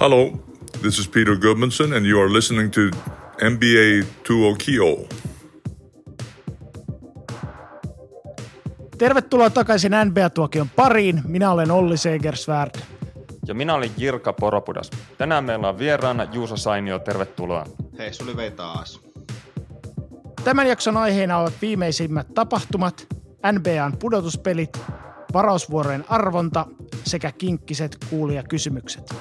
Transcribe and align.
Hello, 0.00 0.30
this 0.82 0.98
is 0.98 1.08
Peter 1.08 1.36
Gudmundsson, 1.36 1.96
and 1.96 2.06
you 2.06 2.20
are 2.20 2.32
listening 2.32 2.70
to 2.70 2.80
NBA 3.40 4.06
2 4.22 4.56
Kio. 4.58 5.08
Tervetuloa 8.98 9.50
takaisin 9.50 9.92
NBA-tuokion 10.04 10.68
pariin. 10.76 11.22
Minä 11.24 11.50
olen 11.50 11.70
Olli 11.70 11.96
Segersvärd. 11.96 12.70
Ja 13.46 13.54
minä 13.54 13.74
olin 13.74 13.90
Jirka 13.96 14.32
Poropudas. 14.32 14.90
Tänään 15.18 15.44
meillä 15.44 15.68
on 15.68 15.78
vieraana 15.78 16.24
Juuso 16.24 16.56
Sainio, 16.56 16.98
tervetuloa. 16.98 17.66
Hei, 17.98 18.12
suli 18.12 18.36
vei 18.36 18.50
taas. 18.50 19.00
Tämän 20.44 20.68
jakson 20.68 20.96
aiheena 20.96 21.38
ovat 21.38 21.54
viimeisimmät 21.62 22.34
tapahtumat, 22.34 23.06
NBAn 23.52 23.96
pudotuspelit, 23.98 24.78
varausvuorojen 25.32 26.04
arvonta 26.08 26.66
sekä 27.04 27.32
kinkkiset 27.32 27.96
kuulijakysymykset. 28.10 29.14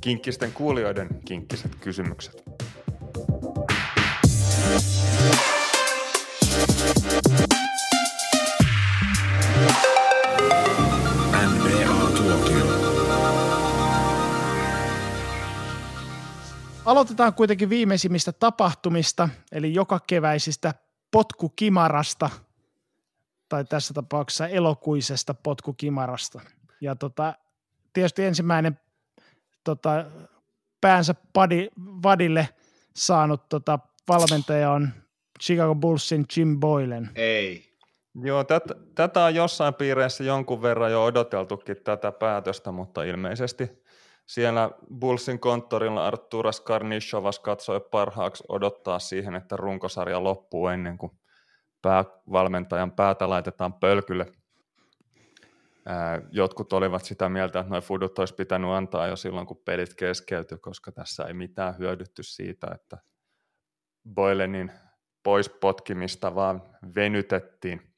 Kinkkisten 0.00 0.52
kuulijoiden 0.52 1.08
kinkkiset 1.24 1.74
kysymykset. 1.74 2.42
Aloitetaan 16.84 17.34
kuitenkin 17.34 17.70
viimeisimmistä 17.70 18.32
tapahtumista, 18.32 19.28
eli 19.52 19.74
joka 19.74 20.00
keväisistä 20.06 20.74
potkukimarasta, 21.10 22.30
tai 23.48 23.64
tässä 23.64 23.94
tapauksessa 23.94 24.48
elokuisesta 24.48 25.34
potkukimarasta. 25.34 26.40
Ja 26.80 26.96
tota, 26.96 27.34
tietysti 27.92 28.24
ensimmäinen 28.24 28.78
tota, 29.68 30.04
päänsä 30.80 31.14
padi, 31.32 31.68
vadille 32.02 32.48
saanut 32.96 33.48
tota, 33.48 33.78
valmentaja 34.08 34.70
on 34.70 34.88
Chicago 35.42 35.74
Bullsin 35.74 36.24
Jim 36.36 36.60
Boylen. 36.60 37.10
Ei. 37.14 37.68
Joo, 38.22 38.44
tätä, 38.44 38.74
tätä 38.94 39.24
on 39.24 39.34
jossain 39.34 39.74
piireissä 39.74 40.24
jonkun 40.24 40.62
verran 40.62 40.92
jo 40.92 41.04
odoteltukin 41.04 41.76
tätä 41.84 42.12
päätöstä, 42.12 42.72
mutta 42.72 43.02
ilmeisesti 43.02 43.82
siellä 44.26 44.70
Bullsin 45.00 45.38
konttorilla 45.38 46.06
Arturas 46.06 46.60
Karnishovas 46.60 47.38
katsoi 47.38 47.80
parhaaksi 47.80 48.44
odottaa 48.48 48.98
siihen, 48.98 49.34
että 49.34 49.56
runkosarja 49.56 50.24
loppuu 50.24 50.68
ennen 50.68 50.98
kuin 50.98 51.12
päävalmentajan 51.82 52.92
päätä 52.92 53.28
laitetaan 53.28 53.72
pölkylle. 53.72 54.26
Jotkut 56.30 56.72
olivat 56.72 57.04
sitä 57.04 57.28
mieltä, 57.28 57.60
että 57.60 57.70
noin 57.70 57.82
fudut 57.82 58.18
olisi 58.18 58.34
pitänyt 58.34 58.70
antaa 58.70 59.06
jo 59.06 59.16
silloin, 59.16 59.46
kun 59.46 59.62
pelit 59.64 59.94
keskeytyi, 59.94 60.58
koska 60.58 60.92
tässä 60.92 61.24
ei 61.24 61.34
mitään 61.34 61.78
hyödytty 61.78 62.22
siitä, 62.22 62.66
että 62.74 62.98
Boylenin 64.14 64.72
pois 65.22 65.48
potkimista 65.48 66.34
vaan 66.34 66.62
venytettiin. 66.94 67.94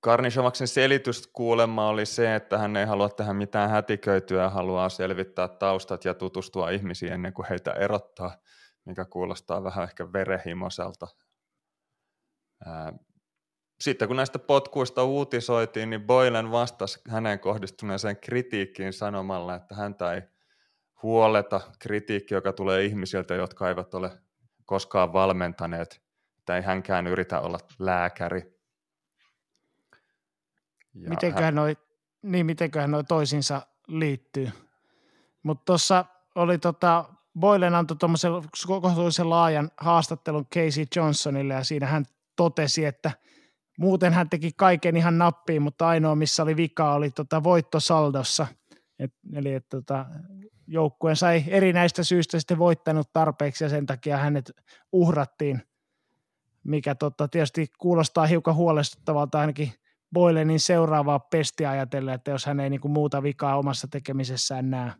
Karnishovaksen 0.00 0.68
selitys 0.68 1.26
kuulemma 1.26 1.88
oli 1.88 2.06
se, 2.06 2.34
että 2.34 2.58
hän 2.58 2.76
ei 2.76 2.86
halua 2.86 3.08
tehdä 3.08 3.32
mitään 3.32 3.70
hätiköityä 3.70 4.42
ja 4.42 4.50
haluaa 4.50 4.88
selvittää 4.88 5.48
taustat 5.48 6.04
ja 6.04 6.14
tutustua 6.14 6.70
ihmisiin 6.70 7.12
ennen 7.12 7.32
kuin 7.32 7.46
heitä 7.48 7.72
erottaa, 7.72 8.36
mikä 8.84 9.04
kuulostaa 9.04 9.64
vähän 9.64 9.84
ehkä 9.84 10.12
verehimoselta. 10.12 11.06
Sitten 13.80 14.08
kun 14.08 14.16
näistä 14.16 14.38
potkuista 14.38 15.04
uutisoitiin, 15.04 15.90
niin 15.90 16.02
Boylen 16.06 16.50
vastasi 16.50 17.00
hänen 17.08 17.40
kohdistuneeseen 17.40 18.16
kritiikkiin 18.16 18.92
sanomalla, 18.92 19.54
että 19.54 19.74
häntä 19.74 20.12
ei 20.12 20.22
huoleta 21.02 21.60
kritiikki, 21.78 22.34
joka 22.34 22.52
tulee 22.52 22.84
ihmisiltä, 22.84 23.34
jotka 23.34 23.68
eivät 23.68 23.94
ole 23.94 24.10
koskaan 24.64 25.12
valmentaneet, 25.12 26.02
että 26.38 26.56
ei 26.56 26.62
hänkään 26.62 27.06
yritä 27.06 27.40
olla 27.40 27.58
lääkäri. 27.78 28.58
Ja 30.94 31.08
mitenköhän 31.10 31.44
hän... 31.44 31.54
noi, 31.54 31.76
niin 32.22 32.46
mitenköhän 32.46 32.90
noi 32.90 33.04
toisinsa 33.04 33.62
liittyy. 33.86 34.50
Mutta 35.42 35.64
tuossa 35.64 36.04
oli 36.34 36.58
tota, 36.58 37.04
Boylen 37.38 37.74
antoi 37.74 37.96
tuommoisen 37.96 38.32
kohtuullisen 38.66 39.30
laajan 39.30 39.70
haastattelun 39.76 40.46
Casey 40.46 40.86
Johnsonille 40.96 41.54
ja 41.54 41.64
siinä 41.64 41.86
hän 41.86 42.04
totesi, 42.36 42.84
että 42.84 43.10
muuten 43.78 44.12
hän 44.12 44.30
teki 44.30 44.50
kaiken 44.56 44.96
ihan 44.96 45.18
nappiin, 45.18 45.62
mutta 45.62 45.88
ainoa 45.88 46.14
missä 46.14 46.42
oli 46.42 46.56
vika 46.56 46.94
oli 46.94 47.10
tota 47.10 47.42
voittosaldossa. 47.42 48.46
Et, 48.98 49.12
eli 49.32 49.54
että 49.54 49.76
tota, 49.76 50.06
joukkueen 50.66 51.16
sai 51.16 51.44
erinäistä 51.46 52.04
syistä 52.04 52.38
sitten 52.38 52.58
voittanut 52.58 53.12
tarpeeksi 53.12 53.64
ja 53.64 53.70
sen 53.70 53.86
takia 53.86 54.16
hänet 54.16 54.52
uhrattiin, 54.92 55.62
mikä 56.64 56.94
tota, 56.94 57.28
tietysti 57.28 57.66
kuulostaa 57.78 58.26
hiukan 58.26 58.54
huolestuttavalta 58.54 59.40
ainakin– 59.40 59.72
Boylenin 60.14 60.60
seuraavaa 60.60 61.18
pestiä 61.18 61.70
ajatellen, 61.70 62.14
että 62.14 62.30
jos 62.30 62.46
hän 62.46 62.60
ei 62.60 62.70
niin 62.70 62.80
kuin 62.80 62.92
muuta 62.92 63.22
vikaa 63.22 63.58
omassa 63.58 63.88
tekemisessään 63.90 64.70
näe. 64.70 64.92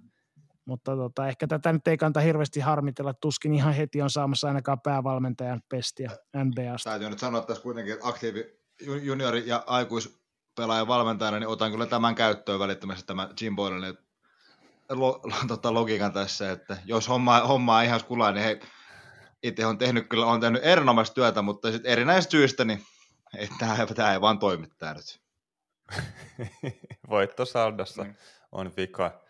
Mutta 0.65 0.97
tota, 0.97 1.29
ehkä 1.29 1.47
tätä 1.47 1.73
nyt 1.73 1.89
ei 1.89 1.97
kanta 1.97 2.21
hirveästi 2.21 2.61
harmitella, 2.61 3.15
tuskin 3.15 3.55
ihan 3.55 3.75
heti 3.75 4.03
on 4.03 4.11
saamassa 4.11 4.49
ainakaan 4.49 4.81
päävalmentajan 4.81 5.61
pestiä 5.69 6.11
NBAsta. 6.45 6.91
Täytyy 6.91 7.11
nyt 7.11 7.19
sanoa 7.19 7.43
tässä 7.43 7.63
kuitenkin, 7.63 7.95
että 7.95 8.09
aktiivi 8.09 8.58
juniori- 8.83 9.47
ja 9.47 9.65
aikuispelaajan 9.67 10.89
valmentajana, 10.89 11.39
niin 11.39 11.49
otan 11.49 11.71
kyllä 11.71 11.87
tämän 11.87 12.15
käyttöön 12.15 12.59
välittömästi 12.59 13.07
tämä 13.07 13.29
Jim 13.41 13.57
Boylenin 13.57 13.99
lo, 14.89 15.21
tota, 15.49 15.75
logiikan 15.75 16.13
tässä, 16.13 16.53
että 16.53 16.77
jos 16.85 17.09
homma, 17.09 17.41
homma 17.41 17.83
ihan 17.83 18.01
skulaa, 18.01 18.33
niin 18.33 18.45
he 18.45 18.61
itse 19.43 19.67
on 19.67 19.79
tehnyt 19.79 20.09
kyllä 20.09 20.27
on 20.27 20.41
tehnyt 20.41 20.65
erinomaista 20.65 21.15
työtä, 21.15 21.43
mutta 21.43 21.73
sitten 21.73 21.93
erinäistä 21.93 22.31
syistä, 22.31 22.65
niin 22.65 22.83
että 23.37 23.55
tämä, 23.59 23.87
tämä 23.87 24.13
ei 24.13 24.21
vaan 24.21 24.39
toimi 24.39 24.67
tämä 24.79 24.95
nyt. 24.95 25.21
Voittosaldossa 27.11 28.05
mm. 28.05 28.15
on 28.53 28.73
vika. 28.77 29.21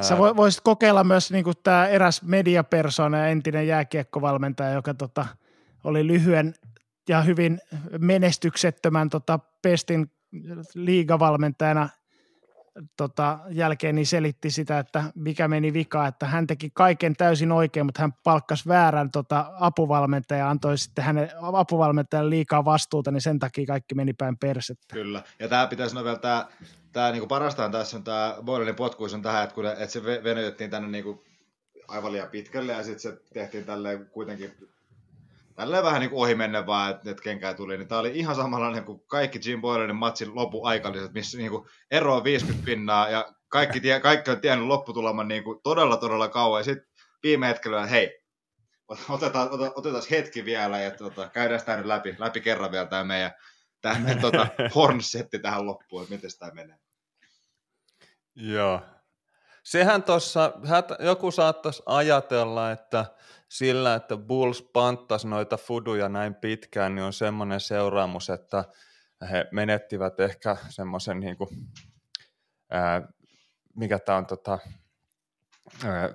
Sä 0.00 0.18
voisit 0.18 0.60
kokeilla 0.60 1.04
myös 1.04 1.32
niin 1.32 1.44
tämä 1.62 1.88
eräs 1.88 2.22
mediapersona 2.22 3.18
ja 3.18 3.26
entinen 3.26 3.66
jääkiekkovalmentaja, 3.66 4.70
joka 4.70 4.94
tota, 4.94 5.26
oli 5.84 6.06
lyhyen 6.06 6.54
ja 7.10 7.22
hyvin 7.22 7.60
menestyksettömän 7.98 9.10
tota, 9.10 9.38
Pestin 9.62 10.10
liigavalmentajana 10.74 11.88
tota, 12.96 13.38
jälkeen 13.50 13.94
niin 13.94 14.06
selitti 14.06 14.50
sitä, 14.50 14.78
että 14.78 15.04
mikä 15.14 15.48
meni 15.48 15.72
vika, 15.72 16.06
että 16.06 16.26
hän 16.26 16.46
teki 16.46 16.70
kaiken 16.74 17.16
täysin 17.16 17.52
oikein, 17.52 17.86
mutta 17.86 18.00
hän 18.00 18.12
palkkasi 18.24 18.68
väärän 18.68 19.10
tota, 19.10 19.52
apuvalmentajan 19.60 20.40
ja 20.40 20.50
antoi 20.50 20.78
sitten 20.78 21.04
hänen 21.04 21.30
apuvalmentajan 21.40 22.30
liikaa 22.30 22.64
vastuuta, 22.64 23.10
niin 23.10 23.20
sen 23.20 23.38
takia 23.38 23.66
kaikki 23.66 23.94
meni 23.94 24.12
päin 24.12 24.38
persettä. 24.38 24.94
Kyllä, 24.94 25.22
ja 25.38 25.48
tämä 25.48 25.66
pitäisi 25.66 25.90
sanoa 25.90 26.04
vielä, 26.04 26.18
tämä, 26.18 26.46
tämä 26.92 27.12
niin 27.12 27.28
parastaan 27.28 27.72
tässä 27.72 27.96
on 27.96 28.04
tämä 28.04 28.36
Boylenin 28.44 28.74
potkuus 28.74 29.14
on 29.14 29.22
tähän, 29.22 29.44
että, 29.44 29.54
kun, 29.54 29.66
että 29.66 29.86
se 29.86 30.04
venytettiin 30.04 30.70
tänne 30.70 30.88
niin 30.88 31.04
kuin 31.04 31.20
aivan 31.88 32.12
liian 32.12 32.28
pitkälle 32.28 32.72
ja 32.72 32.82
sitten 32.84 33.00
se 33.00 33.20
tehtiin 33.32 33.64
tälleen 33.64 34.06
kuitenkin 34.06 34.52
tälleen 35.60 35.84
vähän 35.84 36.00
niin 36.00 36.10
ohi 36.12 36.34
menne 36.34 36.66
vaan, 36.66 36.90
että, 36.90 37.10
että 37.10 37.22
kenkää 37.22 37.54
tuli, 37.54 37.78
niin 37.78 37.88
tämä 37.88 38.00
oli 38.00 38.10
ihan 38.14 38.36
samanlainen 38.36 38.84
kuin 38.84 39.02
kaikki 39.06 39.40
Jim 39.44 39.60
Boylenin 39.60 39.96
matsin 39.96 40.34
lopuaikalliset, 40.34 41.12
missä 41.12 41.38
niin 41.38 41.50
kuin 41.50 41.68
ero 41.90 42.16
on 42.16 42.24
50 42.24 42.64
pinnaa 42.64 43.10
ja 43.10 43.32
kaikki, 43.48 43.80
tie, 43.80 44.00
kaikki 44.00 44.30
on 44.30 44.40
tiennyt 44.40 44.66
lopputuleman 44.66 45.28
niin 45.28 45.44
kuin 45.44 45.60
todella 45.62 45.96
todella 45.96 46.28
kauan 46.28 46.60
ja 46.60 46.64
sitten 46.64 46.86
viime 47.22 47.48
hetkellä, 47.48 47.86
hei, 47.86 48.22
otetaan, 49.08 49.50
otetaan, 49.50 49.72
otetaan 49.74 50.02
hetki 50.10 50.44
vielä 50.44 50.80
ja 50.80 50.90
tota, 50.90 51.28
käydään 51.28 51.60
sitä 51.60 51.76
nyt 51.76 51.86
läpi, 51.86 52.16
läpi 52.18 52.40
kerran 52.40 52.72
vielä 52.72 52.86
tämä 52.86 53.04
meidän, 53.04 53.32
tämä 53.80 54.14
tota, 54.20 54.46
hornsetti 54.74 55.38
tähän 55.38 55.66
loppuun, 55.66 56.02
että 56.02 56.14
miten 56.14 56.30
tämä 56.38 56.52
menee. 56.52 56.76
Joo. 58.34 58.80
Sehän 59.62 60.02
tuossa, 60.02 60.52
joku 61.00 61.30
saattaisi 61.30 61.82
ajatella, 61.86 62.70
että 62.70 63.06
sillä, 63.50 63.94
että 63.94 64.16
Bulls 64.16 64.62
panttasi 64.62 65.28
noita 65.28 65.56
fuduja 65.56 66.08
näin 66.08 66.34
pitkään, 66.34 66.94
niin 66.94 67.04
on 67.04 67.12
semmoinen 67.12 67.60
seuraamus, 67.60 68.30
että 68.30 68.64
he 69.30 69.46
menettivät 69.52 70.20
ehkä 70.20 70.56
semmoisen, 70.68 71.20
niin 71.20 71.36
kuin, 71.36 71.50
ää, 72.70 73.08
mikä 73.76 73.98
tämä 73.98 74.18
on, 74.18 74.26
tota, 74.26 74.58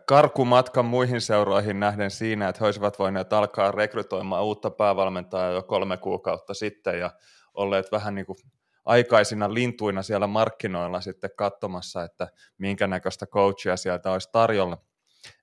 karkumatkan 0.07 0.85
muihin 0.85 1.21
seuroihin 1.21 1.79
nähden 1.79 2.11
siinä, 2.11 2.49
että 2.49 2.59
he 2.59 2.65
olisivat 2.65 2.99
voineet 2.99 3.33
alkaa 3.33 3.71
rekrytoimaan 3.71 4.43
uutta 4.43 4.69
päävalmentajaa 4.69 5.51
jo 5.51 5.63
kolme 5.63 5.97
kuukautta 5.97 6.53
sitten 6.53 6.99
ja 6.99 7.11
olleet 7.53 7.91
vähän 7.91 8.15
niin 8.15 8.25
kuin 8.25 8.37
aikaisina 8.85 9.53
lintuina 9.53 10.03
siellä 10.03 10.27
markkinoilla 10.27 11.01
sitten 11.01 11.29
katsomassa, 11.37 12.03
että 12.03 12.27
minkä 12.57 12.87
näköistä 12.87 13.25
coachia 13.25 13.77
sieltä 13.77 14.11
olisi 14.11 14.29
tarjolla. 14.31 14.77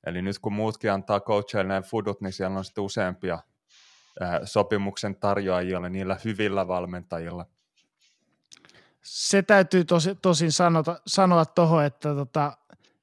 Eli 0.07 0.23
nyt 0.23 0.39
kun 0.39 0.53
muutkin 0.53 0.93
antaa 0.93 1.21
coacheille 1.21 1.83
fudut, 1.83 2.21
niin 2.21 2.33
siellä 2.33 2.59
on 2.59 2.65
sitten 2.65 2.85
useampia 2.85 3.39
sopimuksen 4.45 5.17
tarjoajilla, 5.17 5.89
niillä 5.89 6.17
hyvillä 6.25 6.69
valmentajilla. 6.69 7.47
Se 9.03 9.43
täytyy 9.43 9.85
tosi, 9.85 10.15
tosin 10.15 10.53
sanota, 10.53 11.01
sanoa 11.07 11.45
tuohon, 11.45 11.85
että 11.85 12.15
tota, 12.15 12.57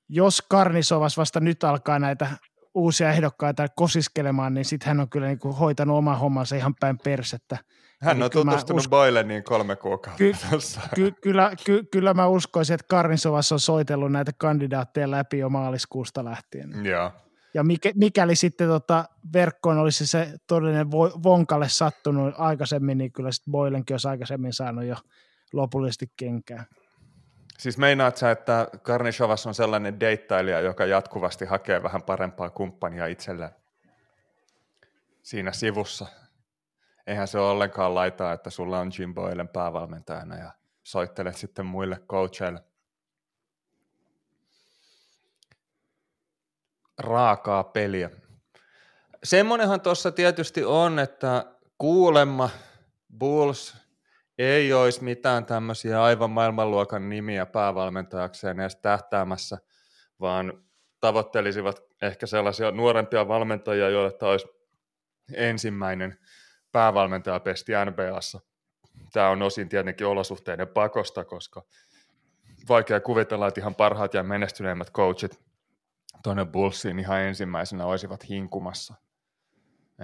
jos 0.09 0.41
Karnisovas 0.41 1.17
vasta 1.17 1.39
nyt 1.39 1.63
alkaa 1.63 1.99
näitä 1.99 2.37
uusia 2.73 3.09
ehdokkaita 3.11 3.67
kosiskelemaan, 3.75 4.53
niin 4.53 4.65
sitten 4.65 4.87
hän 4.87 4.99
on 4.99 5.09
kyllä 5.09 5.27
niin 5.27 5.39
kuin 5.39 5.55
hoitanut 5.55 5.97
oma 5.97 6.15
hommansa 6.15 6.55
ihan 6.55 6.75
päin 6.79 6.97
persettä. 7.03 7.57
Hän 8.01 8.17
Eli 8.17 8.23
on 8.25 8.31
tutustunut 8.31 8.85
usk- 8.85 8.89
Boyleniin 8.89 9.43
kolme 9.43 9.75
kuukautta 9.75 10.17
Ky-. 10.17 10.33
Ky- 10.95 11.11
kyllä, 11.21 11.51
ky- 11.65 11.83
kyllä 11.83 12.13
mä 12.13 12.27
uskoisin, 12.27 12.73
että 12.73 12.85
Karnisovas 12.89 13.51
on 13.51 13.59
soitellut 13.59 14.11
näitä 14.11 14.31
kandidaatteja 14.37 15.11
läpi 15.11 15.37
jo 15.37 15.49
maaliskuusta 15.49 16.25
lähtien. 16.25 16.85
Joo. 16.85 17.11
Ja 17.53 17.63
mikä, 17.63 17.91
mikäli 17.95 18.35
sitten 18.35 18.67
tota 18.67 19.05
verkkoon 19.33 19.77
olisi 19.77 20.07
se 20.07 20.33
todellinen 20.47 20.87
vo- 20.87 21.23
vonkalle 21.23 21.69
sattunut 21.69 22.33
aikaisemmin, 22.37 22.97
niin 22.97 23.11
kyllä 23.11 23.31
sitten 23.31 23.51
Boylenkin 23.51 23.93
olisi 23.93 24.07
aikaisemmin 24.07 24.53
saanut 24.53 24.83
jo 24.85 24.95
lopullisesti 25.53 26.11
kenkää. 26.17 26.65
Siis 27.59 27.77
meinaat 27.77 28.17
sä, 28.17 28.31
että 28.31 28.67
Karnishovas 28.81 29.47
on 29.47 29.53
sellainen 29.53 29.99
deittailija, 29.99 30.59
joka 30.59 30.85
jatkuvasti 30.85 31.45
hakee 31.45 31.83
vähän 31.83 32.03
parempaa 32.03 32.49
kumppania 32.49 33.07
itselleen 33.07 33.55
siinä 35.23 35.51
sivussa? 35.51 36.05
Eihän 37.07 37.27
se 37.27 37.39
ole 37.39 37.49
ollenkaan 37.49 37.95
laitaa, 37.95 38.33
että 38.33 38.49
sulla 38.49 38.79
on 38.79 38.91
Jim 38.99 39.13
Boylen 39.13 39.47
päävalmentajana 39.47 40.37
ja 40.37 40.51
soittelet 40.83 41.37
sitten 41.37 41.65
muille 41.65 42.01
coacheille. 42.09 42.63
Raakaa 46.97 47.63
peliä. 47.63 48.09
Semmonenhan 49.23 49.81
tuossa 49.81 50.11
tietysti 50.11 50.63
on, 50.63 50.99
että 50.99 51.45
kuulemma 51.77 52.49
Bulls 53.17 53.78
ei 54.39 54.73
olisi 54.73 55.03
mitään 55.03 55.45
tämmöisiä 55.45 56.03
aivan 56.03 56.29
maailmanluokan 56.29 57.09
nimiä 57.09 57.45
päävalmentajakseen 57.45 58.59
edes 58.59 58.75
tähtäämässä, 58.75 59.57
vaan 60.19 60.63
tavoittelisivat 60.99 61.83
ehkä 62.01 62.25
sellaisia 62.25 62.71
nuorempia 62.71 63.27
valmentajia, 63.27 63.89
joille 63.89 64.11
tämä 64.11 64.31
olisi 64.31 64.47
ensimmäinen 65.33 66.17
päävalmentajapesti 66.71 67.71
NBAssa. 67.85 68.39
Tämä 69.13 69.29
on 69.29 69.41
osin 69.41 69.69
tietenkin 69.69 70.07
olosuhteiden 70.07 70.67
pakosta, 70.67 71.25
koska 71.25 71.63
vaikea 72.69 72.99
kuvitella, 72.99 73.47
että 73.47 73.61
ihan 73.61 73.75
parhaat 73.75 74.13
ja 74.13 74.23
menestyneimmät 74.23 74.91
coachit 74.91 75.39
tuonne 76.23 76.45
Bullsiin 76.45 76.99
ihan 76.99 77.21
ensimmäisenä 77.21 77.85
olisivat 77.85 78.29
hinkumassa. 78.29 78.93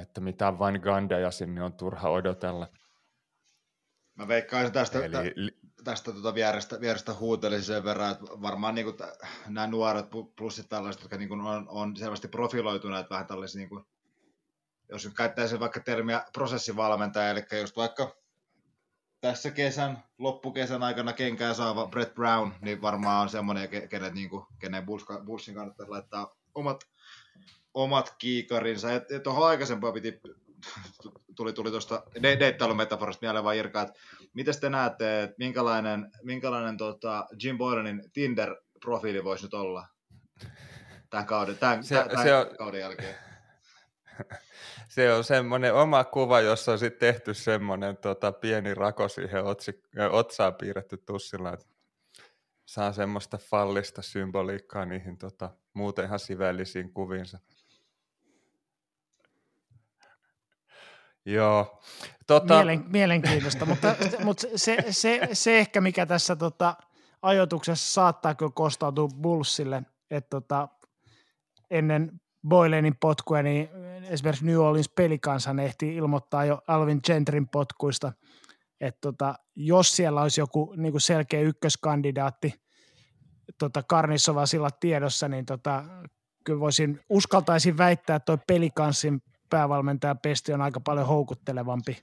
Että 0.01 0.21
mitään 0.21 0.59
Van 0.59 0.79
Gandeja 0.83 1.31
sinne 1.31 1.63
on 1.63 1.73
turha 1.73 2.09
odotella. 2.09 2.67
Mä 4.15 4.27
veikkaisin 4.27 4.73
tästä, 4.73 5.06
Eli 5.06 5.33
li- 5.35 5.57
tästä 5.83 6.12
tuota 6.12 6.33
vierestä, 6.33 6.81
vierestä 6.81 7.13
huutelisin 7.13 7.65
sen 7.65 7.83
verran, 7.83 8.12
että 8.12 8.25
varmaan 8.25 8.75
niin 8.75 8.85
kuin 8.85 8.97
nämä 9.47 9.67
nuoret 9.67 10.06
pu- 10.06 10.33
plus 10.38 10.56
sit 10.56 10.69
tällaiset, 10.69 11.01
jotka 11.01 11.17
niin 11.17 11.29
kuin 11.29 11.41
on, 11.41 11.69
on 11.69 11.97
selvästi 11.97 12.27
profiloituneet 12.27 13.09
vähän 13.09 13.27
tällaisia, 13.27 13.59
niin 13.59 13.69
kuin, 13.69 13.85
jos 14.89 15.06
nyt 15.06 15.13
käyttäisin 15.13 15.59
vaikka 15.59 15.79
termiä 15.79 16.23
prosessivalmentaja, 16.33 17.29
eli 17.29 17.45
just 17.62 17.77
vaikka 17.77 18.15
tässä 19.21 19.51
kesän, 19.51 20.03
loppukesän 20.18 20.83
aikana 20.83 21.13
kenkää 21.13 21.53
saava 21.53 21.88
Brett 21.88 22.15
Brown, 22.15 22.51
niin 22.61 22.81
varmaan 22.81 23.21
on 23.21 23.29
semmoinen, 23.29 23.69
ke- 23.69 23.88
kenet, 23.88 24.13
niin 24.13 24.29
kuin, 24.29 24.45
kenen 24.59 24.85
Bulls, 24.85 25.06
Bullsin 25.25 25.56
kannattaisi 25.56 25.89
laittaa 25.89 26.35
omat, 26.56 26.88
omat 27.73 28.15
kiikarinsa. 28.18 28.91
Ja, 28.91 29.01
ja 29.09 29.19
tuohon 29.19 29.47
aikaisempaan 29.47 29.94
piti, 29.94 30.21
tuli, 31.36 31.54
tuli 31.54 31.72
tuosta 31.72 32.04
de- 32.24 32.40
deittailumetaforasta 32.40 33.25
mieleen 33.25 33.44
vaan 33.44 33.56
Irka, 33.56 33.81
että 33.81 33.94
miten 34.34 34.60
te 34.62 34.69
näette, 34.69 35.24
että 35.24 35.36
minkälainen, 35.38 36.12
minkälainen 36.24 36.78
tota 36.78 37.25
Jim 37.44 37.57
Boylanin 37.57 38.04
Tinder-profiili 38.13 39.24
voisi 39.24 39.46
nyt 39.46 39.54
olla 39.54 39.88
tämän 41.10 41.25
kauden, 41.25 41.57
tämän, 41.57 41.84
Se- 41.84 42.06
tämän, 42.10 42.24
se 42.24 42.36
on- 42.36 42.57
kauden 42.57 42.81
jälkeen? 42.81 43.16
Se 44.88 45.13
on 45.13 45.24
semmoinen 45.24 45.74
oma 45.74 46.04
kuva, 46.04 46.42
jossa 46.42 46.72
on 46.72 46.80
sitten 46.80 47.00
tehty 47.13 47.34
semmoinen 47.34 47.98
tota, 47.98 48.31
pieni 48.31 48.74
rako 48.74 49.07
siihen 49.07 49.44
otsi, 49.44 49.81
ö, 50.00 50.10
otsaan 50.10 50.56
piirretty 50.56 50.98
tussilla, 50.98 51.54
että 51.54 51.66
saa 52.66 52.94
semmoista 52.94 53.38
fallista 53.38 54.02
symboliikkaa 54.02 54.86
niihin 54.86 55.18
tota, 55.18 55.50
muuten 55.74 56.06
ihan 56.06 56.19
sivellisiin 56.19 56.94
Joo. 61.25 61.81
Tota, 62.27 62.56
Mielen, 62.56 62.83
mielenkiintoista, 62.88 63.66
mutta, 63.66 63.95
mutta 64.24 64.48
se, 64.56 64.77
se, 64.89 65.30
se, 65.33 65.60
ehkä 65.60 65.81
mikä 65.81 66.06
tässä 66.06 66.36
tota, 66.36 66.75
ajoituksessa 67.22 67.94
saattaa 67.94 68.36
kyllä 68.36 68.51
kostautua 68.56 69.07
Bullsille, 69.22 69.83
että 70.12 70.30
tota, 70.30 70.68
ennen 71.72 72.12
Boylenin 72.48 72.95
potkuja, 73.00 73.44
niin 73.44 73.69
esimerkiksi 74.04 74.45
New 74.45 74.57
Orleans 74.57 74.89
pelikansan 74.89 75.60
ehti 75.60 75.95
ilmoittaa 75.95 76.45
jo 76.45 76.62
Alvin 76.68 77.00
Gentrin 77.06 77.48
potkuista, 77.50 78.13
että 78.81 79.00
tota, 79.01 79.36
jos 79.56 79.95
siellä 79.95 80.21
olisi 80.21 80.42
joku 80.42 80.74
niin 80.78 80.92
kuin 80.92 81.01
selkeä 81.01 81.42
ykköskandidaatti 81.42 82.54
tota 83.60 83.83
Karnissova 83.83 84.45
sillä 84.45 84.69
tiedossa, 84.80 85.28
niin 85.28 85.45
tota, 85.45 85.83
kyllä 86.45 86.60
voisin, 86.60 87.00
uskaltaisin 87.10 87.78
väittää, 87.78 88.16
että 88.16 88.25
tuo 88.25 88.44
pelikanssin 88.48 89.21
päävalmentaja 89.50 90.15
Pesti 90.15 90.53
on 90.53 90.62
aika 90.62 90.80
paljon 90.80 91.07
houkuttelevampi 91.07 91.97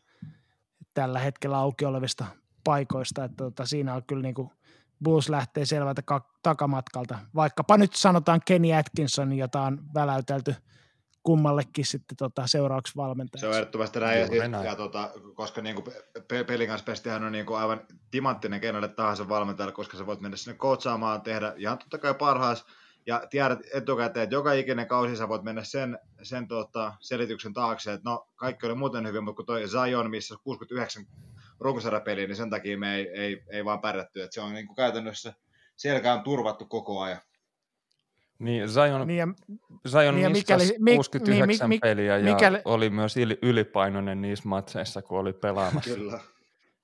tällä 0.94 1.18
hetkellä 1.18 1.58
auki 1.58 1.84
olevista 1.84 2.24
paikoista, 2.64 3.24
että 3.24 3.36
tota, 3.36 3.66
siinä 3.66 3.94
on 3.94 4.02
kyllä 4.06 4.22
niin 4.22 4.34
kuin 4.34 4.50
Bulls 5.04 5.28
lähtee 5.28 5.66
selvältä 5.66 6.02
ka- 6.02 6.30
takamatkalta. 6.42 7.18
Vaikkapa 7.34 7.76
nyt 7.78 7.94
sanotaan 7.94 8.40
Kenny 8.46 8.72
Atkinson, 8.74 9.32
jota 9.32 9.62
on 9.62 9.80
väläytelty 9.94 10.54
kummallekin 11.22 11.86
sitten 11.86 12.16
tota, 12.16 12.46
seuraavaksi 12.46 12.92
Se 12.92 13.00
on 13.00 13.04
valmentajaksi. 13.06 13.46
ehdottomasti 13.58 14.00
näin, 14.00 14.20
ja, 14.20 14.26
Juuri 14.26 14.38
ja, 14.38 14.48
näin. 14.48 14.64
ja 14.64 14.76
tota, 14.76 15.10
koska 15.34 15.60
niin 15.62 15.76
kuin 15.76 15.94
pe- 16.28 16.44
pelin 16.44 16.68
kanssa 16.68 16.84
pestihän 16.84 17.24
on 17.24 17.32
niin 17.32 17.46
kuin 17.46 17.58
aivan 17.58 17.80
timanttinen 18.10 18.60
kenelle 18.60 18.88
tahansa 18.88 19.28
valmentajalle, 19.28 19.72
koska 19.72 19.96
sä 19.96 20.06
voit 20.06 20.20
mennä 20.20 20.36
sinne 20.36 20.58
coachaamaan, 20.58 21.22
tehdä 21.22 21.54
ihan 21.56 21.78
totta 21.78 21.98
kai 21.98 22.14
parhaas, 22.14 22.64
ja 23.06 23.22
tiedät 23.30 23.58
etukäteen, 23.74 24.24
että 24.24 24.34
joka 24.34 24.52
ikinen 24.52 24.86
kausi 24.86 25.16
sä 25.16 25.28
voit 25.28 25.42
mennä 25.42 25.64
sen, 25.64 25.98
sen 26.22 26.48
tota, 26.48 26.92
selityksen 27.00 27.52
taakse, 27.52 27.92
että 27.92 28.10
no 28.10 28.28
kaikki 28.36 28.66
oli 28.66 28.74
muuten 28.74 29.06
hyvin, 29.06 29.24
mutta 29.24 29.36
kun 29.36 29.46
toi 29.46 29.68
Zion, 29.68 30.10
missä 30.10 30.34
69 30.44 31.04
runkosarjapeliä, 31.60 32.26
niin 32.26 32.36
sen 32.36 32.50
takia 32.50 32.78
me 32.78 32.94
ei, 32.94 33.08
ei, 33.08 33.42
ei 33.50 33.64
vaan 33.64 33.80
pärjätty, 33.80 34.22
että 34.22 34.34
se 34.34 34.40
on 34.40 34.52
niin 34.54 34.66
kuin 34.66 34.76
käytännössä 34.76 35.34
selkä 35.76 36.12
on 36.14 36.22
turvattu 36.22 36.66
koko 36.66 37.00
ajan. 37.00 37.20
niin 38.38 38.68
Zion, 38.68 39.06
Niin 39.06 39.18
ja, 39.18 39.28
Zion 39.88 40.14
niin 40.14 40.22
ja 40.22 40.30
mikäli- 40.30 40.76
mi- 40.78 40.94
69 40.94 41.70
niin, 41.70 41.76
mi- 41.76 41.78
peliä 41.78 42.18
ja 42.18 42.34
mikäli- 42.34 42.62
oli 42.64 42.90
myös 42.90 43.16
yli, 43.16 43.38
ylipainoinen 43.42 44.22
niissä 44.22 44.48
matseissa, 44.48 45.02
kun 45.02 45.18
oli 45.18 45.32
pelaamassa. 45.32 45.94
Kyllä. 45.94 46.20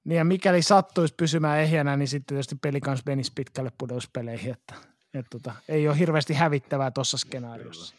niin 0.04 0.16
ja 0.18 0.24
mikäli 0.24 0.62
sattuisi 0.62 1.14
pysymään 1.16 1.60
ehjänä, 1.60 1.96
niin 1.96 2.08
sitten 2.08 2.26
tietysti 2.26 2.54
peli 2.62 2.80
kanssa 2.80 3.02
menisi 3.06 3.32
pitkälle 3.34 3.72
pudotuspeleihin, 3.78 4.52
että, 4.52 4.74
että 5.18 5.30
tota, 5.30 5.54
ei 5.68 5.88
ole 5.88 5.98
hirveästi 5.98 6.34
hävittävää 6.34 6.90
tuossa 6.90 7.18
skenaariossa. 7.18 7.94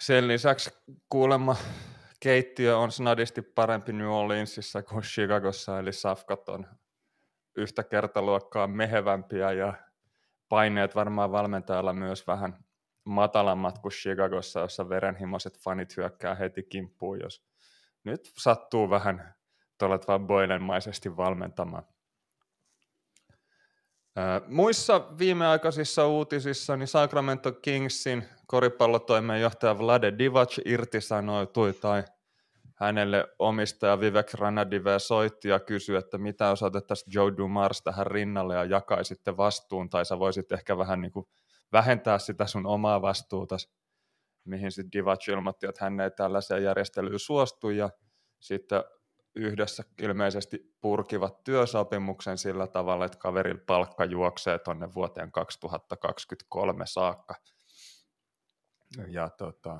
Sen 0.00 0.28
lisäksi 0.28 0.70
kuulemma 1.08 1.56
keittiö 2.20 2.78
on 2.78 2.92
snadisti 2.92 3.42
parempi 3.42 3.92
New 3.92 4.08
Orleansissa 4.08 4.82
kuin 4.82 5.02
Chicagossa, 5.02 5.78
eli 5.78 5.92
safkat 5.92 6.48
on 6.48 6.66
yhtä 7.56 7.84
kertaluokkaa 7.84 8.66
mehevämpiä 8.66 9.52
ja 9.52 9.74
paineet 10.48 10.94
varmaan 10.94 11.32
valmentajalla 11.32 11.92
myös 11.92 12.26
vähän 12.26 12.64
matalammat 13.04 13.78
kuin 13.78 13.92
Chicagossa, 13.92 14.60
jossa 14.60 14.88
verenhimoiset 14.88 15.58
fanit 15.58 15.96
hyökkää 15.96 16.34
heti 16.34 16.62
kimppuun, 16.62 17.20
jos 17.20 17.46
nyt 18.04 18.32
sattuu 18.36 18.90
vähän 18.90 19.34
tuolla 19.78 19.98
vaan 20.08 20.26
Boylenmaisesti 20.26 21.16
valmentamaan. 21.16 21.84
Muissa 24.46 25.18
viimeaikaisissa 25.18 26.06
uutisissa 26.06 26.76
niin 26.76 26.88
Sacramento 26.88 27.52
Kingsin 27.52 28.24
koripallotoimenjohtaja 28.46 29.78
Vlade 29.78 30.12
Divac 30.18 30.58
irtisanoitui 30.64 31.72
tai 31.72 32.02
hänelle 32.74 33.28
omistaja 33.38 34.00
Vivek 34.00 34.34
Ranadive 34.34 34.98
soitti 34.98 35.48
ja 35.48 35.60
kysyi, 35.60 35.96
että 35.96 36.18
mitä 36.18 36.44
jos 36.44 36.62
otettaisiin 36.62 37.12
Joe 37.14 37.32
Dumars 37.36 37.82
tähän 37.82 38.06
rinnalle 38.06 38.54
ja 38.54 38.64
jakaisitte 38.64 39.36
vastuun, 39.36 39.90
tai 39.90 40.06
sä 40.06 40.18
voisit 40.18 40.52
ehkä 40.52 40.78
vähän 40.78 41.00
niin 41.00 41.12
kuin 41.12 41.26
vähentää 41.72 42.18
sitä 42.18 42.46
sun 42.46 42.66
omaa 42.66 43.02
vastuuta, 43.02 43.56
mihin 44.44 44.72
sitten 44.72 44.92
Divac 44.92 45.28
ilmoitti, 45.28 45.66
että 45.66 45.84
hän 45.84 46.00
ei 46.00 46.10
tällaiseen 46.10 46.62
järjestelyyn 46.62 47.18
suostu, 47.18 47.70
ja 47.70 47.90
sitten 48.40 48.84
yhdessä 49.36 49.84
ilmeisesti 50.02 50.74
purkivat 50.80 51.44
työsopimuksen 51.44 52.38
sillä 52.38 52.66
tavalla, 52.66 53.04
että 53.04 53.18
kaverin 53.18 53.60
palkka 53.60 54.04
juoksee 54.04 54.58
tuonne 54.58 54.94
vuoteen 54.94 55.32
2023 55.32 56.86
saakka. 56.86 57.34
Ja 59.08 59.28
tota, 59.28 59.78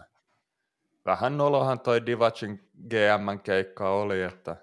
vähän 1.05 1.37
nolohan 1.37 1.81
toi 1.81 2.07
Divacin 2.07 2.71
GM-keikka 2.89 3.91
oli, 3.91 4.23
että 4.23 4.57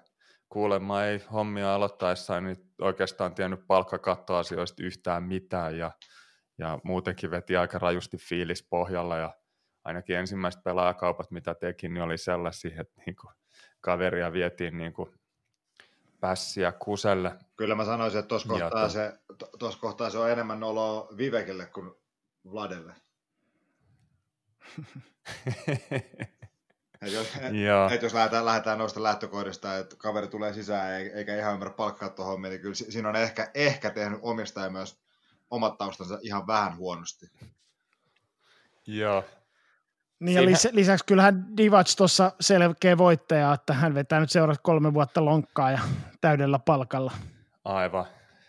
kuulemma 0.48 1.04
ei 1.04 1.18
hommia 1.32 1.74
aloittaessaan 1.74 2.44
niin 2.44 2.72
oikeastaan 2.80 3.34
tiennyt 3.34 3.66
palkkakattoasioista 3.66 4.82
yhtään 4.82 5.22
mitään 5.22 5.78
ja, 5.78 5.90
ja 6.58 6.78
muutenkin 6.84 7.30
veti 7.30 7.56
aika 7.56 7.78
rajusti 7.78 8.16
fiilis 8.16 8.66
pohjalla 8.70 9.16
ja 9.16 9.34
ainakin 9.84 10.16
ensimmäiset 10.16 10.62
pelaajakaupat, 10.62 11.30
mitä 11.30 11.54
teki, 11.54 11.88
niin 11.88 12.02
oli 12.02 12.18
sellaisia, 12.18 12.80
että 12.80 13.02
niin 13.06 13.16
kuin 13.16 13.34
kaveria 13.82 14.32
vietiin 14.32 14.78
niin 14.78 14.92
kuin 14.92 15.10
pässiä 16.20 16.72
kuselle. 16.72 17.32
Kyllä 17.56 17.74
mä 17.74 17.84
sanoisin, 17.84 18.18
että 18.18 18.28
tuossa 18.28 18.48
kohtaa, 18.48 18.88
se, 18.88 19.12
tos 19.58 19.76
kohtaa 19.76 20.10
se 20.10 20.18
on 20.18 20.30
enemmän 20.30 20.60
noloa 20.60 21.08
Vivekille 21.16 21.66
kuin 21.66 21.90
Vladelle. 22.52 22.94
Et 27.02 27.12
jos, 27.12 27.28
et 27.94 28.02
jos 28.02 28.14
lähdetään, 28.14 28.44
lähdetään 28.44 28.78
noista 28.78 29.02
lähtökohdista, 29.02 29.78
että 29.78 29.96
kaveri 29.96 30.28
tulee 30.28 30.52
sisään 30.52 30.92
eikä 30.92 31.36
ihan 31.36 31.52
ymmärrä 31.52 31.74
palkkaa 31.74 32.08
tuohon, 32.08 32.42
niin 32.42 32.60
kyllä 32.60 32.74
siinä 32.74 33.08
on 33.08 33.16
ehkä, 33.16 33.50
ehkä 33.54 33.90
tehnyt 33.90 34.18
omistaja 34.22 34.70
myös 34.70 35.02
omat 35.50 35.78
taustansa 35.78 36.18
ihan 36.22 36.46
vähän 36.46 36.76
huonosti. 36.76 37.30
Joo. 38.86 39.24
Niin 40.22 40.36
ja 40.36 40.42
lis- 40.42 40.70
lisäksi 40.72 41.04
kyllähän 41.04 41.56
Divac 41.56 41.96
tuossa 41.96 42.32
selkeä 42.40 42.98
voittaja, 42.98 43.52
että 43.52 43.72
hän 43.72 43.94
vetää 43.94 44.20
nyt 44.20 44.30
seuraavat 44.30 44.60
kolme 44.62 44.94
vuotta 44.94 45.24
lonkkaa 45.24 45.70
ja 45.70 45.78
täydellä 46.20 46.58
palkalla. 46.58 47.12
Aivan. 47.64 48.06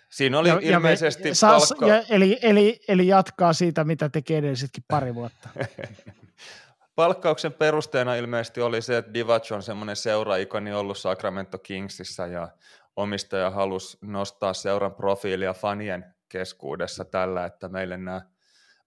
Siinä 0.10 0.40
oli 0.40 0.50
ja, 0.50 0.60
ilmeisesti 0.62 1.28
ja 1.28 1.34
me, 1.34 1.50
palkka... 1.52 1.88
ja, 1.88 2.04
eli, 2.10 2.40
eli, 2.42 2.80
eli 2.88 3.08
jatkaa 3.08 3.54
siitä, 3.54 3.84
mitä 3.84 4.10
teki 4.10 4.36
edellisetkin 4.36 4.84
pari 4.88 5.16
vuotta. 5.16 5.50
Palkkauksen 6.96 7.54
perusteena 7.54 8.16
ilmeisesti 8.16 8.62
oli 8.62 8.82
se, 8.82 8.98
että 8.98 9.14
Divac 9.14 9.52
on 9.52 9.64
semmoinen 9.64 9.96
seuraikoni 9.96 10.74
ollut 10.74 10.98
Sacramento 10.98 11.58
Kingsissä 11.58 12.28
ja 12.28 12.48
omistaja 12.96 13.52
halusi 13.52 13.98
nostaa 14.02 14.54
seuran 14.54 14.96
profiilia 14.96 15.54
fanien 15.54 16.06
keskuudessa 16.30 17.06
tällä, 17.06 17.46
että 17.46 17.70
meille 17.70 17.98
nämä 17.98 18.22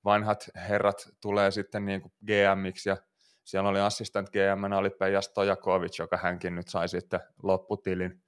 vanhat 0.07 0.49
herrat 0.69 1.09
tulee 1.21 1.51
sitten 1.51 1.85
niin 1.85 2.01
kuin 2.03 2.13
GMiksi 2.27 2.89
ja 2.89 2.97
siellä 3.45 3.69
oli 3.69 3.81
assistant 3.81 4.31
GM, 4.31 4.73
oli 4.79 4.91
Peja 4.91 5.21
Stojakovic, 5.21 5.99
joka 5.99 6.17
hänkin 6.17 6.55
nyt 6.55 6.69
sai 6.69 6.89
sitten 6.89 7.21
lopputilin. 7.43 8.23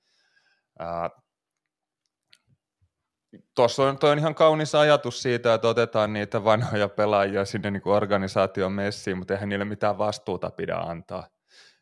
Tuossa 3.55 3.83
on, 3.83 3.99
toi 3.99 4.11
on 4.11 4.19
ihan 4.19 4.35
kaunis 4.35 4.75
ajatus 4.75 5.23
siitä, 5.23 5.55
että 5.55 5.69
otetaan 5.69 6.13
niitä 6.13 6.45
vanhoja 6.45 6.89
pelaajia 6.89 7.45
sinne 7.45 7.71
niin 7.71 7.83
organisaation 7.85 8.73
messiin, 8.73 9.19
mutta 9.19 9.35
eihän 9.35 9.49
niille 9.49 9.65
mitään 9.65 9.99
vastuuta 9.99 10.51
pidä 10.51 10.77
antaa. 10.77 11.29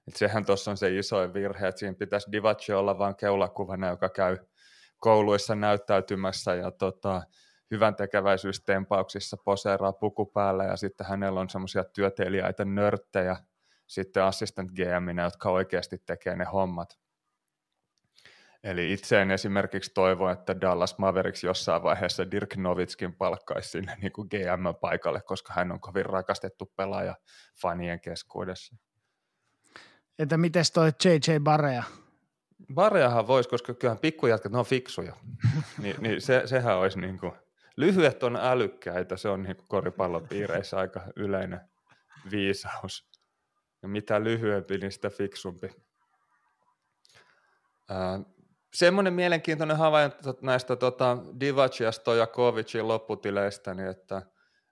Et 0.08 0.16
sehän 0.16 0.44
tuossa 0.44 0.70
on 0.70 0.76
se 0.76 0.98
iso 0.98 1.34
virhe, 1.34 1.68
että 1.68 1.78
siinä 1.78 1.94
pitäisi 1.98 2.32
Divac 2.32 2.70
olla 2.70 2.98
vain 2.98 3.16
keulakuvana, 3.16 3.88
joka 3.88 4.08
käy 4.08 4.38
kouluissa 4.98 5.54
näyttäytymässä 5.54 6.54
ja 6.54 6.70
tota, 6.70 7.22
hyvän 7.70 7.96
tekeväisyystempauksissa 7.96 9.36
poseeraa 9.44 9.92
puku 9.92 10.26
päällä 10.26 10.64
ja 10.64 10.76
sitten 10.76 11.06
hänellä 11.06 11.40
on 11.40 11.50
semmoisia 11.50 11.84
työtelijäitä 11.84 12.64
nörttejä 12.64 13.36
sitten 13.86 14.22
assistant 14.22 14.70
GMinä, 14.72 15.22
jotka 15.22 15.50
oikeasti 15.50 15.98
tekee 16.06 16.36
ne 16.36 16.44
hommat. 16.44 16.98
Eli 18.62 18.92
itse 18.92 19.22
en 19.22 19.30
esimerkiksi 19.30 19.90
toivo, 19.94 20.28
että 20.28 20.60
Dallas 20.60 20.98
Mavericks 20.98 21.44
jossain 21.44 21.82
vaiheessa 21.82 22.30
Dirk 22.30 22.56
Novitskin 22.56 23.14
palkkaisi 23.14 23.70
sinne 23.70 23.96
niin 24.02 24.12
kuin 24.12 24.28
GM-paikalle, 24.28 25.20
koska 25.22 25.52
hän 25.56 25.72
on 25.72 25.80
kovin 25.80 26.06
rakastettu 26.06 26.72
pelaaja 26.76 27.14
fanien 27.60 28.00
keskuudessa. 28.00 28.76
Entä 30.18 30.36
miten 30.36 30.64
toi 30.74 30.90
JJ 31.04 31.38
Barea? 31.42 31.82
Bareahan 32.74 33.26
voisi, 33.26 33.48
koska 33.48 33.74
kyllähän 33.74 33.98
pikkujatkat, 33.98 34.52
ne 34.52 34.58
on 34.58 34.64
fiksuja. 34.64 35.16
Ni, 35.82 35.94
niin 35.98 36.20
se, 36.20 36.42
sehän 36.46 36.76
olisi 36.76 37.00
niin 37.00 37.18
kuin, 37.18 37.32
lyhyet 37.76 38.22
on 38.22 38.36
älykkäitä, 38.36 39.16
se 39.16 39.28
on 39.28 39.42
niin 39.42 39.56
koripallopiireissä 39.68 40.78
aika 40.78 41.00
yleinen 41.16 41.60
viisaus. 42.30 43.10
Ja 43.82 43.88
mitä 43.88 44.24
lyhyempi, 44.24 44.78
niin 44.78 44.92
sitä 44.92 45.10
fiksumpi. 45.10 45.70
Ää, 47.90 48.20
semmoinen 48.74 49.12
mielenkiintoinen 49.12 49.76
havainto 49.76 50.38
näistä 50.42 50.76
tota, 50.76 51.18
Divac 51.40 51.80
ja 51.80 51.92
Stojakovicin 51.92 52.88
lopputileistä, 52.88 53.74
niin 53.74 53.88
että 53.88 54.22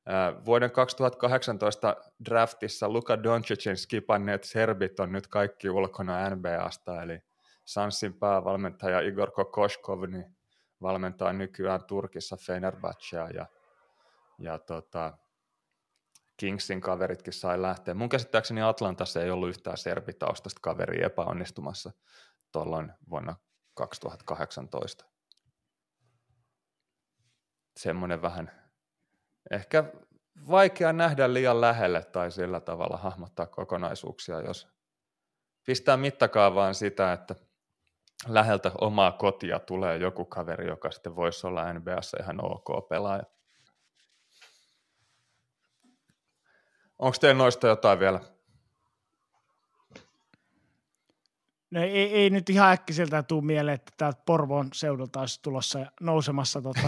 ää, 0.06 0.44
vuoden 0.44 0.70
2018 0.70 1.96
draftissa 2.24 2.88
Luka 2.88 3.22
Doncicin 3.22 3.76
skipanneet 3.76 4.44
serbit 4.44 5.00
on 5.00 5.12
nyt 5.12 5.26
kaikki 5.26 5.70
ulkona 5.70 6.30
NBAsta, 6.30 7.02
eli 7.02 7.18
Sansin 7.64 8.14
päävalmentaja 8.14 9.00
Igor 9.00 9.30
Kokoshkov 9.30 10.02
niin 10.08 10.36
valmentaa 10.82 11.32
nykyään 11.32 11.84
Turkissa 11.84 12.36
Fenerbahcea 12.36 13.28
ja, 13.28 13.46
ja 14.38 14.58
tota, 14.58 15.18
Kingsin 16.36 16.80
kaveritkin 16.80 17.32
sai 17.32 17.62
lähteä. 17.62 17.94
Mun 17.94 18.08
käsittääkseni 18.08 18.62
Atlantassa 18.62 19.22
ei 19.22 19.30
ollut 19.30 19.48
yhtään 19.48 19.78
serbitaustasta 19.78 20.60
kaveri 20.62 21.04
epäonnistumassa 21.04 21.92
tuolloin 22.52 22.92
vuonna 23.10 23.36
2018. 23.74 25.04
Semmoinen 27.76 28.22
vähän 28.22 28.50
ehkä 29.50 29.84
vaikea 30.50 30.92
nähdä 30.92 31.34
liian 31.34 31.60
lähelle 31.60 32.04
tai 32.04 32.30
sillä 32.30 32.60
tavalla 32.60 32.96
hahmottaa 32.96 33.46
kokonaisuuksia, 33.46 34.40
jos 34.40 34.68
pistää 35.66 35.96
mittakaavaan 35.96 36.74
sitä, 36.74 37.12
että 37.12 37.34
läheltä 38.28 38.72
omaa 38.80 39.12
kotia 39.12 39.58
tulee 39.58 39.96
joku 39.96 40.24
kaveri, 40.24 40.66
joka 40.66 40.90
sitten 40.90 41.16
voisi 41.16 41.46
olla 41.46 41.72
NBAssa 41.72 42.16
ihan 42.20 42.44
ok 42.44 42.88
pelaaja. 42.88 43.22
Onko 46.98 47.16
teillä 47.20 47.38
noista 47.38 47.66
jotain 47.66 47.98
vielä? 47.98 48.20
No 51.70 51.82
ei, 51.82 52.14
ei 52.14 52.30
nyt 52.30 52.50
ihan 52.50 52.72
äkkiseltä 52.72 53.22
tule 53.22 53.44
mieleen, 53.44 53.74
että 53.74 53.92
täältä 53.96 54.22
Porvoon 54.26 54.68
seudulta 54.74 55.20
olisi 55.20 55.42
tulossa 55.42 55.86
nousemassa 56.00 56.62
tota 56.62 56.80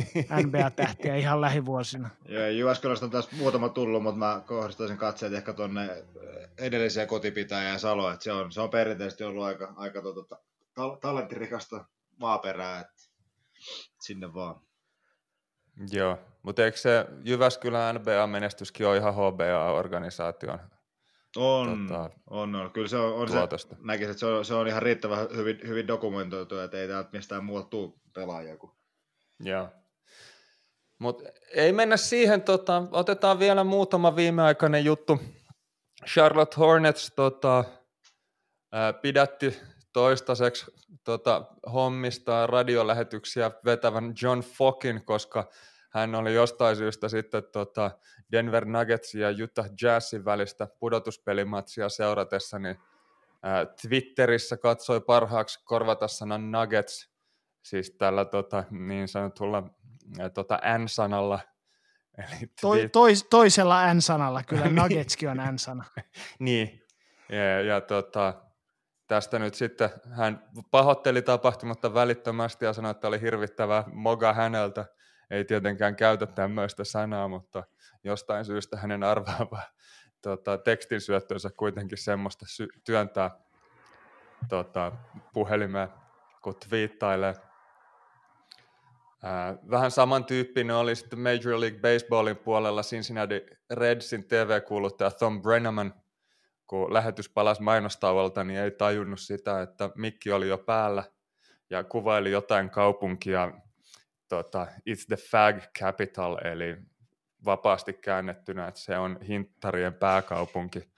NBA-tähtiä 0.42 1.16
ihan 1.16 1.40
lähivuosina. 1.40 2.10
Joo, 2.28 2.46
Jyväskylästä 2.46 3.06
on 3.06 3.10
tässä 3.10 3.36
muutama 3.36 3.68
tullut, 3.68 4.02
mutta 4.02 4.18
mä 4.18 4.42
kohdistaisin 4.46 4.96
katseet 4.96 5.32
ehkä 5.32 5.52
tuonne 5.52 6.04
edelliseen 6.58 7.08
kotipitäjään 7.08 7.80
Saloon, 7.80 8.12
että 8.12 8.24
se 8.24 8.32
on, 8.32 8.52
se 8.52 8.60
on 8.60 8.70
perinteisesti 8.70 9.24
ollut 9.24 9.44
aika, 9.44 9.72
aika 9.76 10.02
tota, 10.02 10.38
tal- 10.80 10.98
talenttirikasta 11.00 11.84
maaperää, 12.20 12.80
että 12.80 13.02
sinne 14.00 14.34
vaan. 14.34 14.60
Joo, 15.90 16.18
mutta 16.42 16.64
eikö 16.64 16.76
se 16.76 17.06
Jyväskylän 17.24 17.94
NBA-menestyskin 17.94 18.86
ole 18.86 18.96
ihan 18.96 19.14
HBA-organisaation 19.14 20.58
on, 21.36 21.86
tota, 21.88 22.10
on, 22.30 22.54
on. 22.54 22.72
Kyllä 22.72 22.88
se 22.88 22.96
on, 22.96 23.14
on 23.14 23.28
se, 23.28 23.68
näkisin, 23.78 24.10
että 24.10 24.20
se 24.20 24.26
on, 24.26 24.44
se 24.44 24.54
on 24.54 24.68
ihan 24.68 24.82
riittävän 24.82 25.28
hyvin, 25.36 25.60
hyvin 25.66 25.88
dokumentoitu, 25.88 26.58
että 26.58 26.76
ei 26.76 26.88
täältä 26.88 27.10
mistään 27.12 27.44
muualta 27.44 27.68
tule 27.68 27.92
pelaajia. 28.14 28.56
Kuin. 28.56 28.72
Joo. 29.40 29.68
Mutta 30.98 31.24
ei 31.54 31.72
mennä 31.72 31.96
siihen, 31.96 32.42
tota, 32.42 32.82
otetaan 32.90 33.38
vielä 33.38 33.64
muutama 33.64 34.16
viimeaikainen 34.16 34.84
juttu. 34.84 35.20
Charlotte 36.06 36.56
Hornets 36.56 37.12
tota, 37.16 37.64
ää, 38.72 38.92
pidätti 38.92 39.60
toistaiseksi 39.92 40.66
tota, 41.04 41.44
hommistaa 41.72 42.46
radiolähetyksiä 42.46 43.50
vetävän 43.64 44.14
John 44.22 44.40
Fockin, 44.40 45.04
koska 45.04 45.50
hän 45.90 46.14
oli 46.14 46.34
jostain 46.34 46.76
syystä 46.76 47.08
sitten 47.08 47.42
tota 47.52 47.90
Denver 48.32 48.64
Nuggetsin 48.64 49.20
ja 49.20 49.28
Utah 49.44 49.66
Jazzin 49.82 50.24
välistä 50.24 50.68
pudotuspelimatsia 50.78 51.88
seuratessa, 51.88 52.58
niin 52.58 52.76
ää, 53.42 53.66
Twitterissä 53.66 54.56
katsoi 54.56 55.00
parhaaksi 55.00 55.60
korvata 55.64 56.08
sanan 56.08 56.50
Nuggets, 56.50 57.10
siis 57.62 57.90
tällä 57.90 58.24
tota, 58.24 58.64
niin 58.70 59.08
sanotulla 59.08 59.62
ää, 60.20 60.30
tota 60.30 60.60
N-sanalla. 60.78 61.40
Eli 62.18 62.50
Toi, 62.60 62.88
tois, 62.88 63.26
toisella 63.30 63.94
N-sanalla, 63.94 64.42
kyllä 64.42 64.68
Nuggetskin 64.82 65.28
on 65.28 65.36
N-sana. 65.36 65.84
niin, 66.38 66.82
ja, 67.28 67.60
ja 67.60 67.80
tota, 67.80 68.34
tästä 69.12 69.38
nyt 69.38 69.54
sitten 69.54 69.90
hän 70.10 70.44
pahoitteli 70.70 71.22
tapahtumatta 71.22 71.94
välittömästi 71.94 72.64
ja 72.64 72.72
sanoi, 72.72 72.90
että 72.90 73.08
oli 73.08 73.20
hirvittävä 73.20 73.84
moga 73.92 74.32
häneltä. 74.32 74.84
Ei 75.30 75.44
tietenkään 75.44 75.96
käytä 75.96 76.26
tämmöistä 76.26 76.84
sanaa, 76.84 77.28
mutta 77.28 77.64
jostain 78.04 78.44
syystä 78.44 78.76
hänen 78.76 79.02
arvaava 79.04 79.62
tota, 80.22 80.58
tekstin 80.58 81.00
syöttönsä 81.00 81.50
kuitenkin 81.56 81.98
semmoista 81.98 82.46
sy- 82.48 82.68
työntää 82.84 83.30
tota, 84.48 84.92
puhelimeen, 85.32 85.88
kun 86.42 86.54
twiittailee. 86.68 87.34
Ää, 89.22 89.56
vähän 89.70 89.90
samantyyppinen 89.90 90.76
oli 90.76 90.96
sitten 90.96 91.18
Major 91.18 91.60
League 91.60 91.80
Baseballin 91.80 92.36
puolella 92.36 92.82
Cincinnati 92.82 93.46
Redsin 93.70 94.24
TV-kuuluttaja 94.24 95.10
Tom 95.10 95.42
Brennaman, 95.42 96.01
kun 96.66 96.92
lähetys 96.92 97.28
palasi 97.28 97.62
mainostauolta, 97.62 98.44
niin 98.44 98.60
ei 98.60 98.70
tajunnut 98.70 99.20
sitä, 99.20 99.62
että 99.62 99.90
mikki 99.94 100.32
oli 100.32 100.48
jo 100.48 100.58
päällä. 100.58 101.04
ja 101.70 101.84
kuvaili 101.84 102.30
jotain 102.30 102.70
kaupunkia, 102.70 103.52
tota, 104.28 104.66
it's 104.90 105.06
the 105.06 105.16
fag 105.16 105.60
capital, 105.78 106.38
eli 106.44 106.76
vapaasti 107.44 107.92
käännettynä, 107.92 108.68
että 108.68 108.80
se 108.80 108.98
on 108.98 109.18
hinttarien 109.28 109.94
pääkaupunki. 109.94 110.92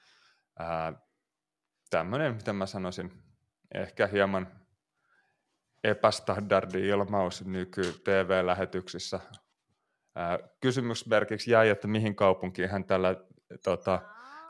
Tämmöinen, 1.90 2.34
mitä 2.34 2.52
mä 2.52 2.66
sanoisin, 2.66 3.12
ehkä 3.74 4.06
hieman 4.06 4.48
epästandardi 5.84 6.88
ilmaus 6.88 7.44
nyky-TV-lähetyksissä. 7.44 9.20
Kysymysmerkiksi 10.60 11.50
jäi, 11.50 11.68
että 11.68 11.88
mihin 11.88 12.16
kaupunkiin 12.16 12.70
hän 12.70 12.84
tällä 12.84 13.16
tota, 13.64 14.00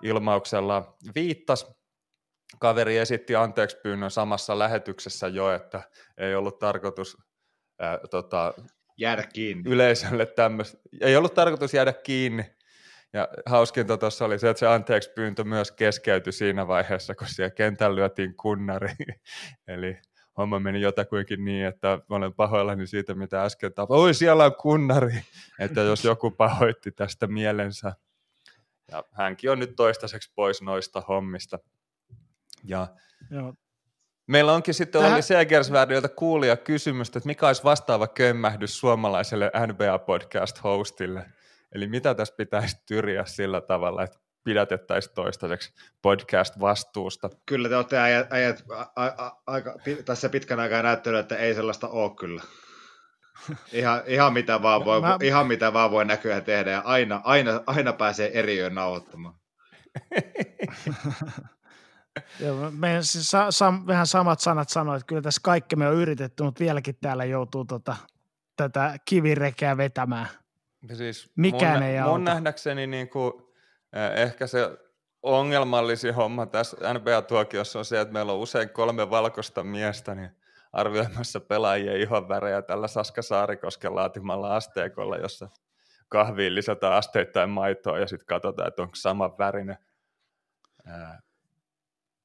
ilmauksella 0.02 0.96
viittasi. 1.14 1.66
Kaveri 2.58 2.98
esitti 2.98 3.36
anteeksi 3.36 3.76
pyynnön 3.82 4.10
samassa 4.10 4.58
lähetyksessä 4.58 5.28
jo, 5.28 5.54
että 5.54 5.82
ei 6.18 6.34
ollut 6.34 6.58
tarkoitus 6.58 7.16
ää, 7.78 7.98
tota, 8.10 8.54
jäädä 8.96 9.22
kiinni. 9.22 9.70
Yleisölle 9.70 10.26
tämmöistä. 10.26 10.78
Ei 11.00 11.16
ollut 11.16 11.34
tarkoitus 11.34 11.74
jäädä 11.74 11.92
kiinni. 11.92 12.44
Ja 13.12 13.28
hauskinta 13.46 13.96
tuossa 13.96 14.24
oli 14.24 14.38
se, 14.38 14.50
että 14.50 14.58
se 14.58 14.66
anteeksi 14.66 15.10
pyyntö 15.10 15.44
myös 15.44 15.72
keskeytyi 15.72 16.32
siinä 16.32 16.68
vaiheessa, 16.68 17.14
kun 17.14 17.26
siellä 17.28 17.50
kentällä 17.50 17.96
lyötiin 17.96 18.36
kunnari. 18.36 18.88
Eli 19.68 19.98
homma 20.38 20.60
meni 20.60 20.80
jotakuinkin 20.80 21.44
niin, 21.44 21.66
että 21.66 21.98
olen 22.10 22.34
pahoillani 22.34 22.86
siitä, 22.86 23.14
mitä 23.14 23.42
äsken 23.42 23.74
tapahtui. 23.74 24.04
Oi, 24.04 24.14
siellä 24.14 24.44
on 24.44 24.54
kunnari, 24.54 25.20
että 25.58 25.80
jos 25.80 26.04
joku 26.04 26.30
pahoitti 26.30 26.92
tästä 26.92 27.26
mielensä. 27.26 27.92
Ja 28.90 29.04
hänkin 29.12 29.50
on 29.50 29.58
nyt 29.58 29.76
toistaiseksi 29.76 30.32
pois 30.34 30.62
noista 30.62 31.02
hommista. 31.08 31.58
Ja 32.64 32.86
Joo. 33.30 33.54
Meillä 34.26 34.52
onkin 34.52 34.74
sitten 34.74 35.00
Tähän... 35.00 35.12
Olli 35.12 35.22
Segersvärdiltä 35.22 36.08
kuulija 36.08 36.56
kysymystä, 36.56 37.18
että 37.18 37.26
mikä 37.26 37.46
olisi 37.46 37.64
vastaava 37.64 38.06
kömmähdys 38.06 38.78
suomalaiselle 38.78 39.50
NBA-podcast-hostille. 39.66 41.26
Eli 41.72 41.86
mitä 41.86 42.14
tässä 42.14 42.34
pitäisi 42.36 42.76
tyriä 42.86 43.24
sillä 43.24 43.60
tavalla, 43.60 44.02
että 44.02 44.18
pidätettäisiin 44.44 45.14
toistaiseksi 45.14 45.72
podcast-vastuusta. 46.02 47.30
Kyllä 47.46 47.68
te 47.68 47.76
olette 47.76 47.98
äijät, 47.98 48.32
äijät 48.32 48.64
a, 48.96 49.04
a, 49.06 49.36
aika, 49.46 49.76
tässä 50.04 50.28
pitkän 50.28 50.60
aikaa 50.60 50.82
näyttänyt, 50.82 51.20
että 51.20 51.36
ei 51.36 51.54
sellaista 51.54 51.88
ole 51.88 52.14
kyllä. 52.14 52.42
Ihan, 53.72 54.02
ihan, 54.06 54.32
mitä 54.32 54.62
vaan 54.62 54.84
voi, 54.84 55.00
Mä... 55.00 55.18
ihan 55.22 55.46
mitä 55.46 55.72
vaan 55.72 55.90
voi 55.90 56.04
näkyä 56.04 56.40
tehdä 56.40 56.70
ja 56.70 56.82
aina, 56.84 57.20
aina, 57.24 57.62
aina 57.66 57.92
pääsee 57.92 58.38
eri 58.38 58.58
yön 58.58 58.74
nauhoittamaan. 58.74 59.34
Joo, 62.40 62.70
meidän 62.70 63.04
siis 63.04 63.30
sa, 63.30 63.50
sam, 63.50 63.86
vähän 63.86 64.06
samat 64.06 64.40
sanat 64.40 64.68
sanoit, 64.68 65.00
että 65.00 65.06
kyllä 65.06 65.22
tässä 65.22 65.40
kaikki 65.44 65.76
me 65.76 65.88
on 65.88 65.94
yritetty, 65.94 66.42
mutta 66.42 66.60
vieläkin 66.60 66.96
täällä 67.00 67.24
joutuu 67.24 67.64
tota, 67.64 67.96
tätä 68.56 68.96
kivirekeä 69.04 69.76
vetämään. 69.76 70.28
Siis 70.94 71.30
Mikään 71.36 71.78
mun, 71.78 71.82
ei 71.82 71.98
auta. 71.98 72.12
Mun 72.12 72.24
nähdäkseni 72.24 72.86
niin 72.86 73.08
kuin, 73.08 73.32
eh, 73.92 74.22
ehkä 74.22 74.46
se 74.46 74.78
ongelmallisin 75.22 76.14
homma 76.14 76.46
tässä 76.46 76.76
NBA-tuokiossa 76.94 77.78
on 77.78 77.84
se, 77.84 78.00
että 78.00 78.12
meillä 78.12 78.32
on 78.32 78.38
usein 78.38 78.70
kolme 78.70 79.10
valkoista 79.10 79.64
miestä 79.64 80.14
niin 80.14 80.30
arvioimassa 80.74 81.40
pelaajien 81.40 82.00
ihon 82.00 82.28
värejä 82.28 82.62
tällä 82.62 82.88
Saska 82.88 83.22
Saarikosken 83.22 83.94
laatimalla 83.94 84.56
asteekolla, 84.56 85.16
jossa 85.16 85.48
kahviin 86.08 86.54
lisätään 86.54 86.92
asteittain 86.92 87.50
maitoa 87.50 87.98
ja 87.98 88.06
sitten 88.06 88.26
katsotaan, 88.26 88.68
että 88.68 88.82
onko 88.82 88.94
sama 88.94 89.38
värinen 89.38 89.78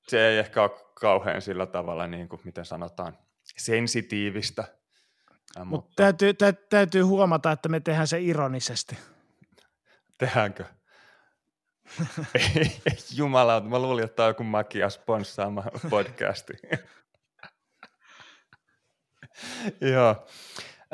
se 0.08 0.28
ei 0.28 0.38
ehkä 0.38 0.62
ole 0.62 0.72
kauhean 0.94 1.42
sillä 1.42 1.66
tavalla, 1.66 2.08
niin 2.08 2.30
kuin, 2.30 2.42
miten 2.44 2.66
sanotaan, 2.66 3.18
sensitiivistä. 3.58 4.64
Mutta 5.58 5.66
Mut 5.66 5.96
täytyy, 5.96 6.34
tä, 6.34 6.54
täytyy 6.54 7.02
huomata, 7.02 7.52
että 7.52 7.70
me 7.70 7.80
tehdään 7.80 8.08
se 8.08 8.22
ironisesti. 8.22 8.98
Tehdäänkö? 10.18 10.66
Jumala, 13.18 13.62
mä 13.62 13.80
luulin, 13.80 14.04
että 14.04 14.16
tämä 14.16 14.26
on 14.26 14.30
joku 14.30 14.44
makia 14.44 14.90
sponssaama 14.90 15.64
podcasti. 15.90 16.54
Joo. 19.94 20.28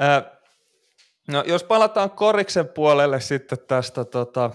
Äh, 0.02 0.26
no, 1.28 1.44
jos 1.48 1.64
palataan 1.64 2.12
koriksen 2.12 2.68
puolelle 2.68 3.20
sitten 3.20 3.58
tästä 3.68 4.06
tota, 4.06 4.52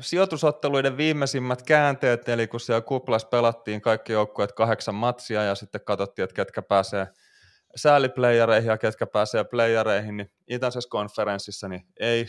sijoitusotteluiden 0.00 0.96
viimeisimmät 0.96 1.62
käänteet, 1.62 2.28
eli 2.28 2.48
kun 2.48 2.60
siellä 2.60 2.80
kuplas 2.80 3.24
pelattiin 3.24 3.80
kaikki 3.80 4.12
joukkueet 4.12 4.52
kahdeksan 4.52 4.94
matsia 4.94 5.42
ja 5.42 5.54
sitten 5.54 5.80
katsottiin, 5.84 6.24
että 6.24 6.34
ketkä 6.34 6.62
pääsee 6.62 7.06
sääliplayereihin 7.76 8.68
ja 8.68 8.78
ketkä 8.78 9.06
pääsee 9.06 9.44
playereihin, 9.44 10.16
niin 10.16 10.30
itäisessä 10.48 10.88
konferenssissa 10.90 11.68
niin 11.68 11.86
ei 12.00 12.26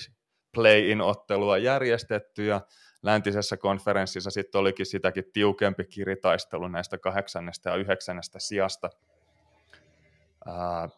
play-in-ottelua 0.54 1.58
järjestetty 1.58 2.46
ja 2.46 2.62
läntisessä 3.04 3.58
konferenssissa 3.58 4.32
sitten 4.32 4.60
olikin 4.60 4.86
sitäkin 4.86 5.24
tiukempi 5.34 5.86
kiritaistelu 5.86 6.68
näistä 6.68 6.98
kahdeksannesta 6.98 7.70
ja 7.70 7.76
yhdeksännestä 7.76 8.40
sijasta. 8.40 8.90
Ää, 10.46 10.90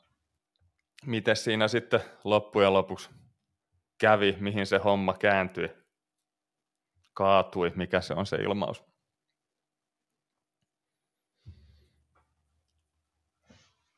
miten 1.05 1.35
siinä 1.35 1.67
sitten 1.67 2.01
loppujen 2.23 2.73
lopuksi 2.73 3.09
kävi, 3.97 4.37
mihin 4.39 4.65
se 4.65 4.77
homma 4.77 5.13
kääntyi? 5.13 5.85
kaatui, 7.15 7.71
mikä 7.75 8.01
se 8.01 8.13
on 8.13 8.25
se 8.25 8.35
ilmaus. 8.35 8.83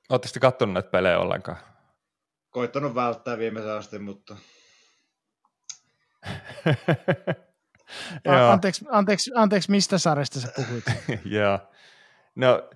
Oletteko 0.10 0.34
te 0.34 0.40
katsonut 0.40 0.74
näitä 0.74 0.90
pelejä 0.90 1.20
ollenkaan? 1.20 1.58
Koittanut 2.50 2.96
välttää 2.96 3.38
viimeisen 3.38 3.72
asti, 3.72 4.00
mutta... 4.00 4.38
anteeksi, 8.52 8.86
anteeksi, 8.90 9.32
anteeksi, 9.36 9.72
mistä 9.72 9.98
sarjasta 9.98 10.40
sä 10.40 10.48
puhuit? 10.56 10.84
Joo. 11.38 11.60
No, 12.36 12.70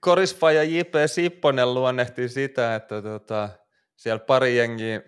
Korisfa 0.00 0.52
ja 0.52 0.62
J.P. 0.62 0.94
Sipponen 1.06 1.74
luonnehti 1.74 2.28
sitä, 2.28 2.74
että 2.74 3.02
tota, 3.02 3.48
siellä 3.96 4.24
pari 4.24 4.56
jengiä 4.56 5.02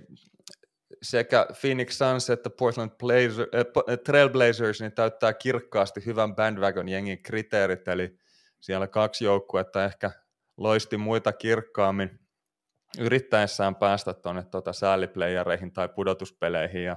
sekä 1.02 1.46
Phoenix 1.61 1.98
Suns 1.98 2.31
että 2.31 2.50
Portland 2.50 2.90
Blazer, 2.98 3.46
äh, 3.55 3.98
Trailblazers 4.05 4.81
niin 4.81 4.92
täyttää 4.92 5.33
kirkkaasti 5.33 6.07
hyvän 6.07 6.35
bandwagon 6.35 6.88
jengin 6.88 7.22
kriteerit, 7.22 7.88
eli 7.88 8.18
siellä 8.61 8.87
kaksi 8.87 9.24
joukkuetta 9.24 9.85
ehkä 9.85 10.11
loisti 10.57 10.96
muita 10.96 11.33
kirkkaammin 11.33 12.20
yrittäessään 12.98 13.76
päästä 13.76 14.14
tuonne 14.14 14.44
tuota 14.44 14.72
sääliplayereihin 14.72 15.72
tai 15.72 15.88
pudotuspeleihin, 15.88 16.85
ja 16.85 16.96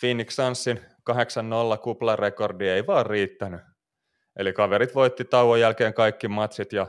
Phoenix 0.00 0.34
Sunsin 0.34 0.80
8-0 1.10 1.78
kuplarekordi 1.82 2.68
ei 2.68 2.86
vaan 2.86 3.06
riittänyt. 3.06 3.60
Eli 4.36 4.52
kaverit 4.52 4.94
voitti 4.94 5.24
tauon 5.24 5.60
jälkeen 5.60 5.94
kaikki 5.94 6.28
matsit 6.28 6.72
ja 6.72 6.86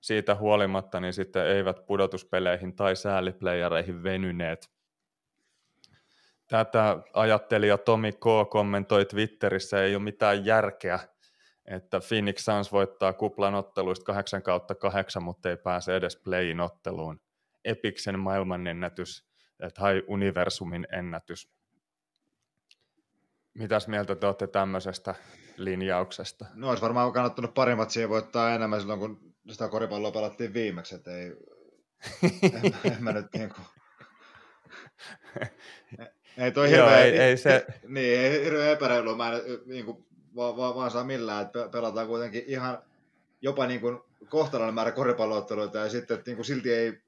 siitä 0.00 0.34
huolimatta 0.34 1.00
niin 1.00 1.12
sitten 1.12 1.46
eivät 1.46 1.86
pudotuspeleihin 1.86 2.76
tai 2.76 2.96
sääliplayereihin 2.96 4.02
venyneet. 4.02 4.70
Tätä 6.46 6.98
ajattelija 7.12 7.78
Tomi 7.78 8.12
K. 8.12 8.50
kommentoi 8.50 9.04
Twitterissä, 9.04 9.82
ei 9.82 9.94
ole 9.94 10.02
mitään 10.02 10.44
järkeä, 10.44 10.98
että 11.64 12.00
Phoenix 12.08 12.44
Suns 12.44 12.72
voittaa 12.72 13.12
kuplan 13.12 13.54
otteluista 13.54 14.04
8 14.04 14.42
kautta 14.42 14.74
8, 14.74 15.22
mutta 15.22 15.50
ei 15.50 15.56
pääse 15.56 15.96
edes 15.96 16.16
playin 16.16 16.60
otteluun. 16.60 17.20
Epiksen 17.64 18.18
maailmanennätys 18.18 19.24
tai 19.74 20.02
universumin 20.06 20.86
ennätys. 20.92 21.50
Mitäs 23.54 23.88
mieltä 23.88 24.14
te 24.14 24.26
olette 24.26 24.46
tämmöisestä 24.46 25.14
linjauksesta? 25.56 26.46
No 26.54 26.68
olisi 26.68 26.82
varmaan 26.82 27.12
kannattanut 27.12 27.54
parimmat 27.54 27.90
siihen 27.90 28.10
voittaa 28.10 28.54
enemmän 28.54 28.80
silloin, 28.80 29.00
kun 29.00 29.29
sitä 29.48 29.68
koripalloa 29.68 30.10
pelattiin 30.10 30.54
viimeksi, 30.54 30.94
että 30.94 31.10
ei, 31.10 31.32
en, 32.42 32.74
en 32.92 33.04
mä 33.04 33.12
nyt 33.12 33.26
niin 33.34 33.54
kuin... 33.54 33.66
Ei 36.38 36.52
toi 36.52 36.72
Joo, 36.72 36.88
hirveä, 36.88 37.04
ei, 37.04 37.18
ei 37.18 37.36
se... 37.36 37.66
Niin, 37.88 38.20
ei 38.20 38.44
hirveän 38.44 38.72
epäreilu, 38.72 39.16
mä 39.16 39.32
en 39.32 39.42
niin 39.66 39.84
kuin, 39.84 40.06
vaan, 40.36 40.56
vaan, 40.56 40.74
vaan 40.74 40.90
saa 40.90 41.04
millään, 41.04 41.46
että 41.46 41.68
pelataan 41.72 42.06
kuitenkin 42.06 42.44
ihan 42.46 42.82
jopa 43.42 43.66
niin 43.66 43.80
kuin 43.80 43.98
kohtalainen 44.28 44.74
määrä 44.74 44.92
koripallootteluita 44.92 45.78
ja 45.78 45.90
sitten 45.90 46.18
että 46.18 46.30
niin 46.30 46.36
kuin 46.36 46.46
silti 46.46 46.72
ei, 46.72 47.02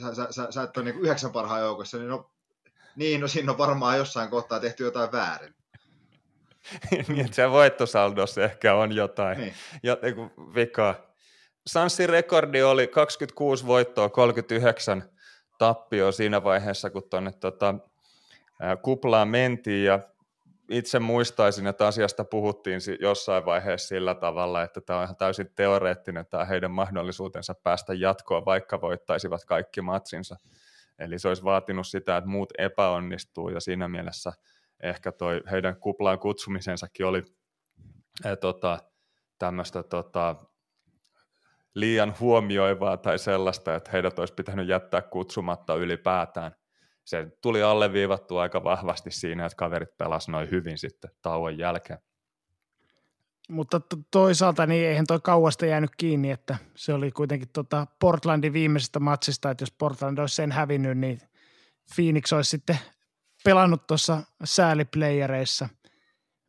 sä, 0.00 0.14
sä, 0.14 0.26
sä, 0.30 0.46
sä 0.50 0.62
et 0.62 0.76
ole 0.76 0.84
niin 0.84 0.94
kuin 0.94 1.04
yhdeksän 1.04 1.32
parhaan 1.32 1.60
joukossa, 1.60 1.98
niin 1.98 2.08
no, 2.08 2.30
niin, 2.96 3.20
no 3.20 3.28
siinä 3.28 3.52
on 3.52 3.58
varmaan 3.58 3.98
jossain 3.98 4.30
kohtaa 4.30 4.60
tehty 4.60 4.84
jotain 4.84 5.12
väärin. 5.12 5.54
niin, 7.08 7.20
että 7.20 7.36
se 7.36 7.50
voittosaldossa 7.50 8.42
ehkä 8.42 8.74
on 8.74 8.92
jotain, 8.92 9.38
niin. 9.38 9.54
jotain 9.82 10.14
vikaa. 10.54 11.05
Sanssin 11.66 12.08
rekordi 12.08 12.62
oli 12.62 12.86
26 12.86 13.66
voittoa, 13.66 14.08
39 14.08 15.02
tappio 15.58 16.12
siinä 16.12 16.44
vaiheessa, 16.44 16.90
kun 16.90 17.08
tuonne 17.10 17.32
tota, 17.32 17.74
kuplaan 18.82 19.28
mentiin 19.28 19.84
ja 19.84 20.00
itse 20.70 20.98
muistaisin, 20.98 21.66
että 21.66 21.86
asiasta 21.86 22.24
puhuttiin 22.24 22.80
jossain 23.00 23.44
vaiheessa 23.44 23.88
sillä 23.88 24.14
tavalla, 24.14 24.62
että 24.62 24.80
tämä 24.80 24.98
on 24.98 25.04
ihan 25.04 25.16
täysin 25.16 25.50
teoreettinen 25.54 26.26
tämä 26.26 26.44
heidän 26.44 26.70
mahdollisuutensa 26.70 27.54
päästä 27.54 27.94
jatkoon, 27.94 28.44
vaikka 28.44 28.80
voittaisivat 28.80 29.44
kaikki 29.44 29.80
matsinsa. 29.80 30.36
Eli 30.98 31.18
se 31.18 31.28
olisi 31.28 31.44
vaatinut 31.44 31.86
sitä, 31.86 32.16
että 32.16 32.30
muut 32.30 32.52
epäonnistuu 32.58 33.48
ja 33.48 33.60
siinä 33.60 33.88
mielessä 33.88 34.32
ehkä 34.82 35.12
toi 35.12 35.40
heidän 35.50 35.76
kuplaan 35.76 36.18
kutsumisensakin 36.18 37.06
oli 37.06 37.24
tota, 38.40 38.78
tämmöistä 39.38 39.82
tota, 39.82 40.36
liian 41.76 42.14
huomioivaa 42.20 42.96
tai 42.96 43.18
sellaista, 43.18 43.74
että 43.74 43.90
heidät 43.90 44.18
olisi 44.18 44.34
pitänyt 44.34 44.68
jättää 44.68 45.02
kutsumatta 45.02 45.74
ylipäätään. 45.74 46.52
Se 47.04 47.26
tuli 47.42 47.62
alleviivattu 47.62 48.36
aika 48.36 48.64
vahvasti 48.64 49.10
siinä, 49.10 49.46
että 49.46 49.56
kaverit 49.56 49.96
pelasivat 49.96 50.32
noin 50.32 50.50
hyvin 50.50 50.78
sitten 50.78 51.10
tauon 51.22 51.58
jälkeen. 51.58 51.98
Mutta 53.48 53.80
toisaalta 54.10 54.66
niin 54.66 54.88
eihän 54.88 55.06
toi 55.06 55.20
kauasta 55.22 55.66
jäänyt 55.66 55.90
kiinni, 55.96 56.30
että 56.30 56.56
se 56.76 56.94
oli 56.94 57.10
kuitenkin 57.10 57.48
tota 57.52 57.86
Portlandin 58.00 58.52
viimeisestä 58.52 59.00
matsista, 59.00 59.50
että 59.50 59.62
jos 59.62 59.72
Portland 59.78 60.18
olisi 60.18 60.34
sen 60.34 60.52
hävinnyt, 60.52 60.98
niin 60.98 61.20
Phoenix 61.94 62.32
olisi 62.32 62.50
sitten 62.50 62.78
pelannut 63.44 63.86
tuossa 63.86 64.22
sääliplayereissa. 64.44 65.68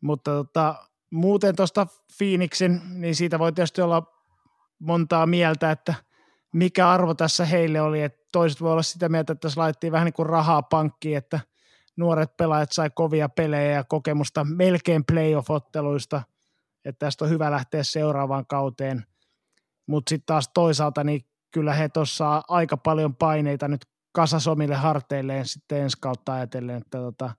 Mutta 0.01 0.31
tota, 0.31 0.75
muuten 1.11 1.55
tuosta 1.55 1.87
Phoenixin, 2.17 2.81
niin 2.89 3.15
siitä 3.15 3.39
voi 3.39 3.51
tietysti 3.51 3.81
olla 3.81 4.16
montaa 4.79 5.25
mieltä, 5.25 5.71
että 5.71 5.93
mikä 6.53 6.89
arvo 6.89 7.13
tässä 7.13 7.45
heille 7.45 7.81
oli, 7.81 8.01
että 8.01 8.27
toiset 8.31 8.61
voi 8.61 8.71
olla 8.71 8.83
sitä 8.83 9.09
mieltä, 9.09 9.33
että 9.33 9.47
tässä 9.47 9.61
laitettiin 9.61 9.91
vähän 9.91 10.05
niin 10.05 10.13
kuin 10.13 10.25
rahaa 10.25 10.61
pankkiin, 10.61 11.17
että 11.17 11.39
nuoret 11.97 12.37
pelaajat 12.37 12.71
sai 12.71 12.89
kovia 12.89 13.29
pelejä 13.29 13.71
ja 13.71 13.83
kokemusta 13.83 14.43
melkein 14.43 15.05
playoff-otteluista, 15.05 16.21
että 16.85 17.05
tästä 17.05 17.25
on 17.25 17.31
hyvä 17.31 17.51
lähteä 17.51 17.83
seuraavaan 17.83 18.45
kauteen, 18.45 19.05
mutta 19.87 20.09
sitten 20.09 20.25
taas 20.25 20.49
toisaalta 20.53 21.03
niin 21.03 21.25
kyllä 21.51 21.73
he 21.73 21.89
tuossa 21.89 22.43
aika 22.47 22.77
paljon 22.77 23.15
paineita 23.15 23.67
nyt 23.67 23.85
kasasomille 24.11 24.75
harteilleen 24.75 25.45
sitten 25.45 25.81
ensi 25.81 25.97
kautta 26.01 26.33
ajatellen, 26.33 26.77
että 26.77 26.97
tota, 26.97 27.31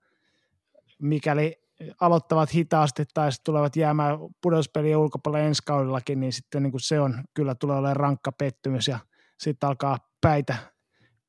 mikäli 1.03 1.67
aloittavat 2.00 2.54
hitaasti 2.54 3.04
tai 3.14 3.32
sitten 3.32 3.44
tulevat 3.44 3.76
jäämään 3.76 4.18
pudotuspelien 4.42 4.98
ulkopuolelle 4.98 5.46
ensi 5.46 5.62
kaudellakin, 5.66 6.20
niin 6.20 6.32
sitten 6.32 6.62
niin 6.62 6.70
kuin 6.70 6.80
se 6.80 7.00
on, 7.00 7.24
kyllä 7.34 7.54
tulee 7.54 7.76
olemaan 7.76 7.96
rankka 7.96 8.32
pettymys 8.32 8.88
ja 8.88 8.98
sitten 9.38 9.68
alkaa 9.68 9.98
päitä 10.20 10.56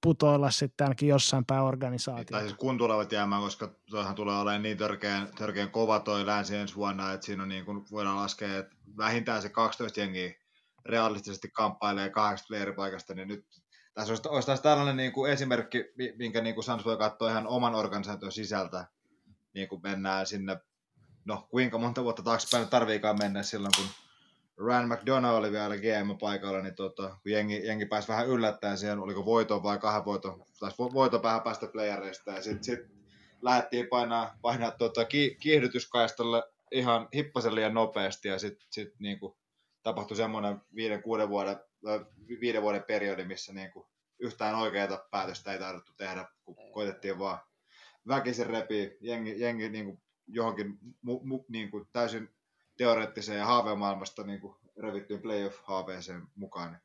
putoilla 0.04 0.52
sitten 0.52 0.86
ainakin 0.86 1.10
jossain 1.10 1.46
päin 1.46 1.62
organisaatio. 1.62 2.38
Tai 2.38 2.42
siis 2.42 2.54
kun 2.54 2.78
tulevat 2.78 3.12
jäämään, 3.12 3.42
koska 3.42 3.76
tuohan 3.90 4.16
tulee 4.16 4.40
olemaan 4.40 4.62
niin 4.62 4.78
törkeän, 4.78 5.28
törkeän 5.38 5.72
kova 5.72 6.00
toi 6.00 6.26
länsi 6.26 6.56
ensi 6.56 6.76
vuonna, 6.76 7.14
että 7.14 7.26
siinä 7.26 7.44
on 7.44 7.50
niin 7.50 7.66
kuin 7.66 7.86
voidaan 7.92 8.18
laskea, 8.18 8.58
että 8.58 8.76
vähintään 8.98 9.42
se 9.42 9.50
12 9.50 10.00
jengiä 10.00 10.34
realistisesti 10.86 11.50
kamppailee 11.54 12.10
80 12.10 12.76
paikasta, 12.76 13.14
niin 13.14 13.28
nyt 13.28 13.46
tässä 13.94 14.12
olisi, 14.12 14.30
olisi 14.52 14.64
tällainen 14.64 14.98
niin 14.98 15.12
kuin 15.12 15.32
esimerkki, 15.32 15.86
minkä 16.18 16.42
niin 16.42 16.56
kuin 16.56 16.64
Sans 16.64 16.86
voi 16.86 16.98
katsoa 16.98 17.30
ihan 17.30 17.48
oman 17.48 17.76
organisaation 17.76 18.32
sisältä, 18.32 18.88
niin 19.54 19.68
kuin 19.68 19.82
mennään 19.84 20.26
sinne, 20.26 20.58
no 21.26 21.48
kuinka 21.50 21.78
monta 21.78 22.04
vuotta 22.04 22.24
taaksepäin 22.24 22.68
tarviikaan 22.68 23.18
mennä 23.20 23.44
silloin, 23.44 23.72
kun 23.76 23.86
Ryan 24.66 24.88
McDonough 24.88 25.38
oli 25.38 25.52
vielä 25.52 25.78
GM-paikalla, 25.78 26.62
niin 26.62 26.76
tota, 26.76 27.10
kun 27.24 27.32
jengi, 27.32 27.68
jengi 27.68 27.86
pääsi 27.86 28.08
vähän 28.08 28.28
yllättäen 28.28 28.78
siihen, 28.78 29.00
oliko 29.00 29.26
voito 29.26 29.64
vai 29.64 29.80
kahden 29.80 30.06
voito, 30.06 30.48
taisi 30.60 30.78
voito 30.78 31.24
vähän 31.24 31.42
päästä 31.42 31.68
playereista, 31.68 32.32
ja 32.32 32.42
sitten 32.42 32.64
sit 32.64 32.80
lähdettiin 33.42 33.88
painaa, 33.88 34.38
painaa 34.42 34.72
tota, 34.72 35.06
ki, 35.06 35.38
kiihdytyskaistalle 35.40 36.44
ihan 36.72 37.08
hippasen 37.16 37.56
liian 37.56 37.74
nopeasti, 37.74 38.28
ja 38.28 38.40
sitten 38.40 38.68
sit, 38.72 39.00
niinku, 39.00 39.38
tapahtui 39.84 40.18
semmoinen 40.18 40.62
viiden, 40.76 41.04
kuuden 41.04 41.30
vuoden, 41.30 41.58
viiden 42.42 42.62
vuoden 42.62 42.84
periodi, 42.84 43.24
missä 43.24 43.54
niinku, 43.54 43.88
yhtään 44.20 44.56
oikeaa 44.56 45.08
päätöstä 45.12 45.54
ei 45.54 45.60
tarvittu 45.60 45.94
tehdä, 45.98 46.26
kun 46.44 46.56
koitettiin 46.72 47.20
vaan 47.20 47.40
väkisin 48.08 48.48
repii 48.48 48.98
jengi, 49.02 49.40
jengi 49.40 49.70
niin 49.70 49.86
kuin 49.86 50.02
johonkin 50.28 50.80
mu, 51.02 51.20
mu, 51.24 51.46
niin 51.48 51.72
kuin 51.72 51.88
täysin 51.94 52.30
teoreettiseen 52.78 53.38
ja 53.38 53.46
haavemaailmasta 53.46 54.24
niin 54.24 54.40
kuin 54.40 54.56
revittyyn 54.78 55.22
playoff-haaveeseen 55.22 56.28
mukaan. 56.36 56.80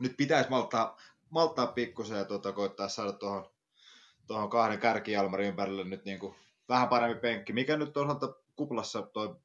Nyt 0.00 0.16
pitäisi 0.16 0.50
malttaa, 0.50 0.96
malttaa 1.30 1.66
pikkusen 1.66 2.18
ja 2.18 2.24
tuota, 2.24 2.52
koittaa 2.52 2.88
saada 2.88 3.12
tuohon 3.12 3.54
tuohon 4.26 4.50
kahden 4.50 4.78
kärkijalmarin 4.78 5.48
ympärille 5.48 5.84
nyt 5.84 6.04
niin 6.04 6.18
kuin 6.18 6.34
vähän 6.68 6.88
parempi 6.88 7.20
penkki. 7.20 7.52
Mikä 7.52 7.76
nyt 7.76 7.96
on 7.96 8.08
kuplassa 8.56 9.02
tuo 9.02 9.40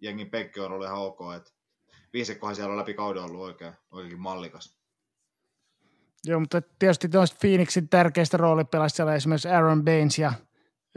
jengin 0.00 0.30
penkki 0.30 0.60
on 0.60 0.72
ollut 0.72 0.86
ihan 0.86 0.98
ok, 0.98 1.18
että 1.36 1.50
viisikkohan 2.12 2.56
siellä 2.56 2.72
on 2.72 2.78
läpi 2.78 2.94
kauden 2.94 3.22
ollut 3.22 3.40
oikein, 3.40 3.74
oikein 3.90 4.20
mallikas. 4.20 4.78
Joo, 6.26 6.40
mutta 6.40 6.62
tietysti 6.78 7.08
noista 7.08 7.36
Phoenixin 7.40 7.88
tärkeistä 7.88 8.36
roolipelaista 8.36 8.96
siellä 8.96 9.14
esimerkiksi 9.14 9.48
Aaron 9.48 9.84
Baines 9.84 10.18
ja 10.18 10.32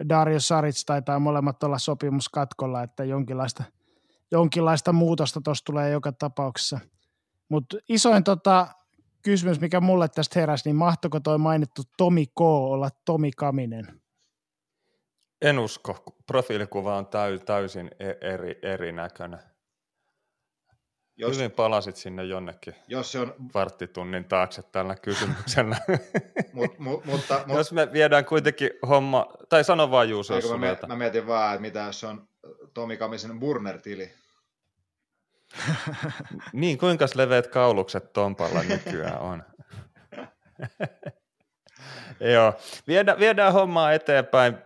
Dario 0.09 0.39
Saric 0.39 0.85
taitaa 0.85 1.19
molemmat 1.19 1.63
olla 1.63 1.77
sopimuskatkolla, 1.77 2.83
että 2.83 3.03
jonkinlaista, 3.03 3.63
jonkinlaista 4.31 4.93
muutosta 4.93 5.41
tuossa 5.43 5.65
tulee 5.65 5.89
joka 5.89 6.11
tapauksessa. 6.11 6.79
Mutta 7.49 7.77
isoin 7.89 8.23
tota, 8.23 8.67
kysymys, 9.21 9.59
mikä 9.59 9.79
mulle 9.79 10.07
tästä 10.07 10.39
heräsi, 10.39 10.69
niin 10.69 10.75
mahtoiko 10.75 11.19
toi 11.19 11.37
mainittu 11.37 11.81
Tomi 11.97 12.25
K. 12.25 12.41
olla 12.41 12.89
Tomi 13.05 13.31
Kaminen? 13.31 14.01
En 15.41 15.59
usko. 15.59 16.03
Profiilikuva 16.27 16.97
on 16.97 17.07
täysin 17.45 17.91
e-, 17.99 18.33
eri, 18.33 18.59
erinäköinen. 18.61 19.39
Jos, 21.19 21.38
Hyvin 21.38 21.51
palasit 21.51 21.95
sinne 21.95 22.23
jonnekin 22.23 22.75
jos 22.88 23.12
se 23.12 23.19
on, 23.19 23.36
varttitunnin 23.53 24.25
taakse 24.25 24.63
tällä 24.63 24.95
kysymyksellä. 24.95 25.77
mut, 26.53 26.80
mut, 26.80 27.06
mutta, 27.06 27.41
mut, 27.47 27.58
jos 27.58 27.71
me 27.71 27.93
viedään 27.93 28.25
kuitenkin 28.25 28.69
homma, 28.88 29.27
tai 29.49 29.63
sano 29.63 29.91
vaan 29.91 30.10
Juuso, 30.10 30.36
jos 30.36 30.51
mä, 30.51 30.77
mä, 30.88 30.95
mietin 30.95 31.27
vaan, 31.27 31.53
että 31.53 31.62
mitä 31.62 31.80
jos 31.80 32.03
on 32.03 32.27
Tomi 32.73 32.97
Kamisen 32.97 33.39
Burner-tili. 33.39 34.13
niin, 36.53 36.77
kuinka 36.77 37.06
leveät 37.15 37.47
kaulukset 37.47 38.13
Tompalla 38.13 38.63
nykyään 38.63 39.19
on? 39.19 39.43
Joo, 42.34 42.53
viedään, 42.88 43.19
viedään 43.19 43.53
hommaa 43.53 43.93
eteenpäin. 43.93 44.58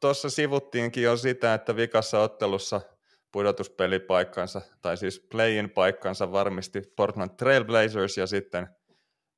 Tuossa 0.00 0.30
sivuttiinkin 0.30 1.02
jo 1.02 1.16
sitä, 1.16 1.54
että 1.54 1.76
vikassa 1.76 2.20
ottelussa– 2.20 2.80
pudotuspelipaikkansa, 3.32 4.60
tai 4.82 4.96
siis 4.96 5.26
play-in 5.30 5.70
paikkansa 5.70 6.32
varmisti 6.32 6.82
Portland 6.96 7.30
Trailblazers 7.30 8.18
ja 8.18 8.26
sitten 8.26 8.68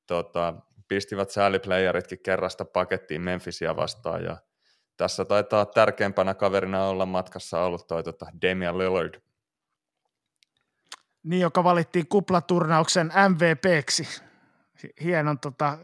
tota, 0.06 0.54
pistivät 0.88 1.30
sääliplayeritkin 1.30 2.18
kerrasta 2.22 2.64
pakettiin 2.64 3.20
Memphisia 3.20 3.76
vastaan 3.76 4.24
ja 4.24 4.36
tässä 4.96 5.24
taitaa 5.24 5.66
tärkeimpänä 5.66 6.34
kaverina 6.34 6.84
olla 6.84 7.06
matkassa 7.06 7.64
ollut 7.64 7.86
toi 7.86 8.02
tota 8.02 8.26
Damian 8.42 8.78
Lillard. 8.78 9.14
Niin, 11.22 11.40
joka 11.40 11.64
valittiin 11.64 12.08
kuplaturnauksen 12.08 13.12
MVPksi. 13.28 14.08
Hienon, 15.02 15.38
tota, 15.38 15.78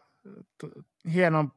hienon 1.12 1.52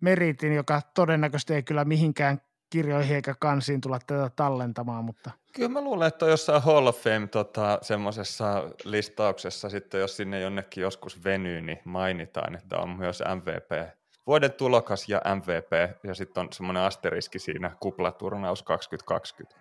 meritin, 0.00 0.54
joka 0.54 0.82
todennäköisesti 0.94 1.54
ei 1.54 1.62
kyllä 1.62 1.84
mihinkään 1.84 2.40
kirjoihin 2.72 3.16
eikä 3.16 3.34
kansiin 3.38 3.80
tulla 3.80 3.98
tätä 4.06 4.30
tallentamaan, 4.36 5.04
mutta– 5.04 5.30
Kyllä 5.52 5.68
mä 5.68 5.80
luulen, 5.80 6.08
että 6.08 6.24
on 6.24 6.30
jossain 6.30 6.62
Hall 6.62 6.86
of 6.86 7.02
Fame 7.02 7.26
tota, 7.26 7.78
semmoisessa 7.82 8.64
listauksessa 8.84 9.68
sitten, 9.68 10.00
jos 10.00 10.16
sinne 10.16 10.40
jonnekin 10.40 10.82
joskus 10.82 11.24
venyy, 11.24 11.60
niin 11.60 11.78
mainitaan, 11.84 12.54
että 12.54 12.78
on 12.78 12.88
myös 12.88 13.22
MVP. 13.34 13.88
Vuoden 14.26 14.52
tulokas 14.52 15.08
ja 15.08 15.22
MVP, 15.34 16.00
ja 16.04 16.14
sitten 16.14 16.40
on 16.40 16.48
semmoinen 16.52 16.82
asteriski 16.82 17.38
siinä 17.38 17.70
kuplaturnaus 17.80 18.62
2020, 18.62 19.60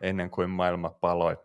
ennen 0.00 0.30
kuin 0.30 0.50
maailma 0.50 0.90
paloi. 0.90 1.36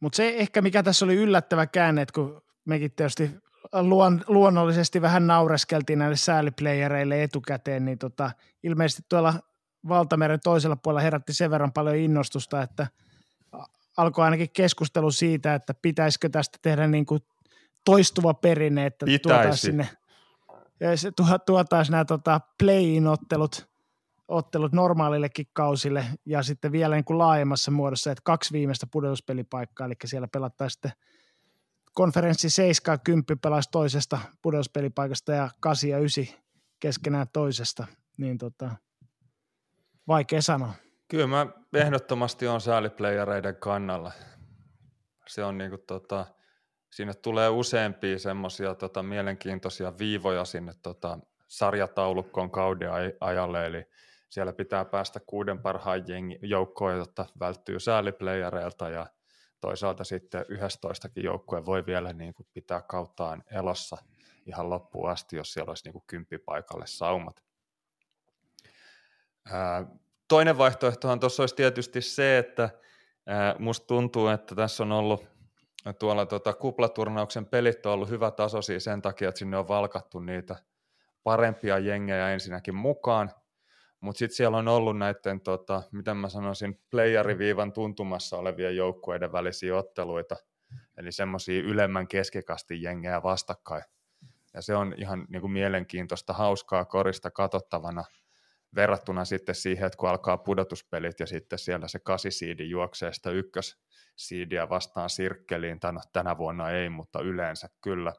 Mutta 0.00 0.16
se 0.16 0.28
ehkä, 0.28 0.62
mikä 0.62 0.82
tässä 0.82 1.04
oli 1.04 1.14
yllättävä 1.14 1.66
käänne, 1.66 2.02
että 2.02 2.14
kun 2.14 2.42
mekin 2.64 2.92
tietysti 2.92 3.30
luon, 3.72 4.24
luonnollisesti 4.26 5.02
vähän 5.02 5.26
naureskeltiin 5.26 5.98
näille 5.98 6.16
sääliplayereille 6.16 7.22
etukäteen, 7.22 7.84
niin 7.84 7.98
tota, 7.98 8.30
ilmeisesti 8.62 9.02
tuolla 9.08 9.34
valtameren 9.88 10.40
toisella 10.44 10.76
puolella 10.76 11.00
herätti 11.00 11.34
sen 11.34 11.50
verran 11.50 11.72
paljon 11.72 11.96
innostusta, 11.96 12.62
että 12.62 12.86
alkoi 13.96 14.24
ainakin 14.24 14.50
keskustelu 14.52 15.10
siitä, 15.10 15.54
että 15.54 15.74
pitäisikö 15.74 16.28
tästä 16.28 16.58
tehdä 16.62 16.86
niin 16.86 17.06
kuin 17.06 17.20
toistuva 17.84 18.34
perinne, 18.34 18.86
että 18.86 19.06
tuotaisiin 19.22 19.72
sinne 19.72 19.88
tuotaisiin 21.46 21.92
nämä 21.92 22.04
tota, 22.04 22.40
play-in-ottelut 22.58 23.70
ottelut 24.30 24.72
normaalillekin 24.72 25.46
kausille 25.52 26.06
ja 26.26 26.42
sitten 26.42 26.72
vielä 26.72 26.94
niin 26.94 27.04
kuin 27.04 27.18
laajemmassa 27.18 27.70
muodossa, 27.70 28.10
että 28.10 28.22
kaksi 28.24 28.52
viimeistä 28.52 28.86
pudotuspelipaikkaa, 28.92 29.86
eli 29.86 29.94
siellä 30.04 30.28
pelattaisiin 30.28 30.72
sitten 30.72 30.92
konferenssi 31.92 32.50
7 32.50 32.94
ja 32.94 32.98
10 32.98 33.38
pelaisi 33.38 33.68
toisesta 33.72 34.18
pudotuspelipaikasta 34.42 35.32
ja 35.32 35.50
8 35.60 35.90
ja 35.90 35.98
9 35.98 36.24
keskenään 36.80 37.26
toisesta, 37.32 37.86
niin 38.16 38.38
tota, 38.38 38.70
Vaikea 40.10 40.42
sanoa. 40.42 40.72
Kyllä 41.08 41.26
mä 41.26 41.46
ehdottomasti 41.74 42.46
on 42.46 42.60
sääliplayereiden 42.60 43.56
kannalla. 43.56 44.12
Se 45.28 45.44
on 45.44 45.58
niinku 45.58 45.78
tota, 45.78 46.26
sinne 46.90 47.14
tulee 47.14 47.48
useampia 47.48 48.18
semmoisia 48.18 48.74
tota, 48.74 49.02
mielenkiintoisia 49.02 49.92
viivoja 49.98 50.44
sinne 50.44 50.72
tota, 50.82 51.18
sarjataulukkoon 51.48 52.50
kauden 52.50 52.90
ajalle, 53.20 53.66
eli 53.66 53.84
siellä 54.28 54.52
pitää 54.52 54.84
päästä 54.84 55.20
kuuden 55.26 55.58
parhaan 55.58 56.04
jengi, 56.08 56.38
joukkoon, 56.42 56.96
jotta 56.96 57.26
välttyy 57.40 57.80
sääliplayereilta 57.80 58.88
ja 58.88 59.06
toisaalta 59.60 60.04
sitten 60.04 60.44
11 60.48 61.08
joukkoja 61.16 61.66
voi 61.66 61.86
vielä 61.86 62.12
niin 62.12 62.34
kuin 62.34 62.46
pitää 62.52 62.82
kauttaan 62.82 63.44
elossa 63.52 63.96
ihan 64.46 64.70
loppuun 64.70 65.10
asti, 65.10 65.36
jos 65.36 65.52
siellä 65.52 65.70
olisi 65.70 65.84
niin 65.84 65.92
kuin 65.92 66.04
kymppipaikalle 66.06 66.86
saumat. 66.86 67.49
Toinen 70.28 70.58
vaihtoehtohan 70.58 71.20
tuossa 71.20 71.42
olisi 71.42 71.54
tietysti 71.54 72.00
se, 72.00 72.38
että 72.38 72.70
musta 73.58 73.86
tuntuu, 73.86 74.28
että 74.28 74.54
tässä 74.54 74.82
on 74.82 74.92
ollut 74.92 75.26
tuolla 75.98 76.26
tota, 76.26 76.52
kuplaturnauksen 76.52 77.46
pelit 77.46 77.86
on 77.86 77.92
ollut 77.92 78.10
hyvä 78.10 78.30
tasoisia 78.30 78.80
sen 78.80 79.02
takia, 79.02 79.28
että 79.28 79.38
sinne 79.38 79.56
on 79.56 79.68
valkattu 79.68 80.20
niitä 80.20 80.56
parempia 81.22 81.78
jengejä 81.78 82.30
ensinnäkin 82.30 82.74
mukaan, 82.74 83.30
mutta 84.00 84.18
sitten 84.18 84.36
siellä 84.36 84.56
on 84.56 84.68
ollut 84.68 84.98
näiden, 84.98 85.40
tota, 85.40 85.82
miten 85.92 86.16
mä 86.16 86.28
sanoisin, 86.28 86.80
playeriviivan 86.90 87.72
tuntumassa 87.72 88.36
olevien 88.36 88.76
joukkueiden 88.76 89.32
välisiä 89.32 89.76
otteluita, 89.76 90.36
eli 90.96 91.12
semmoisia 91.12 91.62
ylemmän 91.62 92.08
keskikastin 92.08 92.82
jengejä 92.82 93.22
vastakkain. 93.22 93.84
Ja 94.54 94.62
se 94.62 94.76
on 94.76 94.94
ihan 94.96 95.26
niin 95.28 95.40
kuin 95.40 95.52
mielenkiintoista, 95.52 96.32
hauskaa 96.32 96.84
korista 96.84 97.30
katsottavana 97.30 98.04
verrattuna 98.74 99.24
sitten 99.24 99.54
siihen, 99.54 99.86
että 99.86 99.96
kun 99.96 100.08
alkaa 100.08 100.38
pudotuspelit 100.38 101.20
ja 101.20 101.26
sitten 101.26 101.58
siellä 101.58 101.88
se 101.88 101.98
kasisiidi 101.98 102.70
juoksee 102.70 103.12
sitä 103.12 103.30
ykkössiidiä 103.30 104.68
vastaan 104.68 105.10
sirkkeliin, 105.10 105.80
tai 105.80 105.92
no, 105.92 106.00
tänä 106.12 106.38
vuonna 106.38 106.70
ei, 106.70 106.88
mutta 106.88 107.20
yleensä 107.20 107.68
kyllä, 107.80 108.12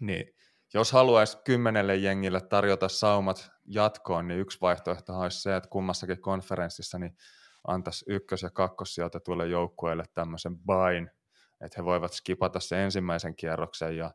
niin 0.00 0.34
jos 0.74 0.92
haluaisi 0.92 1.38
kymmenelle 1.44 1.96
jengille 1.96 2.40
tarjota 2.40 2.88
saumat 2.88 3.50
jatkoon, 3.66 4.28
niin 4.28 4.40
yksi 4.40 4.58
vaihtoehto 4.60 5.18
olisi 5.18 5.42
se, 5.42 5.56
että 5.56 5.70
kummassakin 5.70 6.20
konferenssissa 6.20 6.98
niin 6.98 7.16
antaisi 7.66 8.04
ykkös- 8.08 8.42
ja 8.42 8.50
kakkossijoitetuille 8.50 9.46
joukkueille 9.46 10.04
tämmöisen 10.14 10.58
bain, 10.58 11.10
että 11.60 11.74
he 11.80 11.84
voivat 11.84 12.12
skipata 12.12 12.60
sen 12.60 12.78
ensimmäisen 12.78 13.36
kierroksen 13.36 13.96
ja 13.96 14.10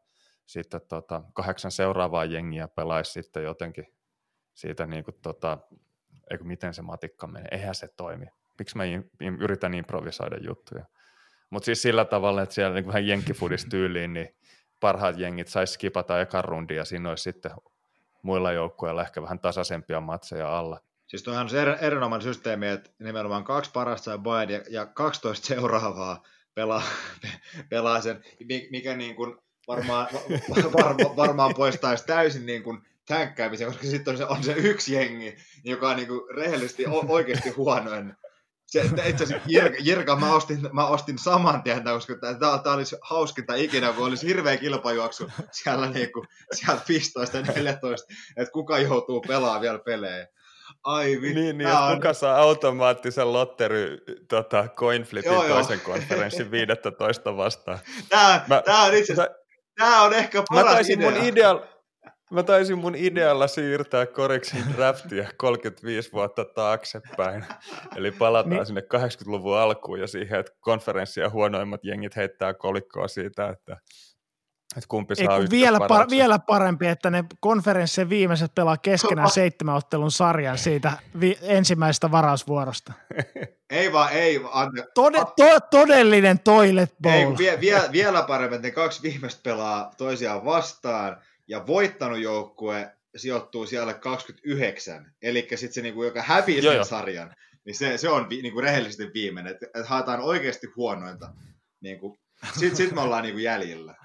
sitten 0.45 0.81
tota, 0.89 1.23
kahdeksan 1.33 1.71
seuraavaa 1.71 2.25
jengiä 2.25 2.67
pelaisi 2.67 3.11
sitten 3.11 3.43
jotenkin 3.43 3.94
siitä, 4.55 4.85
niin 4.85 5.03
kuin, 5.03 5.15
tota, 5.21 5.57
eikö, 6.31 6.43
miten 6.43 6.73
se 6.73 6.81
matikka 6.81 7.27
menee, 7.27 7.47
eihän 7.51 7.75
se 7.75 7.87
toimi. 7.87 8.25
Miksi 8.59 8.77
mä 8.77 8.83
yritän 9.39 9.73
improvisoida 9.73 10.37
juttuja. 10.37 10.85
Mutta 11.49 11.65
siis 11.65 11.81
sillä 11.81 12.05
tavalla, 12.05 12.41
että 12.41 12.55
siellä 12.55 12.75
niin 12.75 12.87
vähän 12.87 13.07
jenkkifudistyyliin, 13.07 14.13
niin 14.13 14.35
parhaat 14.79 15.17
jengit 15.17 15.47
saisi 15.47 15.73
skipata 15.73 16.21
ekan 16.21 16.43
rundin 16.43 16.77
ja 16.77 16.85
siinä 16.85 17.09
olisi 17.09 17.23
sitten 17.23 17.51
muilla 18.21 18.51
joukkueilla 18.51 19.01
ehkä 19.01 19.21
vähän 19.21 19.39
tasaisempia 19.39 20.01
matseja 20.01 20.57
alla. 20.57 20.79
Siis 21.07 21.23
tuohan 21.23 21.47
on 21.51 21.57
er, 21.57 21.77
erinomainen 21.81 22.23
systeemi, 22.23 22.67
että 22.67 22.89
nimenomaan 22.99 23.43
kaksi 23.43 23.71
parasta 23.73 24.05
saa 24.05 24.17
Bayern 24.17 24.51
ja, 24.51 24.61
ja 24.69 24.85
12 24.85 25.47
seuraavaa 25.47 26.23
pelaa, 26.53 26.83
pelaa 27.69 28.01
sen, 28.01 28.23
mikä 28.71 28.95
niin 28.95 29.15
kuin 29.15 29.37
varmaan, 29.67 30.07
var, 30.73 30.95
varmaan 31.15 31.53
poistaisi 31.55 32.05
täysin 32.05 32.45
niin 32.45 32.63
kuin 32.63 32.81
tänkkäämisen, 33.07 33.67
koska 33.67 33.87
sitten 33.87 34.11
on 34.11 34.17
se, 34.17 34.25
on 34.25 34.43
se 34.43 34.51
yksi 34.51 34.93
jengi, 34.93 35.35
joka 35.63 35.89
on 35.89 35.95
niin 35.95 36.07
kuin 36.07 36.21
rehellisesti 36.35 36.85
oikeasti 37.07 37.49
huonoin 37.49 38.15
se, 38.67 38.81
itse 39.05 39.23
asiassa 39.23 39.47
Jirka, 39.47 39.77
Jirka 39.79 40.15
mä, 40.15 40.35
ostin, 40.35 40.69
mä 40.71 40.87
ostin 40.87 41.19
saman 41.19 41.63
tien, 41.63 41.83
koska 41.83 42.13
tämä 42.39 42.73
olisi 42.73 42.95
hauskinta 43.01 43.55
ikinä, 43.55 43.93
kun 43.93 44.07
olisi 44.07 44.27
hirveä 44.27 44.57
kilpajuoksu 44.57 45.31
siellä, 45.51 45.89
niin 45.89 46.11
kuin, 46.11 46.27
siellä 46.53 46.81
15 46.89 47.37
ja 47.37 47.43
14, 47.43 48.13
että 48.37 48.51
kuka 48.51 48.77
joutuu 48.77 49.21
pelaamaan 49.21 49.61
vielä 49.61 49.79
pelejä. 49.79 50.27
Ai 50.83 51.21
vittu. 51.21 51.39
Niin, 51.39 51.57
niin 51.57 51.69
on... 51.69 51.95
kuka 51.95 52.13
saa 52.13 52.37
automaattisen 52.37 53.33
lotteri 53.33 53.97
tota, 54.29 54.67
coinflipin 54.75 55.31
joo, 55.31 55.47
toisen 55.47 55.81
joo. 55.85 55.93
konferenssin 55.93 56.51
15 56.51 57.37
vastaan. 57.37 57.79
Tämä, 58.09 58.45
mä, 58.47 58.61
tämä, 58.65 58.83
on 58.83 58.93
itse 58.93 59.13
asiassa, 59.13 59.35
tämä 59.77 60.01
on 60.01 60.13
ehkä 60.13 60.43
paras 60.49 60.65
mä 60.65 60.71
taisin 60.71 61.01
idea. 61.01 61.11
Mun 61.11 61.23
ideal, 61.23 61.59
Mä 62.31 62.43
taisin 62.43 62.77
mun 62.77 62.95
idealla 62.95 63.47
siirtää 63.47 64.05
koriksin 64.05 64.63
draftia 64.75 65.29
35 65.38 66.11
vuotta 66.11 66.45
taaksepäin. 66.45 67.45
Eli 67.95 68.11
palataan 68.11 68.49
niin. 68.49 68.65
sinne 68.65 68.81
80-luvun 68.81 69.57
alkuun 69.57 69.99
ja 69.99 70.07
siihen, 70.07 70.39
että 70.39 70.51
konferenssia 70.59 71.29
huonoimmat 71.29 71.85
jengit 71.85 72.15
heittää 72.15 72.53
kolikkoa 72.53 73.07
siitä, 73.07 73.49
että, 73.49 73.77
että 74.77 74.88
kumpi 74.88 75.15
saa 75.15 75.38
Ei, 75.38 75.47
vielä, 75.49 75.77
par- 75.77 76.09
vielä 76.09 76.39
parempi, 76.39 76.88
että 76.88 77.09
ne 77.09 77.23
konferenssien 77.39 78.09
viimeiset 78.09 78.55
pelaa 78.55 78.77
keskenään 78.77 79.29
seitsemän 79.39 79.75
ottelun 79.75 80.11
sarjan 80.11 80.57
siitä 80.57 80.93
vi- 81.19 81.39
ensimmäisestä 81.41 82.11
varausvuorosta. 82.11 82.93
ei 83.69 83.93
vaan, 83.93 84.11
ei. 84.11 84.41
Ante, 84.51 84.88
Tode, 84.93 85.17
to, 85.17 85.59
todellinen 85.71 86.39
toilet 86.39 86.93
bowl. 87.01 87.31
Ei, 87.31 87.38
vie, 87.38 87.59
vie, 87.61 87.81
vielä 87.91 88.23
parempi, 88.23 88.55
että 88.55 88.67
ne 88.67 88.71
kaksi 88.71 89.01
viimeistä 89.01 89.41
pelaa 89.43 89.91
toisiaan 89.97 90.45
vastaan– 90.45 91.17
ja 91.47 91.67
voittanut 91.67 92.19
joukkue 92.19 92.95
sijoittuu 93.15 93.65
siellä 93.65 93.93
29, 93.93 95.13
eli 95.21 95.47
sitten 95.49 95.73
se, 95.73 95.81
niinku, 95.81 96.03
joka 96.03 96.21
hävii 96.21 96.62
sen 96.62 96.86
sarjan, 96.86 97.36
niin 97.65 97.75
se, 97.75 97.97
se 97.97 98.10
on 98.10 98.29
vi, 98.29 98.41
niinku, 98.41 98.62
rehellisesti 98.62 99.13
viimeinen, 99.13 99.53
että 99.53 99.79
et 99.79 99.88
haetaan 99.88 100.19
oikeasti 100.21 100.67
huonointa. 100.75 101.34
Niinku, 101.81 102.17
sitten 102.60 102.75
sit 102.75 102.91
me 102.91 103.01
ollaan 103.01 103.23
niinku, 103.23 103.39
jäljellä. 103.39 103.95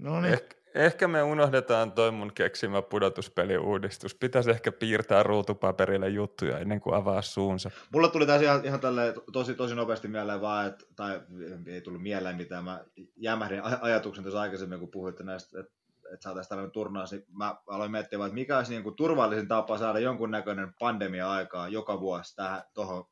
No 0.00 0.20
niin. 0.20 0.34
Eh, 0.34 0.40
ehkä 0.74 1.08
me 1.08 1.22
unohdetaan 1.22 1.92
toi 1.92 2.10
mun 2.10 2.32
keksimä 2.34 2.82
pudotuspeliuudistus. 2.82 4.14
Pitäisi 4.14 4.50
ehkä 4.50 4.72
piirtää 4.72 5.22
ruutupaperille 5.22 6.08
juttuja 6.08 6.58
ennen 6.58 6.80
kuin 6.80 6.96
avaa 6.96 7.22
suunsa. 7.22 7.70
Mulla 7.92 8.08
tuli 8.08 8.26
tässä 8.26 8.44
ihan, 8.44 8.64
ihan 8.64 8.80
tälle 8.80 9.14
tosi, 9.32 9.54
tosi 9.54 9.74
nopeasti 9.74 10.08
mieleen 10.08 10.40
vaan, 10.40 10.66
että, 10.66 10.84
tai 10.96 11.20
ei 11.66 11.80
tullut 11.80 12.02
mieleen 12.02 12.36
mitään. 12.36 12.64
Mä 12.64 12.84
jämähdin 13.16 13.62
ajatuksen 13.80 14.24
tässä 14.24 14.40
aikaisemmin, 14.40 14.78
kun 14.78 14.90
puhuitte 14.90 15.24
näistä, 15.24 15.60
että, 15.60 15.72
että 16.12 16.24
saataisiin 16.24 16.48
tällainen 16.48 16.72
turnaus, 16.72 17.12
niin 17.12 17.24
mä 17.38 17.56
aloin 17.66 17.90
miettiä, 17.90 18.18
että 18.18 18.34
mikä 18.34 18.56
olisi 18.56 18.72
niin 18.72 18.82
kuin 18.82 18.96
turvallisin 18.96 19.48
tapa 19.48 19.78
saada 19.78 19.98
jonkunnäköinen 19.98 20.74
pandemia 20.78 21.30
aikaa 21.30 21.68
joka 21.68 22.00
vuosi 22.00 22.36
tähän 22.36 22.62
tuohon 22.74 23.04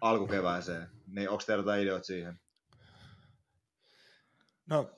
alkukevääseen. 0.00 0.88
Niin 1.06 1.30
onko 1.30 1.42
teillä 1.46 1.62
jotain 1.62 1.82
ideoita 1.82 2.06
siihen? 2.06 2.40
No 4.66 4.90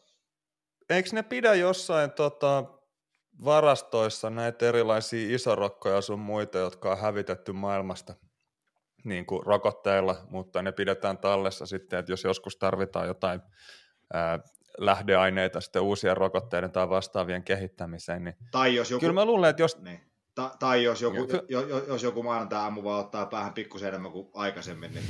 eikö 0.92 1.08
ne 1.12 1.22
pidä 1.22 1.54
jossain 1.54 2.10
tota, 2.10 2.64
varastoissa 3.44 4.30
näitä 4.30 4.68
erilaisia 4.68 5.34
isorokkoja 5.34 6.00
sun 6.00 6.18
muita, 6.18 6.58
jotka 6.58 6.92
on 6.92 7.00
hävitetty 7.00 7.52
maailmasta 7.52 8.14
niin 9.04 9.26
kuin 9.26 9.46
rokotteilla, 9.46 10.16
mutta 10.30 10.62
ne 10.62 10.72
pidetään 10.72 11.18
tallessa 11.18 11.66
sitten, 11.66 11.98
että 11.98 12.12
jos 12.12 12.24
joskus 12.24 12.56
tarvitaan 12.56 13.06
jotain 13.06 13.40
ää, 14.12 14.38
lähdeaineita 14.78 15.60
sitten 15.60 15.82
uusien 15.82 16.16
rokotteiden 16.16 16.72
tai 16.72 16.88
vastaavien 16.88 17.44
kehittämiseen, 17.44 18.24
niin 18.24 18.36
tai 18.50 18.74
jos 18.74 18.90
joku, 18.90 19.00
kyllä 19.00 19.12
mä 19.12 19.24
luulen, 19.24 19.50
että 19.50 19.62
jos... 19.62 19.78
Niin. 19.80 20.00
Ta- 20.34 20.54
tai 20.58 20.84
jos 20.84 21.02
joku, 21.02 21.28
jo, 21.48 21.60
jo, 21.66 21.84
jos 21.84 22.02
joku 22.02 22.22
maanantai-aamu 22.22 22.84
vaan 22.84 23.00
ottaa 23.00 23.26
päähän 23.26 23.52
pikkusen 23.52 23.88
enemmän 23.88 24.12
kuin 24.12 24.30
aikaisemmin, 24.34 24.94
niin. 24.94 25.04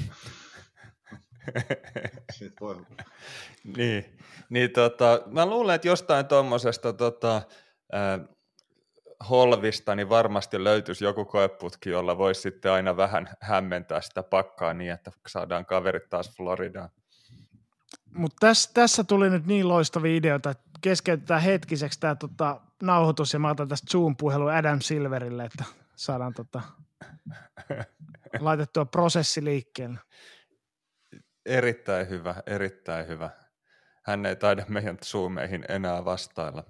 Niin, 3.76 4.18
niin 4.48 4.70
tota, 4.70 5.22
mä 5.26 5.46
luulen, 5.46 5.74
että 5.74 5.88
jostain 5.88 6.26
tuommoisesta 6.26 6.92
tota, 6.92 7.36
äh, 7.94 8.20
holvista 9.30 9.94
niin 9.94 10.08
varmasti 10.08 10.64
löytyisi 10.64 11.04
joku 11.04 11.24
koeputki, 11.24 11.90
jolla 11.90 12.18
voisi 12.18 12.40
sitten 12.40 12.72
aina 12.72 12.96
vähän 12.96 13.28
hämmentää 13.40 14.00
sitä 14.00 14.22
pakkaa 14.22 14.74
niin, 14.74 14.92
että 14.92 15.12
saadaan 15.28 15.66
kaverit 15.66 16.08
taas 16.10 16.36
Floridaan. 16.36 16.88
Mutta 18.14 18.36
tässä, 18.40 18.70
tässä 18.74 19.04
tuli 19.04 19.30
nyt 19.30 19.46
niin 19.46 19.68
loistavia 19.68 20.16
ideoita, 20.16 20.50
että 20.50 20.64
keskeytetään 20.80 21.42
hetkiseksi 21.42 22.00
tämä 22.00 22.14
tota, 22.14 22.60
nauhoitus 22.82 23.32
ja 23.32 23.38
mä 23.38 23.50
otan 23.50 23.68
tästä 23.68 23.92
Zoom-puhelu 23.92 24.46
Adam 24.46 24.80
Silverille, 24.80 25.44
että 25.44 25.64
saadaan 25.96 26.34
tota, 26.34 26.62
laitettua 28.40 28.84
prosessi 28.84 29.44
liikkeelle. 29.44 29.98
Erittäin 31.46 32.08
hyvä, 32.08 32.34
erittäin 32.46 33.08
hyvä. 33.08 33.30
Hän 34.02 34.26
ei 34.26 34.36
taida 34.36 34.64
meidän 34.68 34.98
Zoomeihin 35.04 35.64
enää 35.68 36.04
vastailla. 36.04 36.64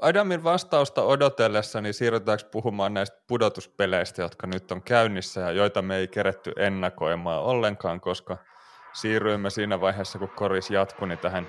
Adamin 0.00 0.44
vastausta 0.44 1.02
odotellessa, 1.02 1.80
niin 1.80 1.94
siirrytäänkö 1.94 2.44
puhumaan 2.52 2.94
näistä 2.94 3.16
pudotuspeleistä, 3.26 4.22
jotka 4.22 4.46
nyt 4.46 4.72
on 4.72 4.82
käynnissä 4.82 5.40
ja 5.40 5.50
joita 5.50 5.82
me 5.82 5.96
ei 5.96 6.08
keretty 6.08 6.52
ennakoimaan 6.56 7.42
ollenkaan, 7.42 8.00
koska 8.00 8.36
siirryimme 8.92 9.50
siinä 9.50 9.80
vaiheessa, 9.80 10.18
kun 10.18 10.28
koris 10.28 10.70
jatkui, 10.70 11.08
niin 11.08 11.18
tähän 11.18 11.46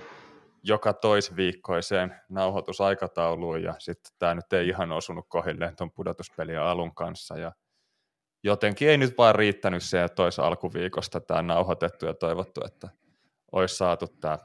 joka 0.64 0.94
toisviikkoiseen 0.94 2.16
nauhoitusaikatauluun 2.30 3.64
ja 3.64 3.76
sitten 3.80 4.14
tämä 4.20 4.36
nyt 4.36 4.54
ei 4.54 4.68
ihan 4.68 4.92
osunut 4.92 5.26
kohilleen 5.30 5.76
tuon 5.76 5.92
pudotuspelien 5.92 6.62
alun 6.62 6.96
kanssa 6.96 7.38
ja 7.38 7.52
jotenkin 8.46 8.90
ei 8.90 8.98
nyt 8.98 9.18
vaan 9.18 9.36
riittänyt 9.36 9.84
se, 9.84 10.04
että 10.04 10.24
olisi 10.24 10.42
alkuviikosta 10.42 11.22
tämä 11.22 11.42
nauhoitettu 11.42 12.06
ja 12.06 12.14
toivottu, 12.14 12.62
että 12.66 12.90
olisi 13.52 13.76
saatu 13.76 14.08
tämä 14.08 14.40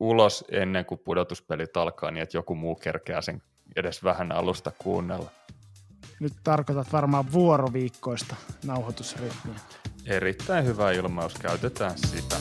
ulos 0.00 0.44
ennen 0.50 0.84
kuin 0.84 1.00
pudotuspelit 1.04 1.76
alkaa, 1.76 2.10
niin 2.10 2.22
että 2.22 2.36
joku 2.36 2.54
muu 2.54 2.74
kerkeää 2.74 3.20
sen 3.22 3.42
edes 3.76 4.04
vähän 4.04 4.32
alusta 4.32 4.72
kuunnella. 4.78 5.30
Nyt 6.20 6.32
tarkoitat 6.44 6.92
varmaan 6.92 7.32
vuoroviikkoista 7.32 8.36
nauhoitusrytmiä. 8.64 9.54
Erittäin 10.06 10.64
hyvä 10.64 10.92
ilmaus, 10.92 11.34
käytetään 11.34 11.98
sitä. 11.98 12.36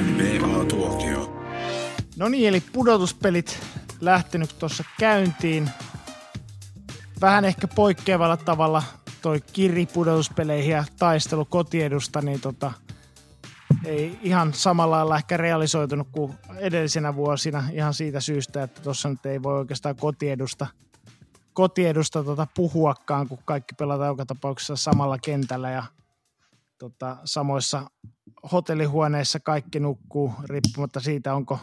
NBA-tuokio. 0.00 1.36
No 2.16 2.28
niin, 2.28 2.48
eli 2.48 2.62
pudotuspelit 2.72 3.60
lähtenyt 4.00 4.58
tuossa 4.58 4.84
käyntiin. 4.98 5.70
Vähän 7.20 7.44
ehkä 7.44 7.68
poikkeavalla 7.68 8.36
tavalla 8.36 8.82
toi 9.22 9.40
kiri 9.52 9.86
pudotuspeleihin 9.86 10.72
ja 10.72 10.84
taistelu 10.98 11.44
kotiedusta, 11.44 12.20
niin 12.20 12.40
tota, 12.40 12.72
ei 13.84 14.18
ihan 14.22 14.54
samalla 14.54 14.96
lailla 14.96 15.16
ehkä 15.16 15.36
realisoitunut 15.36 16.08
kuin 16.12 16.34
edellisenä 16.56 17.14
vuosina 17.14 17.64
ihan 17.72 17.94
siitä 17.94 18.20
syystä, 18.20 18.62
että 18.62 18.80
tuossa 18.82 19.08
nyt 19.08 19.26
ei 19.26 19.42
voi 19.42 19.58
oikeastaan 19.58 19.96
kotiedusta, 19.96 20.66
kotiedusta 21.52 22.24
tota 22.24 22.46
puhuakaan, 22.54 23.28
kun 23.28 23.38
kaikki 23.44 23.74
pelataan 23.74 24.08
joka 24.08 24.26
tapauksessa 24.26 24.76
samalla 24.76 25.18
kentällä 25.18 25.70
ja 25.70 25.82
tota, 26.78 27.16
samoissa 27.24 27.90
hotellihuoneissa 28.52 29.40
kaikki 29.40 29.80
nukkuu, 29.80 30.32
riippumatta 30.44 31.00
siitä, 31.00 31.34
onko, 31.34 31.58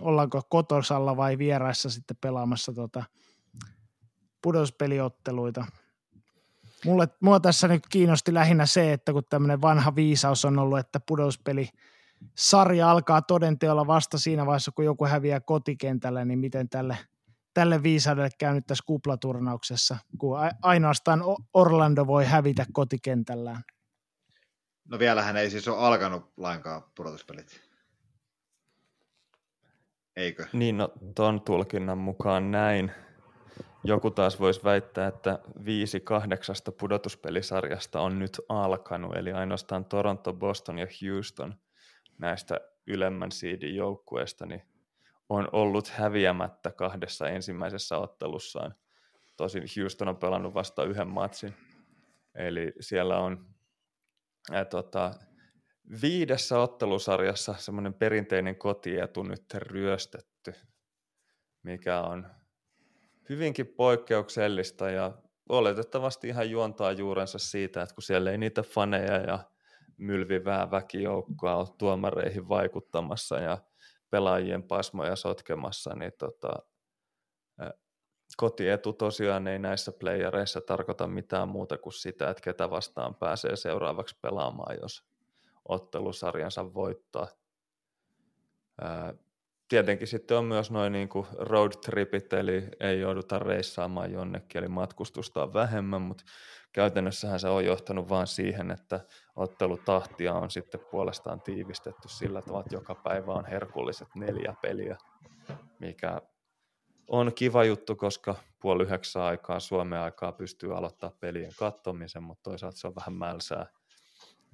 ollaanko 0.00 0.42
kotosalla 0.48 1.16
vai 1.16 1.38
vieraissa 1.38 1.90
sitten 1.90 2.16
pelaamassa 2.20 2.72
tota, 2.72 3.04
pudotuspeliotteluita. 4.44 5.64
Mulle, 6.84 7.08
mua 7.20 7.40
tässä 7.40 7.68
nyt 7.68 7.86
kiinnosti 7.86 8.34
lähinnä 8.34 8.66
se, 8.66 8.92
että 8.92 9.12
kun 9.12 9.22
tämmöinen 9.30 9.62
vanha 9.62 9.94
viisaus 9.96 10.44
on 10.44 10.58
ollut, 10.58 10.78
että 10.78 11.00
pudotuspeli 11.00 11.68
sarja 12.34 12.90
alkaa 12.90 13.22
todenteolla 13.22 13.86
vasta 13.86 14.18
siinä 14.18 14.46
vaiheessa, 14.46 14.72
kun 14.72 14.84
joku 14.84 15.06
häviää 15.06 15.40
kotikentällä, 15.40 16.24
niin 16.24 16.38
miten 16.38 16.68
tälle, 16.68 16.98
tälle 17.54 17.82
viisaudelle 17.82 18.28
käy 18.38 18.54
nyt 18.54 18.66
tässä 18.66 18.84
kuplaturnauksessa, 18.86 19.96
kun 20.18 20.38
ainoastaan 20.62 21.20
Orlando 21.54 22.06
voi 22.06 22.24
hävitä 22.24 22.66
kotikentällään. 22.72 23.62
No 24.90 24.98
vielähän 24.98 25.36
ei 25.36 25.50
siis 25.50 25.68
ole 25.68 25.78
alkanut 25.78 26.32
lainkaan 26.36 26.82
pudotuspelit. 26.96 27.60
Eikö? 30.16 30.46
Niin, 30.52 30.76
no 30.76 30.92
ton 31.14 31.40
tulkinnan 31.40 31.98
mukaan 31.98 32.50
näin. 32.50 32.92
Joku 33.86 34.10
taas 34.10 34.40
voisi 34.40 34.64
väittää, 34.64 35.06
että 35.06 35.38
viisi 35.64 36.00
kahdeksasta 36.00 36.72
pudotuspelisarjasta 36.72 38.00
on 38.00 38.18
nyt 38.18 38.40
alkanut, 38.48 39.16
eli 39.16 39.32
ainoastaan 39.32 39.84
Toronto, 39.84 40.32
Boston 40.32 40.78
ja 40.78 40.86
Houston 40.86 41.54
näistä 42.18 42.60
ylemmän 42.86 43.32
siidin 43.32 43.76
joukkueista 43.76 44.46
niin 44.46 44.62
on 45.28 45.48
ollut 45.52 45.88
häviämättä 45.88 46.70
kahdessa 46.70 47.28
ensimmäisessä 47.28 47.98
ottelussaan. 47.98 48.74
Tosin 49.36 49.64
Houston 49.76 50.08
on 50.08 50.16
pelannut 50.16 50.54
vasta 50.54 50.84
yhden 50.84 51.08
matsin. 51.08 51.54
Eli 52.34 52.72
siellä 52.80 53.18
on 53.18 53.46
ää, 54.52 54.64
tota, 54.64 55.14
viidessä 56.02 56.58
ottelusarjassa 56.58 57.54
semmoinen 57.58 57.94
perinteinen 57.94 58.56
kotietu 58.56 59.22
nyt 59.22 59.54
ryöstetty, 59.54 60.54
mikä 61.62 62.00
on 62.00 62.26
hyvinkin 63.28 63.66
poikkeuksellista 63.66 64.90
ja 64.90 65.12
oletettavasti 65.48 66.28
ihan 66.28 66.50
juontaa 66.50 66.92
juurensa 66.92 67.38
siitä, 67.38 67.82
että 67.82 67.94
kun 67.94 68.02
siellä 68.02 68.30
ei 68.30 68.38
niitä 68.38 68.62
faneja 68.62 69.16
ja 69.16 69.38
mylvivää 69.96 70.70
väkijoukkoa 70.70 71.56
ole 71.56 71.68
tuomareihin 71.78 72.48
vaikuttamassa 72.48 73.36
ja 73.36 73.58
pelaajien 74.10 74.62
pasmoja 74.62 75.16
sotkemassa, 75.16 75.94
niin 75.94 76.12
tota, 76.18 76.52
kotietu 78.36 78.92
tosiaan 78.92 79.46
ei 79.46 79.58
näissä 79.58 79.92
playereissa 79.92 80.60
tarkoita 80.60 81.06
mitään 81.06 81.48
muuta 81.48 81.78
kuin 81.78 81.92
sitä, 81.92 82.30
että 82.30 82.42
ketä 82.42 82.70
vastaan 82.70 83.14
pääsee 83.14 83.56
seuraavaksi 83.56 84.18
pelaamaan, 84.22 84.76
jos 84.82 85.04
ottelusarjansa 85.68 86.74
voittaa 86.74 87.28
tietenkin 89.68 90.06
sitten 90.08 90.36
on 90.36 90.44
myös 90.44 90.70
noin 90.70 90.92
niin 90.92 91.08
kuin 91.08 91.26
road 91.38 91.72
tripit, 91.84 92.32
eli 92.32 92.64
ei 92.80 93.00
jouduta 93.00 93.38
reissaamaan 93.38 94.12
jonnekin, 94.12 94.58
eli 94.58 94.68
matkustusta 94.68 95.42
on 95.42 95.54
vähemmän, 95.54 96.02
mutta 96.02 96.24
käytännössähän 96.72 97.40
se 97.40 97.48
on 97.48 97.64
johtanut 97.64 98.08
vain 98.08 98.26
siihen, 98.26 98.70
että 98.70 99.00
ottelutahtia 99.36 100.34
on 100.34 100.50
sitten 100.50 100.80
puolestaan 100.90 101.40
tiivistetty 101.40 102.08
sillä 102.08 102.42
tavalla, 102.42 102.60
että 102.60 102.76
joka 102.76 102.94
päivä 102.94 103.32
on 103.32 103.44
herkulliset 103.44 104.08
neljä 104.14 104.54
peliä, 104.62 104.96
mikä 105.78 106.20
on 107.08 107.32
kiva 107.34 107.64
juttu, 107.64 107.96
koska 107.96 108.34
puoli 108.60 108.82
yhdeksän 108.82 109.22
aikaa 109.22 109.60
Suomen 109.60 109.98
aikaa 109.98 110.32
pystyy 110.32 110.76
aloittaa 110.76 111.10
pelien 111.20 111.52
kattomisen, 111.58 112.22
mutta 112.22 112.50
toisaalta 112.50 112.78
se 112.78 112.86
on 112.86 112.94
vähän 112.94 113.14
mälsää 113.14 113.66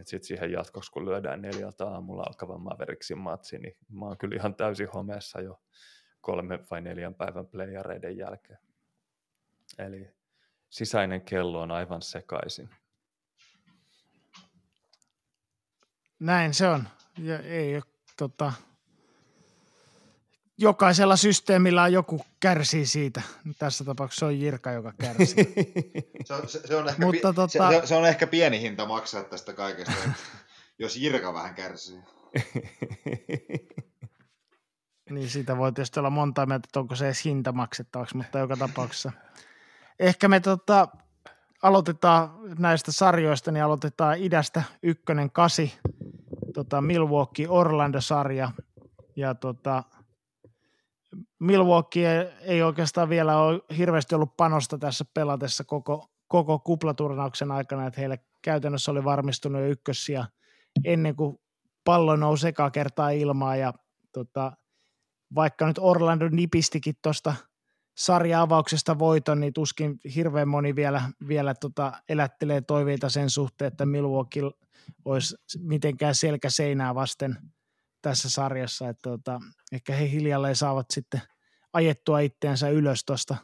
sitten 0.06 0.26
siihen 0.26 0.52
jatkoksi, 0.52 0.92
kun 0.92 1.04
lyödään 1.04 1.42
neljältä 1.42 1.86
aamulla 1.86 2.22
alkavan 2.22 2.60
Maverickin 2.60 3.18
matsi, 3.18 3.58
niin 3.58 3.76
mä 3.88 4.06
oon 4.06 4.18
kyllä 4.18 4.36
ihan 4.36 4.54
täysin 4.54 4.88
homeessa 4.88 5.40
jo 5.40 5.62
kolme 6.20 6.58
vai 6.70 6.80
neljän 6.80 7.14
päivän 7.14 7.46
playareiden 7.46 8.16
jälkeen. 8.16 8.58
Eli 9.78 10.10
sisäinen 10.68 11.22
kello 11.22 11.60
on 11.60 11.70
aivan 11.70 12.02
sekaisin. 12.02 12.70
Näin 16.18 16.54
se 16.54 16.68
on. 16.68 16.88
Ja 17.18 17.38
ei 17.38 17.74
ole 17.74 17.82
tota, 18.16 18.52
jokaisella 20.60 21.16
systeemillä 21.16 21.82
on 21.82 21.92
joku 21.92 22.20
kärsii 22.40 22.86
siitä. 22.86 23.22
Tässä 23.58 23.84
tapauksessa 23.84 24.20
se 24.20 24.26
on 24.26 24.40
Jirka, 24.40 24.70
joka 24.70 24.92
kärsii. 24.92 25.54
se, 26.24 26.34
on, 26.34 26.48
se, 26.48 26.66
se, 26.66 26.76
on 26.76 26.88
ehkä 26.88 27.04
Mutta, 27.04 27.28
pi- 27.28 27.34
tota... 27.34 27.70
se, 27.70 27.86
se, 27.86 27.94
on 27.94 28.06
ehkä 28.06 28.26
pieni 28.26 28.60
hinta 28.60 28.86
maksaa 28.86 29.24
tästä 29.24 29.52
kaikesta, 29.52 29.92
jos 30.78 30.96
Jirka 30.96 31.34
vähän 31.34 31.54
kärsii. 31.54 32.00
niin 35.10 35.30
siitä 35.30 35.56
voi 35.56 35.72
tietysti 35.72 36.00
olla 36.00 36.10
monta 36.10 36.46
mieltä, 36.46 36.66
että 36.66 36.80
onko 36.80 36.94
se 36.94 37.04
edes 37.04 37.24
hinta 37.24 37.52
maksettavaksi, 37.52 38.16
mutta 38.16 38.38
joka 38.38 38.56
tapauksessa. 38.56 39.12
Ehkä 39.98 40.28
me 40.28 40.40
tota, 40.40 40.88
aloitetaan 41.62 42.30
näistä 42.58 42.92
sarjoista, 42.92 43.50
niin 43.50 43.64
aloitetaan 43.64 44.18
idästä 44.18 44.62
ykkönen 44.82 45.30
kasi, 45.30 45.74
tota 46.54 46.80
Milwaukee 46.80 47.48
Orlando-sarja. 47.48 48.50
Ja 49.16 49.34
tota, 49.34 49.84
Milwaukee 51.38 52.36
ei 52.40 52.62
oikeastaan 52.62 53.08
vielä 53.08 53.42
ole 53.42 53.60
hirveästi 53.78 54.14
ollut 54.14 54.36
panosta 54.36 54.78
tässä 54.78 55.04
pelatessa 55.14 55.64
koko, 55.64 56.06
koko 56.28 56.58
kuplaturnauksen 56.58 57.50
aikana, 57.50 57.86
että 57.86 58.00
heille 58.00 58.18
käytännössä 58.42 58.90
oli 58.90 59.04
varmistunut 59.04 59.62
jo 59.62 59.68
ykkössiä 59.68 60.26
ennen 60.84 61.16
kuin 61.16 61.36
pallo 61.84 62.16
nousi 62.16 62.48
eka 62.48 62.70
kertaa 62.70 63.10
ilmaa 63.10 63.56
ja 63.56 63.74
tota, 64.12 64.52
vaikka 65.34 65.66
nyt 65.66 65.78
Orlando 65.78 66.28
nipistikin 66.28 66.94
tuosta 67.02 67.34
sarja-avauksesta 67.96 68.98
voiton, 68.98 69.40
niin 69.40 69.52
tuskin 69.52 69.98
hirveän 70.14 70.48
moni 70.48 70.76
vielä, 70.76 71.02
vielä 71.28 71.54
tota, 71.54 71.92
elättelee 72.08 72.60
toiveita 72.60 73.08
sen 73.08 73.30
suhteen, 73.30 73.68
että 73.68 73.86
Milwaukee 73.86 74.42
olisi 75.04 75.36
mitenkään 75.58 76.14
selkäseinää 76.14 76.94
vasten– 76.94 77.36
tässä 78.02 78.30
sarjassa, 78.30 78.88
että 78.88 79.10
tota, 79.10 79.40
ehkä 79.72 79.92
he 79.92 80.10
hiljalleen 80.10 80.56
saavat 80.56 80.86
sitten 80.90 81.20
ajettua 81.72 82.20
itseänsä 82.20 82.68
ylös 82.68 83.04
tuosta 83.04 83.36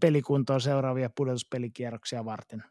pelikuntoon 0.00 0.60
seuraavia 0.60 1.10
pudotuspelikierroksia 1.16 2.24
varten. 2.24 2.64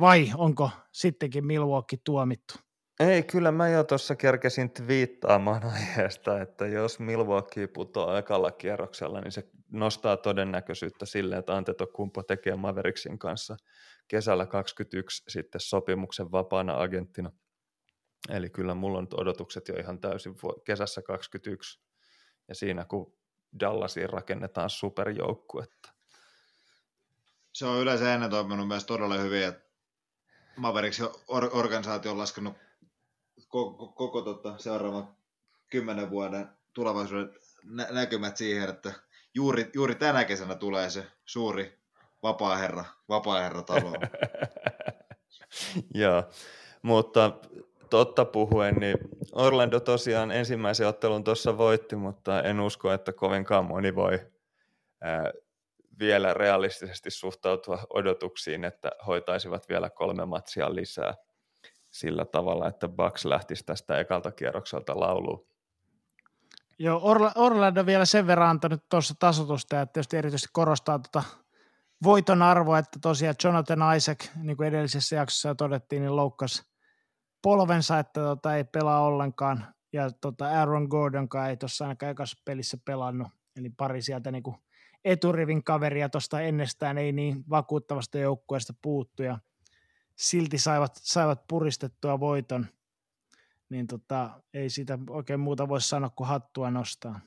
Vai 0.00 0.32
onko 0.36 0.70
sittenkin 0.92 1.46
Milwaukee 1.46 1.98
tuomittu? 2.04 2.54
Ei, 3.00 3.22
kyllä 3.22 3.52
mä 3.52 3.68
jo 3.68 3.84
tuossa 3.84 4.16
kerkesin 4.16 4.70
twiittaamaan 4.70 5.64
aiheesta, 5.64 6.40
että 6.40 6.66
jos 6.66 7.00
Milwaukee 7.00 7.66
putoaa 7.66 8.18
ekalla 8.18 8.50
kierroksella, 8.50 9.20
niin 9.20 9.32
se 9.32 9.50
nostaa 9.70 10.16
todennäköisyyttä 10.16 11.06
sille, 11.06 11.36
että 11.36 11.56
Antetokumpo 11.56 12.22
tekee 12.22 12.56
Mavericksin 12.56 13.18
kanssa 13.18 13.56
kesällä 14.08 14.46
21 14.46 15.22
sitten 15.28 15.60
sopimuksen 15.60 16.32
vapaana 16.32 16.80
agenttina. 16.80 17.30
Eli 18.30 18.50
kyllä 18.50 18.74
mulla 18.74 18.98
on 18.98 19.06
odotukset 19.16 19.68
jo 19.68 19.74
ihan 19.74 20.00
täysin 20.00 20.34
kesässä 20.64 21.02
21 21.02 21.80
ja 22.48 22.54
siinä 22.54 22.84
kun 22.84 23.12
Dallasiin 23.60 24.10
rakennetaan 24.10 24.70
superjoukkuetta. 24.70 25.92
Se 27.52 27.66
on 27.66 27.80
yleensä 27.80 28.14
ennen 28.14 28.30
toiminut 28.30 28.68
myös 28.68 28.84
todella 28.84 29.14
hyvin, 29.14 29.44
että 29.44 29.72
Mavericks 30.56 31.02
organisaatio 31.28 32.10
on 32.10 32.18
laskenut 32.18 32.54
koko, 33.48 33.86
koko 33.86 34.22
tota, 34.22 34.58
seuraavan 34.58 35.16
kymmenen 35.70 36.10
vuoden 36.10 36.48
tulevaisuuden 36.72 37.34
nä- 37.64 37.88
näkymät 37.90 38.36
siihen, 38.36 38.68
että 38.68 38.92
juuri, 39.34 39.70
juuri 39.74 39.94
tänä 39.94 40.24
kesänä 40.24 40.54
tulee 40.54 40.90
se 40.90 41.06
suuri 41.24 41.78
vapaa-herra, 42.22 42.84
vapaa-herra 43.08 43.62
talo. 43.62 43.92
Joo, 45.94 46.24
mutta 46.82 47.38
totta 47.92 48.24
puhuen, 48.24 48.74
niin 48.74 48.96
Orlando 49.32 49.80
tosiaan 49.80 50.30
ensimmäisen 50.30 50.88
ottelun 50.88 51.24
tuossa 51.24 51.58
voitti, 51.58 51.96
mutta 51.96 52.42
en 52.42 52.60
usko, 52.60 52.92
että 52.92 53.12
kovinkaan 53.12 53.64
moni 53.64 53.94
voi 53.94 54.20
ää, 55.00 55.32
vielä 55.98 56.34
realistisesti 56.34 57.10
suhtautua 57.10 57.78
odotuksiin, 57.90 58.64
että 58.64 58.90
hoitaisivat 59.06 59.68
vielä 59.68 59.90
kolme 59.90 60.26
matsia 60.26 60.74
lisää 60.74 61.14
sillä 61.90 62.24
tavalla, 62.24 62.68
että 62.68 62.88
Bucks 62.88 63.24
lähtisi 63.24 63.64
tästä 63.64 63.98
ekalta 63.98 64.32
kierrokselta 64.32 65.00
lauluun. 65.00 65.46
Joo, 66.78 67.00
Orla- 67.02 67.32
Orlando 67.34 67.86
vielä 67.86 68.04
sen 68.04 68.26
verran 68.26 68.50
antanut 68.50 68.88
tuossa 68.88 69.14
tasotusta, 69.18 69.80
että 69.80 69.92
tietysti 69.92 70.16
erityisesti 70.16 70.50
korostaa 70.52 70.98
tuota 70.98 71.28
voiton 72.02 72.42
arvoa, 72.42 72.78
että 72.78 72.98
tosiaan 73.02 73.34
Jonathan 73.44 73.96
Isaac, 73.96 74.24
niin 74.42 74.56
kuin 74.56 74.68
edellisessä 74.68 75.16
jaksossa 75.16 75.54
todettiin, 75.54 76.02
niin 76.02 76.16
loukkasi 76.16 76.71
polvensa, 77.42 77.98
että 77.98 78.20
tota, 78.20 78.56
ei 78.56 78.64
pelaa 78.64 79.00
ollenkaan, 79.00 79.74
ja 79.92 80.10
tota 80.10 80.48
Aaron 80.48 80.86
Gordonkaan 80.90 81.50
ei 81.50 81.56
tuossa 81.56 81.84
ainakaan 81.84 82.12
ekassa 82.12 82.42
pelissä 82.44 82.78
pelannut, 82.84 83.28
eli 83.56 83.70
pari 83.70 84.02
sieltä 84.02 84.30
niin 84.30 84.42
kuin 84.42 84.56
eturivin 85.04 85.64
kaveria 85.64 86.08
tuosta 86.08 86.40
ennestään 86.40 86.98
ei 86.98 87.12
niin 87.12 87.44
vakuuttavasta 87.50 88.18
joukkueesta 88.18 88.74
puuttu, 88.82 89.22
ja 89.22 89.38
silti 90.16 90.58
saivat, 90.58 90.92
saivat 90.94 91.46
puristettua 91.48 92.20
voiton, 92.20 92.66
niin 93.68 93.86
tota, 93.86 94.30
ei 94.54 94.70
siitä 94.70 94.98
oikein 95.10 95.40
muuta 95.40 95.68
voi 95.68 95.80
sanoa 95.80 96.10
kuin 96.10 96.28
hattua 96.28 96.70
nostaa. 96.70 97.20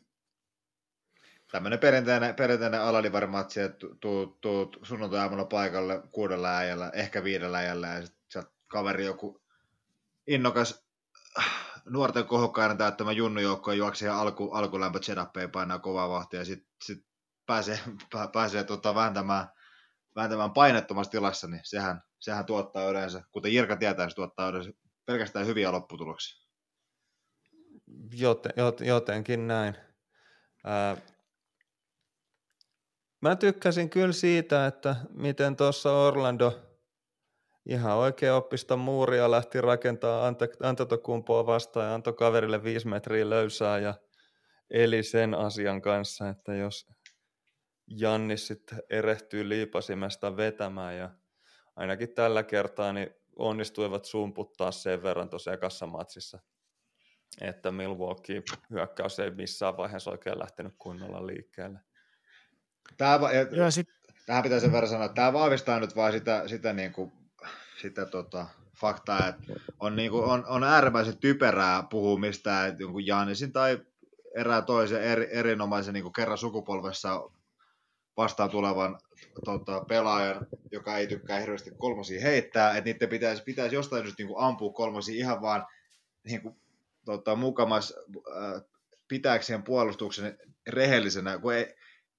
Tämmöinen 1.52 1.80
perinteinen, 1.80 2.36
perinteinen 2.36 2.82
alalivarmatsi, 2.82 3.62
että 3.62 3.88
tuut, 4.00 4.42
tuut 4.42 4.80
sunnuntai-aamuna 4.84 5.46
paikalle 5.46 6.04
kuudella 6.12 6.58
äijällä, 6.58 6.92
ehkä 6.94 7.24
viidellä 7.24 7.58
äijällä, 7.58 7.88
ja 7.88 8.02
sitten 8.02 8.44
kaveri 8.68 9.06
joku 9.06 9.45
innokas 10.28 10.86
nuorten 11.86 12.26
kohokkaiden 12.26 12.78
täyttämä 12.78 13.12
junnujoukko 13.12 13.72
juoksi 13.72 14.06
ihan 14.06 14.18
alku, 14.20 14.52
alkulämpö 14.52 15.00
setuppeen 15.02 15.52
painaa 15.52 15.80
kovaa 15.80 16.10
vahtia 16.10 16.40
ja 16.40 16.46
sitten 16.46 16.70
sit 16.84 17.06
pääsee, 17.46 17.80
pääsee 18.34 18.64
tota, 18.64 18.96
vääntämään, 18.96 19.48
vääntämään 20.16 20.52
painettomassa 20.52 21.12
tilassa, 21.12 21.48
niin 21.48 21.62
sehän, 21.64 22.02
sehän 22.20 22.46
tuottaa 22.46 22.90
yleensä, 22.90 23.24
kuten 23.32 23.54
Jirka 23.54 23.76
tietää, 23.76 24.10
se 24.10 24.16
tuottaa 24.16 24.50
yleensä 24.50 24.72
pelkästään 25.06 25.46
hyviä 25.46 25.72
lopputuloksia. 25.72 26.46
Joten, 28.12 28.54
jotenkin 28.88 29.48
näin. 29.48 29.76
Ää, 30.64 30.98
mä 33.22 33.36
tykkäsin 33.36 33.90
kyllä 33.90 34.14
siitä, 34.14 34.68
että 34.68 34.96
miten 35.10 35.56
tuossa 35.56 35.92
Orlando 35.92 36.75
ihan 37.66 37.98
oikein 37.98 38.34
oppista 38.34 38.76
muuria 38.76 39.32
lähti 39.32 39.62
rakentaa 39.62 40.34
Antetokumpoa 40.64 41.46
vastaan 41.46 41.86
ja 41.86 41.94
antoi 41.94 42.14
kaverille 42.14 42.64
viisi 42.64 42.88
metriä 42.88 43.30
löysää 43.30 43.80
ja 43.80 43.94
eli 44.70 45.04
sen 45.04 45.34
asian 45.34 45.82
kanssa, 45.82 46.30
että 46.30 46.56
jos 46.56 46.88
Jannis 47.88 48.48
sitten 48.48 48.80
erehtyy 48.90 49.50
liipasimesta 49.50 50.38
vetämään 50.38 50.98
ja 50.98 51.10
ainakin 51.76 52.14
tällä 52.14 52.44
kertaa 52.44 52.94
niin 52.94 53.10
onnistuivat 53.36 54.06
sumputtaa 54.06 54.72
sen 54.72 55.04
verran 55.04 55.30
tuossa 55.30 55.54
ekassa 55.54 55.88
matsissa, 55.88 56.40
että 57.42 57.72
Milwaukee 57.72 58.44
hyökkäys 58.70 59.20
ei 59.20 59.32
missään 59.32 59.78
vaiheessa 59.78 60.12
oikein 60.12 60.40
lähtenyt 60.40 60.74
kunnolla 60.78 61.28
liikkeelle. 61.28 61.80
Tämä, 62.98 63.20
ja, 63.52 63.72
sit... 63.72 63.88
Tähän 64.26 64.44
pitää 64.44 64.60
sen 64.60 64.72
verran 64.72 64.90
sanoa, 64.90 65.06
että 65.06 65.16
tämä 65.16 65.34
vahvistaa 65.34 65.80
nyt 65.80 65.96
vaan 65.96 66.12
sitä, 66.12 66.48
sitä, 66.48 66.74
niin 66.74 66.94
kuin, 66.94 67.12
sitä 67.82 68.06
tota, 68.06 68.48
faktaa, 68.76 69.28
että 69.28 69.54
on, 69.80 69.96
niin 69.96 70.12
kuin, 70.12 70.24
on, 70.24 70.46
on 70.46 70.64
äärimmäisen 70.64 71.18
typerää 71.18 71.84
puhua 71.84 72.20
mistään 72.20 72.76
jonkun 72.80 73.08
Jaanisin 73.08 73.52
tai 73.52 73.80
erää 74.36 74.62
toisen 74.62 75.04
eri, 75.04 75.28
erinomaisen 75.32 75.94
niin 75.94 76.04
kuin 76.04 76.14
kerran 76.14 76.38
sukupolvessa 76.38 77.30
vastaan 78.18 78.50
tulevan 78.50 79.00
tota, 79.46 79.86
pelaajan, 79.88 80.48
joka 80.72 80.98
ei 80.98 81.08
tykkää 81.08 81.40
hirveästi 81.40 81.72
kolmosia 81.78 82.22
heittää, 82.22 82.78
että 82.78 82.90
niiden 82.90 83.10
pitäisi, 83.10 83.44
pitäisi 83.44 83.76
jostain 83.76 84.04
syystä 84.04 84.24
niin 84.24 84.36
ampua 84.38 84.74
kolmosia 84.74 85.16
ihan 85.16 85.42
vaan 85.42 85.66
niin 86.24 86.42
kuin, 86.42 86.56
tota, 87.06 87.36
mukamas 87.36 87.94
äh, 88.18 88.62
pitääkseen 89.08 89.64
puolustuksen 89.64 90.38
rehellisenä, 90.68 91.38
kun 91.40 91.54
ei, 91.54 91.76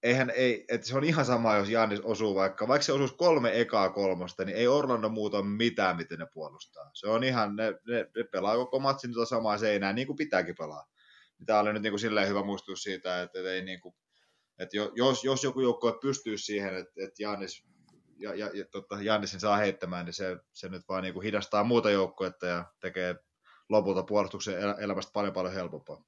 eihän 0.06 0.30
ei, 0.30 0.64
että 0.68 0.86
se 0.86 0.96
on 0.96 1.04
ihan 1.04 1.24
sama, 1.24 1.56
jos 1.56 1.68
Janis 1.68 2.00
osuu 2.00 2.34
vaikka, 2.34 2.68
vaikka 2.68 2.84
se 2.84 2.92
osuisi 2.92 3.14
kolme 3.14 3.60
ekaa 3.60 3.90
kolmosta, 3.90 4.44
niin 4.44 4.56
ei 4.56 4.68
Orlando 4.68 5.08
muuta 5.08 5.42
mitään, 5.42 5.96
miten 5.96 6.18
ne 6.18 6.26
puolustaa. 6.34 6.90
Se 6.92 7.08
on 7.08 7.24
ihan, 7.24 7.56
ne, 7.56 7.64
ne, 7.86 8.10
ne 8.16 8.24
pelaa 8.32 8.56
koko 8.56 8.78
matsin 8.78 9.12
tuota 9.12 9.28
samaa 9.28 9.58
seinää, 9.58 9.92
niin 9.92 10.06
kuin 10.06 10.16
pitääkin 10.16 10.54
pelaa. 10.58 10.86
Tämä 11.46 11.60
oli 11.60 11.72
nyt 11.72 11.82
niin 11.82 11.92
kuin 11.92 12.00
silleen 12.00 12.28
hyvä 12.28 12.44
muistutus 12.44 12.82
siitä, 12.82 13.22
että, 13.22 13.38
että 13.38 13.52
ei 13.52 13.64
niin 13.64 13.80
kuin, 13.80 13.94
että 14.58 14.76
jos, 14.94 15.24
jos 15.24 15.44
joku 15.44 15.60
joukkue 15.60 15.92
pystyy 16.02 16.38
siihen, 16.38 16.76
että, 16.76 16.92
että 16.96 17.22
Janis, 17.22 17.64
ja, 18.18 18.34
ja, 18.34 18.50
ja 18.54 18.64
tota, 18.70 19.02
Jannisin 19.02 19.40
saa 19.40 19.56
heittämään, 19.56 20.04
niin 20.04 20.14
se, 20.14 20.36
se 20.52 20.68
nyt 20.68 20.82
vaan 20.88 21.02
niin 21.02 21.14
kuin 21.14 21.24
hidastaa 21.24 21.64
muuta 21.64 21.90
joukkuetta 21.90 22.46
ja 22.46 22.64
tekee 22.80 23.14
lopulta 23.68 24.02
puolustuksen 24.02 24.54
elämästä 24.78 25.12
paljon 25.12 25.34
paljon 25.34 25.54
helpompaa. 25.54 26.04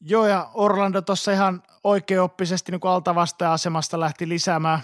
Joo, 0.00 0.26
ja 0.26 0.50
Orlando 0.54 1.02
tuossa 1.02 1.32
ihan 1.32 1.62
oikeoppisesti 1.84 2.72
niin 2.72 2.80
altavasta-asemasta 2.84 4.00
lähti 4.00 4.28
lisäämään 4.28 4.80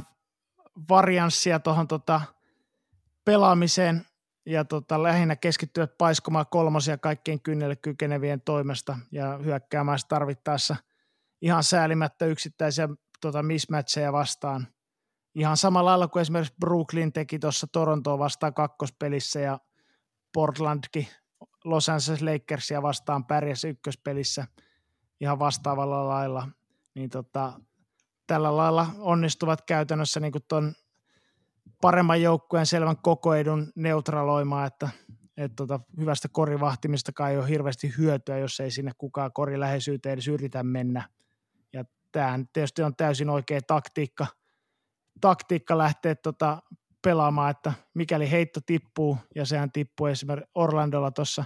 varianssia 0.88 1.60
tuohon 1.60 1.88
tota, 1.88 2.20
pelaamiseen 3.24 4.06
ja 4.46 4.64
tota, 4.64 5.02
lähinnä 5.02 5.36
keskittyvät 5.36 5.98
paiskomaan 5.98 6.46
kolmosia 6.50 6.98
kaikkien 6.98 7.40
kynnelle 7.40 7.76
kykenevien 7.76 8.40
toimesta 8.40 8.98
ja 9.12 9.38
hyökkäämään 9.38 9.98
tarvittaessa 10.08 10.76
ihan 11.42 11.64
säälimättä 11.64 12.26
yksittäisiä 12.26 12.88
tota, 13.20 13.42
mismatcheja 13.42 14.12
vastaan. 14.12 14.68
Ihan 15.34 15.56
samalla 15.56 15.90
lailla 15.90 16.08
kuin 16.08 16.20
esimerkiksi 16.20 16.54
Brooklyn 16.60 17.12
teki 17.12 17.38
tuossa 17.38 17.66
Torontoa 17.72 18.18
vastaan 18.18 18.54
kakkospelissä 18.54 19.40
ja 19.40 19.58
Portlandkin 20.34 21.08
Los 21.64 21.88
Angeles 21.88 22.22
Lakersia 22.22 22.82
vastaan 22.82 23.24
pärjäsi 23.24 23.68
ykköspelissä 23.68 24.46
ihan 25.20 25.38
vastaavalla 25.38 26.08
lailla, 26.08 26.48
niin 26.94 27.10
tota, 27.10 27.60
tällä 28.26 28.56
lailla 28.56 28.86
onnistuvat 28.98 29.62
käytännössä 29.62 30.20
niin 30.20 30.32
tuon 30.48 30.74
paremman 31.80 32.22
joukkueen 32.22 32.66
selvän 32.66 32.96
kokoedun 32.96 33.72
neutraloimaan, 33.74 34.66
että, 34.66 34.88
että 35.36 35.56
tota, 35.56 35.80
hyvästä 36.00 36.28
korivahtimistakaan 36.28 37.30
ei 37.30 37.38
ole 37.38 37.48
hirveästi 37.48 37.94
hyötyä, 37.98 38.38
jos 38.38 38.60
ei 38.60 38.70
sinne 38.70 38.92
kukaan 38.98 39.32
koriläheisyyteen 39.32 40.12
edes 40.12 40.28
yritä 40.28 40.62
mennä. 40.62 41.08
Ja 41.72 41.84
tämä 42.12 42.38
tietysti 42.52 42.82
on 42.82 42.96
täysin 42.96 43.30
oikea 43.30 43.60
taktiikka, 43.66 44.26
taktiikka 45.20 45.78
lähteä 45.78 46.14
tota, 46.14 46.62
pelaamaan, 47.02 47.50
että 47.50 47.72
mikäli 47.94 48.30
heitto 48.30 48.60
tippuu, 48.66 49.18
ja 49.34 49.44
sehän 49.44 49.72
tippuu 49.72 50.06
esimerkiksi 50.06 50.50
Orlandolla 50.54 51.10
tuossa 51.10 51.44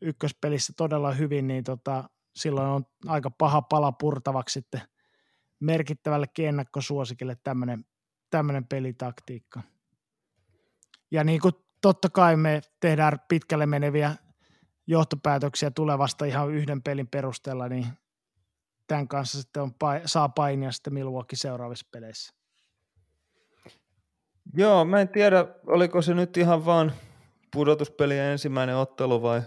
ykköspelissä 0.00 0.72
todella 0.76 1.12
hyvin, 1.12 1.46
niin 1.46 1.64
tota, 1.64 2.04
silloin 2.36 2.68
on 2.68 2.84
aika 3.06 3.30
paha 3.30 3.62
pala 3.62 3.92
purtavaksi 3.92 4.52
sitten 4.52 4.80
merkittävällekin 5.60 6.48
ennakkosuosikille 6.48 7.36
tämmöinen, 7.44 7.84
tämmöinen 8.30 8.66
pelitaktiikka. 8.66 9.62
Ja 11.10 11.24
niin 11.24 11.40
kuin 11.40 11.54
totta 11.80 12.08
kai 12.08 12.36
me 12.36 12.60
tehdään 12.80 13.18
pitkälle 13.28 13.66
meneviä 13.66 14.16
johtopäätöksiä 14.86 15.70
tulevasta 15.70 16.24
ihan 16.24 16.50
yhden 16.50 16.82
pelin 16.82 17.08
perusteella, 17.08 17.68
niin 17.68 17.86
tämän 18.86 19.08
kanssa 19.08 19.40
sitten 19.40 19.62
on, 19.62 19.72
saa 20.06 20.28
painia 20.28 20.72
sitten 20.72 20.94
Milwaukee 20.94 21.36
seuraavissa 21.36 21.86
peleissä. 21.90 22.34
Joo, 24.54 24.84
mä 24.84 25.00
en 25.00 25.08
tiedä, 25.08 25.46
oliko 25.66 26.02
se 26.02 26.14
nyt 26.14 26.36
ihan 26.36 26.64
vaan 26.64 26.92
pudotuspelien 27.52 28.24
ensimmäinen 28.24 28.76
ottelu 28.76 29.22
vai 29.22 29.42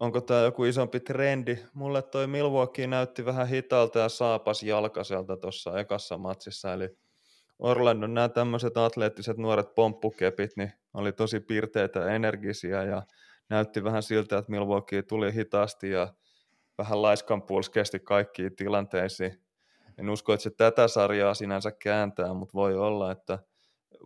onko 0.00 0.20
tämä 0.20 0.40
joku 0.40 0.64
isompi 0.64 1.00
trendi. 1.00 1.58
Mulle 1.74 2.02
toi 2.02 2.26
Milwaukee 2.26 2.86
näytti 2.86 3.24
vähän 3.24 3.48
hitaalta 3.48 3.98
ja 3.98 4.08
saapas 4.08 4.62
jalkaselta 4.62 5.36
tuossa 5.36 5.80
ekassa 5.80 6.18
matsissa, 6.18 6.72
eli 6.72 6.88
Orlando 7.58 8.06
nämä 8.06 8.28
tämmöiset 8.28 8.76
atleettiset 8.76 9.36
nuoret 9.36 9.74
pomppukepit, 9.74 10.56
niin 10.56 10.72
oli 10.94 11.12
tosi 11.12 11.40
pirteitä 11.40 12.00
ja 12.00 12.10
energisiä 12.10 12.82
ja 12.82 13.02
näytti 13.48 13.84
vähän 13.84 14.02
siltä, 14.02 14.38
että 14.38 14.50
Milwaukee 14.50 15.02
tuli 15.02 15.34
hitaasti 15.34 15.90
ja 15.90 16.14
vähän 16.78 17.02
laiskan 17.02 17.42
kesti 17.72 18.00
kaikkiin 18.00 18.56
tilanteisiin. 18.56 19.42
En 19.98 20.10
usko, 20.10 20.32
että 20.32 20.42
se 20.42 20.50
tätä 20.50 20.88
sarjaa 20.88 21.34
sinänsä 21.34 21.72
kääntää, 21.72 22.34
mutta 22.34 22.54
voi 22.54 22.74
olla, 22.74 23.12
että 23.12 23.38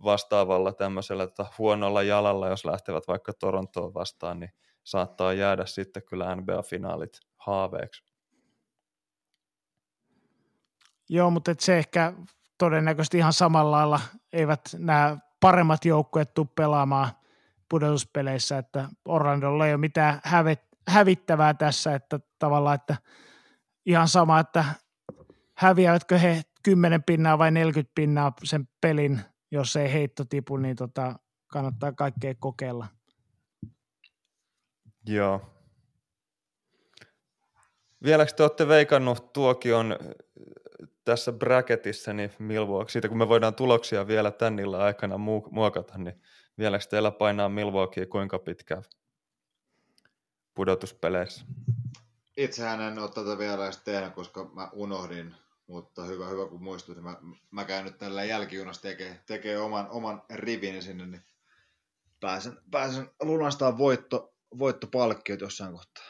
vastaavalla 0.04 0.72
tämmöisellä 0.72 1.28
huonolla 1.58 2.02
jalalla, 2.02 2.48
jos 2.48 2.64
lähtevät 2.64 3.08
vaikka 3.08 3.32
Torontoon 3.32 3.94
vastaan, 3.94 4.40
niin 4.40 4.50
saattaa 4.90 5.32
jäädä 5.32 5.66
sitten 5.66 6.02
kyllä 6.02 6.36
NBA-finaalit 6.36 7.20
haaveeksi. 7.36 8.04
Joo, 11.08 11.30
mutta 11.30 11.50
et 11.50 11.60
se 11.60 11.78
ehkä 11.78 12.12
todennäköisesti 12.58 13.18
ihan 13.18 13.32
samalla 13.32 13.70
lailla 13.70 14.00
eivät 14.32 14.60
nämä 14.78 15.16
paremmat 15.40 15.84
joukkueet 15.84 16.34
tule 16.34 16.46
pelaamaan 16.54 17.08
pudotuspeleissä, 17.68 18.58
että 18.58 18.88
Orlandolla 19.04 19.66
ei 19.66 19.72
ole 19.72 19.80
mitään 19.80 20.20
hävittävää 20.88 21.54
tässä, 21.54 21.94
että 21.94 22.20
tavallaan, 22.38 22.74
että 22.74 22.96
ihan 23.86 24.08
sama, 24.08 24.40
että 24.40 24.64
häviävätkö 25.56 26.18
he 26.18 26.42
10 26.62 27.02
pinnaa 27.02 27.38
vai 27.38 27.50
40 27.50 27.92
pinnaa 27.94 28.32
sen 28.44 28.68
pelin, 28.80 29.20
jos 29.50 29.76
ei 29.76 29.92
heitto 29.92 30.24
tipu, 30.24 30.56
niin 30.56 30.76
tota, 30.76 31.18
kannattaa 31.46 31.92
kaikkea 31.92 32.34
kokeilla. 32.40 32.86
Joo. 35.06 35.40
Vieläkö 38.04 38.32
te 38.32 38.42
olette 38.42 38.68
veikannut 38.68 39.32
tuokion 39.32 39.98
tässä 41.04 41.32
bracketissa 41.32 42.12
niin 42.12 42.32
Milwaukee, 42.38 42.92
siitä 42.92 43.08
kun 43.08 43.18
me 43.18 43.28
voidaan 43.28 43.54
tuloksia 43.54 44.06
vielä 44.06 44.30
tän 44.30 44.58
illan 44.58 44.80
aikana 44.80 45.18
muokata, 45.50 45.98
niin 45.98 46.22
vieläkö 46.58 46.84
teillä 46.90 47.10
painaa 47.10 47.48
Milwaukee 47.48 48.06
kuinka 48.06 48.38
pitkään 48.38 48.82
pudotuspeleissä? 50.54 51.44
Itsehän 52.36 52.80
en 52.80 52.98
ole 52.98 53.08
tätä 53.08 53.38
vielä 53.38 53.64
edes 53.64 53.76
tehnyt, 53.76 54.14
koska 54.14 54.50
mä 54.54 54.70
unohdin, 54.72 55.34
mutta 55.66 56.04
hyvä, 56.04 56.28
hyvä 56.28 56.46
kun 56.46 56.62
muistutin. 56.62 57.04
Mä, 57.04 57.16
mä 57.50 57.64
käyn 57.64 57.84
nyt 57.84 57.98
tällä 57.98 58.24
jälkijunassa 58.24 58.82
tekee, 58.82 59.20
tekee 59.26 59.58
oman, 59.58 59.88
oman 59.90 60.22
rivini 60.30 60.82
sinne, 60.82 61.06
niin 61.06 61.22
pääsen, 62.20 62.58
pääsen 62.70 63.10
lunastamaan 63.20 63.78
voitto, 63.78 64.34
voittopalkkiot 64.58 65.40
jossain 65.40 65.72
kohtaa. 65.72 66.04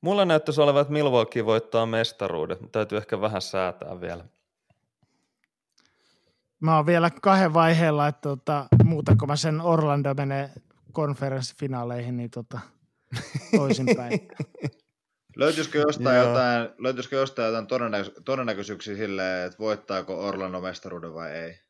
Mulla 0.00 0.24
näyttäisi 0.24 0.60
olevan, 0.60 0.82
että 0.82 0.92
Milwaukee 0.92 1.44
voittaa 1.44 1.86
mestaruudet. 1.86 2.58
Täytyy 2.72 2.98
ehkä 2.98 3.20
vähän 3.20 3.42
säätää 3.42 4.00
vielä. 4.00 4.24
Mä 6.60 6.76
oon 6.76 6.86
vielä 6.86 7.10
kahden 7.22 7.54
vaiheella, 7.54 8.08
että 8.08 8.20
tota, 8.20 8.66
muuta 8.84 9.26
mä 9.26 9.36
sen 9.36 9.60
Orlando 9.60 10.14
menee 10.14 10.50
konferenssifinaaleihin, 10.92 12.16
niin 12.16 12.30
tota, 12.30 12.60
toisinpäin. 13.56 14.20
Löytyisikö 15.36 15.78
jostain, 15.78 16.18
jotain, 16.18 16.68
löytyisikö 16.78 17.16
jostain 17.16 17.46
jotain 17.46 17.66
todennäkö- 17.66 18.20
todennäköisyyksiä 18.24 18.96
silleen, 18.96 19.46
että 19.46 19.58
voittaako 19.58 20.28
Orlando 20.28 20.60
mestaruuden 20.60 21.14
vai 21.14 21.30
ei? 21.30 21.60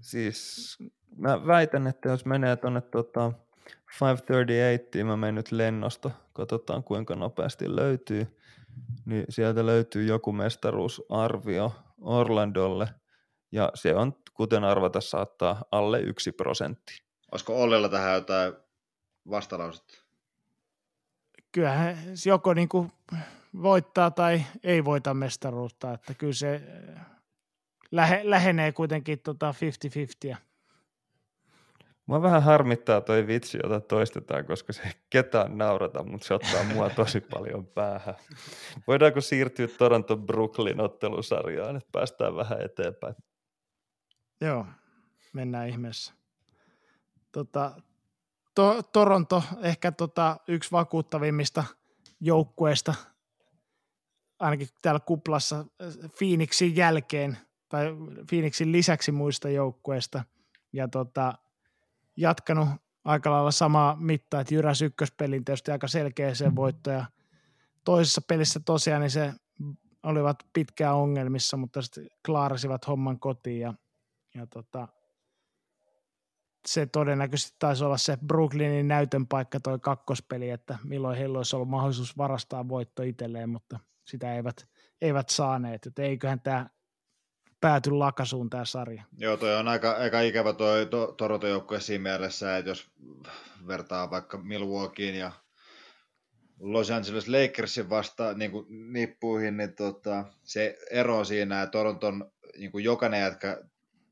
Siis 0.00 0.78
mä 1.16 1.46
väitän, 1.46 1.86
että 1.86 2.08
jos 2.08 2.24
menee 2.24 2.56
tuonne 2.56 2.80
tota 2.80 3.32
538, 4.00 5.06
mä 5.06 5.16
menen 5.16 5.34
nyt 5.34 5.52
lennosta, 5.52 6.10
katsotaan 6.32 6.84
kuinka 6.84 7.14
nopeasti 7.14 7.76
löytyy, 7.76 8.38
niin 9.04 9.24
sieltä 9.28 9.66
löytyy 9.66 10.04
joku 10.04 10.32
mestaruusarvio 10.32 11.72
Orlandolle, 12.00 12.88
ja 13.52 13.70
se 13.74 13.94
on, 13.94 14.12
kuten 14.34 14.64
arvata 14.64 15.00
saattaa, 15.00 15.64
alle 15.70 16.00
yksi 16.00 16.32
prosentti. 16.32 17.02
Olisiko 17.32 17.62
Ollilla 17.62 17.88
tähän 17.88 18.14
jotain 18.14 18.52
vastalausetta? 19.30 19.94
Kyllähän 21.52 21.96
joko 22.26 22.54
niin 22.54 22.68
kuin 22.68 22.92
voittaa 23.62 24.10
tai 24.10 24.42
ei 24.64 24.84
voita 24.84 25.14
mestaruutta, 25.14 25.92
että 25.92 26.14
kyllä 26.14 26.32
se 26.32 26.62
lähe, 27.90 28.20
lähenee 28.24 28.72
kuitenkin 28.72 29.18
tota 29.20 29.54
50-50. 30.32 30.36
Mua 32.06 32.22
vähän 32.22 32.42
harmittaa 32.42 33.00
toi 33.00 33.26
vitsi, 33.26 33.58
jota 33.62 33.80
toistetaan, 33.80 34.44
koska 34.44 34.72
se 34.72 34.82
ei 34.82 34.92
ketään 35.10 35.58
naurata, 35.58 36.02
mutta 36.04 36.26
se 36.26 36.34
ottaa 36.34 36.64
mua 36.64 36.90
tosi 36.90 37.20
paljon 37.20 37.66
päähän. 37.66 38.14
Voidaanko 38.86 39.20
siirtyä 39.20 39.68
Toronto 39.78 40.16
Brooklyn 40.16 40.80
ottelusarjaan, 40.80 41.76
että 41.76 41.88
päästään 41.92 42.36
vähän 42.36 42.62
eteenpäin? 42.62 43.14
Joo, 44.40 44.66
mennään 45.32 45.68
ihmeessä. 45.68 46.12
Tota, 47.32 47.72
to, 48.54 48.82
Toronto 48.82 49.42
ehkä 49.62 49.92
tota, 49.92 50.36
yksi 50.48 50.72
vakuuttavimmista 50.72 51.64
joukkueista, 52.20 52.94
ainakin 54.38 54.68
täällä 54.82 55.00
kuplassa 55.00 55.64
Phoenixin 56.18 56.76
jälkeen 56.76 57.38
tai 57.68 57.86
Phoenixin 58.28 58.72
lisäksi 58.72 59.12
muista 59.12 59.48
joukkueista. 59.48 60.24
Ja 60.72 60.88
tota, 60.88 61.34
jatkanut 62.16 62.68
aika 63.04 63.30
lailla 63.30 63.50
samaa 63.50 63.96
mittaa, 63.96 64.40
että 64.40 64.54
Jyräs 64.54 64.82
ykköspelin 64.82 65.44
tietysti 65.44 65.70
aika 65.70 65.88
selkeä 65.88 66.34
se 66.34 66.56
voitto 66.56 66.90
ja 66.90 67.04
toisessa 67.84 68.20
pelissä 68.28 68.60
tosiaan 68.60 69.00
niin 69.00 69.10
se 69.10 69.32
olivat 70.02 70.36
pitkään 70.52 70.94
ongelmissa, 70.94 71.56
mutta 71.56 71.82
sitten 71.82 72.06
klaarasivat 72.26 72.86
homman 72.86 73.20
kotiin 73.20 73.60
ja, 73.60 73.74
ja 74.34 74.46
tota, 74.46 74.88
se 76.66 76.86
todennäköisesti 76.86 77.56
taisi 77.58 77.84
olla 77.84 77.96
se 77.96 78.18
Brooklynin 78.26 78.88
näytön 78.88 79.26
paikka 79.26 79.60
toi 79.60 79.78
kakkospeli, 79.78 80.50
että 80.50 80.78
milloin 80.84 81.18
heillä 81.18 81.38
olisi 81.38 81.56
ollut 81.56 81.68
mahdollisuus 81.68 82.18
varastaa 82.18 82.68
voitto 82.68 83.02
itselleen, 83.02 83.50
mutta 83.50 83.80
sitä 84.04 84.34
eivät, 84.34 84.68
eivät 85.00 85.28
saaneet, 85.28 85.86
että 85.86 86.02
eiköhän 86.02 86.40
tämä 86.40 86.70
pääty 87.64 87.90
lakasuun 87.90 88.50
tämä 88.50 88.64
sarja. 88.64 89.02
Joo, 89.18 89.36
toi 89.36 89.56
on 89.56 89.68
aika, 89.68 89.90
aika 89.90 90.20
ikävä 90.20 90.52
toi 90.52 90.86
to, 90.86 91.06
Toronto 91.06 91.46
joukkue 91.46 91.80
siinä 91.80 92.02
mielessä, 92.02 92.56
että 92.56 92.70
jos 92.70 92.90
vertaa 93.66 94.10
vaikka 94.10 94.38
Milwaukeein 94.38 95.14
ja 95.14 95.32
Los 96.60 96.90
Angeles 96.90 97.28
Lakersin 97.28 97.90
vasta 97.90 98.34
niin 98.34 98.50
kuin 98.50 98.66
nippuihin, 98.92 99.56
niin 99.56 99.74
tota, 99.74 100.24
se 100.42 100.76
ero 100.90 101.24
siinä, 101.24 101.62
että 101.62 101.70
Toronton 101.70 102.30
niin 102.58 102.72
kuin 102.72 102.84
jokainen 102.84 103.20
jätkä 103.20 103.60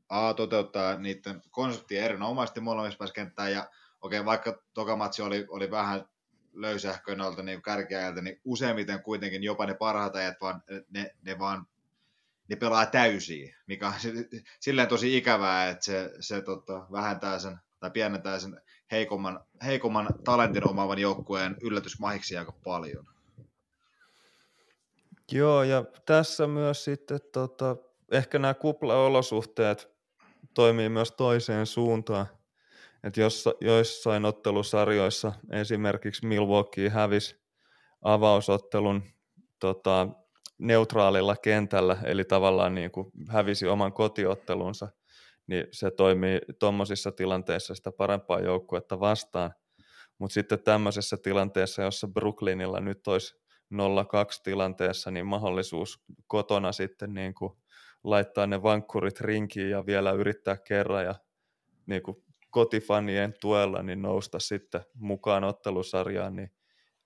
A 0.09 0.33
toteuttaa 0.33 0.97
niiden 0.97 1.41
konseptia 1.51 2.05
erinomaisesti 2.05 2.59
molemmissa 2.59 2.97
päässä 2.97 3.13
kenttään, 3.13 3.51
ja 3.51 3.69
okei, 4.01 4.19
okay, 4.19 4.25
vaikka 4.25 4.61
toka 4.73 4.95
matsi 4.95 5.21
oli, 5.21 5.45
oli 5.49 5.71
vähän 5.71 6.05
löysähköinen 6.53 7.25
niin 7.43 7.61
kärkeäjältä, 7.61 8.21
niin 8.21 8.41
useimmiten 8.43 9.03
kuitenkin 9.03 9.43
jopa 9.43 9.65
ne 9.65 9.73
parhaat 9.73 10.15
ajat, 10.15 10.35
vaan 10.41 10.63
ne, 10.89 11.15
ne 11.21 11.39
vaan 11.39 11.67
ne 12.49 12.55
pelaa 12.55 12.85
täysiä, 12.85 13.57
mikä 13.67 13.87
on 13.87 13.93
silleen 14.59 14.87
tosi 14.87 15.17
ikävää, 15.17 15.69
että 15.69 15.85
se, 15.85 16.11
se 16.19 16.41
tota, 16.41 16.87
vähentää 16.91 17.39
sen 17.39 17.57
tai 17.79 17.91
pienentää 17.91 18.39
sen 18.39 18.61
heikomman, 18.91 19.39
heikomman 19.65 20.07
talentin 20.23 20.69
omaavan 20.69 20.99
joukkueen 20.99 21.57
yllätysmahiksi 21.61 22.37
aika 22.37 22.51
paljon. 22.63 23.05
Joo, 25.31 25.63
ja 25.63 25.85
tässä 26.05 26.47
myös 26.47 26.83
sitten 26.83 27.19
tota, 27.33 27.75
ehkä 28.11 28.39
nämä 28.39 28.53
kuplaolosuhteet 28.53 29.89
toimii 30.53 30.89
myös 30.89 31.11
toiseen 31.11 31.65
suuntaan. 31.65 32.27
Että 33.03 33.21
jos, 33.21 33.49
joissain 33.61 34.25
ottelusarjoissa 34.25 35.33
esimerkiksi 35.51 36.25
Milwaukee 36.25 36.89
hävisi 36.89 37.35
avausottelun 38.01 39.03
tota, 39.59 40.07
neutraalilla 40.63 41.35
kentällä, 41.35 41.97
eli 42.03 42.25
tavallaan 42.25 42.75
niin 42.75 42.91
kuin 42.91 43.11
hävisi 43.29 43.67
oman 43.67 43.93
kotiottelunsa, 43.93 44.87
niin 45.47 45.67
se 45.71 45.91
toimii 45.91 46.39
tuommoisissa 46.59 47.11
tilanteissa 47.11 47.75
sitä 47.75 47.91
parempaa 47.91 48.39
joukkuetta 48.39 48.99
vastaan. 48.99 49.53
Mutta 50.17 50.33
sitten 50.33 50.63
tämmöisessä 50.63 51.17
tilanteessa, 51.17 51.81
jossa 51.81 52.07
Brooklynilla 52.07 52.79
nyt 52.79 53.07
olisi 53.07 53.35
0-2 53.73 53.77
tilanteessa, 54.43 55.11
niin 55.11 55.25
mahdollisuus 55.25 56.03
kotona 56.27 56.71
sitten 56.71 57.13
niin 57.13 57.33
kuin 57.33 57.53
laittaa 58.03 58.47
ne 58.47 58.63
vankkurit 58.63 59.21
rinkiin 59.21 59.69
ja 59.69 59.85
vielä 59.85 60.11
yrittää 60.11 60.57
kerran 60.57 61.05
ja 61.05 61.15
niin 61.85 62.03
kuin 62.03 62.17
kotifanien 62.49 63.33
tuella 63.41 63.83
niin 63.83 64.01
nousta 64.01 64.39
sitten 64.39 64.81
mukaan 64.93 65.43
ottelusarjaan, 65.43 66.35
niin 66.35 66.51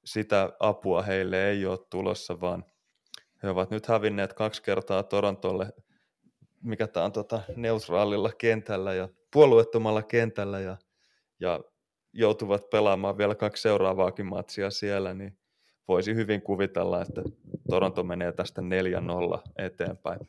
sitä 0.06 0.54
apua 0.60 1.02
heille 1.02 1.50
ei 1.50 1.66
ole 1.66 1.80
tulossa, 1.90 2.42
vaan– 2.42 2.66
he 3.44 3.50
ovat 3.50 3.72
nyt 3.72 3.88
hävinneet 3.88 4.34
kaksi 4.34 4.64
kertaa 4.64 5.04
Torontolle, 5.04 5.74
mikä 6.64 6.88
tämä 6.88 7.06
on 7.06 7.12
tota, 7.12 7.42
neutraalilla 7.56 8.32
kentällä 8.38 8.94
ja 8.94 9.10
puolueettomalla 9.34 10.04
kentällä 10.04 10.60
ja, 10.60 10.78
ja 11.40 11.60
joutuvat 12.14 12.70
pelaamaan 12.70 13.18
vielä 13.18 13.36
kaksi 13.36 13.62
seuraavaakin 13.62 14.26
matsia 14.26 14.72
siellä, 14.72 15.14
niin 15.14 15.38
voisi 15.88 16.16
hyvin 16.16 16.42
kuvitella, 16.42 17.02
että 17.02 17.22
Toronto 17.70 18.04
menee 18.04 18.32
tästä 18.32 18.62
4-0 18.62 19.52
eteenpäin. 19.58 20.20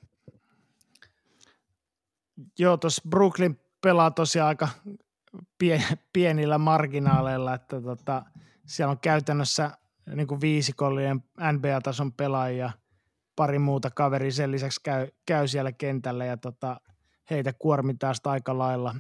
Joo, 2.59 2.77
tuossa 2.77 3.03
Brooklyn 3.09 3.61
pelaa 3.81 4.11
tosiaan 4.11 4.49
aika 4.49 4.69
pienillä 6.13 6.59
marginaaleilla, 6.59 7.55
että 7.55 7.81
tota, 7.81 8.23
siellä 8.67 8.91
on 8.91 8.99
käytännössä 8.99 9.71
niin 10.15 10.27
kuin 10.27 10.41
viisikollinen 10.41 11.25
NBA-tason 11.53 12.13
pelaajia– 12.13 12.71
pari 13.39 13.59
muuta 13.59 13.91
kaveria 13.91 14.33
sen 14.33 14.51
lisäksi 14.51 14.81
käy, 14.85 15.09
käy 15.27 15.49
siellä 15.49 15.73
kentällä 15.73 16.25
ja 16.25 16.37
tota, 16.37 16.81
heitä 17.31 17.53
kuormitaan 17.59 18.15
sitä 18.15 18.31
aika 18.31 18.59
lailla. 18.59 18.95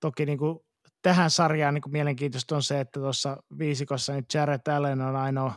Toki 0.00 0.26
niin 0.26 0.38
kuin 0.38 0.58
tähän 1.02 1.30
sarjaan 1.30 1.74
niin 1.74 1.82
mielenkiintoista 1.90 2.56
on 2.56 2.62
se, 2.62 2.80
että 2.80 3.00
tuossa 3.00 3.36
viisikossa 3.58 4.12
niin 4.12 4.24
Jared 4.34 4.60
Allen 4.76 5.00
on 5.00 5.16
ainoa, 5.16 5.54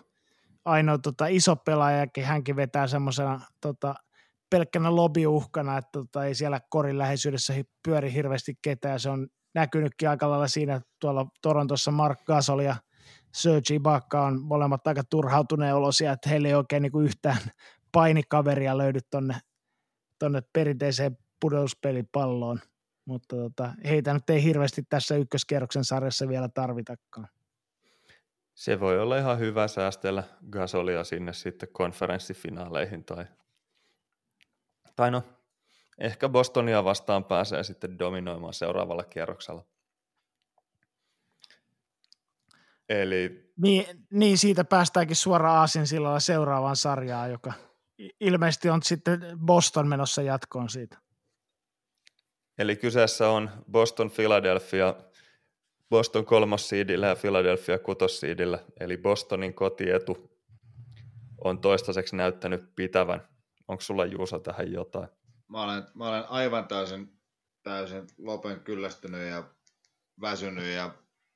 ainoa 0.66 0.98
tota, 0.98 1.28
iso 1.28 1.56
pelaaja, 1.56 2.08
ja 2.18 2.26
hänkin 2.26 2.56
vetää 2.56 2.88
semmoisena 2.88 3.42
tota, 3.62 3.96
pelkkänä 4.50 4.96
lobiuhkana, 4.96 5.78
että 5.78 5.92
tota, 5.92 6.26
ei 6.26 6.36
siellä 6.36 6.60
korin 6.70 6.98
läheisyydessä 6.98 7.54
pyöri 7.88 8.14
hirveästi 8.14 8.54
ketään. 8.62 9.00
Se 9.00 9.10
on 9.10 9.28
näkynytkin 9.56 10.10
aika 10.10 10.30
lailla 10.30 10.48
siinä, 10.48 10.76
että 10.76 10.90
tuolla 11.00 11.26
Torontossa 11.42 11.92
Mark 11.92 12.20
Gasol 12.24 12.60
ja 12.60 12.76
Sergi 13.34 13.80
Bakka 13.80 14.26
on 14.26 14.42
molemmat 14.42 14.88
aika 14.88 15.04
turhautuneen 15.10 15.76
olosia, 15.76 16.12
että 16.12 16.30
heillä 16.30 16.48
ei 16.48 16.54
oikein 16.54 16.82
niin 16.82 16.92
kuin 16.92 17.06
yhtään 17.06 17.38
painikaveria 17.92 18.78
löydy 18.78 19.00
tonne, 19.10 19.36
tonne 20.20 20.42
perinteiseen 20.54 21.18
pudotuspelipalloon, 21.40 22.60
mutta 23.06 23.36
tota, 23.36 23.74
heitä 23.86 24.14
nyt 24.14 24.30
ei 24.30 24.44
hirveästi 24.44 24.84
tässä 24.90 25.16
ykköskierroksen 25.16 25.86
sarjassa 25.86 26.28
vielä 26.28 26.50
tarvitakaan. 26.50 27.28
Se 28.54 28.80
voi 28.80 29.00
olla 29.00 29.18
ihan 29.18 29.40
hyvä 29.40 29.68
säästellä 29.68 30.24
Gasolia 30.52 31.04
sinne 31.04 31.34
sitten 31.34 31.70
konferenssifinaaleihin 31.72 33.04
tai, 33.04 33.26
tai 34.96 35.12
no, 35.12 35.24
ehkä 35.98 36.30
Bostonia 36.30 36.84
vastaan 36.84 37.24
pääsee 37.24 37.64
sitten 37.64 38.00
dominoimaan 38.00 38.54
seuraavalla 38.54 39.04
kierroksella. 39.04 39.66
Eli... 42.90 43.52
Niin, 43.62 44.06
niin, 44.12 44.38
siitä 44.38 44.64
päästäänkin 44.64 45.16
suoraan 45.16 45.58
Aasin 45.58 45.86
seuraavaan 46.20 46.76
sarjaan, 46.76 47.32
joka 47.32 47.54
ilmeisesti 48.20 48.70
on 48.70 48.84
sitten 48.84 49.22
Boston 49.46 49.88
menossa 49.88 50.22
jatkoon 50.22 50.70
siitä. 50.70 50.98
Eli 52.58 52.76
kyseessä 52.76 53.30
on 53.30 53.50
Boston 53.72 54.12
Philadelphia, 54.12 54.96
Boston 55.90 56.26
kolmossiidillä 56.26 57.08
ja 57.08 57.16
Philadelphia 57.16 57.80
kutossiidillä, 57.80 58.60
eli 58.80 58.98
Bostonin 58.98 59.54
kotietu 59.54 60.32
on 61.44 61.60
toistaiseksi 61.60 62.16
näyttänyt 62.16 62.76
pitävän. 62.76 63.28
Onko 63.68 63.82
sulla 63.82 64.06
Juusa 64.06 64.40
tähän 64.40 64.72
jotain? 64.72 65.08
Mä 65.48 65.64
olen, 65.64 65.84
mä 65.94 66.10
olen 66.10 66.26
aivan 66.30 66.68
täysin, 66.68 67.20
täysin 67.64 68.08
lopen 68.18 68.60
kyllästynyt 68.60 69.30
ja 69.30 69.44
väsynyt 70.22 70.76
ja 70.76 70.94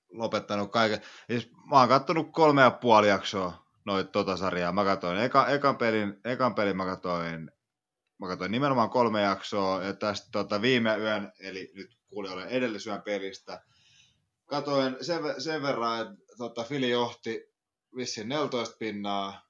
lopettanut 0.09 0.71
kaiken. 0.71 1.01
Siis 1.27 1.51
mä 1.69 1.79
oon 1.79 1.89
kattonut 1.89 2.31
kolme 2.31 2.61
ja 2.61 2.71
puoli 2.71 3.07
jaksoa 3.07 3.64
noita 3.85 4.11
tota 4.11 4.37
sarjaa. 4.37 4.71
Mä 4.71 4.83
katsoin 4.83 5.17
eka, 5.17 5.47
ekan, 5.47 5.77
pelin, 5.77 6.21
ekan 6.25 6.55
pelin 6.55 6.77
mä 6.77 6.85
katsoin, 6.85 7.51
mä 8.17 8.27
katsoin 8.27 8.51
nimenomaan 8.51 8.89
kolme 8.89 9.21
jaksoa 9.21 9.83
ja 9.83 9.93
tästä 9.93 10.27
tota, 10.31 10.61
viime 10.61 10.97
yön, 10.97 11.31
eli 11.39 11.71
nyt 11.75 11.97
kuulijoille 12.09 12.45
edellisyön 12.45 13.01
pelistä, 13.01 13.61
katoin 14.45 14.97
sen, 15.01 15.41
sen 15.41 15.61
verran, 15.61 16.01
että 16.01 16.35
tota, 16.37 16.63
Fili 16.63 16.89
johti 16.89 17.55
vissiin 17.95 18.29
14 18.29 18.75
pinnaa, 18.79 19.49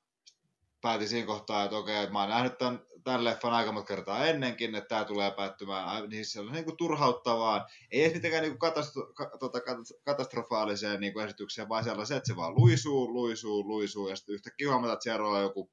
päätin 0.82 1.10
siinä 1.10 1.28
kohtaa, 1.28 1.64
että 1.64 1.78
okei, 1.78 1.98
että 1.98 2.14
mä 2.14 2.20
oon 2.20 2.30
nähnyt 2.30 2.58
tämän, 2.58 2.80
tämän 3.06 3.24
leffan 3.24 3.53
aika 3.53 3.72
monta 3.72 3.88
kertaa 3.88 4.26
ennenkin, 4.26 4.76
että 4.76 4.88
tämä 4.88 5.06
tulee 5.06 5.32
päättymään, 5.32 6.10
niin 6.10 6.26
se 6.26 6.39
on 6.39 6.51
niin 6.51 6.66
kuin 6.66 6.78
turhauttavaa. 6.78 7.68
Ei 7.91 8.03
edes 8.03 8.14
mitenkään 8.14 8.43
niin 8.43 8.58
kuin 8.58 8.72
katastro- 8.72 9.14
ka- 9.14 9.38
tota, 9.39 9.60
katastrofaaliseen 10.03 10.99
niin 10.99 11.14
kuin 11.14 11.26
esitykseen, 11.26 11.70
vaan 11.70 11.84
sellaisen, 11.84 12.18
että 12.18 12.28
se 12.28 12.36
vaan 12.36 12.56
luisuu, 12.56 13.14
luisuu, 13.14 13.68
luisuu, 13.68 14.10
ja 14.10 14.16
sitten 14.16 14.36
yhtäkkiä 14.36 14.70
huomataan, 14.70 14.93
että 14.93 15.03
siellä 15.03 15.28
on 15.28 15.41
joku, 15.41 15.72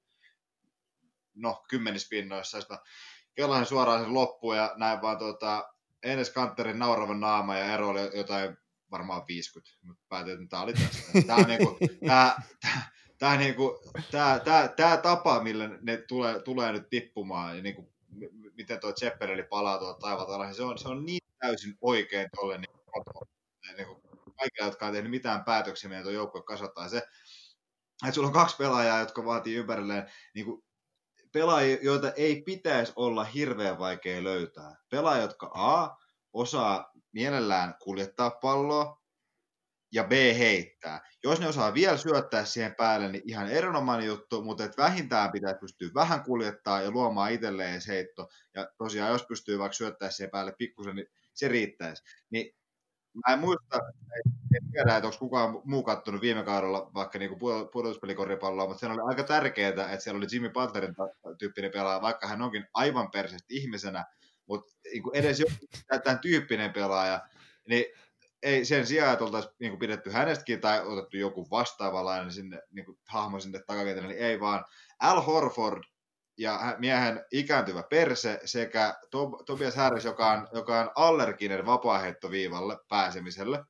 no, 1.34 1.64
kymmenis 1.68 2.08
pinnoissa, 2.08 2.58
ja 2.58 2.60
sitten 2.60 3.66
suoraan 3.66 4.04
sen 4.04 4.14
loppuun, 4.14 4.56
ja 4.56 4.74
näin 4.76 5.02
vaan 5.02 5.18
tota, 5.18 5.68
Enes 6.02 6.30
Kanterin 6.30 6.78
naurava 6.78 7.14
naama, 7.14 7.56
ja 7.56 7.74
ero 7.74 7.88
oli 7.88 8.16
jotain 8.16 8.56
varmaan 8.90 9.22
50, 9.28 9.78
mutta 9.82 10.04
päätin, 10.08 10.32
että 10.32 10.46
tämä 10.48 10.62
oli 10.62 10.72
tästä. 10.72 11.22
Tämä 11.26 11.38
on 11.38 11.44
niin 11.44 11.66
kuin, 11.66 11.76
tämä, 12.06 12.36
tämä, 13.22 13.38
kuin, 13.56 13.78
tämä, 14.10 14.38
tämä, 14.44 14.68
tämä 14.68 14.96
tapa, 14.96 15.42
millä 15.42 15.68
ne 15.80 15.96
tulee, 15.96 16.40
tulee 16.40 16.72
nyt 16.72 16.88
tippumaan, 16.90 17.56
ja 17.56 17.74
kuin, 17.74 17.88
miten 18.56 18.80
tuo 18.80 18.92
Zeppelin 18.92 19.44
palaa 19.50 19.78
tuolta 19.78 19.98
taivaalta 19.98 20.44
niin 20.44 20.54
se 20.54 20.62
on, 20.62 20.78
se 20.78 20.88
on 20.88 21.06
niin 21.06 21.20
täysin 21.38 21.78
oikein 21.80 22.28
tuolle 22.34 22.58
niin 22.58 22.70
niin 23.76 23.86
kaikille, 24.36 24.68
jotka 24.68 24.86
on 24.86 24.92
tehnyt 24.92 25.10
mitään 25.10 25.44
päätöksiä, 25.44 25.88
meidän 25.88 26.04
tuo 26.04 26.12
joukkue 26.12 26.42
kasvattaa. 26.42 26.88
Se, 26.88 26.96
että 26.96 28.14
sulla 28.14 28.28
on 28.28 28.34
kaksi 28.34 28.56
pelaajaa, 28.56 28.98
jotka 28.98 29.24
vaatii 29.24 29.56
ympärilleen 29.56 30.10
niin 30.34 30.46
kuin, 30.46 30.64
pelaajia, 31.32 31.78
joita 31.82 32.12
ei 32.12 32.42
pitäisi 32.42 32.92
olla 32.96 33.24
hirveän 33.24 33.78
vaikea 33.78 34.24
löytää. 34.24 34.76
Pelaajia, 34.90 35.22
jotka 35.22 35.50
A, 35.54 35.96
osaa 36.32 36.92
mielellään 37.12 37.74
kuljettaa 37.82 38.30
palloa, 38.30 39.01
ja 39.92 40.04
B 40.04 40.12
heittää. 40.12 41.00
Jos 41.24 41.40
ne 41.40 41.46
osaa 41.46 41.74
vielä 41.74 41.96
syöttää 41.96 42.44
siihen 42.44 42.74
päälle, 42.74 43.08
niin 43.08 43.22
ihan 43.26 43.50
erinomainen 43.50 44.06
juttu, 44.06 44.42
mutta 44.42 44.64
että 44.64 44.82
vähintään 44.82 45.32
pitää 45.32 45.54
pystyä 45.54 45.88
vähän 45.94 46.22
kuljettaa 46.22 46.82
ja 46.82 46.90
luomaan 46.90 47.32
itselleen 47.32 47.80
heitto. 47.88 48.28
Ja 48.54 48.68
tosiaan, 48.78 49.12
jos 49.12 49.26
pystyy 49.26 49.58
vaikka 49.58 49.72
syöttää 49.72 50.10
siihen 50.10 50.30
päälle 50.30 50.54
pikkusen, 50.58 50.96
niin 50.96 51.06
se 51.34 51.48
riittäisi. 51.48 52.02
Niin 52.30 52.54
mä 53.26 53.32
en 53.32 53.38
muista, 53.38 53.78
en 54.56 54.70
tiedä, 54.72 54.96
että 54.96 55.06
onko 55.06 55.18
kukaan 55.18 55.60
muu 55.64 55.82
kattonut 55.82 56.20
viime 56.20 56.44
kaudella 56.44 56.90
vaikka 56.94 57.18
niinku 57.18 57.38
pudotuspelikoripalloa, 57.72 58.66
mutta 58.66 58.80
se 58.80 58.86
oli 58.86 59.08
aika 59.08 59.24
tärkeää, 59.24 59.68
että 59.68 60.00
siellä 60.00 60.18
oli 60.18 60.26
Jimmy 60.32 60.50
Butlerin 60.50 60.94
tyyppinen 61.38 61.70
pelaaja, 61.70 62.02
vaikka 62.02 62.26
hän 62.26 62.42
onkin 62.42 62.66
aivan 62.74 63.10
persestä 63.10 63.46
ihmisenä, 63.48 64.04
mutta 64.46 64.72
niinku 64.92 65.10
edes 65.14 65.40
joku 65.40 65.52
tämän 66.04 66.18
tyyppinen 66.18 66.72
pelaaja, 66.72 67.20
niin 67.68 67.84
ei 68.42 68.64
sen 68.64 68.86
sijaan, 68.86 69.12
että 69.12 69.24
oltaisiin 69.24 69.54
niin 69.60 69.78
pidetty 69.78 70.10
hänestäkin 70.10 70.60
tai 70.60 70.86
otettu 70.86 71.16
joku 71.16 71.50
vastaavalainen 71.50 72.32
sinne, 72.32 72.60
niin 72.70 72.84
kuin, 72.84 72.98
hahmo 73.08 73.40
sinne 73.40 73.60
takakentälle, 73.66 74.08
niin 74.08 74.24
ei 74.24 74.40
vaan. 74.40 74.64
Al 75.00 75.20
Horford 75.20 75.82
ja 76.38 76.76
miehen 76.78 77.24
ikääntyvä 77.32 77.82
perse 77.82 78.40
sekä 78.44 78.94
Tobias 79.46 79.76
Harris, 79.76 80.04
joka 80.04 80.30
on, 80.30 80.48
joka 80.52 80.80
on 80.80 80.90
allerginen 80.94 81.66
vapaaheittoviivalle 81.66 82.78
pääsemiselle. 82.88 83.64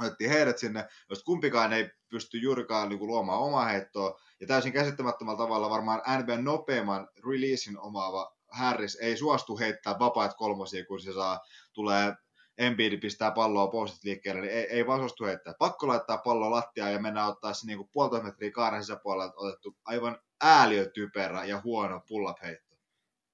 Otettiin 0.00 0.30
heidät 0.30 0.58
sinne, 0.58 0.88
jos 1.10 1.22
kumpikaan 1.22 1.72
ei 1.72 1.90
pysty 2.08 2.38
juurikaan 2.38 2.88
niin 2.88 2.98
kuin, 2.98 3.08
luomaan 3.08 3.40
omaa 3.40 3.64
heittoa, 3.64 4.20
ja 4.40 4.46
täysin 4.46 4.72
käsittämättömällä 4.72 5.38
tavalla 5.38 5.70
varmaan 5.70 6.02
NBN 6.18 6.44
nopeamman 6.44 7.08
releasein 7.26 7.78
omaava 7.78 8.34
Harris 8.50 8.98
ei 9.00 9.16
suostu 9.16 9.58
heittää 9.58 9.98
vapaat 9.98 10.34
kolmosia, 10.36 10.84
kun 10.86 11.00
se 11.00 11.12
saa, 11.12 11.40
tulee 11.72 12.14
Embiid 12.58 13.00
pistää 13.00 13.30
palloa 13.30 13.66
postit 13.66 14.04
liikkeelle, 14.04 14.40
niin 14.40 14.52
ei, 14.52 14.64
ei 14.64 14.86
vaan 14.86 15.00
suostu 15.00 15.24
heittää. 15.24 15.54
Pakko 15.58 15.88
laittaa 15.88 16.18
pallo 16.18 16.50
lattiaan 16.50 16.92
ja 16.92 16.98
mennä 16.98 17.26
ottaa 17.26 17.54
se 17.54 17.66
niin 17.66 17.88
puolitoista 17.92 18.26
metriä 18.26 18.50
kaaren 18.50 18.82
sisäpuolella 18.82 19.32
otettu 19.36 19.76
aivan 19.84 20.18
ääliötyperä 20.42 21.44
ja 21.44 21.60
huono 21.64 22.00
pull-up 22.08 22.42
heitto. 22.42 22.74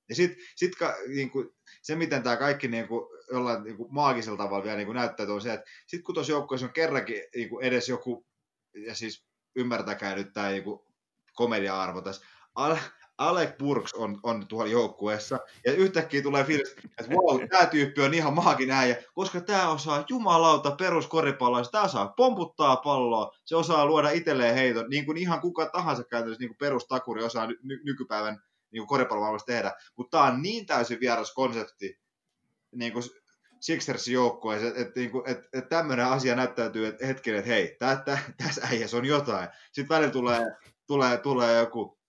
Ja 0.09 0.15
sitten 0.15 0.45
sit, 0.57 0.73
niin 1.09 1.31
kuin, 1.31 1.49
se, 1.83 1.97
miten 1.97 2.23
tämä 2.23 2.37
kaikki 2.37 2.69
niin 2.69 2.89
kuin, 2.89 3.07
jollain 3.33 3.65
niin 3.65 3.77
kuin, 3.77 3.95
maagisella 3.95 4.39
tavalla 4.39 4.65
vielä 4.65 4.77
niin 4.77 4.87
kuin 4.87 4.97
näyttää, 4.97 5.27
on 5.27 5.41
se, 5.41 5.53
että 5.53 5.71
sitten 5.87 6.05
kun 6.05 6.15
tuossa 6.15 6.33
joukkueessa 6.33 6.67
on 6.67 6.73
kerrankin 6.73 7.23
niin 7.35 7.49
kuin 7.49 7.65
edes 7.65 7.89
joku, 7.89 8.27
ja 8.75 8.95
siis 8.95 9.27
ymmärtäkää 9.57 10.15
nyt 10.15 10.33
tämä 10.33 10.49
niin 10.49 10.65
komedia-arvo 11.35 12.01
tässä, 12.01 12.27
Alec 13.21 13.59
Burks 13.59 13.95
on, 13.95 14.21
on 14.23 14.47
tuolla 14.47 14.71
joukkueessa, 14.71 15.39
ja 15.67 15.73
yhtäkkiä 15.73 16.23
tulee 16.23 16.45
fiilis, 16.45 16.77
että 16.99 17.15
wow, 17.15 17.49
tämä 17.49 17.67
tyyppi 17.67 18.03
on 18.03 18.15
ihan 18.15 18.35
maakin 18.35 18.71
äijä, 18.71 18.97
koska 19.15 19.41
tämä 19.41 19.71
osaa 19.71 20.05
jumalauta 20.09 20.71
peruskoripalloa, 20.71 21.65
tämä 21.65 21.85
osaa 21.85 22.13
pomputtaa 22.17 22.77
palloa, 22.77 23.37
se 23.45 23.57
osaa 23.57 23.87
luoda 23.87 24.11
itselleen 24.11 24.55
heiton, 24.55 24.91
niin 24.91 25.07
kuin 25.07 25.17
ihan 25.17 25.41
kuka 25.41 25.67
tahansa 25.67 26.05
käytännössä 26.05 26.41
niin 26.41 26.49
kuin 26.49 26.59
perustakuri 26.59 27.25
osaa 27.25 27.47
ny- 27.47 27.81
nykypäivän 27.85 28.43
niin 28.71 28.87
koripallomaailmassa 28.87 29.47
tehdä, 29.47 29.73
mutta 29.97 30.19
tämä 30.19 30.33
on 30.33 30.43
niin 30.43 30.67
täysin 30.67 31.01
vieras 31.01 31.35
konsepti 31.35 31.99
niin 32.73 32.93
kuin 32.93 33.05
Sixersin 33.61 34.15
joukkueessa, 34.15 34.69
että, 34.69 34.81
että, 34.81 35.01
että, 35.01 35.19
että, 35.27 35.49
että 35.53 35.69
tämmöinen 35.69 36.07
asia 36.07 36.37
näyttäytyy, 36.37 36.87
että 36.87 37.07
hetken, 37.07 37.35
että 37.35 37.49
hei, 37.49 37.77
tässä 38.45 38.67
äijässä 38.71 38.97
on 38.97 39.05
jotain. 39.05 39.49
Sitten 39.73 39.97
välillä 39.97 40.13
tulee, 40.13 40.41
tulee, 40.87 41.19
tulee 41.19 41.59
joku 41.59 42.00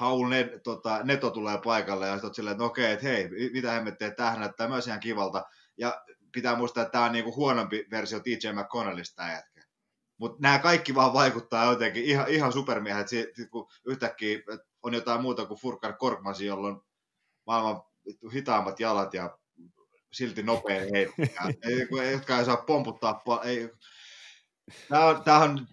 Haul 0.00 0.28
Net, 0.28 0.62
tota, 0.62 1.00
Neto 1.02 1.30
tulee 1.30 1.58
paikalle 1.64 2.06
ja 2.06 2.12
sitten 2.12 2.34
silleen, 2.34 2.52
että 2.52 2.62
no 2.62 2.66
okei, 2.66 2.92
että 2.92 3.06
hei, 3.06 3.28
mitä 3.52 3.70
hemmettiä, 3.72 4.10
tämähän 4.10 4.40
näyttää 4.40 4.68
myös 4.68 4.86
ihan 4.86 5.00
kivalta. 5.00 5.44
Ja 5.76 6.02
pitää 6.32 6.56
muistaa, 6.56 6.82
että 6.82 6.92
tämä 6.92 7.04
on 7.04 7.12
niinku 7.12 7.36
huonompi 7.36 7.86
versio 7.90 8.20
TJ 8.20 8.52
McConnellista 8.52 9.16
tämä 9.16 9.32
jätkä. 9.32 9.62
Mutta 10.18 10.38
nämä 10.40 10.58
kaikki 10.58 10.94
vaan 10.94 11.12
vaikuttaa 11.12 11.64
jotenkin 11.64 12.04
ihan, 12.04 12.28
ihan 12.28 12.52
supermiehet, 12.52 13.06
kun 13.50 13.68
yhtäkkiä 13.86 14.38
on 14.82 14.94
jotain 14.94 15.22
muuta 15.22 15.46
kuin 15.46 15.60
Furkan 15.60 15.96
Korkmasi, 15.98 16.46
jolla 16.46 16.68
on 16.68 16.82
maailman 17.46 17.82
hitaammat 18.32 18.80
jalat 18.80 19.14
ja 19.14 19.38
silti 20.12 20.42
nopein 20.42 20.88
heitto, 20.92 21.22
jotka 22.12 22.38
ei 22.38 22.44
saa 22.44 22.56
pomputtaa. 22.56 23.22
Ei. 23.44 23.70
Tämä 24.88 25.04
on, 25.04 25.24
tämä 25.24 25.38
on, 25.38 25.66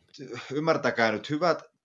ymmärtäkää 0.51 1.11
nyt, 1.11 1.29
hyvät 1.29 1.76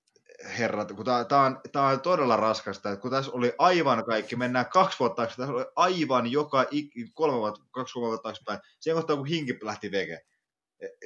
herrat, 0.58 0.92
kun 0.92 1.04
tämä 1.04 1.44
on, 1.44 1.60
tää 1.72 1.86
on 1.86 2.00
todella 2.00 2.36
raskasta, 2.36 2.90
että 2.90 3.02
kun 3.02 3.10
tässä 3.10 3.32
oli 3.32 3.52
aivan 3.58 4.04
kaikki, 4.04 4.36
mennään 4.36 4.66
kaksi 4.66 4.98
vuotta 4.98 5.16
taakse, 5.16 5.36
tässä 5.36 5.52
oli 5.52 5.64
aivan 5.76 6.32
joka, 6.32 6.66
kolme 7.14 7.38
vuotta, 7.38 7.60
kaksi 7.70 7.94
kolme 7.94 8.08
vuotta 8.08 8.22
taaksepäin, 8.22 8.58
siihen 8.80 8.96
kohtaan 8.96 9.18
kun 9.18 9.26
Hinki 9.26 9.58
lähti 9.62 9.90
veke. 9.90 10.20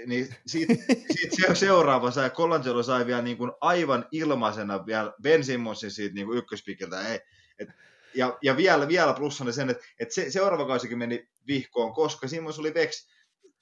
niin 0.06 0.36
siitä, 0.46 0.74
siitä 1.36 1.54
seuraava 1.54 2.10
sai, 2.10 2.30
Colangelo 2.30 2.82
sai 2.82 3.06
vielä 3.06 3.22
niin 3.22 3.36
kuin 3.36 3.52
aivan 3.60 4.06
ilmaisena 4.12 4.86
vielä 4.86 5.12
Ben 5.22 5.44
Simmonsin 5.44 5.90
siitä 5.90 6.14
niin 6.14 6.26
kuin 6.26 6.38
ykköspikiltä. 6.38 7.08
Ei, 7.08 7.20
et, 7.58 7.68
ja, 8.14 8.38
ja 8.42 8.56
vielä, 8.56 8.88
vielä 8.88 9.12
plussana 9.12 9.52
sen, 9.52 9.70
että, 9.70 9.84
että 9.98 10.14
se, 10.14 10.30
seuraava 10.30 10.66
kausikin 10.66 10.98
meni 10.98 11.28
vihkoon, 11.46 11.94
koska 11.94 12.28
Simmons 12.28 12.58
oli 12.58 12.74
Vex 12.74 13.08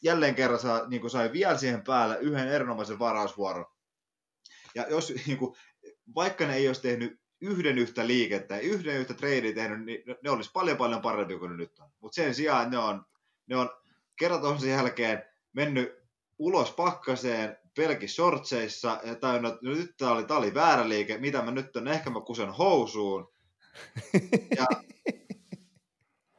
jälleen 0.03 0.35
kerran 0.35 0.59
saa, 0.59 0.89
niin 0.89 1.01
kuin 1.01 1.11
sai 1.11 1.33
vielä 1.33 1.59
siihen 1.59 1.85
päälle 1.85 2.19
yhden 2.19 2.49
erinomaisen 2.49 2.99
varausvuoron. 2.99 3.67
Ja 4.75 4.87
jos, 4.91 5.13
niin 5.27 5.39
kuin, 5.39 5.57
vaikka 6.15 6.47
ne 6.47 6.57
ei 6.57 6.67
olisi 6.67 6.83
tehnyt 6.83 7.21
yhden 7.41 7.79
yhtä 7.79 8.07
liikettä, 8.07 8.59
yhden 8.59 8.97
yhtä 8.97 9.15
tradea 9.15 9.55
tehnyt, 9.55 9.85
niin 9.85 10.03
ne 10.23 10.31
olisi 10.31 10.51
paljon 10.53 10.77
paljon 10.77 11.03
parempi 11.03 11.39
kuin 11.39 11.51
ne 11.51 11.57
nyt 11.57 11.79
on. 11.79 11.91
Mutta 12.01 12.15
sen 12.15 12.35
sijaan 12.35 12.71
ne 12.71 12.79
on, 12.79 13.05
ne 13.47 13.57
on 13.57 13.71
kerran 14.19 14.41
toisen 14.41 14.71
jälkeen 14.71 15.23
mennyt 15.53 15.93
ulos 16.39 16.71
pakkaseen 16.71 17.57
pelkissä 17.77 18.15
shortseissa 18.15 19.01
ja 19.05 19.13
että 19.13 19.41
no, 19.41 19.59
nyt 19.63 19.97
tämä 19.97 20.13
oli, 20.13 20.25
tää 20.25 20.37
oli 20.37 20.55
väärä 20.55 20.89
liike, 20.89 21.19
mitä 21.19 21.43
mä 21.43 21.51
nyt 21.51 21.77
on, 21.77 21.89
ehkä 21.89 22.11
mä 22.11 22.21
kusen 22.21 22.51
housuun. 22.51 23.35
Ja 24.59 24.67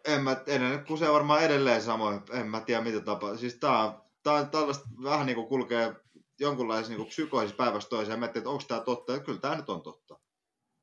en 0.06 0.22
mä, 0.22 0.44
en 0.48 0.86
kusee 0.88 1.12
varmaan 1.12 1.44
edelleen 1.44 1.82
samoin, 1.82 2.22
en 2.32 2.48
mä 2.48 2.62
tiedä 2.62 2.82
mitä 2.82 3.00
tapaa. 3.00 3.38
Siis 3.38 3.56
tää 3.56 3.80
on, 3.84 4.02
tää 4.24 4.34
on 4.34 4.50
tällaista 4.50 4.86
vähän 5.04 5.26
niin 5.26 5.36
kuin 5.36 5.48
kulkee 5.48 5.96
jonkunlaisessa 6.40 6.94
niin 6.94 7.08
psykoisissa 7.08 7.58
päivästä 7.58 7.90
toiseen, 7.90 8.22
ja 8.22 8.28
että 8.28 8.50
onko 8.50 8.64
tämä 8.68 8.82
totta, 8.82 9.20
kyllä 9.20 9.40
tämä 9.40 9.56
nyt 9.56 9.70
on 9.70 9.82
totta. 9.82 10.20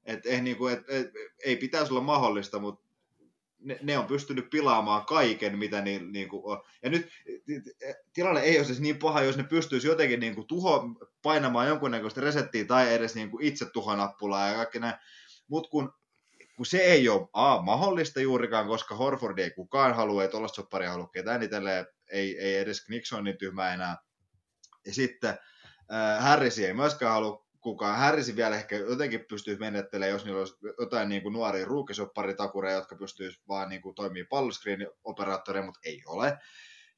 Et, 0.04 0.26
ei, 0.26 0.40
niin 0.40 0.56
kuin, 0.56 0.74
et, 0.74 0.84
et, 0.88 1.10
ei 1.44 1.56
pitäisi 1.56 1.92
olla 1.92 2.02
mahdollista, 2.02 2.58
mutta 2.58 2.92
ne, 3.58 3.78
ne 3.82 3.98
on 3.98 4.06
pystynyt 4.06 4.50
pilaamaan 4.50 5.06
kaiken, 5.06 5.58
mitä 5.58 5.80
niin, 5.80 6.12
niin 6.12 6.28
kuin 6.28 6.42
on. 6.44 6.62
Ja 6.82 6.90
nyt 6.90 7.08
tilanne 8.12 8.40
ei 8.40 8.58
ole 8.58 8.64
siis 8.64 8.80
niin 8.80 8.98
paha, 8.98 9.22
jos 9.22 9.36
ne 9.36 9.42
pystyisi 9.44 9.88
jotenkin 9.88 10.20
niin 10.20 10.34
kuin 10.34 10.46
tuho, 10.46 10.84
painamaan 11.22 11.68
jonkunnäköistä 11.68 12.20
resettiä 12.20 12.64
tai 12.64 12.94
edes 12.94 13.14
niin 13.14 13.30
kuin 13.30 13.44
itse 13.44 13.64
tuhonappulaa 13.64 14.48
ja 14.48 14.54
kaikki 14.54 14.78
näin. 14.78 14.94
Mutta 15.48 15.70
kun, 15.70 15.92
kun 16.56 16.66
se 16.66 16.78
ei 16.78 17.08
ole 17.08 17.28
A, 17.32 17.62
mahdollista 17.62 18.20
juurikaan, 18.20 18.66
koska 18.66 18.94
Horford 18.94 19.38
ei 19.38 19.50
kukaan 19.50 19.94
halua, 19.94 20.22
ei 20.22 20.28
tuollaista 20.28 20.56
sopparia 20.56 20.90
halua 20.90 21.08
ketään 21.08 21.42
itselleen, 21.42 21.86
ei, 22.10 22.38
ei 22.38 22.56
edes 22.56 22.88
Nixon 22.88 23.24
niin 23.24 23.38
tyhmä 23.38 23.74
enää. 23.74 23.96
Ja 24.86 24.94
sitten 24.94 25.38
äh, 25.92 26.22
Harris 26.22 26.58
ei 26.58 26.74
myöskään 26.74 27.12
halua 27.12 27.46
kukaan. 27.60 27.98
Harris 27.98 28.36
vielä 28.36 28.56
ehkä 28.56 28.76
jotenkin 28.76 29.24
pystyy 29.28 29.56
menettelemään, 29.58 30.12
jos 30.12 30.24
niillä 30.24 30.38
olisi 30.38 30.54
jotain 30.78 31.08
niin 31.08 31.22
kuin 31.22 31.32
nuoria 31.32 31.64
ruukisoparitakureja, 31.64 32.76
jotka 32.76 32.96
pystyisivät 32.96 33.48
vaan 33.48 33.68
niin 33.68 33.82
kuin 33.82 33.94
toimii 33.94 34.24
palloskriini-operaattoreja, 34.24 35.64
mutta 35.64 35.80
ei 35.84 36.02
ole. 36.06 36.38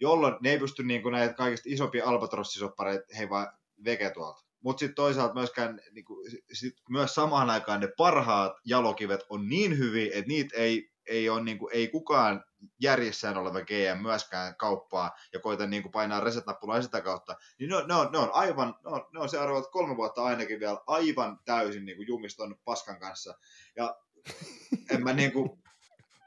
Jolloin 0.00 0.34
ne 0.40 0.50
ei 0.50 0.58
pysty 0.58 0.82
niin 0.82 1.02
kuin 1.02 1.12
näitä 1.12 1.34
kaikista 1.34 1.68
isompia 1.72 2.06
albatrossisoppareita, 2.06 3.04
he 3.18 3.28
vaan 3.28 3.48
veke 3.84 4.10
tuolta. 4.10 4.44
Mutta 4.60 4.80
sitten 4.80 4.94
toisaalta 4.94 5.34
myöskään, 5.34 5.80
niin 5.92 6.04
kuin, 6.04 6.30
sit 6.52 6.74
myös 6.90 7.14
samaan 7.14 7.50
aikaan 7.50 7.80
ne 7.80 7.88
parhaat 7.96 8.52
jalokivet 8.64 9.20
on 9.28 9.48
niin 9.48 9.78
hyviä, 9.78 10.06
että 10.06 10.28
niitä 10.28 10.56
ei, 10.56 10.90
ei, 11.06 11.28
ole, 11.28 11.42
niin 11.42 11.58
kuin, 11.58 11.74
ei 11.74 11.88
kukaan 11.88 12.44
järjessään 12.80 13.36
oleva 13.36 13.60
GM 13.60 14.02
myöskään 14.02 14.56
kauppaa 14.56 15.16
ja 15.32 15.40
koita 15.40 15.66
niin 15.66 15.82
kuin 15.82 15.92
painaa 15.92 16.20
reset-nappulaa 16.20 16.82
sitä 16.82 17.00
kautta, 17.00 17.36
niin 17.58 17.70
ne 17.70 17.76
on, 17.76 17.88
ne 17.88 17.94
on, 17.94 18.12
ne 18.12 18.18
on 18.18 18.30
aivan, 18.32 18.74
ne 18.84 18.90
on, 18.90 19.06
ne 19.12 19.20
on 19.20 19.28
seuraavat 19.28 19.70
kolme 19.70 19.96
vuotta 19.96 20.24
ainakin 20.24 20.60
vielä 20.60 20.78
aivan 20.86 21.38
täysin 21.44 21.84
niin 21.84 21.96
kuin 21.96 22.08
jumiston 22.08 22.56
paskan 22.64 23.00
kanssa. 23.00 23.38
Ja 23.76 23.96
en 24.90 25.04
mä 25.04 25.12
niin 25.12 25.32
kuin, 25.32 25.50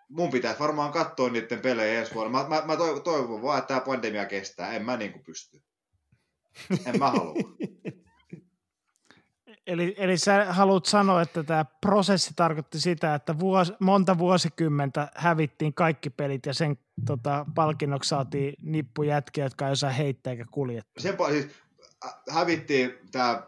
mun 0.10 0.32
pitäisi 0.32 0.60
varmaan 0.60 0.92
katsoa 0.92 1.30
niiden 1.30 1.60
pelejä 1.60 2.00
ensi 2.00 2.14
vuonna. 2.14 2.44
Mä, 2.44 2.50
mä, 2.50 2.66
mä 2.66 2.78
toivon, 2.78 3.04
toivon 3.04 3.42
vaan, 3.42 3.60
että 3.60 3.68
tämä 3.68 3.82
pandemia 3.82 4.26
kestää. 4.26 4.72
En 4.72 4.86
mä 4.86 4.98
niin 4.98 5.12
kuin 5.12 5.24
pysty. 5.24 5.62
En 6.86 7.00
mä 7.00 7.10
halua. 7.10 7.34
Eli, 9.68 9.96
eli 9.98 10.18
sä 10.18 10.54
haluat 10.54 10.86
sanoa, 10.86 11.22
että 11.22 11.44
tämä 11.44 11.66
prosessi 11.82 12.32
tarkoitti 12.36 12.80
sitä, 12.80 13.16
että 13.16 13.40
vuos, 13.40 13.74
monta 13.80 14.18
vuosikymmentä 14.18 15.12
hävittiin 15.16 15.74
kaikki 15.74 16.10
pelit 16.10 16.46
ja 16.46 16.54
sen 16.54 16.78
tota, 17.06 17.46
palkinnoksi 17.56 18.10
saatiin 18.10 18.54
nippujätkiä, 18.62 19.46
jotka 19.46 19.66
ei 19.66 19.72
osaa 19.72 19.90
heittää 19.90 20.32
eikä 20.32 20.46
kuljettaa. 20.52 21.02
Sen, 21.02 21.18
siis, 21.32 21.48
hävittiin 22.30 22.94
tämä 23.12 23.48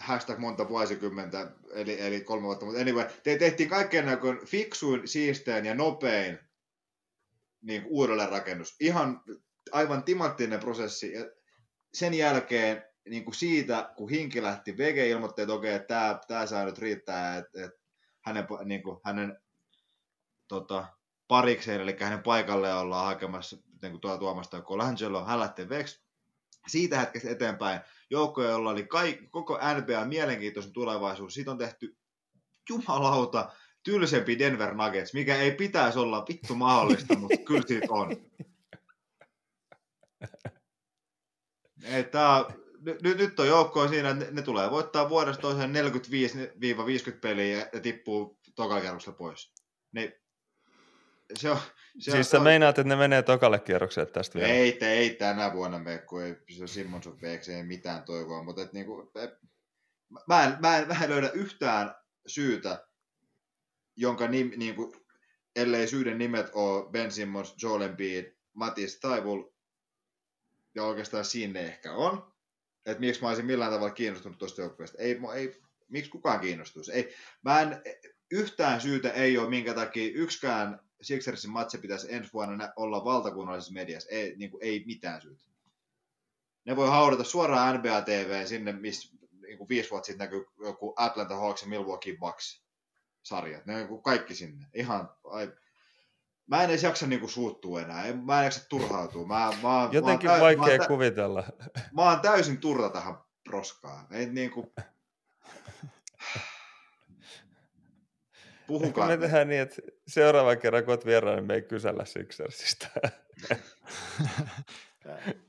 hashtag 0.00 0.38
monta 0.38 0.68
vuosikymmentä, 0.68 1.50
eli, 1.74 2.00
eli 2.00 2.20
kolme 2.20 2.44
vuotta, 2.44 2.66
mutta 2.66 2.80
anyway, 2.80 3.06
te, 3.22 3.38
tehtiin 3.38 3.68
kaikkein 3.68 4.06
näköin 4.06 4.46
fiksuin, 4.46 5.08
siistein 5.08 5.64
ja 5.64 5.74
nopein 5.74 6.38
niin 7.62 7.82
uudelleenrakennus. 7.86 8.76
Ihan 8.80 9.22
aivan 9.72 10.04
timanttinen 10.04 10.60
prosessi. 10.60 11.12
Ja 11.12 11.30
sen 11.94 12.14
jälkeen 12.14 12.84
niin 13.10 13.24
kuin 13.24 13.34
siitä, 13.34 13.92
kun 13.96 14.10
Hinki 14.10 14.42
lähti, 14.42 14.78
VG 14.78 14.96
ilmoitti, 14.96 15.42
että 15.42 15.54
okei, 15.54 15.80
tämä, 15.80 16.18
tämä 16.28 16.46
saa 16.46 16.64
nyt 16.64 16.78
riittää, 16.78 17.36
että, 17.36 17.64
että 17.64 17.80
hänen, 18.20 18.46
niin 18.64 18.82
kuin, 18.82 19.00
hänen 19.04 19.38
tota, 20.48 20.86
parikseen, 21.28 21.80
eli 21.80 21.96
hänen 22.00 22.22
paikalleen 22.22 22.76
ollaan 22.76 23.06
hakemassa 23.06 23.56
niin 23.82 23.92
kuin 23.92 24.00
tuolla 24.00 24.18
tuomasta 24.18 24.62
Colangelo, 24.62 25.24
hän 25.24 25.40
lähtee 25.40 25.68
Vex. 25.68 26.00
Siitä 26.66 27.00
hetkestä 27.00 27.30
eteenpäin 27.30 27.80
joukkoja, 28.10 28.50
jolla 28.50 28.70
oli 28.70 28.86
kaikki, 28.86 29.26
koko 29.26 29.58
NBA 29.58 30.04
mielenkiintoisen 30.04 30.72
tulevaisuus, 30.72 31.34
siitä 31.34 31.50
on 31.50 31.58
tehty 31.58 31.96
jumalauta 32.70 33.52
tylsempi 33.82 34.38
Denver 34.38 34.74
Nuggets, 34.74 35.14
mikä 35.14 35.36
ei 35.36 35.52
pitäisi 35.52 35.98
olla 35.98 36.24
vittu 36.28 36.54
mahdollista, 36.54 37.18
mutta 37.18 37.36
kyllä 37.36 37.62
siitä 37.66 37.86
on. 37.90 38.10
Tämä 42.10 42.44
nyt, 42.84 43.18
nyt 43.18 43.40
on 43.40 43.46
joukko 43.46 43.88
siinä, 43.88 44.10
että 44.10 44.24
ne, 44.24 44.30
ne 44.30 44.42
tulee 44.42 44.70
voittaa 44.70 45.08
vuodesta 45.08 45.42
toiseen 45.42 45.74
45-50 47.14 47.18
peliä 47.20 47.68
ja 47.72 47.80
tippuu 47.80 48.38
tokalla 48.54 48.80
kierroksella 48.80 49.18
pois. 49.18 49.52
Niin, 49.92 50.12
se 51.38 51.50
on, 51.50 51.58
se 51.98 52.10
siis 52.10 52.14
on, 52.14 52.24
sä 52.24 52.40
meinaat, 52.40 52.78
että 52.78 52.88
ne 52.88 52.96
menee 52.96 53.22
tokalle 53.22 53.58
kierrokselle 53.58 54.10
tästä 54.10 54.38
vielä? 54.38 54.52
Ei, 54.52 54.72
te, 54.72 54.92
ei 54.92 55.10
tänä 55.10 55.52
vuonna 55.52 55.78
mene, 55.78 55.98
kun 55.98 56.22
ei, 56.22 56.36
se 56.50 56.66
Simmons 56.66 57.06
on 57.06 57.18
ei 57.22 57.62
mitään 57.62 58.02
toivoa, 58.02 58.42
mutta 58.42 58.62
et, 58.62 58.72
niinku, 58.72 59.10
et, 59.14 59.30
mä, 60.28 60.44
en, 60.44 60.56
mä, 60.60 60.78
en, 60.78 60.88
mä 60.88 61.04
en 61.04 61.10
löydä 61.10 61.30
yhtään 61.30 61.94
syytä, 62.26 62.86
jonka 63.96 64.28
nim, 64.28 64.50
niinku, 64.56 64.96
ellei 65.56 65.88
syyden 65.88 66.18
nimet 66.18 66.50
ole 66.52 66.90
Ben 66.90 67.12
Simmons, 67.12 67.54
Joel 67.62 67.80
Embiid, 67.80 68.32
Matis 68.52 69.00
Taivul, 69.00 69.42
ja 70.74 70.84
oikeastaan 70.84 71.24
sinne 71.24 71.60
ehkä 71.60 71.92
on, 71.92 72.33
että 72.86 73.00
miksi 73.00 73.22
mä 73.22 73.28
olisin 73.28 73.46
millään 73.46 73.72
tavalla 73.72 73.94
kiinnostunut 73.94 74.38
tuosta 74.38 74.60
joukkueesta. 74.60 74.98
Ei, 74.98 75.20
ei, 75.34 75.60
miksi 75.88 76.10
kukaan 76.10 76.40
kiinnostuisi. 76.40 76.92
Ei, 76.92 77.14
mä 77.42 77.60
en, 77.60 77.82
yhtään 78.30 78.80
syytä 78.80 79.10
ei 79.10 79.38
ole, 79.38 79.50
minkä 79.50 79.74
takia 79.74 80.12
yksikään 80.14 80.80
Sixersin 81.02 81.50
matsi 81.50 81.78
pitäisi 81.78 82.14
ensi 82.14 82.32
vuonna 82.32 82.72
olla 82.76 83.04
valtakunnallisessa 83.04 83.74
mediassa. 83.74 84.08
Ei, 84.10 84.36
niin 84.36 84.50
kuin, 84.50 84.64
ei 84.64 84.84
mitään 84.86 85.22
syytä. 85.22 85.48
Ne 86.64 86.76
voi 86.76 86.88
haudata 86.88 87.24
suoraan 87.24 87.78
NBA 87.78 88.02
TV 88.02 88.46
sinne, 88.46 88.72
missä 88.72 89.16
niin 89.40 89.58
kuin 89.58 89.68
viisi 89.68 89.90
vuotta 89.90 90.06
sitten 90.06 90.24
näkyy 90.24 90.44
joku 90.58 90.94
Atlanta 90.96 91.36
Hawks 91.36 91.62
ja 91.62 91.68
Milwaukee 91.68 92.16
Bucks 92.16 92.64
sarjat. 93.22 93.66
Ne 93.66 93.86
on 93.90 94.02
kaikki 94.02 94.34
sinne. 94.34 94.66
Ihan, 94.74 95.10
ai, 95.24 95.52
mä 96.46 96.62
en 96.62 96.70
edes 96.70 96.82
jaksa 96.82 97.06
niinku 97.06 97.28
suuttua 97.28 97.80
enää. 97.80 98.12
Mä 98.12 98.40
en 98.40 98.44
jaksa 98.44 98.68
turhautua. 98.68 99.26
Mä, 99.26 99.52
mä, 99.62 99.88
Jotenkin 99.92 100.30
mä 100.30 100.36
täy- 100.36 100.40
vaikea 100.40 100.78
mä 100.78 100.78
tä- 100.78 100.86
kuvitella. 100.86 101.44
Mä 101.92 102.02
oon 102.02 102.20
täysin 102.20 102.58
turta 102.58 102.88
tähän 102.88 103.14
proskaan. 103.44 104.06
Ei 104.10 104.26
niinku... 104.26 104.72
Puhukaa. 108.66 109.06
me 109.06 109.16
tehdään 109.16 109.48
niin, 109.48 109.60
että 109.60 109.76
seuraavan 110.08 110.58
kerran 110.58 110.84
kun 110.84 110.90
oot 110.90 111.06
vieraan, 111.06 111.36
niin 111.36 111.46
me 111.46 111.54
ei 111.54 111.62
kysellä 111.62 112.04
Sixersistä. 112.04 112.88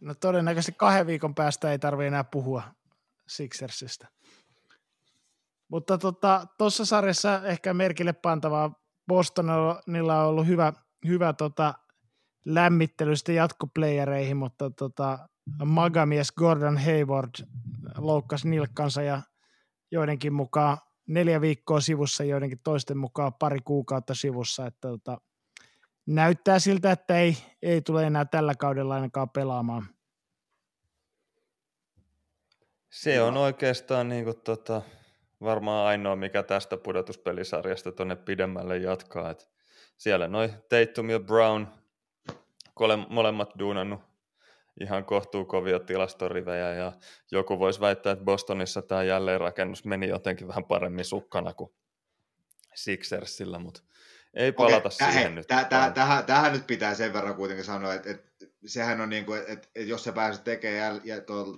no 0.01 0.13
todennäköisesti 0.13 0.71
kahden 0.77 1.07
viikon 1.07 1.35
päästä 1.35 1.71
ei 1.71 1.79
tarvitse 1.79 2.07
enää 2.07 2.23
puhua 2.23 2.63
Sixersistä. 3.27 4.07
Mutta 5.67 5.97
tuossa 5.97 6.13
tota, 6.57 6.85
sarjassa 6.85 7.41
ehkä 7.45 7.73
merkille 7.73 8.13
pantavaa 8.13 8.85
Bostonilla 9.07 10.21
on 10.21 10.27
ollut 10.27 10.47
hyvä, 10.47 10.73
hyvä 11.07 11.33
tota, 11.33 11.73
lämmittely 12.45 13.15
sitten 13.15 13.35
jatkoplayereihin, 13.35 14.37
mutta 14.37 14.69
tota, 14.69 15.29
magamies 15.65 16.31
Gordon 16.31 16.77
Hayward 16.77 17.29
loukkasi 17.97 18.49
nilkkansa 18.49 19.01
ja 19.01 19.21
joidenkin 19.91 20.33
mukaan 20.33 20.77
neljä 21.07 21.41
viikkoa 21.41 21.79
sivussa, 21.79 22.23
joidenkin 22.23 22.59
toisten 22.63 22.97
mukaan 22.97 23.33
pari 23.33 23.59
kuukautta 23.65 24.13
sivussa, 24.13 24.65
että 24.65 24.87
tota, 24.87 25.17
näyttää 26.05 26.59
siltä, 26.59 26.91
että 26.91 27.17
ei, 27.17 27.37
ei 27.61 27.81
tule 27.81 28.07
enää 28.07 28.25
tällä 28.25 28.55
kaudella 28.55 28.95
ainakaan 28.95 29.29
pelaamaan. 29.29 29.87
Se 32.89 33.21
on 33.21 33.37
oikeastaan 33.37 34.09
niin 34.09 34.23
kuin, 34.23 34.37
tota, 34.43 34.81
varmaan 35.41 35.87
ainoa, 35.87 36.15
mikä 36.15 36.43
tästä 36.43 36.77
pudotuspelisarjasta 36.77 37.91
tuonne 37.91 38.15
pidemmälle 38.15 38.77
jatkaa. 38.77 39.29
Et 39.29 39.54
siellä 39.97 40.27
noin 40.27 40.53
Tatum 40.69 41.09
ja 41.09 41.19
Brown, 41.19 41.67
molemmat 43.09 43.49
duunannut 43.59 44.01
ihan 44.81 45.05
kohtuukovia 45.05 45.79
tilastorivejä 45.79 46.73
ja 46.73 46.91
joku 47.31 47.59
voisi 47.59 47.79
väittää, 47.79 48.11
että 48.13 48.25
Bostonissa 48.25 48.81
tämä 48.81 49.03
jälleenrakennus 49.03 49.85
meni 49.85 50.07
jotenkin 50.07 50.47
vähän 50.47 50.65
paremmin 50.65 51.05
sukkana 51.05 51.53
kuin 51.53 51.71
Sixersillä, 52.75 53.59
mutta 53.59 53.81
ei 54.33 54.51
palata 54.51 54.77
okay, 54.77 54.91
siihen 54.91 55.29
he, 55.29 55.29
nyt. 55.29 55.47
Täh, 55.47 55.65
täh, 55.65 55.93
tähän, 55.93 56.25
tähän 56.25 56.53
nyt 56.53 56.67
pitää 56.67 56.95
sen 56.95 57.13
verran 57.13 57.35
kuitenkin 57.35 57.65
sanoa, 57.65 57.93
että, 57.93 58.09
että 58.09 58.45
sehän 58.65 59.01
on 59.01 59.09
niin 59.09 59.25
kuin, 59.25 59.39
että, 59.39 59.51
että 59.53 59.79
jos 59.79 60.03
sä 60.03 60.11
pääset 60.11 60.43
tekemään 60.43 61.01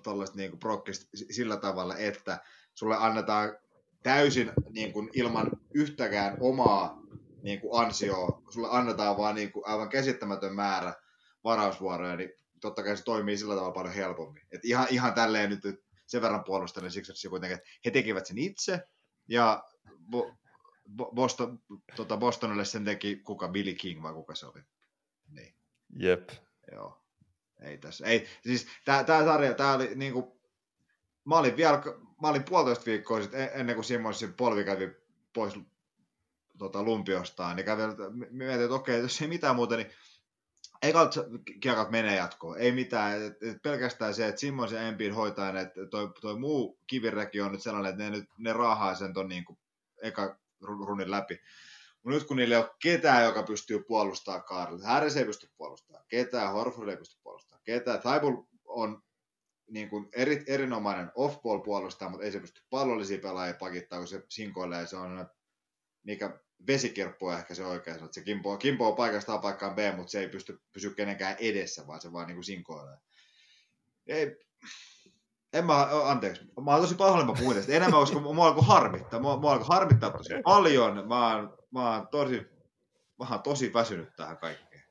tuollaista 0.03 0.37
niin 0.37 0.59
prokkista 0.59 1.05
sillä 1.13 1.57
tavalla, 1.57 1.97
että 1.97 2.37
sulle 2.73 2.95
annetaan 2.99 3.57
täysin 4.03 4.51
niin 4.69 4.93
kuin 4.93 5.09
ilman 5.13 5.51
yhtäkään 5.73 6.37
omaa 6.39 7.01
niin 7.47 7.61
kuin 7.61 7.81
ansioa, 7.81 8.41
sulle 8.49 8.67
annetaan 8.71 9.17
vaan 9.17 9.35
niin 9.35 9.51
kuin 9.51 9.67
aivan 9.67 9.89
käsittämätön 9.89 10.55
määrä 10.55 10.93
varausvuoroja, 11.43 12.15
niin 12.15 12.29
totta 12.61 12.83
kai 12.83 12.97
se 12.97 13.03
toimii 13.03 13.37
sillä 13.37 13.55
tavalla 13.55 13.73
paljon 13.73 13.93
helpommin. 13.93 14.47
Et 14.51 14.65
ihan, 14.65 14.87
ihan 14.89 15.13
tälleen 15.13 15.49
nyt 15.49 15.61
sen 16.07 16.21
verran 16.21 16.43
puolustelen 16.43 16.91
siksi 16.91 17.29
kuitenkin, 17.29 17.57
että 17.57 17.69
he 17.85 17.91
tekivät 17.91 18.25
sen 18.25 18.37
itse, 18.37 18.87
ja 19.27 19.63
Boston, 21.15 21.59
tota 21.95 22.17
Bostonille 22.17 22.65
sen 22.65 22.85
teki 22.85 23.15
kuka, 23.15 23.47
Billy 23.47 23.73
King 23.73 24.03
vai 24.03 24.13
kuka 24.13 24.35
se 24.35 24.45
oli? 24.45 24.61
Niin. 25.31 25.55
Jep. 25.99 26.29
Joo. 26.71 27.03
Ei 27.61 27.77
tässä. 27.77 28.05
Ei, 28.05 28.27
siis 28.43 28.67
tää 28.85 29.05
sarja, 29.05 29.53
tää 29.53 29.73
oli 29.73 29.95
niinku, 29.95 30.41
mä 31.25 31.37
olin 31.37 31.57
vielä, 31.57 31.83
mä 32.21 32.27
olin 32.27 32.43
puolitoista 32.43 32.85
viikkoa 32.85 33.21
sitten 33.21 33.49
ennen 33.53 33.75
kuin 33.75 33.85
Simonsin 33.85 34.33
polvi 34.33 34.63
kävi 34.63 34.91
pois 35.33 35.53
tota, 36.57 36.83
lumpiostaan, 36.83 37.55
niin 37.55 37.65
kävi, 37.65 37.81
mietin, 38.29 38.63
että 38.63 38.75
okei, 38.75 38.99
jos 38.99 39.21
ei 39.21 39.27
mitään 39.27 39.55
muuta, 39.55 39.77
niin 39.77 39.91
ei 40.81 40.93
kiekat 41.59 41.89
menee 41.89 42.15
jatkoon, 42.15 42.59
ei 42.59 42.71
mitään. 42.71 43.23
Et, 43.23 43.43
et 43.43 43.61
pelkästään 43.61 44.13
se, 44.13 44.27
että 44.27 44.39
Simmons 44.41 44.71
ja 44.71 44.81
Embiid 44.81 45.11
hoitaa, 45.11 45.59
että 45.59 45.85
toi, 45.85 46.11
toi 46.21 46.39
muu 46.39 46.79
kivireki 46.87 47.41
on 47.41 47.51
nyt 47.51 47.61
sellainen, 47.61 47.91
että 47.91 48.03
ne, 48.03 48.09
nyt, 48.09 48.29
ne 48.37 48.53
raahaa 48.53 48.95
sen 48.95 49.13
ton 49.13 49.27
niin 49.27 49.45
kuin, 49.45 49.59
eka 50.01 50.39
runin 50.61 51.11
läpi. 51.11 51.39
Mutta 52.03 52.19
nyt 52.19 52.27
kun 52.27 52.37
niillä 52.37 52.55
ei 52.55 52.61
ole 52.61 52.75
ketään, 52.81 53.23
joka 53.23 53.43
pystyy 53.43 53.83
puolustamaan 53.83 54.43
Kaarille, 54.43 54.85
Harris 54.85 55.17
ei 55.17 55.25
pysty 55.25 55.49
puolustamaan 55.57 56.05
ketään, 56.07 56.53
Horford 56.53 56.89
ei 56.89 56.97
pysty 56.97 57.17
puolustamaan 57.23 57.63
ketään, 57.63 57.99
Thibault 57.99 58.47
on 58.65 59.03
niin 59.69 59.89
kuin 59.89 60.09
eri, 60.13 60.43
erinomainen 60.47 61.11
off-ball 61.15 61.59
puolustaa, 61.59 62.09
mutta 62.09 62.25
ei 62.25 62.31
se 62.31 62.39
pysty 62.39 62.61
pallollisia 62.69 63.19
pelaajia 63.19 63.57
pakittaa, 63.59 63.99
kun 63.99 64.07
se 64.07 64.23
sinkoilee, 64.29 64.87
se 64.87 64.97
on 64.97 65.27
mikä 66.03 66.39
vesikirppu 66.67 67.27
on 67.27 67.37
ehkä 67.37 67.55
se 67.55 67.65
oikea 67.65 67.93
että 67.95 68.07
se 68.11 68.23
kimpoo, 68.23 68.57
kimpoo 68.57 68.95
paikasta 68.95 69.33
A 69.33 69.37
paikkaan 69.37 69.75
B, 69.75 69.79
mutta 69.95 70.11
se 70.11 70.19
ei 70.19 70.29
pysty 70.29 70.61
pysyä 70.73 70.93
kenenkään 70.93 71.35
edessä, 71.39 71.87
vaan 71.87 72.01
se 72.01 72.13
vaan 72.13 72.27
niin 72.27 72.43
sinkoilee. 72.43 72.97
Ei, 74.07 74.37
en 75.53 75.65
mä, 75.65 75.87
anteeksi, 76.03 76.43
mä 76.65 76.71
oon 76.71 76.81
tosi 76.81 76.95
pahoillani 76.95 77.31
mä 77.31 77.39
puhuin 77.39 77.57
tästä. 77.57 77.73
Enemmän 77.73 77.99
koska 77.99 78.19
mua 78.19 78.47
alkoi 78.47 78.63
harmittaa. 78.67 79.19
Mua, 79.19 79.37
mua 79.37 79.51
alkoi 79.51 79.67
harmittaa 79.69 80.09
tosi 80.09 80.33
paljon. 80.43 81.07
Mä 81.07 81.35
oon, 81.35 81.57
mä 81.71 81.95
oon 81.95 82.07
tosi, 82.07 82.41
mä 83.19 83.25
oon 83.31 83.41
tosi 83.41 83.73
väsynyt 83.73 84.15
tähän 84.15 84.37
kaikkeen. 84.37 84.83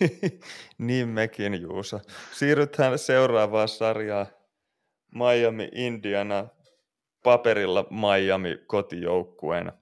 niin 0.78 1.08
mekin, 1.08 1.60
Juusa. 1.60 2.00
Siirrytään 2.32 2.98
seuraavaan 2.98 3.68
sarjaan. 3.68 4.26
Miami, 5.14 5.68
Indiana, 5.72 6.48
paperilla 7.22 7.86
Miami 7.90 8.58
kotijoukkueena. 8.66 9.72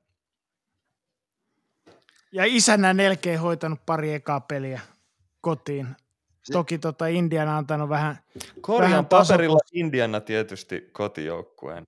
Ja 2.32 2.44
isänä 2.44 2.94
nelkeä 2.94 3.40
hoitanut 3.40 3.86
pari 3.86 4.14
ekaa 4.14 4.40
peliä 4.40 4.80
kotiin. 5.40 5.88
Toki 6.52 6.78
tota 6.78 7.06
Indiana 7.06 7.56
antanut 7.56 7.88
vähän 7.88 8.18
Korjaan 8.60 8.90
vähän 8.90 9.06
paperilla 9.06 9.58
taso... 9.58 9.70
Indiana 9.72 10.20
tietysti 10.20 10.88
kotijoukkueen. 10.92 11.84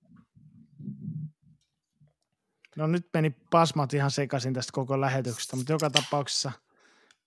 No 2.75 2.87
nyt 2.87 3.07
meni 3.13 3.35
pasmat 3.51 3.93
ihan 3.93 4.11
sekaisin 4.11 4.53
tästä 4.53 4.71
koko 4.73 5.01
lähetyksestä, 5.01 5.55
mutta 5.55 5.71
joka 5.71 5.89
tapauksessa 5.89 6.51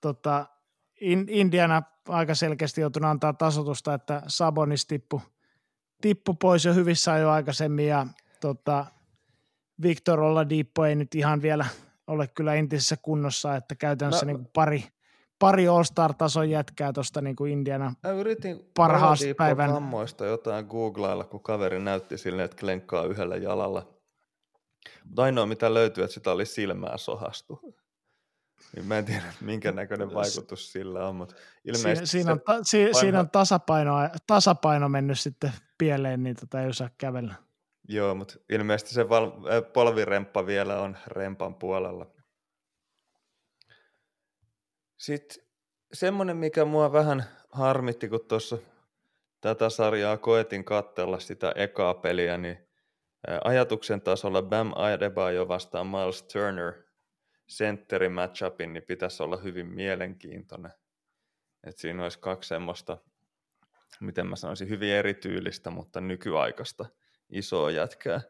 tota, 0.01 0.47
Indiana 1.29 1.83
aika 2.09 2.35
selkeästi 2.35 2.81
joutunut 2.81 3.11
antaa 3.11 3.33
tasotusta, 3.33 3.95
että 3.95 4.23
Sabonis 4.27 4.87
tippu, 4.87 5.23
tippu 6.01 6.35
pois 6.35 6.65
jo 6.65 6.75
hyvissä 6.75 7.13
ajoin 7.13 7.35
aikaisemmin 7.35 7.87
ja 7.87 8.07
tota, 8.41 8.87
Victor 9.83 10.21
Oladipo 10.21 10.85
ei 10.85 10.95
nyt 10.95 11.15
ihan 11.15 11.43
vielä 11.43 11.67
ole 12.07 12.27
kyllä 12.27 12.55
entisessä 12.55 12.97
kunnossa, 13.03 13.57
että 13.57 13.75
käytännössä 13.75 14.27
no, 14.27 14.33
niin 14.33 14.49
pari, 14.55 14.85
pari 15.39 15.69
All-Star-tason 15.69 16.51
jätkää 16.51 16.93
tuosta 16.93 17.21
niin 17.21 17.37
kuin 17.37 17.53
Indiana 17.53 17.95
Mä 18.03 18.11
yritin 18.11 18.71
parhaasta 18.77 19.27
päivän. 19.37 19.73
vammoista 19.73 20.27
jotain 20.27 20.67
googlailla, 20.67 21.25
kun 21.25 21.43
kaveri 21.43 21.81
näytti 21.81 22.19
sille, 22.19 22.45
että 22.45 22.57
klenkkaa 22.61 23.05
yhdellä 23.05 23.37
jalalla. 23.37 23.97
Mutta 25.05 25.23
ainoa 25.23 25.47
mitä 25.47 25.75
löytyy, 25.75 26.05
että 26.05 26.15
sitä 26.15 26.33
oli 26.33 26.47
silmää 26.47 26.97
sohastu. 26.97 27.61
Niin 28.77 28.87
mä 28.87 28.99
en 28.99 29.05
tiedä, 29.05 29.25
minkä 29.41 29.73
näköinen 29.73 30.15
vaikutus 30.15 30.73
sillä 30.73 31.09
on, 31.09 31.17
mutta 31.17 31.35
ilmeisesti... 31.65 32.07
Siinä, 32.07 32.07
siinä, 32.07 32.33
on, 32.33 32.41
ta, 32.41 32.59
si, 32.63 32.85
vanha... 32.85 33.01
siinä 33.01 33.21
on 33.21 33.31
tasapaino, 33.31 33.95
tasapaino 34.27 34.89
mennyt 34.89 35.19
sitten 35.19 35.53
pieleen, 35.79 36.23
niin 36.23 36.37
tota 36.37 36.63
ei 36.63 36.69
osaa 36.69 36.91
kävellä. 36.99 37.35
Joo, 37.89 38.15
mutta 38.15 38.35
ilmeisesti 38.49 38.95
se 38.95 39.09
val, 39.09 39.31
polviremppa 39.73 40.47
vielä 40.47 40.81
on 40.81 40.97
rempan 41.07 41.55
puolella. 41.55 42.07
Sitten 44.97 45.45
semmoinen, 45.93 46.37
mikä 46.37 46.65
mua 46.65 46.93
vähän 46.93 47.25
harmitti, 47.51 48.09
kun 48.09 48.27
tuossa 48.29 48.59
tätä 49.41 49.71
sarjaa 49.71 50.17
koetin 50.17 50.65
katsella 50.65 51.19
sitä 51.19 51.53
ekaa 51.57 51.95
peliä, 51.95 52.39
niin 52.39 52.69
ajatuksen 53.45 54.01
tasolla 54.01 54.43
Bam 54.43 54.73
Adebayo 54.77 55.49
vastaan 55.49 55.87
Miles 55.87 56.23
Turner 56.23 56.73
sentterin 57.47 58.13
matchupin, 58.13 58.73
niin 58.73 58.83
pitäisi 58.83 59.23
olla 59.23 59.37
hyvin 59.37 59.67
mielenkiintoinen. 59.67 60.73
Että 61.67 61.81
siinä 61.81 62.03
olisi 62.03 62.19
kaksi 62.19 62.49
semmoista, 62.49 62.99
miten 64.01 64.27
mä 64.27 64.37
sanoisin, 64.37 64.69
hyvin 64.69 64.93
erityylistä, 64.93 65.71
mutta 65.71 66.01
nykyaikaista 66.01 66.87
isoa 67.31 67.71
jätkää. 67.71 68.21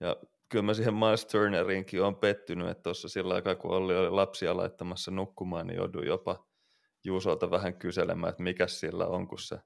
Ja 0.00 0.16
kyllä 0.48 0.62
mä 0.62 0.74
siihen 0.74 0.94
Miles 0.94 1.26
Turneriinkin 1.26 2.02
on 2.02 2.16
pettynyt, 2.16 2.68
että 2.68 2.82
tuossa 2.82 3.08
sillä 3.08 3.34
aikaa, 3.34 3.54
kun 3.54 3.70
Olli 3.70 3.96
oli 3.96 4.10
lapsia 4.10 4.56
laittamassa 4.56 5.10
nukkumaan, 5.10 5.66
niin 5.66 5.76
jouduin 5.76 6.06
jopa 6.08 6.46
Juusolta 7.04 7.50
vähän 7.50 7.78
kyselemään, 7.78 8.30
että 8.30 8.42
mikä 8.42 8.66
sillä 8.66 9.06
on, 9.06 9.28
kun 9.28 9.38
se 9.38 9.58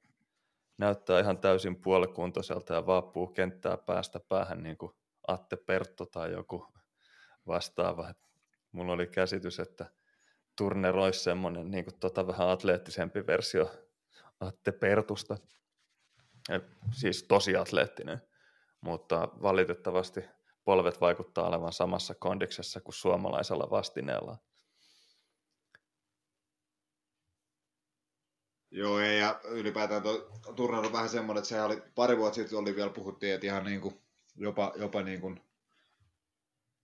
näyttää 0.79 1.21
ihan 1.21 1.39
täysin 1.39 1.81
puolikuntoiselta 1.81 2.75
ja 2.75 2.87
vaapuu 2.87 3.27
kenttää 3.27 3.77
päästä 3.77 4.21
päähän 4.29 4.63
niin 4.63 4.79
kuin 4.79 4.93
Atte 5.29 5.57
Pertto 5.57 6.07
tai 6.07 6.33
joku 6.33 6.67
vastaava. 7.47 8.15
Mulla 8.73 8.93
oli 8.93 9.07
käsitys, 9.07 9.61
että 9.61 9.91
Turner 10.57 10.97
olisi 10.97 11.21
semmoinen 11.21 11.71
niin 11.71 11.85
kuin 11.85 11.99
tota 12.01 12.27
vähän 12.27 12.49
atleettisempi 12.49 13.27
versio 13.27 13.71
Atte 14.41 14.73
Pertusta. 14.73 15.37
Siis 16.93 17.23
tosi 17.23 17.57
atleettinen, 17.57 18.23
mutta 18.81 19.29
valitettavasti– 19.43 20.25
polvet 20.65 21.01
vaikuttaa 21.01 21.49
olevan 21.49 21.73
samassa 21.73 22.15
kondiksessa 22.15 22.81
kuin 22.81 22.95
suomalaisella 22.95 23.71
vastineella. 23.71 24.37
Joo, 28.71 29.01
ei, 29.01 29.21
ja 29.21 29.41
ylipäätään 29.45 30.03
tuo 30.03 30.31
turnaus 30.57 30.87
on 30.87 30.93
vähän 30.93 31.09
semmoinen, 31.09 31.41
että 31.41 31.49
se 31.49 31.63
oli 31.63 31.83
pari 31.95 32.17
vuotta 32.17 32.35
sitten 32.35 32.59
oli 32.59 32.77
vielä 32.77 32.91
puhuttiin, 32.91 33.35
että 33.35 33.47
ihan 33.47 33.65
niin 33.65 33.81
kuin, 33.81 34.03
jopa, 34.37 34.73
jopa 34.77 35.03
niin 35.03 35.21
kuin 35.21 35.41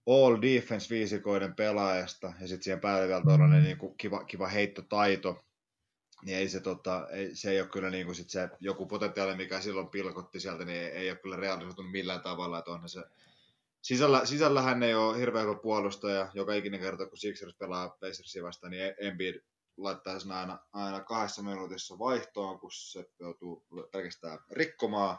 all 0.07 0.41
defense 0.41 0.95
viisikoiden 0.95 1.55
pelaajasta, 1.55 2.33
ja 2.39 2.47
sitten 2.47 2.63
siihen 2.63 2.79
päälle 2.79 3.07
vielä 3.07 3.21
tuollainen 3.21 3.63
niin 3.63 3.77
kuin 3.77 3.97
kiva, 3.97 4.23
kiva 4.23 4.47
heittotaito, 4.47 5.45
niin 6.25 6.37
ei 6.37 6.49
se, 6.49 6.59
tota, 6.59 7.07
ei, 7.09 7.35
se 7.35 7.51
ei 7.51 7.61
ole 7.61 7.69
kyllä 7.69 7.89
niin 7.89 8.05
kuin 8.05 8.15
sit 8.15 8.29
se 8.29 8.49
joku 8.59 8.85
potentiaali, 8.85 9.35
mikä 9.35 9.61
silloin 9.61 9.89
pilkotti 9.89 10.39
sieltä, 10.39 10.65
niin 10.65 10.81
ei, 10.81 10.87
ei 10.87 11.09
ole 11.09 11.17
kyllä 11.17 11.35
realisoitunut 11.35 11.91
millään 11.91 12.21
tavalla, 12.21 12.59
että 12.59 12.71
onhan 12.71 12.89
se 12.89 13.03
sisällä, 13.81 14.25
sisällä 14.25 14.61
hän 14.61 14.83
ei 14.83 14.93
ole 14.93 15.17
hirveän 15.17 15.45
hyvä 15.45 15.59
puolustaja, 15.59 16.31
joka 16.33 16.53
ikinen 16.53 16.79
kerta, 16.79 17.05
kun 17.05 17.17
Sixers 17.17 17.55
pelaa 17.55 17.89
Pacersia 17.89 18.43
vastaan, 18.43 18.71
niin 18.71 18.93
Embiid 18.99 19.35
laittaa 19.77 20.19
sen 20.19 20.31
aina, 20.31 20.59
aina 20.73 20.99
kahdessa 20.99 21.43
minuutissa 21.43 21.99
vaihtoon, 21.99 22.59
kun 22.59 22.71
se 22.71 23.05
joutuu 23.19 23.65
pelkästään 23.91 24.39
rikkomaan. 24.51 25.17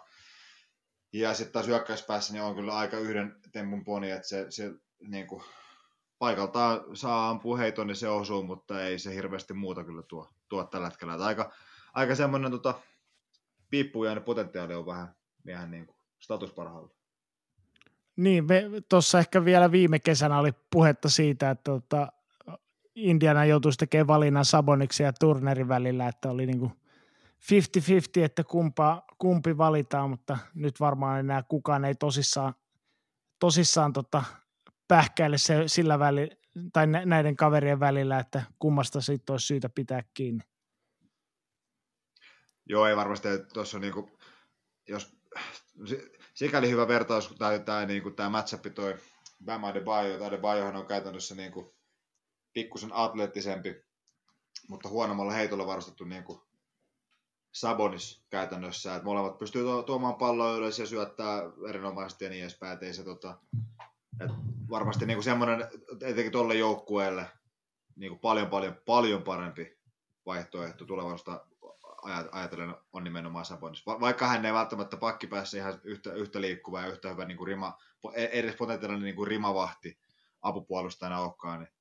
Ja 1.13 1.35
sitten 1.35 1.53
taas 1.53 1.67
hyökkäyspäässä 1.67 2.33
niin 2.33 2.43
on 2.43 2.55
kyllä 2.55 2.77
aika 2.77 2.99
yhden 2.99 3.41
tempun 3.53 3.85
poni, 3.85 4.11
että 4.11 4.29
se, 4.29 4.47
se 4.51 4.73
niin 5.01 5.27
kuin, 5.27 5.43
paikaltaan 6.19 6.97
saa 6.97 7.31
ampua 7.31 7.57
heiton, 7.57 7.87
niin 7.87 7.97
se 7.97 8.09
osuu, 8.09 8.43
mutta 8.43 8.83
ei 8.83 8.99
se 8.99 9.15
hirveästi 9.15 9.55
muuta 9.55 9.85
kyllä 9.85 10.03
tuo, 10.03 10.29
tuo 10.49 10.65
tällä 10.65 10.87
hetkellä. 10.87 11.15
Että 11.15 11.27
aika, 11.27 11.53
aika 11.95 12.15
semmoinen 12.15 12.51
tota, 12.51 12.75
piippujainen 13.71 14.25
potentiaali 14.25 14.75
on 14.75 14.87
vähän 14.87 15.15
miehen 15.45 15.71
niin 15.71 15.87
kuin, 15.87 15.97
status 16.19 16.53
parhaalla. 16.53 16.91
Niin, 18.17 18.45
tuossa 18.89 19.19
ehkä 19.19 19.45
vielä 19.45 19.73
viime 19.73 19.99
kesänä 19.99 20.39
oli 20.39 20.53
puhetta 20.71 21.09
siitä, 21.09 21.51
että 21.51 21.65
tota, 21.65 22.13
Indiana 22.95 23.45
joutuisi 23.45 23.79
tekemään 23.79 24.07
valinnan 24.07 24.45
Saboniksi 24.45 25.03
ja 25.03 25.13
Turnerin 25.13 25.69
välillä, 25.69 26.09
että 26.09 26.31
oli 26.31 26.47
niinku 26.47 26.73
50-50, 28.21 28.25
että 28.25 28.45
kumpa, 28.45 29.03
kumpi 29.19 29.59
valitaan, 29.59 30.11
mutta 30.11 30.39
nyt 30.55 30.81
varmaan 30.81 31.21
enää 31.21 31.43
kukaan 31.43 31.85
ei 31.85 31.95
tosissaan, 31.95 32.55
tosissaan 33.39 33.93
tota, 33.93 34.25
pähkäile 34.89 35.39
se, 35.39 35.55
sillä 35.67 35.99
väli, 35.99 36.31
tai 36.73 36.87
näiden 36.87 37.37
kaverien 37.37 37.81
välillä, 37.81 38.19
että 38.19 38.43
kummasta 38.59 39.01
siitä 39.01 39.33
olisi 39.33 39.47
syytä 39.47 39.69
pitää 39.69 40.03
kiinni. 40.15 40.45
Joo, 42.67 42.87
ei 42.87 42.97
varmasti. 42.97 43.29
Tuossa 43.53 43.77
on 43.77 43.81
niinku, 43.81 44.19
jos 44.89 45.17
sikäli 46.35 46.71
hyvä 46.71 46.89
vertaus, 46.89 47.35
tai 47.39 47.61
tämä, 47.61 47.87
niinku, 47.87 48.11
tämä 48.11 48.29
matchup 48.29 48.63
toi 48.75 48.97
Bama 49.45 49.75
de 49.75 49.81
Bayo, 49.81 50.19
tai 50.19 50.31
de 50.31 50.39
Bayohan 50.39 50.77
on 50.77 50.87
käytännössä 50.87 51.35
niinku, 51.35 51.75
pikkusen 52.53 52.91
atleettisempi, 52.93 53.83
mutta 54.69 54.89
huonommalla 54.89 55.33
heitolla 55.33 55.67
varustettu 55.67 56.05
niinku, 56.05 56.49
Sabonis 57.53 58.25
käytännössä, 58.31 58.95
että 58.95 59.05
molemmat 59.05 59.39
pystyy 59.39 59.65
tuomaan 59.87 60.15
palloa 60.15 60.57
ylös 60.57 60.79
ja 60.79 60.87
syöttää 60.87 61.43
erinomaisesti 61.69 62.25
ja 62.25 62.31
niin 62.31 62.43
edespäin, 62.43 62.85
ei 62.85 62.95
se 62.95 63.05
tota, 63.05 63.39
et 64.21 64.31
varmasti 64.71 65.07
niinku 65.07 65.23
semmoinen, 65.23 65.69
etenkin 66.01 66.33
tuolle 66.33 66.55
joukkueelle, 66.55 67.27
niinku 67.97 68.19
paljon, 68.19 68.47
paljon, 68.47 68.77
paljon 68.87 69.23
parempi 69.23 69.79
vaihtoehto 70.27 70.85
tulevaisuutta 70.85 71.47
ajatellen 72.33 72.75
on 72.93 73.05
nimenomaan 73.05 73.45
Sabonis. 73.45 73.87
vaikka 73.87 74.27
hän 74.27 74.47
ei 74.47 74.53
välttämättä 74.53 74.97
pakkipäässä 74.97 75.57
ihan 75.57 75.81
yhtä, 75.85 76.13
yhtä 76.13 76.41
liikkuva 76.41 76.81
ja 76.81 76.87
yhtä 76.87 77.09
hyvä 77.09 77.25
niin 77.25 77.37
kuin 77.37 77.49
rima, 77.49 77.79
e-, 78.15 78.39
edes 78.39 78.57
potentiaalinen 78.57 79.05
niin 79.05 79.17
kuin 79.17 79.29
rimavahti 79.29 79.99
apupuolustajana 80.43 81.21
olekaan, 81.21 81.61
niin 81.61 81.73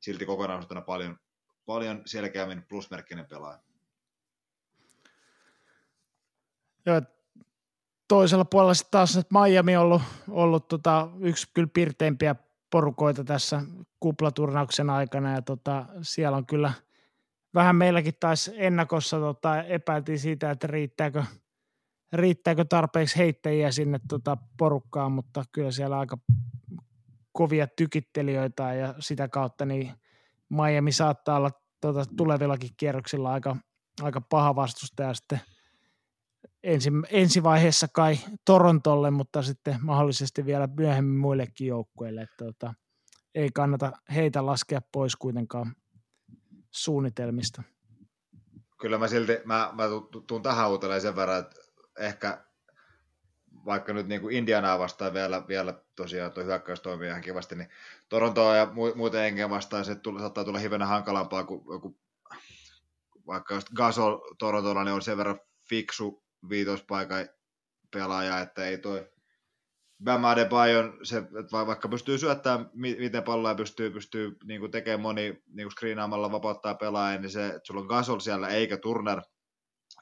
silti 0.00 0.26
kokonaisuutena 0.26 0.80
paljon, 0.80 1.18
paljon 1.66 2.02
selkeämmin 2.06 2.62
plusmerkkinen 2.68 3.26
pelaaja. 3.26 3.58
Joo, 6.86 7.02
toisella 8.08 8.44
puolella 8.44 8.74
sitten 8.74 8.90
taas 8.90 9.16
että 9.16 9.34
Miami 9.40 9.76
on 9.76 9.82
ollut, 9.82 10.02
ollut 10.28 10.68
tota, 10.68 11.08
yksi 11.20 11.46
kyllä 11.54 11.68
pirteimpiä 11.74 12.36
porukoita 12.70 13.24
tässä 13.24 13.62
kuplaturnauksen 14.00 14.90
aikana 14.90 15.32
ja 15.32 15.42
tota, 15.42 15.86
siellä 16.02 16.36
on 16.36 16.46
kyllä 16.46 16.72
vähän 17.54 17.76
meilläkin 17.76 18.14
taisi 18.20 18.52
ennakossa 18.54 19.18
tota, 19.18 19.62
epäiltiin 19.62 20.18
siitä, 20.18 20.50
että 20.50 20.66
riittääkö, 20.66 21.24
riittääkö 22.12 22.64
tarpeeksi 22.64 23.18
heittäjiä 23.18 23.70
sinne 23.70 24.00
tota, 24.08 24.36
porukkaan, 24.58 25.12
mutta 25.12 25.44
kyllä 25.52 25.70
siellä 25.70 25.98
aika 25.98 26.18
kovia 27.32 27.66
tykittelijöitä 27.66 28.74
ja 28.74 28.94
sitä 28.98 29.28
kautta 29.28 29.64
niin 29.64 29.92
Miami 30.48 30.92
saattaa 30.92 31.36
olla 31.36 31.50
tota, 31.80 32.04
tulevillakin 32.16 32.70
kierroksilla 32.76 33.32
aika, 33.32 33.56
aika 34.02 34.20
paha 34.20 34.56
vastustaja 34.56 35.14
sitten– 35.14 35.40
ensi, 36.68 36.90
ensivaiheessa 37.10 37.86
kai 37.92 38.18
Torontolle, 38.44 39.10
mutta 39.10 39.42
sitten 39.42 39.76
mahdollisesti 39.82 40.46
vielä 40.46 40.68
myöhemmin 40.76 41.18
muillekin 41.18 41.66
joukkueille. 41.66 42.22
Että 42.22 42.44
tota, 42.44 42.74
ei 43.34 43.50
kannata 43.54 43.92
heitä 44.14 44.46
laskea 44.46 44.80
pois 44.92 45.16
kuitenkaan 45.16 45.74
suunnitelmista. 46.70 47.62
Kyllä 48.80 48.98
mä 48.98 49.08
silti, 49.08 49.32
mä, 49.44 49.70
mä 49.72 49.84
tuun 50.26 50.42
tähän 50.42 50.70
uuteen 50.70 51.00
sen 51.00 51.16
verran, 51.16 51.38
että 51.38 51.56
ehkä 51.98 52.44
vaikka 53.64 53.92
nyt 53.92 54.06
niin 54.06 54.20
kuin 54.20 54.36
Indianaa 54.36 54.78
vastaan 54.78 55.14
vielä, 55.14 55.48
vielä 55.48 55.74
tosiaan 55.96 56.32
tuo 56.32 56.44
hyökkäys 56.44 56.80
toimii 56.80 57.08
ihan 57.08 57.20
kivasti, 57.20 57.54
niin 57.56 57.68
Torontoa 58.08 58.56
ja 58.56 58.64
mu- 58.64 58.96
muuten 58.96 59.24
enkä 59.24 59.50
vastaan 59.50 59.84
se 59.84 59.94
tuli, 59.94 60.20
saattaa 60.20 60.44
tulla 60.44 60.58
hivenen 60.58 60.88
hankalampaa, 60.88 61.44
kuin 61.44 61.64
joku, 61.72 61.98
vaikka 63.26 63.54
just 63.54 63.68
Gasol 63.74 64.18
Torontolla 64.38 64.84
niin 64.84 64.94
on 64.94 65.02
sen 65.02 65.16
verran 65.16 65.40
fiksu 65.68 66.27
viitospaikan 66.48 67.28
pelaaja, 67.92 68.40
että 68.40 68.66
ei 68.66 68.78
toi 68.78 69.08
Bama 70.04 70.36
de 70.36 70.44
Bayon, 70.44 70.98
se, 71.02 71.18
että 71.18 71.66
vaikka 71.66 71.88
pystyy 71.88 72.18
syöttämään, 72.18 72.70
miten 72.74 73.22
palloa 73.22 73.54
pystyy, 73.54 73.90
pystyy 73.90 74.36
niin 74.44 74.60
kuin 74.60 74.70
tekemään 74.70 75.00
moni 75.00 75.22
niin 75.22 75.64
kuin 75.64 75.72
screenaamalla 75.72 76.32
vapauttaa 76.32 76.74
pelaajan, 76.74 77.22
niin 77.22 77.30
se, 77.30 77.46
että 77.46 77.60
sulla 77.64 77.80
on 77.80 77.86
Gasol 77.86 78.18
siellä 78.18 78.48
eikä 78.48 78.76
Turner, 78.76 79.22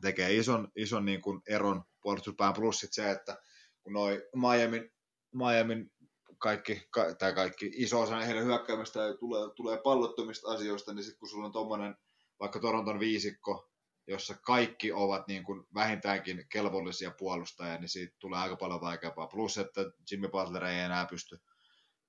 tekee 0.02 0.34
ison, 0.34 0.68
ison 0.76 1.04
niin 1.04 1.22
kuin 1.22 1.42
eron 1.48 1.82
puolustuspään 2.02 2.54
plus 2.54 2.86
se, 2.90 3.10
että 3.10 3.36
kun 3.82 3.92
noi 3.92 4.22
Miamin, 4.34 4.90
Miamin 5.34 5.90
kaikki, 6.38 6.86
ka, 6.90 7.14
tai 7.14 7.34
kaikki 7.34 7.70
iso 7.74 8.00
osa 8.00 8.16
heidän 8.16 8.44
hyökkäämistä 8.44 9.00
tulee, 9.20 9.50
tulee 9.56 9.78
pallottomista 9.84 10.50
asioista, 10.50 10.94
niin 10.94 11.04
sitten 11.04 11.18
kun 11.18 11.28
sulla 11.28 11.46
on 11.46 11.52
tuommoinen 11.52 11.96
vaikka 12.40 12.60
Toronton 12.60 13.00
viisikko, 13.00 13.70
jossa 14.06 14.34
kaikki 14.34 14.92
ovat 14.92 15.28
niin 15.28 15.44
kuin 15.44 15.66
vähintäänkin 15.74 16.46
kelvollisia 16.48 17.10
puolustajia, 17.18 17.78
niin 17.78 17.88
siitä 17.88 18.16
tulee 18.18 18.40
aika 18.40 18.56
paljon 18.56 18.80
vaikeampaa. 18.80 19.26
Plus, 19.26 19.58
että 19.58 19.80
Jimmy 20.10 20.28
Butler 20.28 20.64
ei 20.64 20.80
enää 20.80 21.06
pysty 21.06 21.38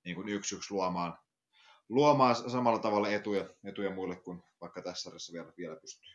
niin 0.04 0.16
kuin 0.16 0.28
yksi 0.28 0.56
yksi 0.56 0.74
luomaan, 0.74 1.18
luomaan 1.88 2.50
samalla 2.50 2.78
tavalla 2.78 3.08
etuja, 3.08 3.44
etuja 3.64 3.90
muille 3.90 4.16
kuin 4.16 4.42
vaikka 4.60 4.82
tässä 4.82 5.02
sarjassa 5.02 5.32
vielä, 5.32 5.52
vielä 5.58 5.76
pystyy. 5.76 6.10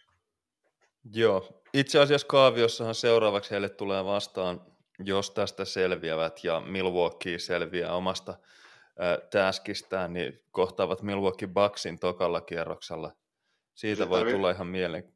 Joo, 1.14 1.62
itse 1.74 2.00
asiassa 2.00 2.28
kaaviossahan 2.28 2.96
seuraavaksi 2.96 3.52
heille 3.52 3.70
tulee 3.70 4.06
vastaan, 4.06 4.62
jos 5.00 5.32
tästä 5.32 5.66
selviävät 5.66 6.44
ja 6.44 6.60
Milwaukee 6.60 7.40
selviää 7.40 7.96
omasta 7.96 8.32
äh, 8.32 9.30
täskistään, 9.30 10.14
niin 10.14 10.40
kohtaavat 10.52 11.02
Milwaukee 11.02 11.48
Bucksin 11.48 12.00
tokalla 12.00 12.42
kierroksella. 12.42 13.12
Siitä 13.76 14.10
voi 14.10 14.32
tulla 14.32 14.52
ihan 14.52 14.68
mielenkiintoista 14.68 15.13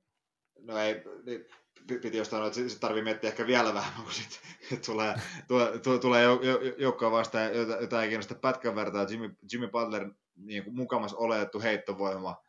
no 0.60 0.78
ei, 0.78 1.04
niin, 1.26 1.46
piti 1.88 2.18
jostain 2.18 2.40
sanoa, 2.40 2.48
että 2.48 2.70
se 2.70 2.80
tarvii 2.80 3.04
miettiä 3.04 3.30
ehkä 3.30 3.48
vielä 3.48 3.74
vähemmän, 3.74 4.04
kun 4.04 4.14
sit, 4.14 4.42
tulee, 4.86 5.16
tulee, 5.48 6.00
tulee, 6.02 6.26
joukkoa 6.78 7.12
vastaan, 7.12 7.56
jota, 7.56 7.78
jota 7.82 8.04
ei 8.04 8.08
kiinnosta 8.10 8.36
pätkän 8.36 8.76
vertaa. 8.76 9.04
Jimmy, 9.04 9.36
Jimmy 9.52 9.68
Butler 9.68 10.10
niin 10.36 10.64
kuin 10.64 10.76
mukamas 10.76 11.14
oletettu 11.14 11.62
heittovoima, 11.62 12.44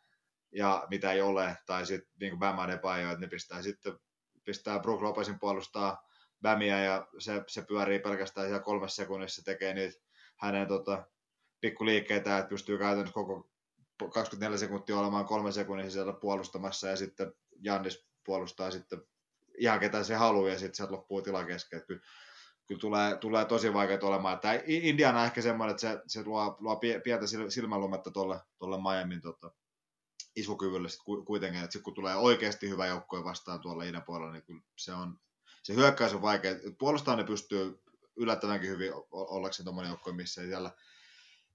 ja 0.51 0.87
mitä 0.89 1.11
ei 1.11 1.21
ole, 1.21 1.57
tai 1.65 1.85
sitten 1.85 2.11
niin 2.19 2.31
kuin 2.31 2.39
Bam 2.39 2.59
Adebayo, 2.59 3.07
että 3.09 3.19
ne 3.19 3.27
pistää 3.27 3.61
sitten 3.61 3.99
pistää 4.45 4.79
Brook 4.79 5.01
Lopesin 5.01 5.39
puolustaa 5.39 6.07
Bämiä, 6.41 6.83
ja 6.83 7.07
se, 7.19 7.43
se 7.47 7.61
pyörii 7.61 7.99
pelkästään 7.99 8.47
siellä 8.47 8.63
kolmessa 8.63 8.95
sekunnissa, 9.03 9.43
tekee 9.43 9.73
niitä 9.73 9.99
hänen 10.37 10.67
tota, 10.67 11.03
pikkuliikkeitä, 11.61 12.37
että 12.37 12.49
pystyy 12.49 12.77
käytännössä 12.77 13.13
koko 13.13 13.49
24 14.13 14.57
sekuntia 14.57 14.99
olemaan 14.99 15.25
kolme 15.25 15.51
sekunnin 15.51 15.91
siellä 15.91 16.13
puolustamassa, 16.13 16.87
ja 16.87 16.95
sitten 16.95 17.33
Jannis 17.61 18.07
puolustaa 18.25 18.71
sitten 18.71 19.01
ihan 19.57 19.79
ketä 19.79 20.03
se 20.03 20.15
haluaa 20.15 20.49
ja 20.49 20.59
sitten 20.59 20.75
sieltä 20.75 20.93
loppuu 20.93 21.21
tila 21.21 21.43
kesken. 21.43 21.85
Kyllä, 21.87 22.01
kyllä 22.67 22.79
tulee, 22.79 23.17
tulee 23.17 23.45
tosi 23.45 23.73
vaikeaa 23.73 23.99
olemaan. 24.01 24.39
Tämä 24.39 24.59
Indiana 24.65 25.19
on 25.19 25.25
ehkä 25.25 25.41
semmoinen, 25.41 25.71
että 25.71 25.81
se, 25.81 26.01
se 26.07 26.23
luo, 26.23 26.57
luo 26.59 26.79
pientä 27.03 27.25
silmänlumetta 27.49 28.11
tuolle, 28.11 28.39
tuolle 28.57 28.77
Miamin 28.81 29.21
tota, 29.21 29.51
iskukyvylle 30.35 30.89
sit 30.89 31.01
kuitenkin, 31.25 31.61
että 31.63 31.73
sit 31.73 31.81
kun 31.81 31.93
tulee 31.93 32.15
oikeasti 32.15 32.69
hyvä 32.69 32.87
joukkue 32.87 33.23
vastaan 33.23 33.59
tuolla 33.59 33.83
idän 33.83 34.03
puolella, 34.03 34.33
niin 34.33 34.43
kyllä 34.43 34.61
se 34.77 34.93
on, 34.93 35.19
se 35.63 35.75
hyökkäys 35.75 36.13
on 36.13 36.21
vaikea. 36.21 36.55
Puolustaa 36.79 37.15
ne 37.15 37.23
pystyy 37.23 37.81
yllättävänkin 38.15 38.69
hyvin 38.69 38.91
ollakseen 39.11 39.65
tuommoinen 39.65 39.89
joukkue, 39.89 40.13
missä 40.13 40.41
ei 40.41 40.47
siellä 40.47 40.71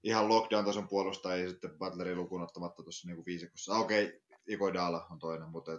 ihan 0.03 0.29
lockdown-tason 0.29 0.87
puolustajia 0.87 1.49
sitten 1.49 1.77
Butlerin 1.77 2.17
lukuun 2.17 2.41
ottamatta 2.41 2.83
tuossa 2.83 3.07
niinku 3.07 3.25
viisikossa. 3.25 3.75
Okei, 3.75 4.05
okay, 4.05 4.19
Ikoidala 4.47 5.07
on 5.11 5.19
toinen, 5.19 5.49
mutta 5.49 5.71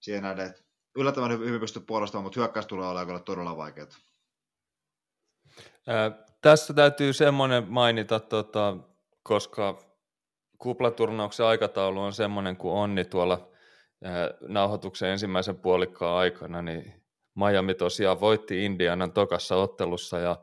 siihen 0.00 0.22
nähden, 0.22 0.46
että 0.46 0.62
yllättävän 0.96 1.30
hyvin 1.30 1.60
pystyy 1.60 1.82
puolustamaan, 1.82 2.24
mutta 2.24 2.40
hyökkäys 2.40 2.66
tulee 2.66 2.88
olemaan 2.88 3.24
todella 3.24 3.56
vaikeaa. 3.56 3.86
Ää, 5.86 6.10
tässä 6.40 6.74
täytyy 6.74 7.12
semmoinen 7.12 7.64
mainita, 7.68 8.20
tota, 8.20 8.76
koska 9.22 9.78
kuplaturnauksen 10.58 11.46
aikataulu 11.46 12.00
on 12.00 12.12
semmoinen 12.12 12.56
kuin 12.56 12.74
on, 12.74 12.94
niin 12.94 13.08
tuolla 13.08 13.50
ää, 14.04 14.30
nauhoituksen 14.40 15.08
ensimmäisen 15.08 15.56
puolikkaan 15.56 16.18
aikana, 16.18 16.62
niin 16.62 17.02
Miami 17.34 17.74
tosiaan 17.74 18.20
voitti 18.20 18.64
Indianan 18.64 19.12
tokassa 19.12 19.56
ottelussa 19.56 20.18
ja 20.18 20.36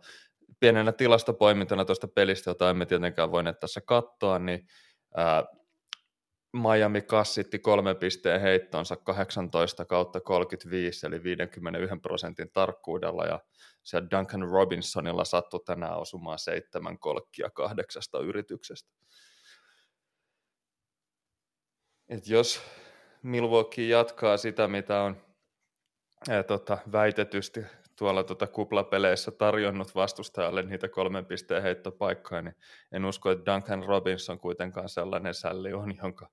pienenä 0.60 0.92
tilastopoimintona 0.92 1.86
tuosta 1.86 2.08
pelistä, 2.08 2.50
jota 2.50 2.70
emme 2.70 2.86
tietenkään 2.86 3.32
voineet 3.32 3.60
tässä 3.60 3.82
katsoa, 3.82 4.40
niin 4.40 4.68
ää, 5.16 5.44
Miami 6.54 7.02
kassitti 7.02 7.60
kolme 7.60 7.96
pisteen 7.96 8.42
heittonsa 8.42 8.96
18 8.96 9.86
kautta 9.86 10.22
35, 10.22 11.08
eli 11.08 11.24
51 11.24 12.00
prosentin 12.02 12.52
tarkkuudella, 12.54 13.26
ja 13.26 13.40
siellä 13.84 14.08
Duncan 14.12 14.50
Robinsonilla 14.50 15.26
sattui 15.26 15.60
tänään 15.66 15.98
osumaan 15.98 16.40
seitsemän 16.40 17.00
kolkkia 17.00 17.50
kahdeksasta 17.50 18.20
yrityksestä. 18.20 18.90
Et 22.10 22.28
jos 22.28 22.62
Milwaukee 23.24 23.88
jatkaa 23.88 24.38
sitä, 24.38 24.68
mitä 24.68 25.02
on 25.02 25.22
ää, 26.30 26.44
tota, 26.44 26.78
väitetysti 26.92 27.60
tuolla 27.98 28.24
tota 28.24 28.48
kuplapeleissä 28.48 29.32
tarjonnut 29.32 29.96
vastustajalle 29.96 30.64
niitä 30.64 30.90
kolmen 30.90 31.26
pisteen 31.26 31.64
heittopaikkoja, 31.64 32.42
niin 32.42 32.56
en 32.92 33.06
usko, 33.06 33.32
että 33.32 33.54
Duncan 33.54 33.84
Robinson 33.84 34.40
kuitenkaan 34.40 34.90
sellainen 34.90 35.34
sälli 35.34 35.74
on, 35.74 35.94
jonka 36.04 36.30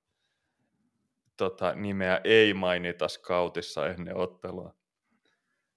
tota, 1.37 1.75
nimeä 1.75 2.21
ei 2.25 2.55
mainita 2.55 3.09
skautissa 3.09 3.87
ennen 3.87 4.17
ottelua. 4.17 4.75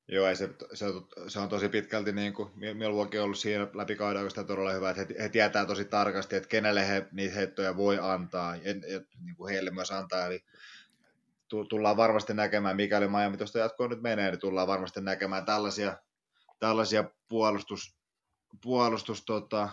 Joo, 0.07 0.35
se, 0.35 0.49
se, 0.73 0.85
se, 1.27 1.39
on 1.39 1.49
tosi 1.49 1.69
pitkälti 1.69 2.11
niin 2.11 2.33
kuin 2.33 2.51
Milwaukee 2.73 3.19
on 3.19 3.23
ollut 3.23 3.37
siinä 3.37 3.67
läpi 3.73 3.95
kauden 3.95 4.27
todella 4.47 4.73
hyvä, 4.73 4.89
että 4.89 5.01
he, 5.01 5.23
he 5.23 5.29
tietää 5.29 5.65
tosi 5.65 5.85
tarkasti, 5.85 6.35
että 6.35 6.49
kenelle 6.49 6.87
he 6.87 7.07
niitä 7.11 7.35
heittoja 7.35 7.77
voi 7.77 7.97
antaa 8.01 8.55
ja, 8.55 8.71
ja 8.71 9.01
niin 9.25 9.35
kuin 9.35 9.53
heille 9.53 9.71
myös 9.71 9.91
antaa. 9.91 10.25
Eli 10.25 10.43
tullaan 11.69 11.97
varmasti 11.97 12.33
näkemään, 12.33 12.75
mikäli 12.75 13.07
Miami 13.07 13.37
tuosta 13.37 13.59
jatkoon 13.59 13.89
nyt 13.89 14.01
menee, 14.01 14.31
niin 14.31 14.39
tullaan 14.39 14.67
varmasti 14.67 15.01
näkemään 15.01 15.45
tällaisia, 15.45 15.97
tällaisia 16.59 17.03
puolustus, 17.29 17.97
puolustus 18.61 19.25
tota, 19.25 19.69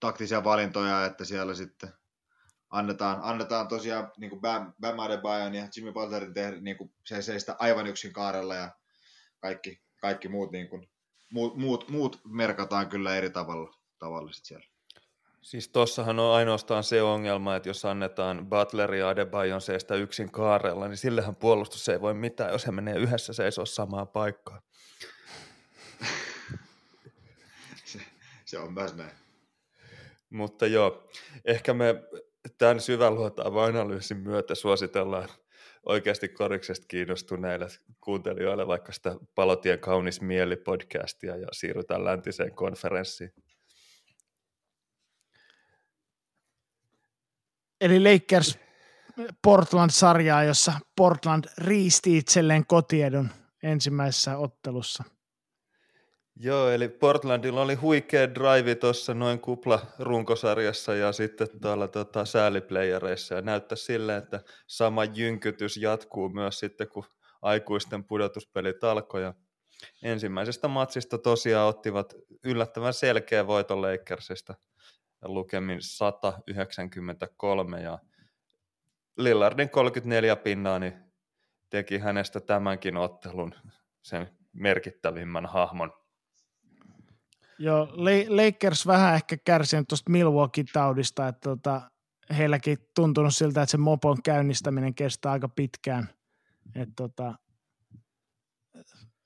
taktisia 0.00 0.44
valintoja, 0.44 1.04
että 1.04 1.24
siellä 1.24 1.54
sitten 1.54 1.92
annetaan, 2.70 3.20
annetaan 3.22 3.68
tosiaan 3.68 4.12
niin 4.16 4.30
kuin 4.30 4.40
Bam, 4.40 4.74
Bam 4.80 4.96
ja 5.54 5.68
Jimmy 5.76 5.92
Butlerin 5.92 6.34
tehdä 6.34 6.60
niin 6.60 6.76
kuin 6.76 6.94
se 7.06 7.22
seistä 7.22 7.56
aivan 7.58 7.86
yksin 7.86 8.12
kaarella 8.12 8.54
ja 8.54 8.70
kaikki, 9.40 9.82
kaikki 10.00 10.28
muut, 10.28 10.52
niin 10.52 10.68
kuin, 10.68 10.90
muut, 11.32 11.56
muut, 11.56 11.88
muut 11.88 12.20
merkataan 12.24 12.88
kyllä 12.88 13.16
eri 13.16 13.30
tavalla, 13.30 13.78
tavalla 13.98 14.30
siellä. 14.32 14.77
Siis 15.42 15.68
tossahan 15.68 16.18
on 16.18 16.34
ainoastaan 16.34 16.84
se 16.84 17.02
ongelma, 17.02 17.56
että 17.56 17.68
jos 17.68 17.84
annetaan 17.84 18.46
Butler 18.46 18.94
ja 18.94 19.08
Adebayon 19.08 19.60
seistä 19.60 19.94
yksin 19.94 20.30
kaarella, 20.30 20.88
niin 20.88 20.96
sillehän 20.96 21.36
puolustus 21.36 21.88
ei 21.88 22.00
voi 22.00 22.14
mitään, 22.14 22.52
jos 22.52 22.66
he 22.66 22.72
menee 22.72 22.96
yhdessä 22.96 23.32
seisoo 23.32 23.66
samaa 23.66 24.06
paikkaa. 24.06 24.62
se, 27.84 27.98
se 28.44 28.58
on 28.58 28.72
myös 28.72 28.96
näin. 28.96 29.12
Mutta 30.30 30.66
joo, 30.66 31.08
ehkä 31.44 31.74
me 31.74 31.94
tämän 32.58 32.80
syvän 32.80 33.12
analyysin 33.64 34.16
myötä 34.16 34.54
suositellaan 34.54 35.28
oikeasti 35.86 36.28
koriksesta 36.28 36.86
kiinnostuneille 36.88 37.66
kuuntelijoille 38.00 38.66
vaikka 38.66 38.92
sitä 38.92 39.16
Palotien 39.34 39.78
kaunis 39.78 40.20
mieli 40.20 40.56
podcastia 40.56 41.36
ja 41.36 41.48
siirrytään 41.52 42.04
läntiseen 42.04 42.54
konferenssiin. 42.54 43.32
Eli 47.80 48.12
Lakers 48.12 48.58
Portland-sarjaa, 49.42 50.44
jossa 50.44 50.72
Portland 50.96 51.44
riisti 51.58 52.16
itselleen 52.18 52.66
kotiedun 52.66 53.28
ensimmäisessä 53.62 54.38
ottelussa– 54.38 55.04
Joo, 56.40 56.70
eli 56.70 56.88
Portlandilla 56.88 57.62
oli 57.62 57.74
huikea 57.74 58.34
drive 58.34 58.74
tuossa 58.74 59.14
noin 59.14 59.40
kupla 59.40 59.86
runkosarjassa 59.98 60.94
ja 60.94 61.12
sitten 61.12 61.48
tuolla 61.62 61.88
tota, 61.88 62.24
sääliplayereissa. 62.24 63.34
Ja 63.34 63.42
näyttää 63.42 63.76
sille, 63.76 64.16
että 64.16 64.40
sama 64.66 65.04
jynkytys 65.04 65.76
jatkuu 65.76 66.28
myös 66.28 66.58
sitten, 66.58 66.88
kun 66.88 67.04
aikuisten 67.42 68.04
pudotuspelit 68.04 68.84
alkoi. 68.84 69.22
Ja 69.22 69.34
ensimmäisestä 70.02 70.68
matsista 70.68 71.18
tosiaan 71.18 71.68
ottivat 71.68 72.14
yllättävän 72.44 72.94
selkeä 72.94 73.46
voiton 73.46 73.82
Lakersista 73.82 74.54
lukemin 75.22 75.82
193 75.82 77.80
ja 77.80 77.98
Lillardin 79.16 79.70
34 79.70 80.36
pinnaa 80.36 80.78
niin 80.78 80.94
teki 81.70 81.98
hänestä 81.98 82.40
tämänkin 82.40 82.96
ottelun 82.96 83.54
sen 84.02 84.38
merkittävimmän 84.52 85.46
hahmon. 85.46 85.92
Joo, 87.58 87.88
Lakers 88.28 88.86
vähän 88.86 89.14
ehkä 89.14 89.36
kärsinyt 89.44 89.88
tuosta 89.88 90.10
Milwaukee-taudista, 90.10 91.28
että 91.28 91.40
tota, 91.40 91.90
heilläkin 92.38 92.78
tuntunut 92.94 93.34
siltä, 93.34 93.62
että 93.62 93.70
se 93.70 93.76
mopon 93.76 94.22
käynnistäminen 94.22 94.94
kestää 94.94 95.32
aika 95.32 95.48
pitkään. 95.48 96.08
Et 96.74 96.88
tota, 96.96 97.34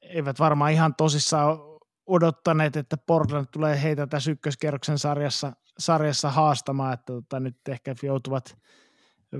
eivät 0.03 0.39
varmaan 0.39 0.73
ihan 0.73 0.95
tosissaan 0.95 1.59
odottaneet, 2.07 2.77
että 2.77 2.97
Portland 2.97 3.47
tulee 3.53 3.83
heitä 3.83 4.07
tässä 4.07 4.31
ykköskerroksen 4.31 4.99
sarjassa, 4.99 5.53
sarjassa 5.79 6.31
haastamaan, 6.31 6.95
että 6.95 7.13
tota, 7.13 7.41
nyt 7.41 7.57
ehkä 7.69 7.95
joutuvat 8.03 8.59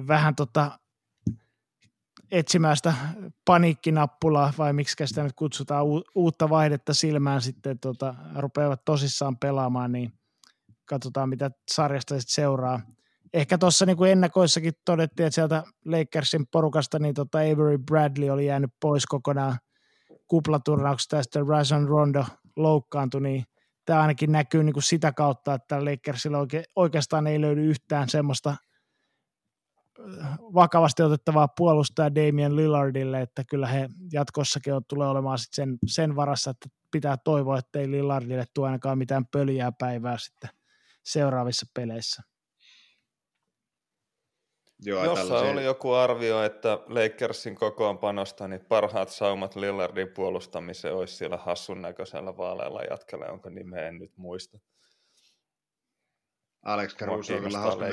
vähän 0.09 0.35
tota, 0.35 0.79
etsimään 2.31 2.77
sitä 2.77 2.95
paniikkinappulaa, 3.45 4.53
vai 4.59 4.73
miksi 4.73 5.07
sitä 5.07 5.23
nyt 5.23 5.33
kutsutaan, 5.37 5.87
uutta 6.15 6.51
vaihdetta 6.51 6.95
silmään 6.95 7.41
sitten 7.41 7.79
tota, 7.79 8.15
rupeavat 8.37 8.85
tosissaan 8.85 9.37
pelaamaan, 9.37 9.93
niin 9.93 10.13
katsotaan 10.85 11.29
mitä 11.29 11.51
sarjasta 11.71 12.21
sitten 12.21 12.35
seuraa. 12.35 12.81
Ehkä 13.33 13.59
tuossa 13.59 13.87
niin 13.87 14.05
ennakoissakin 14.11 14.73
todettiin, 14.85 15.27
että 15.27 15.35
sieltä 15.35 15.65
Lakersin 15.85 16.47
porukasta 16.47 16.99
niin 16.99 17.15
tota 17.15 17.39
Avery 17.39 17.79
Bradley 17.79 18.31
oli 18.31 18.47
jäänyt 18.47 18.71
pois 18.81 19.07
kokonaan 19.07 19.59
kuplaturnauksesta 20.29 21.17
ja 21.17 21.23
sitten 21.23 21.47
Rajon 21.47 21.89
Rondo 21.89 22.25
loukkaantui, 22.57 23.21
niin 23.21 23.45
tämä 23.85 24.01
ainakin 24.01 24.33
näkyy 24.33 24.65
niin 24.65 24.73
kuin 24.73 24.83
sitä 24.83 25.13
kautta, 25.13 25.55
että 25.55 25.85
Lakersilla 25.85 26.39
oike, 26.39 26.65
oikeastaan 26.77 27.27
ei 27.27 27.41
löydy 27.41 27.65
yhtään 27.65 28.09
semmoista– 28.09 28.57
vakavasti 30.55 31.03
otettavaa 31.03 31.49
puolustaa 31.57 32.15
Damien 32.15 32.57
Lillardille, 32.57 33.21
että 33.21 33.43
kyllä 33.51 33.67
he 33.67 33.89
jatkossakin 34.13 34.75
on, 34.75 34.83
tulee 34.89 35.09
olemaan 35.09 35.39
sit 35.39 35.53
sen, 35.53 35.79
sen 35.87 36.17
varassa, 36.17 36.51
että 36.51 36.69
pitää 36.93 37.17
toivoa, 37.25 37.59
että 37.59 37.79
ei 37.79 37.91
Lillardille 37.91 38.45
tule 38.55 38.67
ainakaan 38.67 38.99
mitään 38.99 39.25
pöljää 39.33 39.73
päivää 39.79 40.19
sitten 40.19 40.51
seuraavissa 41.05 41.67
peleissä. 41.75 42.23
Joo, 44.85 45.05
Jossa 45.05 45.25
tällaisia... 45.25 45.53
oli 45.53 45.65
joku 45.65 45.93
arvio, 45.93 46.43
että 46.43 46.79
Lakersin 46.87 47.55
kokoonpanosta 47.55 48.49
niin 48.49 48.65
parhaat 48.65 49.09
saumat 49.09 49.57
Lillardin 49.57 50.09
puolustamiseen 50.09 50.95
olisi 50.95 51.17
siellä 51.17 51.37
hassun 51.37 51.83
näköisellä 51.83 52.37
vaaleella 52.37 52.83
jatkella, 52.91 53.27
jonka 53.27 53.51
nimeä 53.51 53.89
en 53.89 53.99
nyt 53.99 54.13
muista. 54.17 54.59
Alex 56.63 56.97
Caruso 56.97 57.35
on 57.37 57.43
kyllä 57.43 57.59
hauska, 57.59 57.85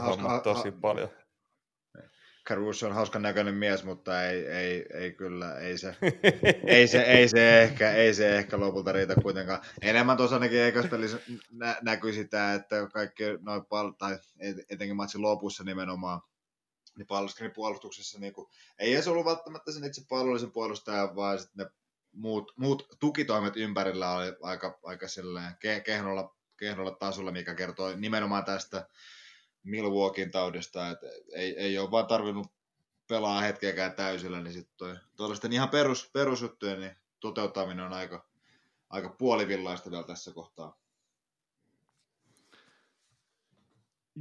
hauska, 0.00 0.40
tosi 0.40 0.72
paljon. 0.72 1.10
Caruso 2.48 2.86
on 2.86 2.92
hauskan 2.92 3.22
näköinen 3.22 3.54
mies, 3.54 3.84
mutta 3.84 4.24
ei, 4.24 4.46
ei, 4.46 4.86
ei 4.94 5.12
kyllä, 5.12 5.58
ei 5.58 5.78
se, 5.78 5.96
ei, 6.66 6.86
se, 6.88 7.00
ei, 7.02 7.28
se 7.28 7.62
ehkä, 7.62 7.92
ei 7.92 8.14
se 8.14 8.38
ehkä 8.38 8.60
lopulta 8.60 8.92
riitä 8.92 9.14
kuitenkaan. 9.22 9.60
Enemmän 9.82 10.16
tuossa 10.16 10.36
ainakin 10.36 10.58
eiköspelissä 10.58 11.18
nä, 11.52 11.76
näkyi 11.82 12.12
sitä, 12.12 12.54
että 12.54 12.88
kaikki 12.92 13.24
noin 13.40 13.64
pal- 13.64 13.92
tai 13.98 14.18
etenkin 14.70 14.96
matsin 14.96 15.22
lopussa 15.22 15.64
nimenomaan, 15.64 16.20
niin 16.98 17.06
palloskrin 17.06 17.52
puolustuksessa 17.52 18.18
niin 18.18 18.32
kuin, 18.32 18.48
ei 18.78 18.94
edes 18.94 19.08
ollut 19.08 19.24
välttämättä 19.24 19.72
sen 19.72 19.84
itse 19.84 20.02
pallollisen 20.08 20.52
puolustajan, 20.52 21.16
vaan 21.16 21.38
sitten 21.38 21.66
ne 21.66 21.70
muut, 22.12 22.52
muut 22.56 22.88
tukitoimet 23.00 23.56
ympärillä 23.56 24.12
oli 24.12 24.36
aika, 24.42 24.78
aika 24.82 25.08
silleen 25.08 25.56
kehnolla, 25.84 26.36
kehnolla 26.56 26.90
tasolla, 26.90 27.32
mikä 27.32 27.54
kertoo 27.54 27.96
nimenomaan 27.96 28.44
tästä 28.44 28.88
Milwaukeein 29.62 30.30
taudista, 30.30 30.88
että 30.88 31.06
ei, 31.32 31.58
ei 31.58 31.78
ole 31.78 31.90
vaan 31.90 32.06
tarvinnut 32.06 32.46
pelaa 33.08 33.40
hetkeäkään 33.40 33.92
täysillä, 33.92 34.40
niin 34.40 34.52
sitten 34.52 35.00
tuollaisten 35.16 35.52
ihan 35.52 35.68
perus, 35.68 36.10
perusjuttuja, 36.12 36.76
niin 36.76 36.96
toteuttaminen 37.20 37.86
on 37.86 37.92
aika, 37.92 38.26
aika 38.90 39.08
puolivillaista 39.08 39.90
vielä 39.90 40.04
tässä 40.04 40.32
kohtaa. 40.32 40.78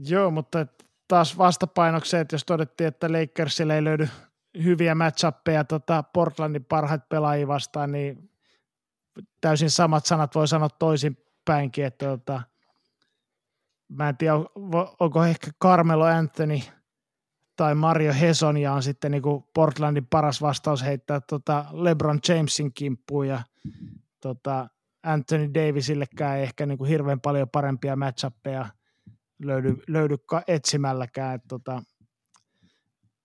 Joo, 0.05 0.31
mutta 0.31 0.67
taas 1.07 1.37
vastapainokseen, 1.37 2.21
että 2.21 2.33
jos 2.33 2.43
todettiin, 2.45 2.87
että 2.87 3.07
Lakersille 3.11 3.75
ei 3.75 3.83
löydy 3.83 4.09
hyviä 4.63 4.95
matchappeja 4.95 5.63
tota 5.63 6.03
Portlandin 6.03 6.65
parhaat 6.65 7.09
pelaajia 7.09 7.47
vastaan, 7.47 7.91
niin 7.91 8.31
täysin 9.41 9.69
samat 9.69 10.05
sanat 10.05 10.35
voi 10.35 10.47
sanoa 10.47 10.69
toisin 10.69 11.17
päinkin, 11.45 11.85
että 11.85 12.05
tota, 12.05 12.41
mä 13.89 14.09
en 14.09 14.17
tiedä, 14.17 14.33
onko 14.99 15.25
ehkä 15.25 15.51
Carmelo 15.61 16.05
Anthony 16.05 16.59
tai 17.55 17.75
Mario 17.75 18.13
Hesonia 18.13 18.73
on 18.73 18.83
sitten 18.83 19.11
niin 19.11 19.23
Portlandin 19.53 20.07
paras 20.07 20.41
vastaus 20.41 20.83
heittää 20.83 21.21
tota 21.21 21.65
LeBron 21.71 22.19
Jamesin 22.27 22.73
kimppuun 22.73 23.27
ja 23.27 23.41
tota 24.19 24.67
Anthony 25.03 25.53
Davisillekään 25.53 26.37
ei 26.37 26.43
ehkä 26.43 26.65
niin 26.65 26.77
kuin 26.77 26.89
hirveän 26.89 27.21
paljon 27.21 27.49
parempia 27.49 27.95
matchappeja 27.95 28.65
löydy, 29.43 29.75
löydy 29.87 30.15
etsimälläkään. 30.47 31.35
Et 31.35 31.41
tota, 31.47 31.83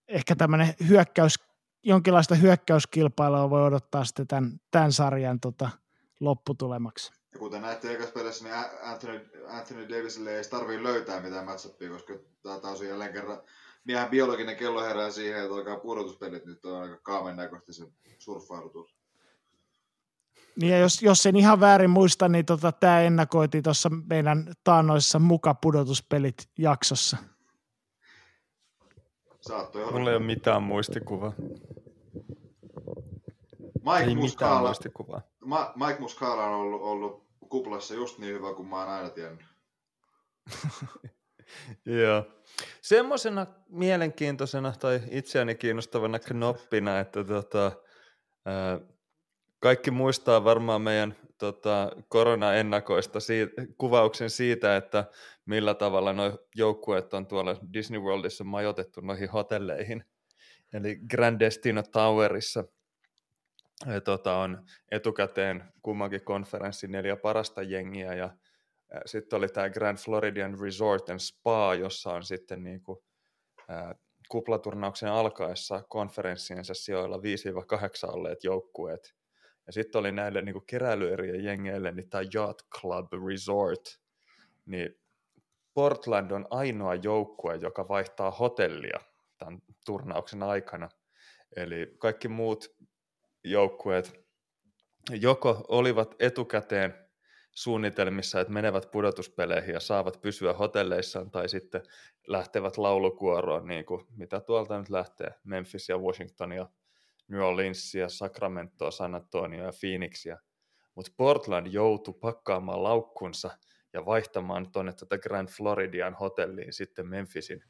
ehkä 0.08 0.36
tämmöinen 0.36 0.74
hyökkäys, 0.88 1.34
jonkinlaista 1.82 2.34
hyökkäyskilpailua 2.34 3.50
voi 3.50 3.62
odottaa 3.62 4.04
sitten 4.04 4.26
tämän, 4.26 4.60
tämän 4.70 4.92
sarjan 4.92 5.40
tota, 5.40 5.70
lopputulemaksi. 6.20 7.12
Ja 7.32 7.38
kuten 7.38 7.62
näette 7.62 7.92
ekas 7.92 8.10
pelissä, 8.10 8.44
niin 8.44 8.54
Anthony, 8.82 9.30
Anthony 9.48 9.88
Davisille 9.88 10.36
ei 10.36 10.44
tarvii 10.50 10.82
löytää 10.82 11.20
mitään 11.20 11.44
matchupia, 11.44 11.90
koska 11.90 12.14
tämä 12.42 12.54
on 12.54 12.86
jälleen 12.88 13.12
kerran 13.12 13.42
miehen 13.84 14.10
biologinen 14.10 14.56
kello 14.56 14.82
herää 14.82 15.10
siihen, 15.10 15.42
että 15.42 15.54
alkaa 15.54 15.76
pudotuspelit 15.76 16.44
nyt 16.44 16.64
on 16.64 16.82
aika 16.82 16.96
kaamen 16.96 17.36
näköistä 17.36 17.72
se 17.72 17.86
surffailutus. 18.18 19.01
Niin 20.60 20.72
ja 20.72 20.78
jos, 20.78 21.02
jos 21.02 21.26
en 21.26 21.36
ihan 21.36 21.60
väärin 21.60 21.90
muista, 21.90 22.28
niin 22.28 22.46
tota, 22.46 22.72
tämä 22.72 23.00
ennakoitiin 23.00 23.64
tuossa 23.64 23.90
meidän 24.08 24.52
taannoissa 24.64 25.18
muka 25.18 25.54
pudotuspelit 25.54 26.48
jaksossa. 26.58 27.16
Saattoi 29.40 29.82
olla. 29.82 29.92
Mulla 29.92 30.10
ei 30.10 30.16
ole 30.16 30.24
mitään 30.24 30.62
muistikuvaa. 30.62 31.32
Mike 33.84 33.98
Ei 33.98 34.06
mitään 34.06 34.16
Muscala, 34.16 34.60
muistikuvaa. 34.60 35.20
Ma, 35.44 35.72
Mike 35.76 36.00
Muscala 36.00 36.44
on 36.44 36.54
ollut, 36.54 36.82
ollut 36.82 37.26
kuplassa 37.48 37.94
just 37.94 38.18
niin 38.18 38.34
hyvä 38.34 38.54
kuin 38.54 38.68
mä 38.68 38.78
oon 38.78 38.88
aina 38.88 39.10
tiennyt. 39.10 39.46
Joo. 42.02 42.24
Semmoisena 42.82 43.46
mielenkiintoisena 43.68 44.72
tai 44.78 45.00
itseäni 45.10 45.54
kiinnostavana 45.54 46.18
knoppina, 46.18 47.00
että 47.00 47.24
tota, 47.24 47.72
kaikki 49.62 49.90
muistaa 49.90 50.44
varmaan 50.44 50.82
meidän 50.82 51.16
tota, 51.38 51.92
korona-ennakoista 52.08 53.20
siitä, 53.20 53.52
kuvauksen 53.78 54.30
siitä, 54.30 54.76
että 54.76 55.04
millä 55.46 55.74
tavalla 55.74 56.12
nuo 56.12 56.38
joukkueet 56.54 57.14
on 57.14 57.26
tuolla 57.26 57.56
Disney 57.72 58.00
Worldissa 58.00 58.44
majoitettu 58.44 59.00
noihin 59.00 59.30
hotelleihin. 59.30 60.04
Eli 60.72 61.00
Grand 61.10 61.40
Destino 61.40 61.82
Towerissa 61.82 62.64
ja, 63.86 64.00
tota, 64.00 64.36
on 64.36 64.64
etukäteen 64.90 65.64
kummankin 65.82 66.24
konferenssin 66.24 66.92
neljä 66.92 67.16
parasta 67.16 67.62
jengiä 67.62 68.14
ja 68.14 68.30
sitten 69.06 69.36
oli 69.36 69.48
tämä 69.48 69.70
Grand 69.70 69.98
Floridian 69.98 70.60
Resort 70.60 71.10
and 71.10 71.18
Spa, 71.18 71.74
jossa 71.74 72.12
on 72.12 72.24
sitten 72.24 72.64
niin 72.64 72.82
kuin, 72.82 72.98
ää, 73.68 73.94
kuplaturnauksen 74.28 75.08
alkaessa 75.12 75.82
konferenssiensa 75.88 76.74
sijoilla 76.74 77.16
5-8 77.16 77.20
olleet 78.12 78.44
joukkueet. 78.44 79.21
Ja 79.66 79.72
sitten 79.72 79.98
oli 79.98 80.12
näille 80.12 80.42
niin 80.42 80.66
keräilyerien 80.66 81.44
jengeille 81.44 81.92
niin 81.92 82.10
tämä 82.10 82.24
Yacht 82.34 82.58
Club 82.80 83.12
Resort. 83.28 84.00
Niin 84.66 85.00
Portland 85.74 86.30
on 86.30 86.46
ainoa 86.50 86.94
joukkue, 86.94 87.56
joka 87.56 87.88
vaihtaa 87.88 88.30
hotellia 88.30 89.00
tämän 89.38 89.62
turnauksen 89.86 90.42
aikana. 90.42 90.88
Eli 91.56 91.94
kaikki 91.98 92.28
muut 92.28 92.76
joukkueet 93.44 94.22
joko 95.10 95.64
olivat 95.68 96.14
etukäteen 96.18 96.94
suunnitelmissa, 97.50 98.40
että 98.40 98.52
menevät 98.52 98.90
pudotuspeleihin 98.90 99.74
ja 99.74 99.80
saavat 99.80 100.20
pysyä 100.20 100.52
hotelleissaan 100.52 101.30
tai 101.30 101.48
sitten 101.48 101.82
lähtevät 102.26 102.76
laulukuoroon, 102.76 103.66
niin 103.66 103.84
kuin 103.84 104.06
mitä 104.16 104.40
tuolta 104.40 104.78
nyt 104.78 104.90
lähtee, 104.90 105.34
Memphis 105.44 105.88
ja 105.88 105.98
Washington 105.98 106.52
ja 106.52 106.68
New 107.32 107.40
Orleans 107.40 107.94
ja 107.94 108.08
Sacramento, 108.08 108.90
San 108.90 109.14
Antonio 109.14 109.64
ja 109.64 109.72
Phoenixia. 109.80 110.38
Mutta 110.94 111.12
Portland 111.16 111.66
joutui 111.66 112.14
pakkaamaan 112.20 112.82
laukkunsa 112.82 113.50
ja 113.92 114.06
vaihtamaan 114.06 114.72
tuonne 114.72 114.92
tätä 114.92 115.18
Grand 115.18 115.48
Floridian 115.48 116.14
hotelliin 116.14 116.72
sitten 116.72 117.08
Memphisin 117.08 117.64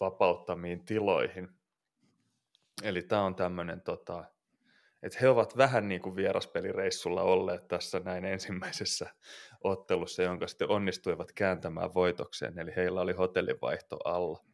vapauttamiin 0.00 0.84
tiloihin. 0.84 1.48
Eli 2.82 3.02
tämä 3.02 3.22
on 3.22 3.34
tämmöinen 3.34 3.82
tota, 3.82 4.24
että 5.02 5.18
he 5.20 5.28
ovat 5.28 5.56
vähän 5.56 5.88
niin 5.88 6.00
kuin 6.00 6.16
vieraspelireissulla 6.16 7.22
olleet 7.22 7.68
tässä 7.68 8.00
näin 8.00 8.24
ensimmäisessä 8.24 9.10
ottelussa, 9.64 10.22
jonka 10.22 10.46
sitten 10.46 10.70
onnistuivat 10.70 11.32
kääntämään 11.32 11.94
voitokseen, 11.94 12.58
eli 12.58 12.72
heillä 12.76 13.00
oli 13.00 13.12
hotellivaihto 13.12 13.96
alla. 14.04 14.44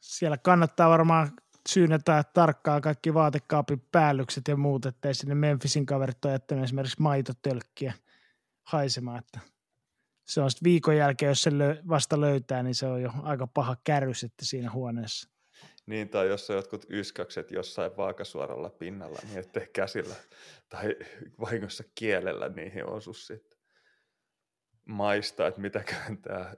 Siellä 0.00 0.36
kannattaa 0.38 0.90
varmaan 0.90 1.30
syynnetä 1.68 2.24
tarkkaan 2.34 2.82
kaikki 2.82 3.14
vaatekaapin 3.14 3.86
päällykset 3.92 4.48
ja 4.48 4.56
muut, 4.56 4.86
ettei 4.86 5.14
sinne 5.14 5.34
Memphisin 5.34 5.86
kaverit 5.86 6.24
ole 6.24 6.32
jättänyt 6.32 6.64
esimerkiksi 6.64 7.02
maitotölkkiä 7.02 7.94
haisemaan, 8.62 9.18
että 9.18 9.40
se 10.24 10.40
on 10.40 10.50
sitten 10.50 10.64
viikon 10.64 10.96
jälkeen, 10.96 11.28
jos 11.28 11.42
se 11.42 11.50
vasta 11.88 12.20
löytää, 12.20 12.62
niin 12.62 12.74
se 12.74 12.86
on 12.86 13.02
jo 13.02 13.10
aika 13.22 13.46
paha 13.46 13.76
kärrys, 13.84 14.24
että 14.24 14.44
siinä 14.44 14.70
huoneessa. 14.70 15.28
Niin, 15.86 16.08
tai 16.08 16.28
jos 16.28 16.50
on 16.50 16.56
jotkut 16.56 16.86
yskäkset 16.90 17.50
jossain 17.50 17.96
vaakasuoralla 17.96 18.70
pinnalla, 18.70 19.18
niin 19.28 19.38
ettei 19.38 19.68
käsillä 19.72 20.14
tai 20.68 20.96
vahingossa 21.40 21.84
kielellä 21.94 22.48
niihin 22.48 22.86
osu 22.86 23.12
sitten 23.12 23.58
maista, 24.84 25.46
että 25.46 25.60
mitäkään 25.60 26.18
tämä 26.18 26.54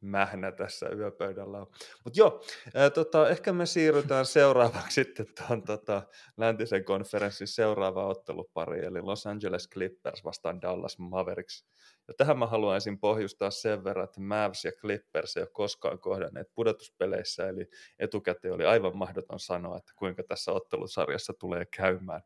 mähnä 0.00 0.52
tässä 0.52 0.88
yöpöydällä 0.88 1.58
on. 1.58 1.66
Mutta 2.04 2.20
joo, 2.20 2.42
ää, 2.74 2.90
tota, 2.90 3.28
ehkä 3.28 3.52
me 3.52 3.66
siirrytään 3.66 4.26
seuraavaksi 4.36 4.94
sitten 4.94 5.26
tuon 5.34 5.62
tota, 5.62 6.02
läntisen 6.36 6.84
konferenssin 6.84 7.48
seuraava 7.48 8.06
ottelupari, 8.06 8.84
eli 8.84 9.02
Los 9.02 9.26
Angeles 9.26 9.68
Clippers 9.68 10.24
vastaan 10.24 10.62
Dallas 10.62 10.98
Mavericks. 10.98 11.66
Ja 12.08 12.14
tähän 12.14 12.38
mä 12.38 12.46
haluaisin 12.46 13.00
pohjustaa 13.00 13.50
sen 13.50 13.84
verran, 13.84 14.04
että 14.04 14.20
Mavs 14.20 14.64
ja 14.64 14.72
Clippers 14.72 15.36
ei 15.36 15.42
ole 15.42 15.50
koskaan 15.52 15.98
kohdanneet 15.98 16.48
pudotuspeleissä, 16.54 17.48
eli 17.48 17.66
etukäteen 17.98 18.54
oli 18.54 18.66
aivan 18.66 18.96
mahdoton 18.96 19.40
sanoa, 19.40 19.76
että 19.76 19.92
kuinka 19.96 20.22
tässä 20.28 20.52
ottelusarjassa 20.52 21.32
tulee 21.38 21.64
käymään. 21.76 22.22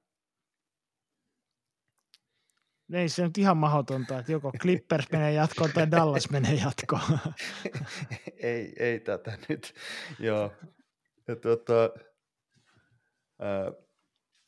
Ei 2.93 3.09
se 3.09 3.23
nyt 3.23 3.39
ihan 3.39 3.56
mahdotonta, 3.56 4.19
että 4.19 4.32
joko 4.32 4.52
Clippers 4.61 5.06
menee 5.12 5.32
jatkoon 5.32 5.70
tai 5.74 5.90
Dallas 5.90 6.31
menee 6.31 6.55
jatkoon. 6.55 7.19
ei, 8.36 8.73
ei 8.77 9.01
tätä 9.01 9.39
nyt. 9.48 9.74
Joo. 10.19 10.52
Ja 11.28 11.36
tuota, 11.36 11.90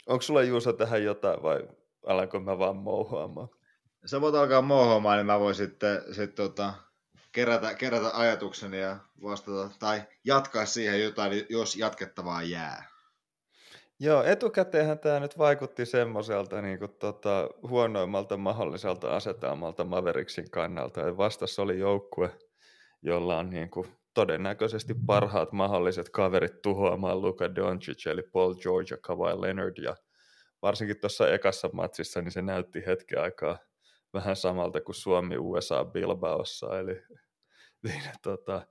onko 0.06 0.22
sulla 0.22 0.42
Juuso 0.42 0.72
tähän 0.72 1.04
jotain 1.04 1.42
vai 1.42 1.68
alanko 2.06 2.40
mä 2.40 2.58
vaan 2.58 2.76
mouhoamaan? 2.76 3.48
Sä 4.06 4.20
voit 4.20 4.34
alkaa 4.34 4.62
mouhoamaan, 4.62 5.16
niin 5.16 5.26
mä 5.26 5.40
voin 5.40 5.54
sitten 5.54 6.14
sit, 6.14 6.34
tota, 6.34 6.74
kerätä, 7.32 7.74
kerätä 7.74 8.10
ajatukseni 8.14 8.80
ja 8.80 8.96
vastata 9.22 9.70
tai 9.78 10.02
jatkaa 10.24 10.66
siihen 10.66 11.02
jotain, 11.02 11.46
jos 11.48 11.76
jatkettavaa 11.76 12.42
jää. 12.42 12.95
Joo, 14.00 14.22
etukäteenhän 14.22 14.98
tämä 14.98 15.20
nyt 15.20 15.38
vaikutti 15.38 15.86
semmoiselta 15.86 16.62
niin 16.62 16.78
kuin, 16.78 16.90
tota, 16.98 17.48
huonoimmalta 17.68 18.36
mahdolliselta 18.36 19.16
asetelmalta 19.16 19.84
Maveriksin 19.84 20.50
kannalta. 20.50 21.00
Ja 21.00 21.16
vastassa 21.16 21.62
oli 21.62 21.78
joukkue, 21.78 22.30
jolla 23.02 23.38
on 23.38 23.50
niin 23.50 23.70
kuin, 23.70 23.86
todennäköisesti 24.14 24.94
parhaat 25.06 25.52
mahdolliset 25.52 26.10
kaverit 26.10 26.62
tuhoamaan 26.62 27.22
Luka 27.22 27.54
Doncic, 27.54 28.06
eli 28.06 28.22
Paul 28.22 28.54
George 28.54 28.94
ja 28.94 28.98
Kawhi 29.02 29.40
Leonard. 29.40 29.76
Ja 29.82 29.96
varsinkin 30.62 31.00
tuossa 31.00 31.28
ekassa 31.28 31.70
matsissa, 31.72 32.22
niin 32.22 32.32
se 32.32 32.42
näytti 32.42 32.82
hetken 32.86 33.20
aikaa 33.22 33.58
vähän 34.14 34.36
samalta 34.36 34.80
kuin 34.80 34.94
Suomi 34.94 35.36
USA 35.38 35.84
Bilbaossa, 35.84 36.78
eli 36.78 37.02
niin, 37.84 38.02
tota, 38.22 38.66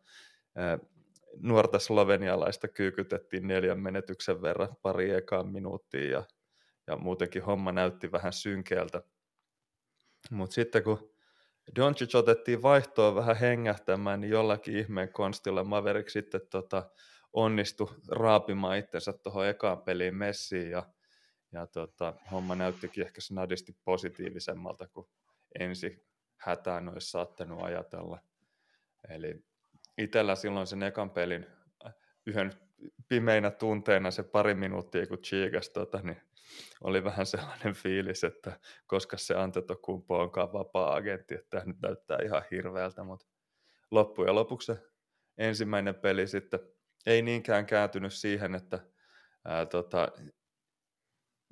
nuorta 1.41 1.80
slovenialaista 1.80 2.68
kyykytettiin 2.68 3.48
neljän 3.48 3.80
menetyksen 3.80 4.41
verran 4.41 4.76
pari 4.82 5.12
ekaan 5.12 5.48
minuuttia 5.48 6.12
ja, 6.12 6.24
ja 6.88 6.98
muutenkin 6.98 7.44
homma 7.44 7.72
näytti 7.72 8.12
vähän 8.12 8.34
synkeältä. 8.34 9.02
Mutta 10.32 10.53
sitten 10.53 10.84
kun 10.84 11.16
Doncic 11.76 12.16
otettiin 12.16 12.62
vaihtoon 12.62 13.16
vähän 13.16 13.36
hengähtämään, 13.36 14.22
niin 14.22 14.32
jollakin 14.32 14.78
ihmeen 14.78 15.10
konstilla 15.14 15.64
Maverick 15.64 16.10
sitten 16.10 16.41
tota, 16.49 16.90
onnistui 17.34 17.95
raapimaan 18.07 18.78
itsensä 18.78 19.14
tuohon 19.14 19.48
ekaan 19.48 19.82
peliin 19.82 20.16
messiin 20.16 20.70
ja, 20.70 20.84
ja 21.52 21.68
tota, 21.68 22.14
homma 22.32 22.56
näyttikin 22.56 23.06
ehkä 23.06 23.22
snadisti 23.22 23.78
positiivisemmalta 23.84 24.88
kuin 24.88 25.07
ensi 25.60 26.06
hätään 26.38 26.90
olisi 26.90 27.12
saattanut 27.12 27.64
ajatella. 27.64 28.20
Eli 29.10 29.44
itsellä 29.97 30.35
silloin 30.35 30.67
sen 30.67 30.84
ekan 30.84 31.09
pelin 31.09 31.45
äh, 31.85 31.93
yhden 32.26 32.51
pimeinä 33.07 33.51
tunteina 33.51 34.11
se 34.11 34.23
pari 34.23 34.53
minuuttia, 34.53 35.07
kun 35.07 35.17
Chigas, 35.17 35.69
tota, 35.69 35.99
niin 36.03 36.22
oli 36.81 37.03
vähän 37.03 37.26
sellainen 37.26 37.73
fiilis, 37.73 38.23
että 38.23 38.59
koska 38.88 39.17
se 39.17 39.35
Antetokumpo 39.35 40.19
onkaan 40.19 40.53
vapaa-agentti, 40.53 41.35
että 41.35 41.49
tämä 41.49 41.65
nyt 41.65 41.81
näyttää 41.81 42.17
ihan 42.23 42.43
hirveältä, 42.51 43.03
mutta 43.03 43.27
loppujen 43.91 44.35
lopuksi 44.35 44.65
se 44.65 44.77
ensimmäinen 45.38 45.95
peli 45.95 46.27
sitten 46.27 46.59
ei 47.05 47.22
niinkään 47.22 47.65
kääntynyt 47.65 48.13
siihen, 48.13 48.55
että 48.55 48.80
ää, 49.45 49.65
tota, 49.65 50.11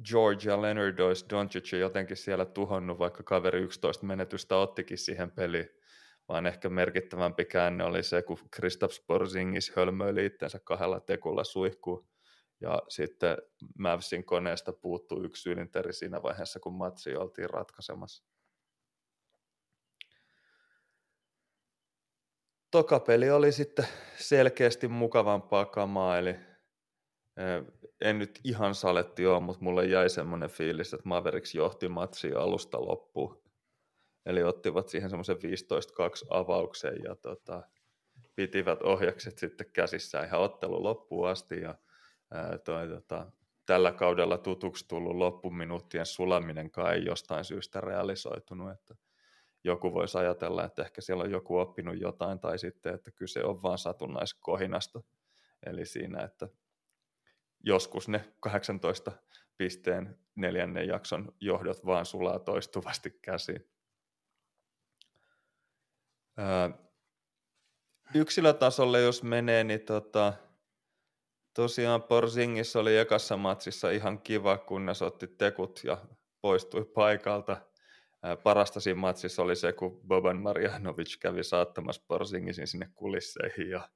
George 0.09 0.49
ja 0.49 0.61
Leonard 0.61 0.99
olisi 0.99 1.25
Doncic 1.29 1.73
jotenkin 1.79 2.17
siellä 2.17 2.45
tuhonnut, 2.45 2.99
vaikka 2.99 3.23
kaveri 3.23 3.61
11 3.61 4.05
menetystä 4.05 4.55
ottikin 4.55 4.97
siihen 4.97 5.31
peliin, 5.31 5.69
vaan 6.27 6.45
ehkä 6.45 6.69
merkittävämpi 6.69 7.45
käänne 7.45 7.83
oli 7.83 8.03
se, 8.03 8.21
kun 8.21 8.37
Kristaps 8.51 9.03
Porzingis 9.07 9.75
hölmöili 9.75 10.25
itsensä 10.25 10.59
kahdella 10.63 10.99
tekulla 10.99 11.43
suihkuun, 11.43 12.07
ja 12.61 12.81
sitten 12.89 13.37
Mavsin 13.77 14.25
koneesta 14.25 14.73
puuttui 14.73 15.25
yksi 15.25 15.49
ylinteri 15.49 15.93
siinä 15.93 16.23
vaiheessa, 16.23 16.59
kun 16.59 16.73
matsi 16.73 17.15
oltiin 17.15 17.49
ratkaisemassa. 17.49 18.23
Tokapeli 22.71 23.31
oli 23.31 23.51
sitten 23.51 23.87
selkeästi 24.17 24.87
mukavampaa 24.87 25.65
kamaa, 25.65 26.17
eli 26.17 26.35
en 28.01 28.19
nyt 28.19 28.39
ihan 28.43 28.75
saletti 28.75 29.25
ole, 29.25 29.39
mutta 29.39 29.63
mulle 29.63 29.85
jäi 29.85 30.09
semmoinen 30.09 30.49
fiilis, 30.49 30.93
että 30.93 31.07
Mavericks 31.09 31.55
johti 31.55 31.87
matsia 31.89 32.39
alusta 32.39 32.81
loppuun. 32.81 33.42
Eli 34.25 34.43
ottivat 34.43 34.89
siihen 34.89 35.09
semmoisen 35.09 35.35
15-2 35.35 35.39
avauksen 36.29 37.03
ja 37.03 37.15
tota, 37.15 37.63
pitivät 38.35 38.81
ohjakset 38.81 39.37
sitten 39.37 39.71
käsissään 39.73 40.25
ihan 40.25 40.41
ottelu 40.41 40.83
loppuun 40.83 41.29
asti 41.29 41.61
ja 41.61 41.75
ää, 42.31 42.57
toi, 42.57 42.87
tota, 42.87 43.31
tällä 43.65 43.91
kaudella 43.91 44.37
tutuksi 44.37 44.87
tullut 44.87 45.15
loppuminuuttien 45.15 46.05
sulaminenkaan 46.05 46.93
ei 46.93 47.05
jostain 47.05 47.45
syystä 47.45 47.81
realisoitunut, 47.81 48.71
että 48.71 48.95
joku 49.63 49.93
voisi 49.93 50.17
ajatella, 50.17 50.65
että 50.65 50.81
ehkä 50.81 51.01
siellä 51.01 51.23
on 51.23 51.31
joku 51.31 51.57
oppinut 51.57 51.99
jotain 51.99 52.39
tai 52.39 52.59
sitten, 52.59 52.93
että 52.93 53.11
kyse 53.11 53.43
on 53.43 53.63
vain 53.63 53.77
satunnaiskohinasta. 53.77 55.01
Eli 55.65 55.85
siinä, 55.85 56.23
että 56.23 56.47
joskus 57.63 58.09
ne 58.09 58.33
18 58.39 59.11
pisteen 59.57 60.17
neljännen 60.35 60.87
jakson 60.87 61.31
johdot 61.39 61.85
vaan 61.85 62.05
sulaa 62.05 62.39
toistuvasti 62.39 63.19
käsiin. 63.21 63.72
Yksilötasolle 68.15 69.01
jos 69.01 69.23
menee, 69.23 69.63
niin 69.63 69.81
tota, 69.81 70.33
tosiaan 71.53 72.03
Porzingis 72.03 72.75
oli 72.75 72.97
ekassa 72.97 73.37
matsissa 73.37 73.89
ihan 73.89 74.21
kiva, 74.21 74.57
kunnes 74.57 75.01
otti 75.01 75.27
tekut 75.27 75.81
ja 75.83 75.97
poistui 76.41 76.85
paikalta. 76.85 77.57
Parasta 78.43 78.79
siinä 78.79 78.99
matsissa 78.99 79.41
oli 79.41 79.55
se, 79.55 79.73
kun 79.73 80.01
Boban 80.07 80.37
Marjanovic 80.37 81.17
kävi 81.19 81.43
saattamassa 81.43 82.03
Porzingisin 82.07 82.67
sinne 82.67 82.89
kulisseihin 82.95 83.69
ja 83.69 83.89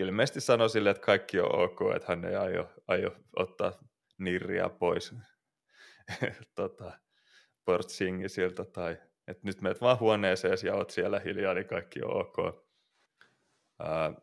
ilmeisesti 0.00 0.40
sanoi 0.40 0.70
sille, 0.70 0.90
että 0.90 1.06
kaikki 1.06 1.40
on 1.40 1.64
ok, 1.64 1.80
että 1.96 2.08
hän 2.08 2.24
ei 2.24 2.34
aio, 2.34 2.70
aio 2.88 3.10
ottaa 3.36 3.72
nirriä 4.18 4.68
pois 4.68 5.14
tota, 6.54 6.92
Porzingisilta 7.64 8.64
tai 8.64 8.96
että 9.28 9.42
nyt 9.44 9.60
menet 9.60 9.80
vaan 9.80 10.00
huoneeseen 10.00 10.58
ja 10.64 10.74
oot 10.74 10.90
siellä 10.90 11.20
hiljaa, 11.20 11.54
niin 11.54 11.66
kaikki 11.66 12.02
on 12.02 12.20
ok. 12.20 12.38
Uh, 12.38 14.22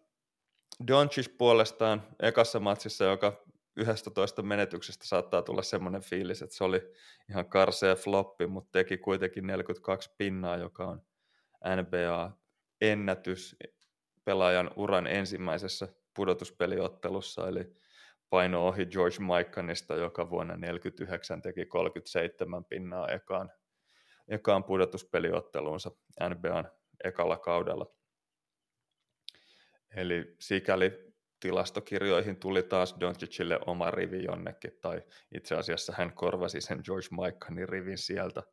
Doncic 0.87 1.37
puolestaan 1.37 2.03
ekassa 2.19 2.59
matsissa, 2.59 3.05
joka 3.05 3.43
11 3.75 4.41
menetyksestä 4.41 5.07
saattaa 5.07 5.41
tulla 5.41 5.61
semmoinen 5.61 6.01
fiilis, 6.01 6.41
että 6.41 6.55
se 6.55 6.63
oli 6.63 6.81
ihan 7.29 7.49
karsea 7.49 7.95
floppi, 7.95 8.47
mutta 8.47 8.71
teki 8.71 8.97
kuitenkin 8.97 9.47
42 9.47 10.15
pinnaa, 10.17 10.57
joka 10.57 10.85
on 10.85 11.01
NBA-ennätys 11.65 13.55
pelaajan 14.25 14.71
uran 14.75 15.07
ensimmäisessä 15.07 15.87
pudotuspeliottelussa, 16.15 17.47
eli 17.47 17.75
paino 18.29 18.67
ohi 18.67 18.85
George 18.85 19.17
Mikanista, 19.19 19.95
joka 19.95 20.29
vuonna 20.29 20.53
1949 20.53 21.41
teki 21.41 21.65
37 21.65 22.65
pinnaa 22.65 23.07
ekaan, 23.07 23.51
ekaan 24.27 24.63
pudotuspeliotteluunsa 24.63 25.91
NBAn 26.29 26.71
ekalla 27.03 27.37
kaudella. 27.37 27.95
Eli 29.95 30.35
sikäli 30.39 31.13
tilastokirjoihin 31.39 32.37
tuli 32.37 32.63
taas 32.63 32.95
Doncicille 32.99 33.59
oma 33.65 33.91
rivi 33.91 34.23
jonnekin, 34.23 34.71
tai 34.81 35.01
itse 35.35 35.55
asiassa 35.55 35.93
hän 35.97 36.13
korvasi 36.13 36.61
sen 36.61 36.81
George 36.85 37.07
Mikanin 37.11 37.69
rivin 37.69 37.97
sieltä. 37.97 38.43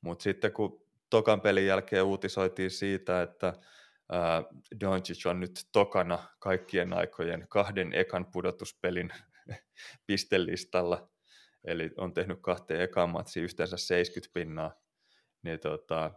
Mutta 0.00 0.22
sitten 0.22 0.52
kun 0.52 0.86
tokan 1.10 1.40
pelin 1.40 1.66
jälkeen 1.66 2.04
uutisoitiin 2.04 2.70
siitä, 2.70 3.22
että 3.22 3.46
äh, 3.48 4.44
Doncic 4.80 5.26
on 5.26 5.40
nyt 5.40 5.64
tokana 5.72 6.18
kaikkien 6.38 6.92
aikojen 6.92 7.46
kahden 7.48 7.92
ekan 7.92 8.26
pudotuspelin 8.32 9.10
pistelistalla, 10.06 11.08
eli 11.64 11.90
on 11.96 12.14
tehnyt 12.14 12.38
kahteen 12.40 12.80
ekan 12.80 13.10
matsiin 13.10 13.44
yhteensä 13.44 13.76
70 13.76 14.34
pinnaa, 14.34 14.83
niin 15.44 15.60
tota, 15.60 16.10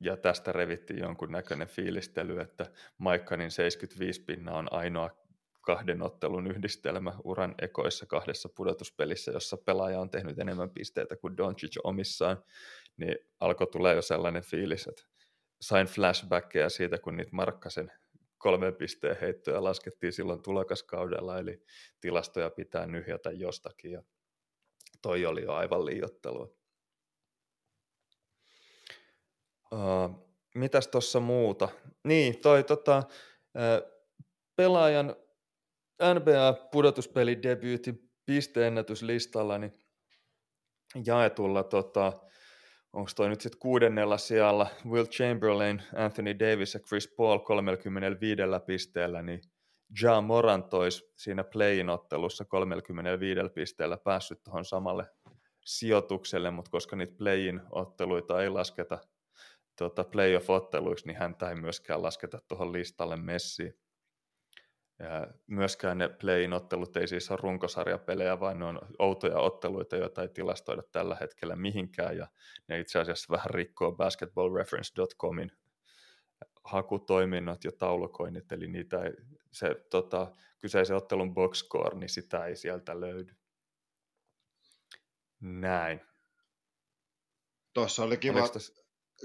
ja 0.00 0.16
tästä 0.16 0.52
revittiin 0.52 0.98
jonkunnäköinen 0.98 1.68
fiilistely, 1.68 2.40
että 2.40 2.66
Maikkanin 2.98 3.50
75 3.50 4.22
pinnaa 4.22 4.58
on 4.58 4.72
ainoa 4.72 5.10
kahden 5.60 6.02
ottelun 6.02 6.46
yhdistelmä 6.46 7.12
uran 7.24 7.54
ekoissa 7.62 8.06
kahdessa 8.06 8.48
pudotuspelissä, 8.56 9.32
jossa 9.32 9.56
pelaaja 9.56 10.00
on 10.00 10.10
tehnyt 10.10 10.38
enemmän 10.38 10.70
pisteitä 10.70 11.16
kuin 11.16 11.36
Doncic 11.36 11.76
omissaan, 11.84 12.44
niin 12.96 13.18
alkoi 13.40 13.66
tulla 13.66 13.92
jo 13.92 14.02
sellainen 14.02 14.42
fiilis, 14.42 14.86
että 14.86 15.02
sain 15.60 15.86
flashbackeja 15.86 16.68
siitä, 16.68 16.98
kun 16.98 17.16
niitä 17.16 17.30
Markkasen 17.32 17.92
kolmen 18.38 18.74
pisteen 18.74 19.16
heittoja 19.20 19.64
laskettiin 19.64 20.12
silloin 20.12 20.42
tulokaskaudella, 20.42 21.38
eli 21.38 21.62
tilastoja 22.00 22.50
pitää 22.50 22.86
nyhjätä 22.86 23.30
jostakin, 23.30 23.92
ja 23.92 24.02
toi 25.02 25.26
oli 25.26 25.42
jo 25.42 25.52
aivan 25.52 25.86
liiottelua. 25.86 26.63
Uh, 29.74 30.24
mitäs 30.54 30.88
tuossa 30.88 31.20
muuta? 31.20 31.68
Niin, 32.04 32.40
toi 32.40 32.64
tota, 32.64 33.02
pelaajan 34.56 35.16
NBA-pudotuspeli 36.02 37.42
debuutin 37.42 38.10
pisteennätyslistalla 38.26 39.58
niin 39.58 39.72
jaetulla 41.06 41.62
tota, 41.62 42.12
onko 42.92 43.10
toi 43.16 43.28
nyt 43.28 43.40
sitten 43.40 43.58
kuudennella 43.58 44.18
sijalla 44.18 44.66
Will 44.86 45.06
Chamberlain, 45.06 45.82
Anthony 45.96 46.38
Davis 46.38 46.74
ja 46.74 46.80
Chris 46.80 47.08
Paul 47.16 47.38
35 47.38 48.42
pisteellä, 48.66 49.22
niin 49.22 49.40
Ja 50.02 50.20
Moran 50.20 50.64
tois 50.64 51.12
siinä 51.16 51.44
play 51.44 51.88
ottelussa 51.88 52.44
35 52.44 53.40
pisteellä 53.54 53.96
päässyt 53.96 54.42
tuohon 54.44 54.64
samalle 54.64 55.06
sijoitukselle, 55.64 56.50
mutta 56.50 56.70
koska 56.70 56.96
niitä 56.96 57.14
play 57.18 57.60
otteluita 57.70 58.42
ei 58.42 58.48
lasketa 58.48 58.98
tuota, 59.78 60.04
playoff-otteluiksi, 60.04 61.06
niin 61.06 61.16
häntä 61.16 61.48
ei 61.48 61.54
myöskään 61.54 62.02
lasketa 62.02 62.38
tuohon 62.48 62.72
listalle 62.72 63.16
messiin. 63.16 63.74
Ja 64.98 65.26
myöskään 65.46 65.98
ne 65.98 66.08
play 66.08 66.48
ottelut 66.52 66.96
ei 66.96 67.08
siis 67.08 67.30
ole 67.30 67.38
runkosarjapelejä, 67.42 68.40
vaan 68.40 68.58
ne 68.58 68.64
on 68.64 68.80
outoja 68.98 69.38
otteluita, 69.38 69.96
joita 69.96 70.22
ei 70.22 70.28
tilastoida 70.28 70.82
tällä 70.92 71.16
hetkellä 71.20 71.56
mihinkään, 71.56 72.16
ja 72.16 72.26
ne 72.68 72.80
itse 72.80 72.98
asiassa 72.98 73.32
vähän 73.32 73.50
rikkoo 73.50 73.92
basketballreference.comin 73.92 75.50
hakutoiminnot 76.64 77.64
ja 77.64 77.72
taulukoinnit, 77.78 78.52
eli 78.52 78.68
niitä 78.68 79.02
ei, 79.02 79.12
se 79.52 79.74
tota, 79.90 80.32
kyseisen 80.60 80.96
ottelun 80.96 81.34
box 81.34 81.58
score, 81.58 81.98
niin 81.98 82.08
sitä 82.08 82.46
ei 82.46 82.56
sieltä 82.56 83.00
löydy. 83.00 83.34
Näin. 85.40 86.00
Tuossa 87.72 88.04
oli 88.04 88.16
kiva, 88.16 88.48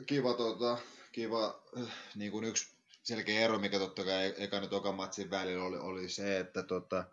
kiva, 0.05 0.33
tota, 0.33 0.77
kiva 1.11 1.63
äh, 1.77 1.87
niin 2.15 2.31
kuin 2.31 2.43
yksi 2.43 2.79
selkeä 3.03 3.39
ero, 3.39 3.59
mikä 3.59 3.79
totta 3.79 4.03
kai 4.03 4.33
eka 4.37 4.59
nyt 4.59 4.69
tokan 4.69 4.95
matsin 4.95 5.29
välillä 5.29 5.63
oli, 5.63 5.77
oli 5.77 6.09
se, 6.09 6.39
että 6.39 6.63
tota, 6.63 7.03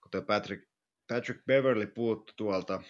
kun 0.00 0.24
Patrick, 0.26 0.68
Patrick 1.08 1.46
Beverly 1.46 1.86
puuttu 1.86 2.32
tuolta 2.36 2.82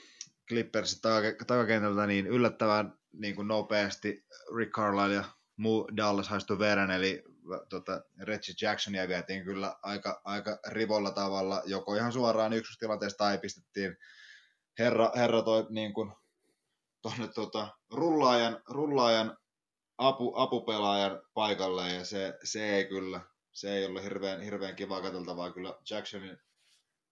Clippersin 0.49 1.01
takakentältä, 1.47 2.07
niin 2.07 2.27
yllättävän 2.27 2.99
niin 3.13 3.37
kuin 3.37 3.49
nopeasti 3.49 4.27
Rick 4.57 4.73
Carlisle 4.73 5.15
ja 5.15 5.25
muu 5.57 5.89
Dallas 5.97 6.29
haistui 6.29 6.59
veren, 6.59 6.91
eli 6.91 7.25
tota, 7.69 8.05
Reggie 8.23 8.55
Jacksonia 8.63 9.09
vietiin 9.09 9.45
kyllä 9.45 9.77
aika, 9.83 10.21
aika 10.25 10.59
rivolla 10.69 11.11
tavalla, 11.11 11.63
joko 11.67 11.95
ihan 11.95 12.13
suoraan 12.13 12.53
yksystilanteesta 12.53 13.19
tai 13.19 13.39
pistettiin 13.39 13.97
herra, 14.79 15.11
herra 15.17 15.43
toi 15.43 15.67
niin 15.71 15.95
kuin, 15.95 16.13
tonne 17.11 17.29
tota, 17.29 17.69
rullaajan, 17.93 18.63
rullaajan 18.69 19.37
apu, 19.99 20.33
apupelaajan 20.37 21.23
paikalle 21.35 21.93
ja 21.93 22.05
se, 22.05 22.35
se 22.45 22.77
ei 22.77 22.85
kyllä, 22.85 23.21
se 23.53 23.77
ei 23.77 23.87
ollut 23.87 24.03
hirveän, 24.03 24.41
hirveän 24.41 24.77
kiva 24.77 25.01
katseltavaa 25.01 25.53
kyllä 25.53 25.75
Jacksonin 25.91 26.39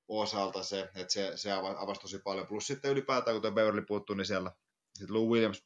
osalta 0.09 0.63
se, 0.63 0.81
että 0.81 1.13
se, 1.13 1.33
se 1.37 1.53
avasi 1.53 2.01
tosi 2.01 2.19
paljon. 2.19 2.47
Plus 2.47 2.67
sitten 2.67 2.91
ylipäätään, 2.91 3.41
kun 3.41 3.55
Beverly 3.55 3.83
puuttuu, 3.83 4.17
niin 4.17 4.27
siellä 4.27 4.53
sitten 4.95 5.17
Lou 5.17 5.33
Williams 5.33 5.65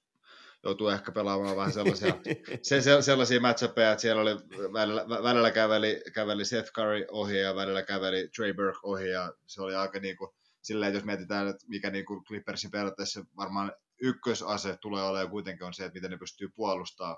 joutuu 0.65 0.89
ehkä 0.89 1.13
pelaamaan 1.13 1.57
vähän 1.57 1.73
sellaisia, 1.73 2.15
se, 2.63 2.81
se, 2.81 3.03
sellaisia 3.03 3.41
matchupeja, 3.41 3.93
että 3.93 4.03
siellä 4.03 4.23
oli 4.23 4.37
välillä, 4.73 5.09
välillä 5.09 5.51
käveli, 5.51 6.03
käveli 6.15 6.45
Seth 6.45 6.73
Curry 6.73 7.05
ohi 7.11 7.41
ja 7.41 7.55
välillä 7.55 7.83
käveli 7.83 8.29
Trey 8.37 8.55
Burke 8.55 8.79
ohi 8.83 9.11
ja 9.11 9.33
se 9.47 9.63
oli 9.63 9.75
aika 9.75 9.99
niin 9.99 10.17
kuin, 10.17 10.31
silleen, 10.63 10.95
jos 10.95 11.05
mietitään, 11.05 11.49
että 11.49 11.67
mikä 11.69 11.91
niin 11.91 12.05
kuin 12.05 12.25
Clippersin 12.25 12.71
periaatteessa 12.71 13.25
varmaan 13.37 13.73
ykkösase 14.01 14.77
tulee 14.81 15.03
olemaan 15.03 15.31
kuitenkin 15.31 15.67
on 15.67 15.75
se, 15.75 15.85
että 15.85 15.97
miten 15.97 16.11
ne 16.11 16.17
pystyy 16.17 16.49
puolustamaan 16.57 17.17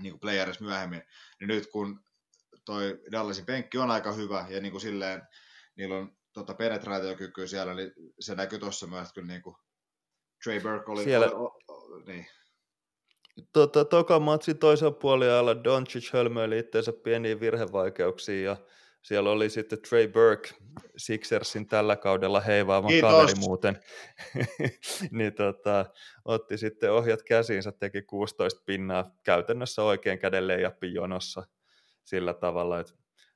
niin 0.00 0.20
kuin 0.20 0.32
myöhemmin. 0.60 1.02
Niin 1.40 1.48
nyt 1.48 1.66
kun 1.66 2.00
toi 2.64 3.00
Dallasin 3.12 3.46
penkki 3.46 3.78
on 3.78 3.90
aika 3.90 4.12
hyvä 4.12 4.46
ja 4.48 4.60
niin 4.60 4.72
kuin 4.72 4.80
silleen, 4.80 5.22
niillä 5.76 5.96
on 5.96 6.16
tota 6.32 6.54
penetraatiokykyä 6.54 7.46
siellä, 7.46 7.74
niin 7.74 7.92
se 8.20 8.34
näkyy 8.34 8.58
tuossa 8.58 8.86
myös, 8.86 9.02
että 9.02 9.14
kyllä 9.14 9.28
niin 9.28 9.42
kuin 9.42 9.56
Trey 10.44 10.60
Burke 10.60 10.90
oli... 10.90 11.04
Siellä... 11.04 11.26
O, 11.26 11.58
o, 11.68 11.98
niin. 12.06 12.26
Tota, 13.52 13.84
toka 13.84 14.20
matsin 14.20 14.58
toisella 14.58 14.92
puolella 14.92 15.64
Doncic 15.64 16.12
hölmöili 16.12 16.58
itseensä 16.58 16.92
pieniin 16.92 17.40
virhevaikeuksiin 17.40 18.44
ja 18.44 18.56
siellä 19.02 19.30
oli 19.30 19.50
sitten 19.50 19.82
Trey 19.88 20.08
Burke, 20.08 20.48
Sixersin 20.96 21.68
tällä 21.68 21.96
kaudella 21.96 22.40
heivaava 22.40 22.88
kaveri 23.00 23.34
muuten, 23.34 23.80
niin 25.18 25.34
tota, 25.34 25.86
otti 26.24 26.58
sitten 26.58 26.92
ohjat 26.92 27.22
käsiinsä, 27.22 27.72
teki 27.72 28.02
16 28.02 28.62
pinnaa 28.66 29.10
käytännössä 29.22 29.82
oikein 29.82 30.18
käden 30.18 30.48
leijappi 30.48 30.94
jonossa 30.94 31.42
sillä 32.04 32.34
tavalla, 32.34 32.80
että 32.80 32.92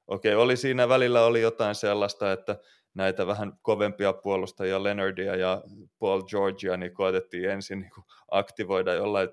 okei, 0.06 0.34
oli 0.34 0.56
siinä 0.56 0.88
välillä 0.88 1.24
oli 1.24 1.40
jotain 1.40 1.74
sellaista, 1.74 2.32
että 2.32 2.58
näitä 2.94 3.26
vähän 3.26 3.52
kovempia 3.62 4.12
puolustajia, 4.12 4.82
Leonardia 4.82 5.36
ja 5.36 5.62
Paul 5.98 6.22
Georgia, 6.22 6.76
niin 6.76 6.94
koetettiin 6.94 7.50
ensin 7.50 7.80
niin 7.80 7.90
aktivoida 8.30 8.94
jollain 8.94 9.28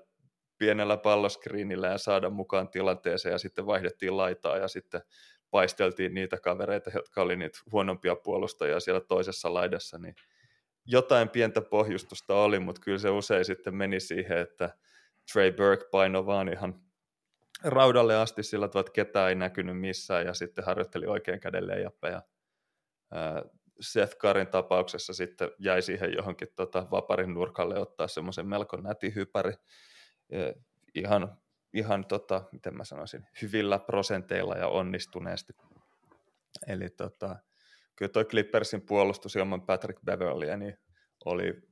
pienellä 0.58 0.96
palloskriinillä 0.96 1.86
ja 1.86 1.98
saada 1.98 2.30
mukaan 2.30 2.68
tilanteeseen 2.68 3.32
ja 3.32 3.38
sitten 3.38 3.66
vaihdettiin 3.66 4.16
laitaa 4.16 4.56
ja 4.56 4.68
sitten 4.68 5.00
paisteltiin 5.54 6.14
niitä 6.14 6.36
kavereita, 6.40 6.90
jotka 6.94 7.22
oli 7.22 7.36
niitä 7.36 7.58
huonompia 7.72 8.16
puolustajia 8.16 8.80
siellä 8.80 9.00
toisessa 9.00 9.54
laidassa, 9.54 9.98
niin 9.98 10.14
jotain 10.86 11.28
pientä 11.28 11.60
pohjustusta 11.60 12.34
oli, 12.34 12.58
mutta 12.58 12.80
kyllä 12.80 12.98
se 12.98 13.10
usein 13.10 13.44
sitten 13.44 13.74
meni 13.74 14.00
siihen, 14.00 14.38
että 14.38 14.70
Trey 15.32 15.52
Burke 15.52 15.84
paino 15.90 16.26
vaan 16.26 16.52
ihan 16.52 16.80
raudalle 17.64 18.16
asti 18.16 18.42
sillä 18.42 18.68
tavalla, 18.68 18.86
että 18.86 18.92
ketään 18.92 19.28
ei 19.28 19.34
näkynyt 19.34 19.80
missään 19.80 20.26
ja 20.26 20.34
sitten 20.34 20.64
harjoitteli 20.64 21.06
oikein 21.06 21.40
käden 21.40 21.64
ja 22.12 22.22
Seth 23.80 24.16
Karin 24.16 24.46
tapauksessa 24.46 25.12
sitten 25.12 25.50
jäi 25.58 25.82
siihen 25.82 26.12
johonkin 26.16 26.48
tota, 26.56 26.86
vaparin 26.90 27.34
nurkalle 27.34 27.78
ottaa 27.78 28.08
semmoisen 28.08 28.46
melko 28.46 28.76
näti 28.76 29.14
hypäri. 29.14 29.52
Ihan, 30.94 31.36
ihan 31.74 32.04
tota, 32.04 32.42
miten 32.52 32.76
mä 32.76 32.84
sanoisin, 32.84 33.26
hyvillä 33.42 33.78
prosenteilla 33.78 34.54
ja 34.54 34.68
onnistuneesti. 34.68 35.52
Eli 36.66 36.90
tota, 36.90 37.36
kyllä 37.96 38.12
toi 38.12 38.24
Clippersin 38.24 38.80
puolustus 38.80 39.36
ilman 39.36 39.62
Patrick 39.62 40.04
Beverlyä 40.04 40.56
niin 40.56 40.78
oli 41.24 41.62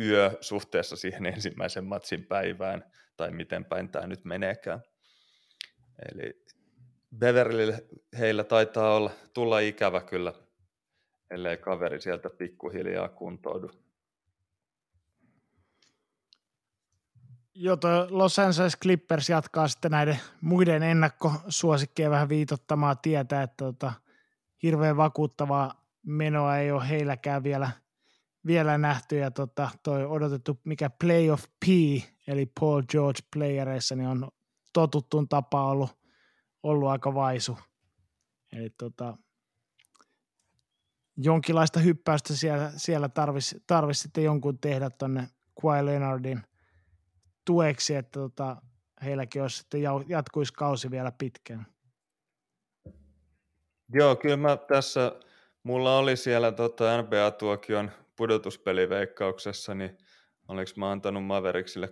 yö 0.00 0.38
suhteessa 0.40 0.96
siihen 0.96 1.26
ensimmäisen 1.26 1.84
matsin 1.84 2.26
päivään, 2.26 2.92
tai 3.16 3.30
miten 3.30 3.64
päin 3.64 3.88
tämä 3.88 4.06
nyt 4.06 4.24
meneekään. 4.24 4.82
Eli 6.12 6.44
Beverlylle 7.18 7.84
heillä 8.18 8.44
taitaa 8.44 8.96
olla, 8.96 9.10
tulla 9.34 9.58
ikävä 9.58 10.00
kyllä, 10.00 10.32
ellei 11.30 11.56
kaveri 11.56 12.00
sieltä 12.00 12.30
pikkuhiljaa 12.30 13.08
kuntoudu. 13.08 13.70
Joo, 17.54 17.76
Los 18.10 18.38
Angeles 18.38 18.76
Clippers 18.82 19.28
jatkaa 19.28 19.68
sitten 19.68 19.90
näiden 19.90 20.20
muiden 20.40 20.82
ennakkosuosikkeen 20.82 22.10
vähän 22.10 22.28
viitottamaa 22.28 22.94
tietä, 22.94 23.42
että 23.42 23.64
tota, 23.64 23.92
hirveän 24.62 24.96
vakuuttavaa 24.96 25.84
menoa 26.02 26.56
ei 26.56 26.72
ole 26.72 26.88
heilläkään 26.88 27.42
vielä, 27.42 27.70
vielä 28.46 28.78
nähty, 28.78 29.16
ja 29.16 29.30
tota, 29.30 29.70
toi 29.82 30.04
odotettu 30.04 30.60
mikä 30.64 30.90
Playoff 30.90 31.44
P, 31.60 31.68
eli 32.26 32.46
Paul 32.60 32.82
George 32.82 33.20
playereissa, 33.32 33.96
niin 33.96 34.08
on 34.08 34.28
totuttuun 34.72 35.28
tapa 35.28 35.66
ollut, 35.66 35.90
ollut 36.62 36.88
aika 36.88 37.14
vaisu. 37.14 37.58
Eli 38.52 38.70
tota, 38.70 39.18
jonkinlaista 41.16 41.80
hyppäystä 41.80 42.36
siellä, 42.36 42.72
siellä 42.76 43.08
tarvisi, 43.08 43.62
tarvis 43.66 44.00
sitten 44.00 44.24
jonkun 44.24 44.58
tehdä 44.58 44.90
tuonne 44.90 45.28
Kawhi 45.62 45.86
Leonardin 45.86 46.42
tueksi, 47.44 47.94
että 47.94 48.20
tota, 48.20 48.56
heilläkin 49.04 49.42
olisi 49.42 49.56
sitten 49.56 49.80
jatkuisi 50.08 50.52
kausi 50.52 50.90
vielä 50.90 51.12
pitkään. 51.18 51.66
Joo, 53.94 54.16
kyllä 54.16 54.36
mä 54.36 54.56
tässä, 54.56 55.12
mulla 55.62 55.98
oli 55.98 56.16
siellä 56.16 56.52
tota 56.52 57.02
NBA-tuokion 57.02 57.90
pudotuspeliveikkauksessa, 58.16 59.74
niin 59.74 59.98
oliko 60.48 60.70
mä 60.76 60.90
antanut 60.90 61.24
Mavericksille 61.24 61.88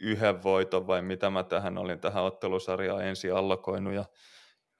yhden 0.00 0.42
voiton 0.42 0.86
vai 0.86 1.02
mitä 1.02 1.30
mä 1.30 1.42
tähän 1.42 1.78
olin 1.78 2.00
tähän 2.00 2.24
ottelusarjaan 2.24 3.04
ensin 3.04 3.34
allokoinut 3.34 3.94
ja 3.94 4.04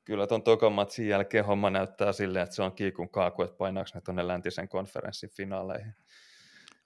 kyllä 0.04 0.26
ton 0.26 0.42
tokan 0.42 0.72
matsin 0.72 1.08
jälkeen 1.08 1.44
homma 1.44 1.70
näyttää 1.70 2.12
silleen, 2.12 2.42
että 2.42 2.56
se 2.56 2.62
on 2.62 2.72
kiikun 2.72 3.08
kaaku, 3.08 3.42
että 3.42 3.56
painaako 3.56 3.90
ne 3.94 4.00
tuonne 4.00 4.28
läntisen 4.28 4.68
konferenssin 4.68 5.30
finaaleihin. 5.30 5.94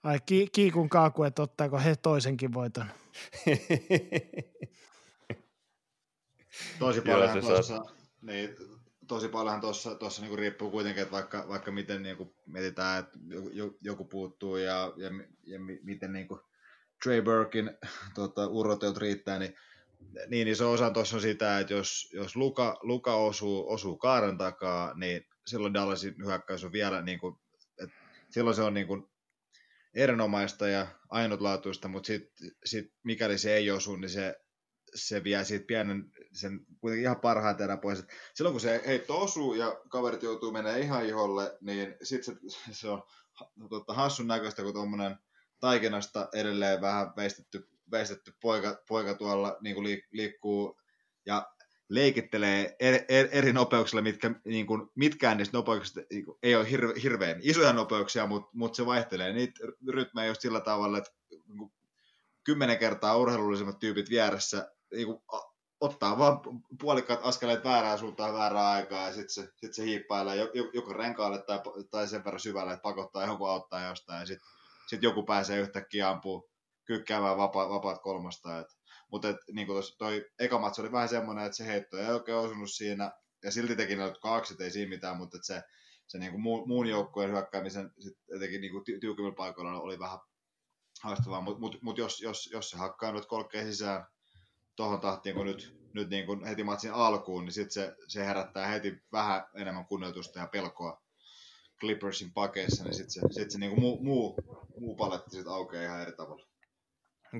Ai 0.03 0.19
ki- 0.25 0.47
kiikun 0.51 0.89
kaaku, 0.89 1.23
että 1.23 1.41
ottaako 1.41 1.79
he 1.79 1.95
toisenkin 1.95 2.53
voiton? 2.53 2.85
tosi 6.79 7.01
paljon 7.01 7.41
tuossa, 7.41 7.81
niin, 8.21 8.55
tosi 9.07 9.27
paljon 9.27 9.61
tuossa, 9.61 9.95
tuossa 9.95 10.21
niin 10.21 10.39
riippuu 10.39 10.71
kuitenkin, 10.71 11.03
että 11.03 11.11
vaikka, 11.11 11.45
vaikka 11.47 11.71
miten 11.71 12.03
niin 12.03 12.17
kuin 12.17 12.35
mietitään, 12.45 12.99
että 12.99 13.19
joku, 13.51 13.77
joku 13.81 14.05
puuttuu 14.05 14.57
ja, 14.57 14.93
ja, 14.97 15.09
ja 15.43 15.59
miten 15.83 16.13
niin 16.13 16.27
kuin 16.27 16.39
Trey 17.03 17.21
Burkin 17.21 17.77
tota, 18.15 18.47
uroteut 18.47 18.97
riittää, 18.97 19.39
niin 19.39 19.55
niin 20.27 20.47
iso 20.47 20.71
osa 20.71 20.91
tuossa 20.91 21.15
on 21.15 21.21
sitä, 21.21 21.59
että 21.59 21.73
jos, 21.73 22.09
jos 22.13 22.35
Luka, 22.35 22.79
Luka 22.81 23.15
osuu, 23.15 23.71
osuu 23.71 23.97
kaaren 23.97 24.37
takaa, 24.37 24.93
niin 24.93 25.25
silloin 25.47 25.73
Dallasin 25.73 26.15
hyökkäys 26.25 26.63
on 26.63 26.71
vielä, 26.71 27.01
niin 27.01 27.19
kuin, 27.19 27.35
että 27.83 27.95
silloin 28.29 28.55
se 28.55 28.61
on 28.61 28.73
niin 28.73 28.87
kuin 28.87 29.12
erinomaista 29.95 30.67
ja 30.67 30.87
ainutlaatuista, 31.09 31.87
mutta 31.87 32.07
sit, 32.07 32.23
sit, 32.65 32.85
mikäli 33.03 33.37
se 33.37 33.55
ei 33.55 33.71
osu, 33.71 33.95
niin 33.95 34.09
se, 34.09 34.35
se 34.95 35.23
vie 35.23 35.43
siitä 35.43 35.65
pienen, 35.65 36.11
sen 36.33 36.59
kuitenkin 36.81 37.03
ihan 37.03 37.19
parhaan 37.19 37.55
terän 37.55 37.79
pois. 37.79 37.99
Et 37.99 38.09
silloin 38.33 38.53
kun 38.53 38.61
se 38.61 38.81
heitto 38.85 39.21
osuu 39.21 39.53
ja 39.53 39.81
kaverit 39.89 40.23
joutuu 40.23 40.51
menemään 40.51 40.81
ihan 40.81 41.05
iholle, 41.05 41.57
niin 41.61 41.95
sitten 42.03 42.37
se, 42.47 42.59
se 42.71 42.89
on 42.89 43.03
totta, 43.69 43.93
hassun 43.93 44.27
näköistä, 44.27 44.61
kun 44.61 44.73
tuommoinen 44.73 45.17
taikinasta 45.59 46.29
edelleen 46.33 46.81
vähän 46.81 47.13
veistetty, 47.15 47.69
veistetty 47.91 48.33
poika, 48.41 48.83
poika 48.87 49.13
tuolla 49.13 49.57
niin 49.61 49.75
kuin 49.75 50.01
liikkuu 50.11 50.79
ja 51.25 51.52
leikittelee 51.89 52.75
eri, 52.79 53.05
eri 53.31 53.53
nopeuksilla, 53.53 54.01
mitkä, 54.01 54.31
niin 54.45 54.67
kuin, 54.67 54.89
mitkään 54.95 55.37
niistä 55.37 55.57
nopeuksista 55.57 56.01
niin 56.09 56.25
kuin, 56.25 56.37
ei 56.43 56.55
ole 56.55 56.69
hirve, 56.69 56.93
hirveän 57.03 57.39
isoja 57.41 57.73
nopeuksia, 57.73 58.27
mutta, 58.27 58.49
mutta 58.53 58.75
se 58.75 58.85
vaihtelee 58.85 59.33
niitä 59.33 59.59
rytmejä 59.87 60.27
just 60.27 60.41
sillä 60.41 60.59
tavalla, 60.59 60.97
että 60.97 61.11
niin 61.29 61.57
kuin, 61.57 61.73
kymmenen 62.43 62.77
kertaa 62.79 63.17
urheilullisemmat 63.17 63.79
tyypit 63.79 64.09
vieressä 64.09 64.71
niin 64.91 65.07
kuin, 65.07 65.21
ottaa 65.81 66.17
vaan 66.17 66.39
puolikkaat 66.81 67.19
askeleet 67.23 67.63
väärään 67.63 67.99
suuntaan 67.99 68.33
väärään 68.33 68.65
aikaa 68.65 69.07
ja 69.07 69.13
sitten 69.13 69.29
se, 69.29 69.49
sit 69.55 69.73
se 69.73 69.83
hiippailee 69.83 70.37
joko 70.73 70.93
renkaalle 70.93 71.43
tai, 71.43 71.59
tai 71.91 72.07
sen 72.07 72.25
verran 72.25 72.39
syvälle, 72.39 72.73
että 72.73 72.83
pakottaa 72.83 73.25
jonkun 73.25 73.49
auttaa 73.49 73.87
jostain 73.87 74.19
ja 74.19 74.25
sitten 74.25 74.49
sit 74.87 75.03
joku 75.03 75.23
pääsee 75.23 75.59
yhtäkkiä 75.59 76.09
ampuu 76.09 76.49
kykkäämään 76.85 77.37
vapa, 77.37 77.69
vapaat 77.69 78.01
kolmasta. 78.01 78.59
Et 78.59 78.67
mutta 79.13 79.27
niin 79.51 79.67
kuin 79.67 79.83
toi 79.97 80.25
eka 80.39 80.59
matsi 80.59 80.81
oli 80.81 80.91
vähän 80.91 81.09
semmoinen, 81.09 81.45
että 81.45 81.57
se 81.57 81.65
heitto 81.65 81.97
ei 81.97 82.05
oikein 82.05 82.37
osunut 82.37 82.71
siinä, 82.71 83.11
ja 83.43 83.51
silti 83.51 83.75
teki 83.75 83.95
ne 83.95 84.13
kaksi, 84.21 84.63
ei 84.63 84.71
siinä 84.71 84.89
mitään, 84.89 85.17
mutta 85.17 85.37
se, 85.41 85.63
se 86.07 86.17
niin 86.17 86.31
kuin 86.31 86.41
muun, 86.67 86.87
joukkueen 86.87 87.31
hyökkäämisen 87.31 87.91
sit 87.99 88.17
etenkin 88.35 88.61
niin 88.61 88.71
kuin 88.71 88.83
tiukimmilla 88.83 89.35
paikoilla 89.35 89.81
oli 89.81 89.99
vähän 89.99 90.19
haastavaa, 91.01 91.41
mutta 91.41 91.59
mut, 91.59 91.81
mut 91.81 91.97
jos, 91.97 92.21
jos, 92.21 92.49
jos 92.51 92.69
se 92.69 92.77
hakkaa 92.77 93.11
nyt 93.11 93.25
kolkkeen 93.25 93.65
sisään 93.65 94.05
tuohon 94.75 94.99
tahtiin 94.99 95.35
kuin 95.35 95.45
nyt, 95.45 95.75
nyt 95.93 96.09
niin 96.09 96.25
kuin 96.25 96.45
heti 96.45 96.63
matsin 96.63 96.93
alkuun, 96.93 97.45
niin 97.45 97.53
sit 97.53 97.71
se, 97.71 97.95
se 98.07 98.25
herättää 98.25 98.67
heti 98.67 99.01
vähän 99.11 99.45
enemmän 99.55 99.85
kunnioitusta 99.85 100.39
ja 100.39 100.47
pelkoa 100.47 101.01
Clippersin 101.79 102.33
pakeissa, 102.33 102.83
niin 102.83 102.93
sitten 102.93 103.11
se, 103.11 103.21
sit 103.31 103.51
se 103.51 103.59
niin 103.59 103.71
kuin 103.71 103.81
muu, 103.81 104.03
muu, 104.03 104.35
muu 104.79 104.95
paletti 104.95 105.31
sit 105.31 105.47
aukeaa 105.47 105.83
ihan 105.83 106.01
eri 106.01 106.11
tavalla. 106.11 106.52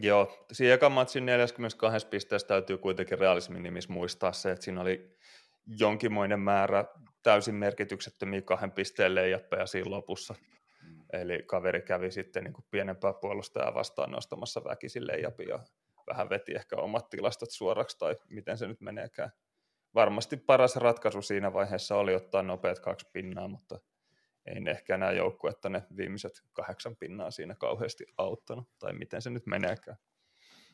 Joo, 0.02 0.46
siinä 0.52 0.74
ekan 0.74 0.92
matsin 0.92 1.26
42 1.26 2.08
pisteessä 2.08 2.48
täytyy 2.48 2.78
kuitenkin 2.78 3.20
realismin 3.20 3.64
nimissä 3.64 3.94
muistaa 3.94 4.32
se, 4.32 4.52
että 4.52 4.66
siinä 4.66 4.82
oli 4.82 5.18
jonkinmoinen 5.80 6.40
määrä 6.40 6.86
täysin 7.24 7.56
merkityksettömiä 7.56 8.42
kahden 8.42 8.72
pisteen 8.72 9.16
leijappeja 9.16 9.66
siinä 9.66 9.92
lopussa. 9.92 10.36
Mm. 10.84 11.02
Eli 11.14 11.44
kaveri 11.44 11.82
kävi 11.82 12.12
sitten 12.12 12.44
niin 12.44 12.54
kuin 12.54 12.66
pienempää 12.72 13.14
puolustajaa 13.14 13.74
vastaan 13.74 14.12
nostamassa 14.12 14.64
väkisin 14.64 15.08
leijapia 15.08 15.50
ja 15.50 15.60
vähän 16.08 16.30
veti 16.30 16.56
ehkä 16.56 16.76
omat 16.76 17.10
tilastot 17.10 17.52
suoraksi 17.52 17.98
tai 17.98 18.16
miten 18.30 18.58
se 18.58 18.68
nyt 18.68 18.82
meneekään. 18.82 19.32
Varmasti 19.96 20.38
paras 20.38 20.76
ratkaisu 20.76 21.22
siinä 21.22 21.54
vaiheessa 21.54 21.96
oli 21.96 22.16
ottaa 22.16 22.44
nopeat 22.44 22.80
kaksi 22.80 23.10
pinnaa, 23.14 23.48
mutta– 23.48 23.80
ei 24.46 24.60
ne 24.60 24.72
ehkä 24.72 24.96
enää 24.96 25.12
että 25.50 25.70
ne 25.70 25.84
viimeiset 25.98 26.44
kahdeksan 26.54 26.96
pinnaa 26.96 27.32
siinä 27.32 27.56
kauheasti 27.56 28.06
auttanut, 28.18 28.68
tai 28.80 28.94
miten 28.94 29.22
se 29.22 29.30
nyt 29.30 29.46
meneekään. 29.46 29.98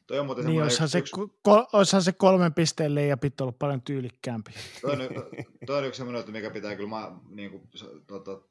Toi 0.07 0.19
on 0.19 0.25
muuten 0.25 0.45
niin, 0.45 0.63
olisihan 0.63 0.89
se, 0.89 1.03
kol, 1.41 1.63
olisihan 1.73 2.03
se 2.03 2.11
kolmen 2.11 2.53
pisteen 2.53 2.95
leijapit 2.95 3.41
ollut 3.41 3.59
paljon 3.59 3.81
tyylikkäämpi. 3.81 4.51
Toi 4.81 4.91
on, 4.91 4.99
toi 5.67 5.77
on 5.77 5.85
yksi 5.85 5.97
sellainen, 5.97 6.19
että 6.19 6.31
mikä 6.31 6.49
pitää 6.49 6.75
kyllä 6.75 6.89
ma, 6.89 7.21
niin 7.29 7.51
kuin, 7.51 7.63
tota, 8.07 8.41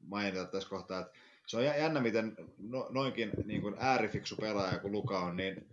mainita 0.00 0.46
tässä 0.46 0.68
kohtaa, 0.68 1.00
että 1.00 1.12
se 1.46 1.56
on 1.56 1.64
jännä, 1.64 2.00
miten 2.00 2.36
no, 2.58 2.86
noinkin 2.90 3.32
niin 3.44 3.62
kuin 3.62 3.74
äärifiksu 3.78 4.36
pelaaja 4.36 4.78
kuin 4.78 4.92
Luka 4.92 5.18
on, 5.18 5.36
niin 5.36 5.66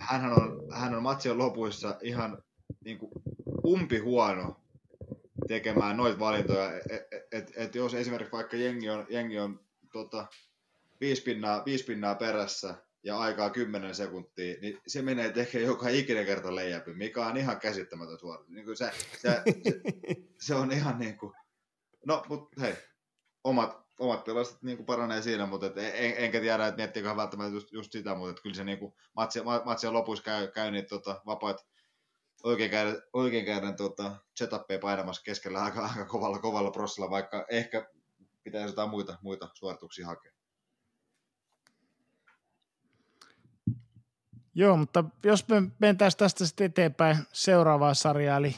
hän 0.00 0.32
on, 0.32 0.62
hän 0.72 0.94
on 0.94 1.02
matsion 1.02 1.38
lopuissa 1.38 1.98
ihan 2.02 2.42
niin 2.84 2.98
kuin 2.98 3.12
umpi 3.66 3.98
huono 3.98 4.60
tekemään 5.48 5.96
noita 5.96 6.18
valintoja. 6.18 6.76
Et, 6.76 6.82
et, 6.90 7.24
et, 7.32 7.52
et 7.56 7.74
jos 7.74 7.94
esimerkiksi 7.94 8.32
vaikka 8.32 8.56
jengi 8.56 8.90
on, 8.90 9.06
jengi 9.08 9.38
on 9.38 9.60
tota, 9.92 10.26
viisi, 11.00 11.22
pinnaa, 11.22 11.64
viisi 11.64 11.84
pinnaa 11.84 12.14
perässä 12.14 12.74
ja 13.02 13.18
aikaa 13.18 13.50
10 13.50 13.94
sekuntia, 13.94 14.56
niin 14.60 14.80
se 14.86 15.02
menee 15.02 15.32
tekemään 15.32 15.66
joka 15.66 15.88
ikinen 15.88 16.26
kerta 16.26 16.54
leijäpy, 16.54 16.94
mikä 16.94 17.26
on 17.26 17.36
ihan 17.36 17.60
käsittämätön 17.60 18.18
suoritus. 18.18 18.50
Niin 18.50 18.76
se, 18.76 18.90
se, 19.18 19.42
se, 19.64 19.80
se, 20.40 20.54
on 20.54 20.72
ihan 20.72 20.98
niin 20.98 21.18
kuin, 21.18 21.32
no 22.06 22.24
mutta 22.28 22.60
hei, 22.60 22.74
omat, 23.44 23.86
omat 23.98 24.24
pelastot 24.24 24.62
niin 24.62 24.76
kuin 24.76 24.86
paranee 24.86 25.22
siinä, 25.22 25.46
mutta 25.46 25.66
et 25.66 25.78
en, 25.78 26.14
enkä 26.16 26.40
tiedä, 26.40 26.66
että 26.66 26.76
miettiikö 26.76 27.16
välttämättä 27.16 27.54
just, 27.54 27.72
just 27.72 27.92
sitä, 27.92 28.14
mutta 28.14 28.42
kyllä 28.42 28.56
se 28.56 28.64
niin 28.64 28.78
kuin 28.78 28.94
matsi, 29.16 29.40
matsien 29.64 29.92
lopussa 29.92 30.24
käy, 30.24 30.48
käy 30.48 30.70
niitä 30.70 30.88
tota, 30.88 31.22
vapaat 31.26 31.66
oikein 32.42 32.70
käydä, 32.70 33.02
oikein 33.12 33.44
käydä 33.44 33.72
tota, 33.72 34.16
setupia 34.34 34.78
painamassa 34.78 35.22
keskellä 35.22 35.62
aika, 35.62 35.86
aika 35.86 36.04
kovalla, 36.04 36.38
kovalla 36.38 36.70
prossilla, 36.70 37.10
vaikka 37.10 37.46
ehkä 37.50 37.90
pitäisi 38.44 38.68
jotain 38.68 38.90
muita, 38.90 39.18
muita 39.22 39.48
suorituksia 39.54 40.06
hakea. 40.06 40.32
Joo, 44.54 44.76
mutta 44.76 45.04
jos 45.22 45.48
me 45.48 45.62
mentäisiin 45.78 46.18
tästä 46.18 46.46
sitten 46.46 46.64
eteenpäin 46.64 47.18
seuraavaan 47.32 47.94
sarjaan, 47.94 48.44
eli 48.44 48.56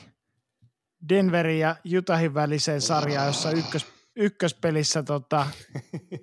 Denverin 1.09 1.59
ja 1.59 1.76
Utahin 1.98 2.34
väliseen 2.34 2.80
sarjaan, 2.80 3.26
jossa 3.26 3.50
ykkös, 3.50 3.86
ykköspelissä 4.16 5.02
tota, 5.02 5.46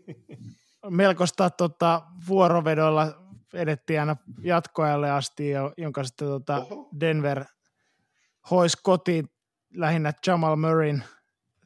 melkoista 0.90 1.49
tota, 1.49 2.02
vuorovedolla 2.27 3.24
edettiin 3.56 3.99
aina 3.99 4.15
jatkoajalle 4.41 5.11
asti, 5.11 5.49
jonka 5.77 6.03
sitten 6.03 6.27
tota, 6.27 6.65
Denver 6.99 7.45
hois 8.52 8.76
kotiin 8.76 9.30
lähinnä 9.73 10.14
Jamal 10.27 10.56
Murrayn 10.56 11.03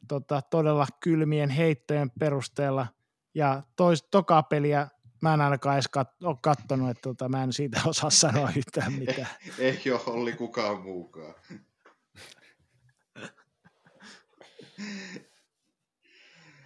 tota, 0.08 0.42
todella 0.42 0.86
kylmien 1.00 1.50
heittojen 1.50 2.10
perusteella. 2.18 2.86
Ja 3.34 3.62
tois, 3.76 4.02
toka 4.02 4.42
peliä 4.42 4.88
mä 5.22 5.34
en 5.34 5.40
ainakaan 5.40 5.74
edes 5.74 5.88
kat- 5.98 6.26
ole 6.26 6.36
kattonut, 6.42 6.90
että 6.90 7.02
tota, 7.02 7.28
mä 7.28 7.42
en 7.42 7.52
siitä 7.52 7.80
osaa 7.86 8.10
sanoa 8.10 8.50
yhtään 8.56 8.92
mitään. 8.92 9.28
Ei 9.58 9.82
ole 9.92 10.00
Olli 10.06 10.32
kukaan 10.32 10.80
muukaan. 10.80 11.34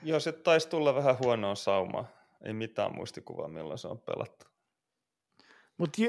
Joo, 0.02 0.20
se 0.20 0.32
taisi 0.32 0.68
tulla 0.68 0.94
vähän 0.94 1.18
huonoa 1.18 1.54
saumaa. 1.54 2.08
Ei 2.44 2.52
mitään 2.52 2.94
muistikuvaa, 2.94 3.48
milloin 3.48 3.78
se 3.78 3.88
on 3.88 3.98
pelattu. 3.98 4.53
Mutta 5.78 6.02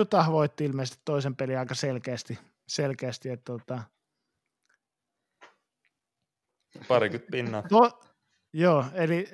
Utah 0.00 0.32
voitti 0.32 0.64
ilmeisesti 0.64 1.02
toisen 1.04 1.36
pelin 1.36 1.58
aika 1.58 1.74
selkeästi. 1.74 2.38
selkeästi 2.68 3.28
että 3.28 3.44
tota... 3.44 3.82
Parikymmentä 6.88 7.30
pinnaa. 7.30 7.62
To, 7.62 8.00
joo, 8.52 8.84
eli 8.94 9.28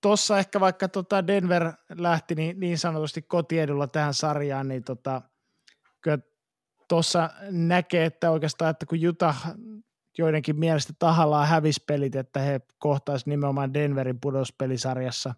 tuossa 0.00 0.38
ehkä 0.38 0.60
vaikka 0.60 0.88
tota 0.88 1.26
Denver 1.26 1.72
lähti 1.94 2.34
niin, 2.34 2.60
niin 2.60 2.78
sanotusti 2.78 3.22
kotiedulla 3.22 3.86
tähän 3.86 4.14
sarjaan, 4.14 4.68
niin 4.68 4.84
tota, 4.84 5.22
kyllä 6.00 6.18
tuossa 6.88 7.30
näkee, 7.50 8.04
että 8.04 8.30
oikeastaan, 8.30 8.70
että 8.70 8.86
kun 8.86 9.08
Utah 9.08 9.46
joidenkin 10.18 10.58
mielestä 10.58 10.92
tahallaan 10.98 11.48
hävisi 11.48 11.84
pelit, 11.86 12.16
että 12.16 12.40
he 12.40 12.60
kohtaisivat 12.78 13.26
nimenomaan 13.26 13.74
Denverin 13.74 14.20
pudospelisarjassa, 14.20 15.34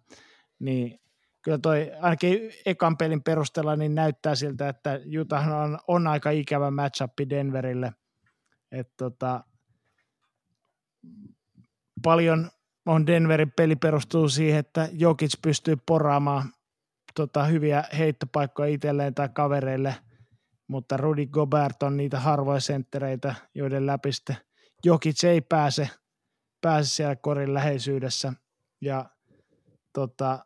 niin 0.59 0.99
kyllä 1.41 1.57
toi 1.57 1.91
ainakin 2.01 2.39
ekan 2.65 2.97
pelin 2.97 3.23
perusteella 3.23 3.75
niin 3.75 3.95
näyttää 3.95 4.35
siltä, 4.35 4.69
että 4.69 4.99
Utah 5.21 5.47
on, 5.51 5.79
on 5.87 6.07
aika 6.07 6.29
ikävä 6.29 6.71
matchup 6.71 7.13
Denverille. 7.29 7.93
Et 8.71 8.87
tota, 8.97 9.43
paljon 12.03 12.49
on 12.85 13.07
Denverin 13.07 13.51
peli 13.51 13.75
perustuu 13.75 14.29
siihen, 14.29 14.59
että 14.59 14.89
Jokic 14.91 15.41
pystyy 15.41 15.75
poraamaan 15.85 16.53
tota, 17.15 17.43
hyviä 17.43 17.83
heittopaikkoja 17.97 18.69
itselleen 18.69 19.15
tai 19.15 19.29
kavereille, 19.29 19.95
mutta 20.67 20.97
Rudy 20.97 21.25
Gobert 21.25 21.83
on 21.83 21.97
niitä 21.97 22.19
harvoja 22.19 22.59
senttereitä, 22.59 23.35
joiden 23.55 23.85
läpi 23.85 24.11
sitten 24.11 24.37
Jokic 24.85 25.23
ei 25.23 25.41
pääse, 25.41 25.89
pääse 26.61 26.89
siellä 26.89 27.15
korin 27.15 27.53
läheisyydessä. 27.53 28.33
Ja 28.81 29.05
tota, 29.93 30.45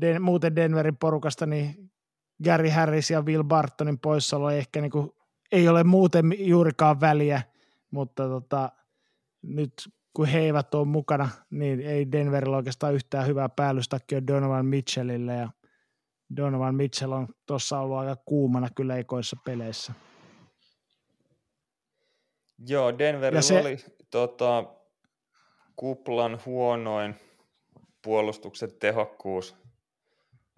Den, 0.00 0.22
muuten 0.22 0.56
Denverin 0.56 0.96
porukasta, 0.96 1.46
niin 1.46 1.90
Gary 2.44 2.68
Harris 2.68 3.10
ja 3.10 3.22
Will 3.22 3.44
Bartonin 3.44 3.98
poissaolo 3.98 4.50
ehkä 4.50 4.80
niin 4.80 4.90
kuin, 4.90 5.10
ei 5.52 5.68
ole 5.68 5.84
muuten 5.84 6.32
juurikaan 6.38 7.00
väliä, 7.00 7.42
mutta 7.90 8.28
tota, 8.28 8.72
nyt 9.42 9.72
kun 10.16 10.26
he 10.26 10.38
eivät 10.38 10.74
ole 10.74 10.86
mukana, 10.86 11.28
niin 11.50 11.80
ei 11.80 12.12
Denverillä 12.12 12.56
oikeastaan 12.56 12.94
yhtään 12.94 13.26
hyvää 13.26 13.48
päällystakkia 13.48 14.26
Donovan 14.26 14.66
Mitchellille 14.66 15.34
ja 15.34 15.50
Donovan 16.36 16.74
Mitchell 16.74 17.12
on 17.12 17.28
tuossa 17.46 17.78
ollut 17.80 17.96
aika 17.96 18.16
kuumana 18.24 18.68
kyllä 18.74 18.96
ekoissa 18.96 19.36
peleissä. 19.44 19.92
Joo, 22.68 22.98
Denverillä 22.98 23.42
se... 23.42 23.60
oli 23.60 23.76
tota, 24.10 24.64
kuplan 25.76 26.40
huonoin 26.46 27.14
puolustuksen 28.06 28.78
tehokkuus 28.78 29.56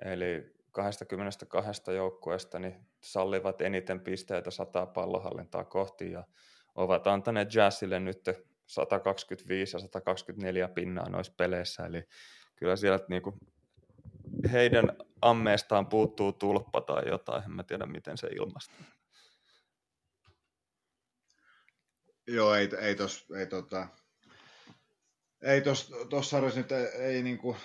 Eli 0.05 0.55
22 0.73 1.93
joukkueesta 1.95 2.59
niin 2.59 2.87
sallivat 3.01 3.61
eniten 3.61 4.01
pisteitä 4.01 4.51
sataa 4.51 4.87
pallohallintaa 4.87 5.65
kohti 5.65 6.12
ja 6.12 6.25
ovat 6.75 7.07
antaneet 7.07 7.55
Jazzille 7.55 8.01
nyt 8.01 8.25
125 8.66 9.77
ja 9.77 9.81
124 9.81 10.69
pinnaa 10.69 11.09
noissa 11.09 11.33
peleissä. 11.37 11.87
Eli 11.87 12.03
kyllä 12.57 12.77
sieltä 12.77 13.05
niinku 13.09 13.39
heidän 14.53 14.97
ammeestaan 15.23 15.87
puuttuu 15.87 16.33
tulppa 16.33 16.81
tai 16.81 17.09
jotain, 17.09 17.45
en 17.45 17.51
mä 17.51 17.62
tiedä 17.62 17.87
miten 17.87 18.19
se 18.19 18.27
ilmastuu. 18.27 18.85
Joo, 22.27 22.55
ei, 22.55 22.69
ei 22.81 22.95
tos, 22.95 23.27
ei 23.37 23.47
tota, 23.47 23.89
ei 25.43 25.62
tos 26.10 26.31
sarjassa 26.31 26.60
nyt 26.60 26.73
ei, 26.73 26.86
ei 26.86 27.23
niinku, 27.23 27.56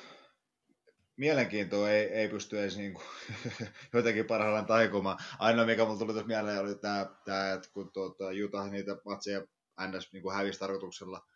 mielenkiintoa 1.17 1.89
ei, 1.89 2.05
ei 2.05 2.29
pysty 2.29 2.59
edes 2.59 2.77
niin 2.77 2.93
kuin, 2.93 3.05
jotenkin 3.93 4.25
parhaillaan 4.25 4.65
taikumaan. 4.65 5.17
Ainoa, 5.39 5.65
mikä 5.65 5.85
mulle 5.85 5.99
tuli 5.99 6.13
tuossa 6.13 6.27
mieleen, 6.27 6.59
oli 6.59 6.75
tämä, 6.75 7.05
tämä 7.25 7.53
että 7.53 7.69
kun 7.73 7.91
tuota, 7.93 8.25
Utah 8.45 8.71
niitä 8.71 8.97
matseja 9.05 9.41
NS. 9.87 10.13
niin 10.13 10.23
kuin 10.23 10.35
hävisi 10.35 10.59
tarkoituksella, 10.59 11.27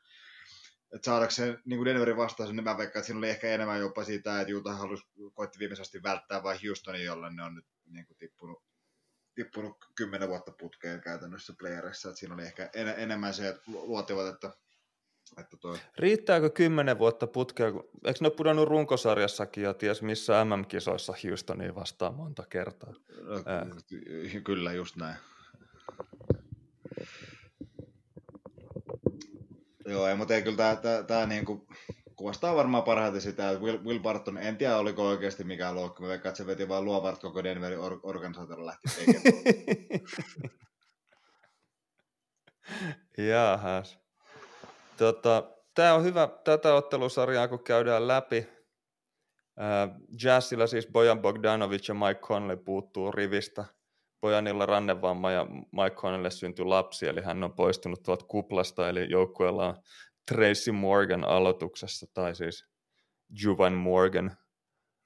että 0.95 1.05
saadakseen 1.05 1.61
niin 1.65 1.77
kuin 1.77 1.85
Denverin 1.85 2.18
vastaus, 2.18 2.49
niin 2.53 2.64
mä 2.64 2.77
veikkaan, 2.77 2.99
että 2.99 3.07
siinä 3.07 3.18
oli 3.18 3.30
ehkä 3.30 3.47
enemmän 3.47 3.80
jopa 3.80 4.03
sitä, 4.03 4.41
että 4.41 4.53
Utah 4.55 4.77
halusi, 4.77 5.03
koitti 5.34 5.59
viimeisesti 5.59 6.03
välttää 6.03 6.43
vai 6.43 6.59
Houstonin, 6.68 7.05
jolle 7.05 7.34
ne 7.34 7.43
on 7.43 7.55
nyt 7.55 7.65
niin 7.85 8.05
kuin 8.05 8.18
tippunut, 8.18 8.64
tippunut 9.35 9.77
kymmenen 9.95 10.30
vuotta 10.30 10.51
putkeen 10.51 11.01
käytännössä 11.01 11.53
playerissa, 11.59 12.09
että 12.09 12.19
siinä 12.19 12.35
oli 12.35 12.43
ehkä 12.43 12.69
en, 12.73 12.88
enemmän 12.88 13.34
se, 13.34 13.47
että 13.47 13.61
luotivat, 13.68 14.34
että 14.34 14.51
että 15.38 15.58
toi... 15.58 15.78
Riittääkö 15.98 16.49
kymmenen 16.49 16.99
vuotta 16.99 17.28
putkea? 17.28 17.68
Eikö 17.68 18.20
ne 18.22 18.28
ole 18.28 18.36
pudonnut 18.36 18.68
runkosarjassakin 18.68 19.64
ja 19.64 19.74
ties 19.74 20.02
missä 20.02 20.45
MM-kisoissa 20.45 21.14
Houstonia 21.24 21.76
vastaan 21.76 22.16
monta 22.16 22.44
kertaa? 22.49 22.94
No, 23.24 23.76
kyllä, 24.44 24.74
just 24.74 24.95
näin. 24.95 25.16
Joo, 29.86 30.08
ei, 30.08 30.16
mutta 30.16 30.36
ei 30.36 30.41
kyllä 30.41 30.58
tämä, 30.58 31.04
tämä, 31.04 31.26
niinku, 31.26 31.68
kuvastaa 32.16 32.56
varmaan 32.56 32.84
parhaiten 32.84 33.22
sitä, 33.22 33.49
että 33.49 33.64
Will, 33.64 33.84
Will 33.84 33.99
Barton, 33.99 34.38
en 34.38 34.58
tiedä 34.58 34.78
oliko 34.78 35.08
oikeasti 35.08 35.44
mikään 35.44 35.76
lohko, 35.76 36.04
mä 36.04 36.10
veikkaan, 36.10 36.30
että 36.30 36.38
se 36.38 36.48
veti 36.48 36.70
vaan 36.70 36.86
luovart 36.86 37.22
koko 37.22 37.44
Denverin 37.44 37.80
or, 37.80 37.99
organisaatiolla 38.04 38.66
lähti 38.66 38.90
tekemään. 38.95 39.44
Jahas. 43.30 44.07
Tota, 44.98 45.57
Tämä 45.78 45.94
on 45.94 46.03
hyvä 46.03 46.30
tätä 46.44 46.74
ottelusarjaa, 46.74 47.48
kun 47.48 47.64
käydään 47.64 48.07
läpi. 48.07 48.48
Äh, 49.61 49.90
Jazzilla 50.24 50.68
siis 50.68 50.88
Bojan 50.88 51.22
Bogdanovic 51.22 51.88
ja 51.88 51.94
Mike 51.94 52.22
Conley 52.22 52.57
puuttuu 52.57 53.11
rivistä. 53.11 53.65
Bojanilla 54.22 54.65
rannevamma 54.65 55.32
ja 55.32 55.45
Mike 55.49 55.95
Conleylle 55.95 56.32
syntyi 56.32 56.65
lapsi, 56.65 57.07
eli 57.07 57.22
hän 57.22 57.44
on 57.44 57.53
poistunut 57.53 58.03
tuolta 58.03 58.26
kuplasta, 58.26 58.90
eli 58.90 59.10
joukkueella 59.10 59.68
on 59.68 59.76
Tracy 60.32 60.72
Morgan 60.72 61.24
aloituksessa, 61.24 62.06
tai 62.14 62.36
siis 62.36 62.65
Juvan 63.44 63.74
Morgan, 63.74 64.38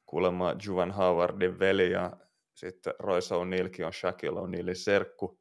kuulemma 0.06 0.56
Juvan 0.66 0.92
Howardin 0.92 1.60
veli, 1.60 1.92
ja 1.92 2.12
sitten 2.54 2.94
Royce 3.00 3.36
O'Neillkin 3.36 3.86
on 3.86 3.94
Shaquille 3.94 4.40
O'Neillin 4.40 4.76
serkku, 4.76 5.40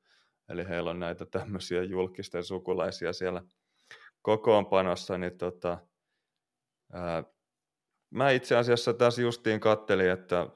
eli 0.48 0.68
heillä 0.68 0.90
on 0.90 1.00
näitä 1.00 1.26
tämmöisiä 1.26 1.82
julkisten 1.82 2.44
sukulaisia 2.44 3.12
siellä– 3.12 3.42
kokoonpanossa, 4.22 5.18
niin 5.18 5.38
tota, 5.38 5.78
ää, 6.92 7.24
mä 8.10 8.30
itse 8.30 8.56
asiassa 8.56 8.94
tässä 8.94 9.22
justiin 9.22 9.60
kattelin, 9.60 10.10
että 10.10 10.46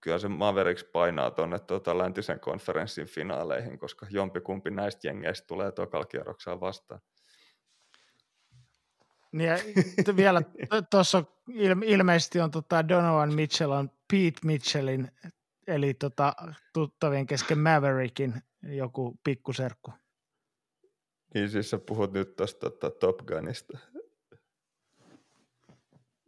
kyllä 0.00 0.18
se 0.18 0.28
Mavericks 0.28 0.84
painaa 0.84 1.30
tuonne 1.30 1.58
tota 1.58 1.98
läntisen 1.98 2.40
konferenssin 2.40 3.06
finaaleihin, 3.06 3.78
koska 3.78 4.06
jompikumpi 4.10 4.70
näistä 4.70 5.08
jengeistä 5.08 5.46
tulee 5.46 5.72
tokalla 5.72 6.06
kierroksella 6.06 6.60
vastaan. 6.60 7.00
Niin 9.32 9.48
ja 9.48 9.56
vielä 10.16 10.42
tuossa 10.90 11.24
ilmeisesti 11.84 12.40
on 12.40 12.50
tota 12.50 12.88
Donovan 12.88 13.34
Mitchell 13.34 13.70
on 13.70 13.90
Pete 14.12 14.40
Mitchellin, 14.44 15.10
eli 15.66 15.94
tota, 15.94 16.32
tuttavien 16.72 17.26
kesken 17.26 17.58
Maverickin 17.58 18.34
joku 18.62 19.20
pikkuserkku. 19.24 19.92
Niin 21.34 21.50
siis 21.50 21.70
sä 21.70 21.78
puhut 21.78 22.12
nyt 22.12 22.36
tuosta 22.36 22.70
tota, 22.70 22.90
Top 22.90 23.16
Gunista. 23.16 23.78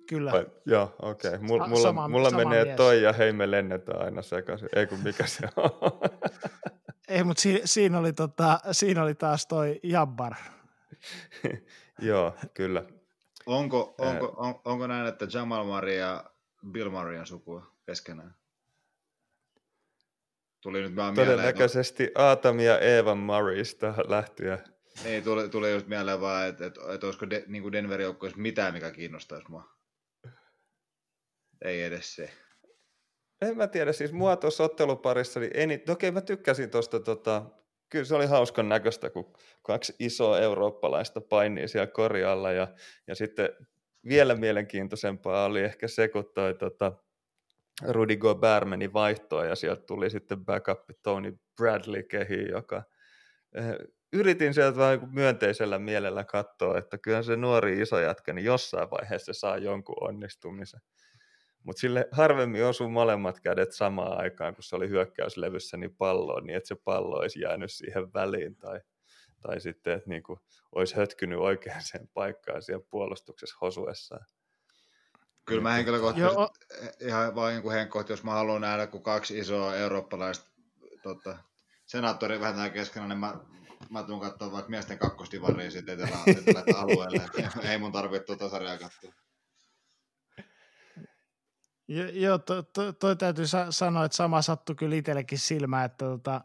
Kyllä. 0.09 0.33
Vai, 0.33 0.47
joo, 0.67 0.97
okei. 1.03 1.29
Okay. 1.29 1.41
Mulla, 1.47 1.69
mulla, 1.69 1.83
sama, 1.83 2.09
mulla 2.09 2.31
sama 2.31 2.45
menee 2.45 2.65
mies. 2.65 2.77
toi 2.77 3.03
ja 3.03 3.13
hei 3.13 3.33
me 3.33 3.51
lennetään 3.51 4.05
aina 4.05 4.23
sekaisin. 4.23 4.69
Ei 4.77 4.87
kun 4.87 4.99
mikä 4.99 5.27
se 5.27 5.49
on. 5.57 5.71
Ei, 7.09 7.25
mutta 7.25 7.41
si, 7.41 7.61
siinä, 7.65 7.99
oli 7.99 8.13
tota, 8.13 8.61
siinä 8.73 9.03
oli 9.03 9.15
taas 9.15 9.47
toi 9.47 9.81
Jabbar. 9.83 10.35
joo, 11.99 12.35
kyllä. 12.55 12.85
Onko, 13.47 13.95
onko, 13.99 14.35
on, 14.37 14.61
onko 14.65 14.87
näin, 14.87 15.07
että 15.07 15.27
Jamal 15.33 15.65
Murray 15.65 15.95
ja 15.95 16.25
Bill 16.71 16.91
Murray 16.91 17.19
on 17.19 17.27
sukua 17.27 17.67
keskenään? 17.87 18.35
Tuli 20.61 20.81
nyt 20.81 20.97
vaan 20.97 21.15
Todennäköisesti 21.15 22.03
mieleen, 22.03 22.21
Aatam 22.21 22.61
ja 22.61 22.79
Evan 22.79 23.19
Murraysta 23.19 23.95
lähtien. 24.09 24.59
Niin, 25.05 25.25
tuli, 25.25 25.49
tuli 25.49 25.73
just 25.73 25.87
mieleen 25.87 26.21
vaan, 26.21 26.49
että, 26.49 26.67
että, 26.67 26.81
että 26.95 27.07
olisiko 27.07 27.31
de, 27.31 27.45
niin 27.47 27.73
Denverin 27.73 28.05
joukkueessa 28.05 28.41
mitään, 28.41 28.75
mikä 28.75 28.91
kiinnostaisi 28.91 29.51
mua. 29.51 29.77
Ei 31.65 31.83
edes 31.83 32.15
se. 32.17 32.31
En 33.43 33.57
mä 33.57 33.67
tiedä, 33.67 33.93
siis 33.93 34.13
mua 34.13 34.37
tuossa 34.37 34.65
otteluparissa, 34.65 35.41
niin 35.41 35.53
eni, 35.55 35.83
okei 35.89 36.11
mä 36.11 36.21
tykkäsin 36.21 36.71
tuosta, 36.71 37.01
tota, 37.01 37.43
kyllä 37.89 38.05
se 38.05 38.15
oli 38.15 38.27
hauskan 38.27 38.69
näköistä, 38.69 39.11
kun 39.11 39.33
kaksi 39.63 39.95
isoa 39.99 40.39
eurooppalaista 40.39 41.21
painii 41.21 41.69
siellä 41.69 41.87
korjalla 41.87 42.53
ja, 42.53 42.69
ja 43.07 43.15
sitten 43.15 43.49
vielä 44.09 44.35
mielenkiintoisempaa 44.35 45.45
oli 45.45 45.61
ehkä 45.61 45.89
se, 45.89 46.09
kun 46.09 46.31
toi 46.35 46.55
tota, 46.55 46.93
Rudy 47.89 48.17
Gobert 48.17 48.69
meni 48.69 48.93
vaihtoa 48.93 49.45
ja 49.45 49.57
sieltä 49.57 49.83
tuli 49.87 50.11
sitten 50.11 50.45
backup 50.45 50.81
Tony 51.03 51.39
Bradley 51.57 52.03
kehi, 52.03 52.49
joka 52.51 52.83
eh, 53.55 53.65
yritin 54.13 54.55
sieltä 54.55 54.79
vähän 54.79 54.99
niin 54.99 55.15
myönteisellä 55.15 55.79
mielellä 55.79 56.25
katsoa, 56.25 56.79
että 56.79 56.99
kyllä 56.99 57.23
se 57.23 57.37
nuori 57.37 57.81
iso 57.81 58.01
jätkä, 58.01 58.33
niin 58.33 58.45
jossain 58.45 58.91
vaiheessa 58.91 59.33
se 59.33 59.39
saa 59.39 59.59
jonkun 59.59 60.09
onnistumisen. 60.09 60.81
Mutta 61.63 61.81
sille 61.81 62.09
harvemmin 62.13 62.65
osuu 62.65 62.89
molemmat 62.89 63.41
kädet 63.41 63.73
samaan 63.73 64.19
aikaan, 64.19 64.55
kun 64.55 64.65
se 64.65 64.77
oli 64.77 64.89
hyökkäyslevyssä 64.89 65.77
niin 65.77 65.97
palloon, 65.97 66.47
niin 66.47 66.57
että 66.57 66.69
se 66.69 66.77
pallo 66.85 67.17
olisi 67.17 67.41
jäänyt 67.41 67.73
siihen 67.73 68.13
väliin 68.15 68.57
tai, 68.57 68.81
tai 69.43 69.61
sitten, 69.61 69.93
että 69.93 70.11
niin 70.11 70.23
kuin 70.23 70.39
olisi 70.73 70.97
hötkynyt 70.97 71.39
oikeaan 71.39 71.83
sen 71.93 72.09
paikkaan 72.15 72.63
siellä 72.63 72.87
puolustuksessa 72.91 73.57
hosuessaan. 73.61 74.27
Kyllä 75.45 75.63
mä 75.63 75.73
henkilökohtaisesti 75.73 76.35
Joo. 76.35 76.51
ihan 77.01 77.35
vain 77.35 77.63
niin 77.63 77.73
henkkohti, 77.73 78.13
jos 78.13 78.25
mä 78.25 78.33
haluan 78.33 78.61
nähdä, 78.61 78.87
kun 78.87 79.03
kaksi 79.03 79.39
isoa 79.39 79.75
eurooppalaista 79.75 80.51
tota, 81.03 81.39
senaattori 81.87 82.41
vähän 82.41 82.73
keskenään, 82.73 83.09
niin 83.09 83.19
mä, 83.19 83.35
mä 83.91 84.03
tuun 84.03 84.21
katsoa 84.21 84.53
vaikka 84.53 84.71
miesten 84.71 84.99
kakkostivaria 84.99 85.71
sitten 85.71 86.01
etelä, 86.01 86.19
etelä 86.27 86.65
alueelle. 86.77 87.23
Ei 87.71 87.79
mun 87.79 87.93
tarvitse 87.93 88.27
tuota 88.27 88.49
sarjaa 88.49 88.79
katsoa. 88.79 89.13
Joo, 92.13 92.39
to, 92.39 92.63
to, 92.63 92.93
toi 92.93 93.17
täytyy 93.17 93.47
sa- 93.47 93.73
sanoa, 93.73 94.05
että 94.05 94.17
sama 94.17 94.43
sattui 94.43 94.75
kyllä 94.75 94.97
itsellekin 94.97 95.39
silmään, 95.39 95.85
että 95.85 96.05
tota, 96.05 96.41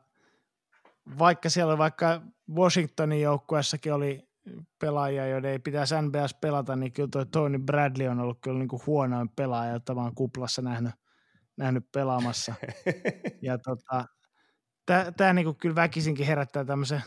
vaikka 1.19 1.49
siellä 1.49 1.77
vaikka 1.77 2.21
Washingtonin 2.55 3.21
joukkueessakin 3.21 3.93
oli 3.93 4.29
pelaajia, 4.79 5.27
joiden 5.27 5.51
ei 5.51 5.59
pitäisi 5.59 5.95
NBS 6.01 6.33
pelata, 6.41 6.75
niin 6.75 6.93
kyllä 6.93 7.09
toi 7.11 7.25
Tony 7.25 7.59
Bradley 7.59 8.07
on 8.07 8.19
ollut 8.19 8.37
kyllä 8.41 8.59
niin 8.59 8.67
kuin 8.67 8.81
huonoin 8.85 9.29
pelaaja, 9.29 9.73
jota 9.73 9.95
mä 9.95 10.01
oon 10.01 10.15
kuplassa 10.15 10.61
nähnyt, 10.61 10.93
nähnyt 11.57 11.91
pelaamassa. 11.91 12.53
ja 13.41 13.57
tota, 13.57 14.05
tämä 15.17 15.33
niin 15.33 15.55
kyllä 15.55 15.75
väkisinkin 15.75 16.25
herättää 16.25 16.65
tämmöisen 16.65 17.03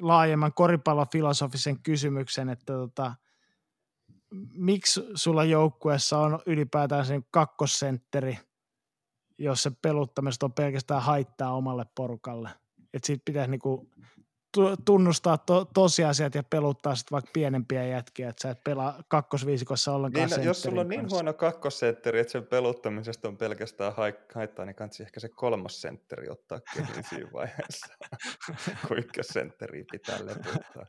laajemman 0.00 0.52
koripallofilosofisen 0.52 1.78
kysymyksen, 1.82 2.48
että 2.48 2.72
tota, 2.72 3.14
miksi 4.54 5.00
sulla 5.14 5.44
joukkueessa 5.44 6.18
on 6.18 6.38
ylipäätään 6.46 7.06
sen 7.06 7.24
kakkosentteri, 7.30 8.38
jos 9.38 9.62
se 9.62 9.70
peluttamista 9.82 10.46
on 10.46 10.52
pelkästään 10.52 11.02
haittaa 11.02 11.52
omalle 11.52 11.86
porukalle. 11.94 12.50
Että 12.94 13.06
siitä 13.06 13.22
pitäisi 13.24 13.50
niinku 13.50 13.90
tunnustaa 14.84 15.38
to, 15.38 15.64
tosiasiat 15.64 16.34
ja 16.34 16.42
peluttaa 16.42 16.94
sitten 16.94 17.12
vaikka 17.12 17.30
pienempiä 17.32 17.86
jätkiä, 17.86 18.28
että 18.28 18.42
sä 18.42 18.50
et 18.50 18.64
pelaa 18.64 19.02
kakkosviisikossa 19.08 19.92
ollenkaan 19.92 20.30
niin, 20.30 20.44
Jos 20.44 20.62
sulla 20.62 20.80
on 20.80 20.88
niin 20.88 21.10
huono 21.10 21.32
kakkosentteri, 21.32 22.20
että 22.20 22.32
sen 22.32 22.46
peluttamisesta 22.46 23.28
on 23.28 23.36
pelkästään 23.36 23.92
haittaa, 24.34 24.64
niin 24.64 24.74
kansi 24.74 25.02
ehkä 25.02 25.20
se 25.20 25.28
kolmosentteri 25.28 26.30
ottaa 26.30 26.60
kehiin 26.74 27.04
siinä 27.08 27.32
vaiheessa, 27.38 27.94
kun 28.88 28.98
ykkössentteri 28.98 29.84
pitää 29.92 30.26
leputtaa. 30.26 30.86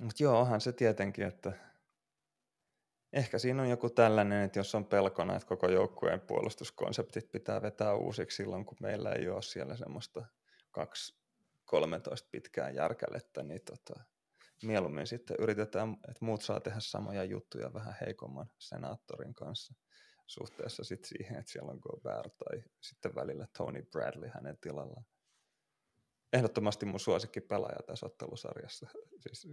Mutta 0.00 0.22
joo, 0.22 0.40
onhan 0.40 0.60
se 0.60 0.72
tietenkin, 0.72 1.26
että 1.26 1.69
ehkä 3.12 3.38
siinä 3.38 3.62
on 3.62 3.68
joku 3.68 3.90
tällainen, 3.90 4.42
että 4.42 4.58
jos 4.58 4.74
on 4.74 4.86
pelkona, 4.86 5.36
että 5.36 5.48
koko 5.48 5.68
joukkueen 5.68 6.20
puolustuskonseptit 6.20 7.32
pitää 7.32 7.62
vetää 7.62 7.94
uusiksi 7.94 8.36
silloin, 8.36 8.64
kun 8.64 8.76
meillä 8.80 9.12
ei 9.12 9.28
ole 9.28 9.42
siellä 9.42 9.76
semmoista 9.76 10.24
2-13 10.78 11.74
pitkää 12.30 12.70
järkälettä, 12.70 13.42
niin 13.42 13.60
tota, 13.64 14.00
mieluummin 14.62 15.06
sitten 15.06 15.36
yritetään, 15.40 15.92
että 15.92 16.24
muut 16.24 16.42
saa 16.42 16.60
tehdä 16.60 16.80
samoja 16.80 17.24
juttuja 17.24 17.72
vähän 17.72 17.96
heikomman 18.00 18.50
senaattorin 18.58 19.34
kanssa 19.34 19.74
suhteessa 20.26 20.84
sitten 20.84 21.08
siihen, 21.08 21.38
että 21.38 21.52
siellä 21.52 21.72
on 21.72 21.80
Gobert 21.82 22.36
tai 22.36 22.62
sitten 22.80 23.14
välillä 23.14 23.46
Tony 23.58 23.82
Bradley 23.82 24.30
hänen 24.34 24.58
tilallaan 24.60 25.04
ehdottomasti 26.32 26.86
mun 26.86 27.00
suosikki 27.00 27.40
pelaaja 27.40 27.78
tässä 27.86 28.06
ottelusarjassa. 28.06 28.86
Siis, 29.28 29.48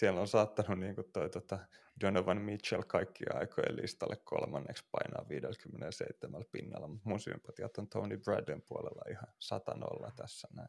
siellä 0.00 0.20
on 0.20 0.28
saattanut 0.28 0.78
niin 0.78 0.94
kuin 0.94 1.12
toi, 1.12 1.30
tota, 1.30 1.58
Donovan 2.00 2.40
Mitchell 2.40 2.82
kaikkia 2.82 3.34
aikojen 3.34 3.76
listalle 3.76 4.16
kolmanneksi 4.16 4.84
painaa 4.90 5.28
57 5.28 6.44
pinnalla, 6.52 6.88
mutta 6.88 7.08
mun 7.08 7.20
sympatiat 7.20 7.78
on 7.78 7.88
Tony 7.88 8.16
Bradden 8.16 8.62
puolella 8.62 9.02
ihan 9.10 9.28
satanolla 9.38 10.12
tässä 10.16 10.48
näin. 10.52 10.68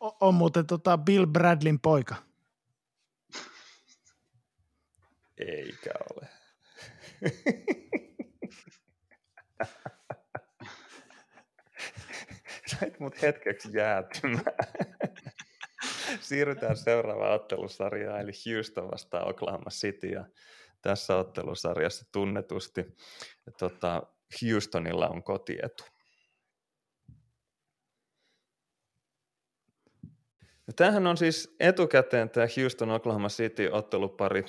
O- 0.00 0.28
on 0.28 0.34
muuten 0.34 0.66
tota 0.66 0.98
Bill 0.98 1.26
Bradlin 1.26 1.80
poika. 1.80 2.14
Eikä 5.38 5.90
ole. 6.14 6.28
sait 12.66 13.00
mut 13.00 13.22
hetkeksi 13.22 13.68
jäätymään. 13.76 14.44
Siirrytään 16.20 16.76
seuraavaan 16.76 17.34
ottelusarjaan, 17.34 18.20
eli 18.20 18.32
Houston 18.46 18.90
vastaan 18.90 19.28
Oklahoma 19.28 19.70
City. 19.70 20.06
Ja 20.06 20.24
tässä 20.82 21.16
ottelusarjassa 21.16 22.04
tunnetusti 22.12 22.86
tota, 23.58 24.02
Houstonilla 24.42 25.08
on 25.08 25.22
kotietu. 25.22 25.84
Tämähän 30.76 31.06
on 31.06 31.16
siis 31.16 31.56
etukäteen 31.60 32.30
tämä 32.30 32.46
Houston 32.56 32.90
Oklahoma 32.90 33.28
City 33.28 33.68
ottelupari 33.72 34.44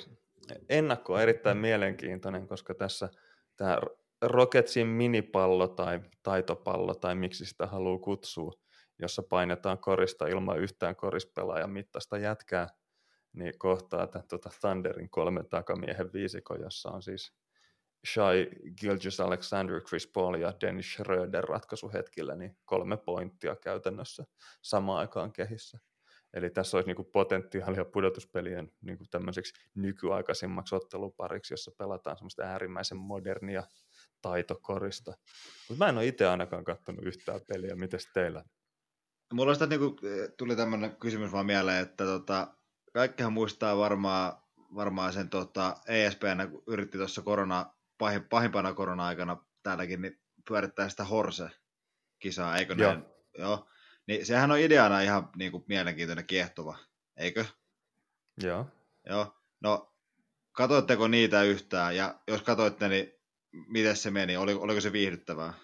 ennakko 0.68 1.18
erittäin 1.18 1.56
mielenkiintoinen, 1.56 2.48
koska 2.48 2.74
tässä 2.74 3.08
tämä 3.56 3.78
Rocketsin 4.22 4.86
minipallo 4.86 5.68
tai 5.68 6.00
taitopallo 6.22 6.94
tai 6.94 7.14
miksi 7.14 7.46
sitä 7.46 7.66
haluaa 7.66 7.98
kutsua, 7.98 8.52
jossa 9.02 9.22
painetaan 9.22 9.78
korista 9.78 10.26
ilman 10.26 10.58
yhtään 10.58 10.96
korispelaajan 10.96 11.70
mittaista 11.70 12.18
jätkää, 12.18 12.68
niin 13.32 13.58
kohtaa 13.58 14.06
tämän 14.06 14.28
tuota 14.28 14.50
Thunderin 14.60 15.10
kolmen 15.10 15.48
takamiehen 15.48 16.12
viisikon, 16.12 16.60
jossa 16.60 16.90
on 16.90 17.02
siis 17.02 17.32
Shai 18.06 18.48
Gilgis 18.80 19.20
Alexander, 19.20 19.80
Chris 19.80 20.06
Paul 20.06 20.34
ja 20.34 20.52
Dennis 20.60 20.92
Schröder 20.92 21.44
ratkaisuhetkillä, 21.44 22.36
niin 22.36 22.56
kolme 22.64 22.96
pointtia 22.96 23.56
käytännössä 23.56 24.24
samaan 24.62 24.98
aikaan 24.98 25.32
kehissä. 25.32 25.78
Eli 26.34 26.50
tässä 26.50 26.76
olisi 26.76 26.86
niinku 26.86 27.04
potentiaalia 27.04 27.84
pudotuspelien 27.84 28.72
niinku 28.80 29.04
tämmöiseksi 29.10 29.54
nykyaikaisimmaksi 29.74 30.74
ottelupariksi, 30.74 31.52
jossa 31.52 31.70
pelataan 31.78 32.16
semmoista 32.16 32.42
äärimmäisen 32.42 32.98
modernia 32.98 33.62
taitokorista. 34.22 35.12
Mutta 35.68 35.84
mä 35.84 35.88
en 35.88 35.98
ole 35.98 36.06
itse 36.06 36.26
ainakaan 36.26 36.64
katsonut 36.64 37.04
yhtään 37.04 37.40
peliä. 37.48 37.76
Mites 37.76 38.08
teillä? 38.14 38.44
Mulla 39.32 39.54
sitä, 39.54 39.66
niinku, 39.66 39.96
tuli 40.36 40.56
tämmöinen 40.56 40.96
kysymys 40.96 41.32
vaan 41.32 41.46
mieleen, 41.46 41.82
että 41.82 42.04
tota, 42.04 42.54
kaikkihan 42.92 43.32
muistaa 43.32 43.78
varmaan, 43.78 44.32
varmaan 44.74 45.12
sen 45.12 45.28
tota, 45.28 45.76
ESPN, 45.86 46.50
kun 46.50 46.62
yritti 46.66 46.98
tuossa 46.98 47.22
korona, 47.22 47.72
pahim, 47.98 48.24
pahimpana 48.28 48.74
korona-aikana 48.74 49.36
täälläkin, 49.62 50.02
niin 50.02 50.20
pyörittää 50.48 50.88
sitä 50.88 51.04
Horse-kisaa, 51.04 52.56
eikö 52.56 52.74
Joo. 52.78 52.92
näin? 52.92 53.04
Joo. 53.38 53.68
Niin 54.06 54.26
sehän 54.26 54.50
on 54.50 54.58
ideana 54.58 55.00
ihan 55.00 55.28
niin 55.36 55.52
kuin 55.52 55.64
mielenkiintoinen 55.68 56.26
kiehtova, 56.26 56.78
eikö? 57.16 57.44
Joo. 58.42 58.66
Joo. 59.06 59.34
No, 59.60 59.94
katoitteko 60.52 61.08
niitä 61.08 61.42
yhtään? 61.42 61.96
Ja 61.96 62.20
jos 62.28 62.42
katoitte, 62.42 62.88
niin 62.88 63.12
miten 63.52 63.96
se 63.96 64.10
meni? 64.10 64.36
Oli, 64.36 64.54
oliko 64.54 64.80
se 64.80 64.92
viihdyttävää? 64.92 65.54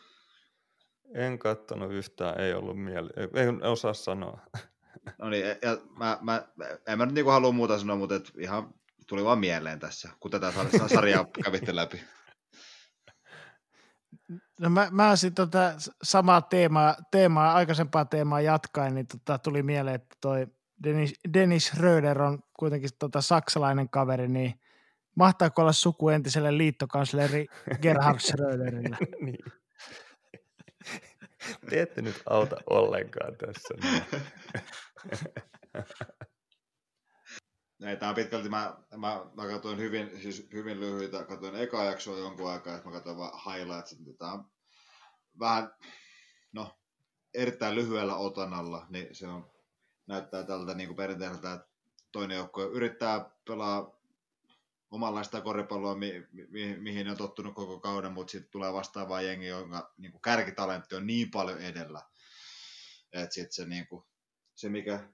En 1.14 1.38
kattonut 1.38 1.92
yhtään, 1.92 2.40
ei 2.40 2.54
ollut 2.54 2.84
mieli, 2.84 3.10
en 3.34 3.62
osaa 3.62 3.94
sanoa. 3.94 4.40
No 5.18 5.30
niin, 5.30 5.46
ja 5.46 5.78
mä, 5.98 6.18
mä, 6.20 6.48
en 6.86 6.98
mä 6.98 7.06
nyt 7.06 7.14
niinku 7.14 7.30
halua 7.30 7.52
muuta 7.52 7.78
sanoa, 7.78 7.96
mutta 7.96 8.14
et 8.14 8.32
ihan 8.38 8.74
tuli 9.06 9.24
vaan 9.24 9.38
mieleen 9.38 9.78
tässä, 9.78 10.08
kun 10.20 10.30
tätä 10.30 10.52
sarjaa 10.86 11.26
kävitte 11.44 11.76
läpi. 11.76 12.00
No 14.60 14.70
mä, 14.70 14.88
mä 14.90 15.16
sitten 15.16 15.50
tota 15.50 15.72
samaa 16.02 16.42
teemaa, 16.42 16.96
teemaa, 17.10 17.54
aikaisempaa 17.54 18.04
teemaa 18.04 18.40
jatkaen, 18.40 18.94
niin 18.94 19.06
tota 19.06 19.38
tuli 19.38 19.62
mieleen, 19.62 19.94
että 19.94 20.16
toi 20.20 20.46
Dennis, 20.84 21.14
Dennis 21.34 21.74
Röder 21.74 22.22
on 22.22 22.38
kuitenkin 22.58 22.90
tota 22.98 23.20
saksalainen 23.20 23.88
kaveri, 23.88 24.28
niin 24.28 24.60
mahtaako 25.14 25.62
olla 25.62 25.72
suku 25.72 26.08
entiselle 26.08 26.58
liittokansleri 26.58 27.46
Gerhard 27.82 28.18
Schröderille? 28.26 28.96
niin. 29.20 29.38
Te 31.70 31.82
ette 31.82 32.02
nyt 32.02 32.22
auta 32.26 32.56
ollenkaan 32.70 33.36
tässä. 33.36 33.74
Ei, 37.86 37.96
tämä 37.96 38.08
on 38.08 38.14
pitkälti, 38.14 38.48
mä, 38.48 38.76
mä, 38.96 39.26
mä 39.34 39.46
katsoin 39.46 39.78
hyvin, 39.78 40.22
siis 40.22 40.48
hyvin 40.52 40.80
lyhyitä, 40.80 41.24
katsoin 41.24 41.54
eka 41.54 41.84
jaksoa 41.84 42.18
jonkun 42.18 42.50
aikaa, 42.50 42.76
että 42.76 42.88
mä 42.88 42.94
katsoin 42.94 43.16
vaan 43.16 43.40
highlights, 43.44 43.98
niin 43.98 44.18
tämä 44.18 44.32
on 44.32 44.50
vähän, 45.38 45.70
no, 46.52 46.78
erittäin 47.34 47.74
lyhyellä 47.74 48.16
otanalla, 48.16 48.86
niin 48.88 49.14
se 49.14 49.26
on, 49.26 49.50
näyttää 50.06 50.42
tältä 50.42 50.74
niin 50.74 50.88
kuin 50.88 50.96
perinteiseltä, 50.96 51.52
että 51.52 51.68
toinen 52.12 52.36
joukkue 52.36 52.64
yrittää 52.64 53.30
pelaa 53.48 53.97
omanlaista 54.90 55.40
koripalloa, 55.40 55.94
mi, 55.94 56.26
mi, 56.48 56.76
mihin 56.76 57.04
ne 57.04 57.10
on 57.10 57.16
tottunut 57.16 57.54
koko 57.54 57.80
kauden, 57.80 58.12
mutta 58.12 58.30
sitten 58.30 58.50
tulee 58.50 58.72
vastaava 58.72 59.20
jengi, 59.20 59.46
jonka 59.46 59.94
niin 59.96 60.12
kuin 60.12 60.22
kärkitalentti 60.22 60.94
on 60.94 61.06
niin 61.06 61.30
paljon 61.30 61.60
edellä, 61.60 62.02
että 63.12 63.34
sitten 63.34 63.52
se, 63.52 63.64
niin 63.64 63.86
kuin, 63.86 64.04
se 64.54 64.68
mikä, 64.68 65.08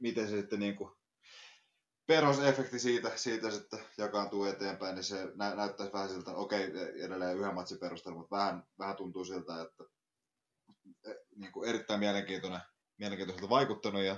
miten 0.00 0.28
se 0.28 0.36
sitten 0.36 0.60
niin 0.60 0.76
kuin, 0.76 0.90
perusefekti 2.06 2.78
siitä, 2.78 3.16
siitä 3.16 3.50
sitten 3.50 3.84
jakaantuu 3.98 4.44
eteenpäin, 4.44 4.94
niin 4.94 5.04
se 5.04 5.32
nä, 5.34 5.54
näyttäisi 5.54 5.92
vähän 5.92 6.08
siltä, 6.08 6.30
okei, 6.30 6.64
edelleen 7.04 7.38
yhden 7.38 7.54
matsin 7.54 7.78
perusteella, 7.78 8.18
mutta 8.18 8.36
vähän, 8.36 8.66
vähän 8.78 8.96
tuntuu 8.96 9.24
siltä, 9.24 9.62
että 9.62 9.84
e, 11.04 11.14
niin 11.36 11.52
kuin 11.52 11.68
erittäin 11.68 12.00
mielenkiintoinen, 12.00 12.60
mielenkiintoiselta 12.98 13.50
vaikuttanut 13.50 14.02
ja 14.02 14.16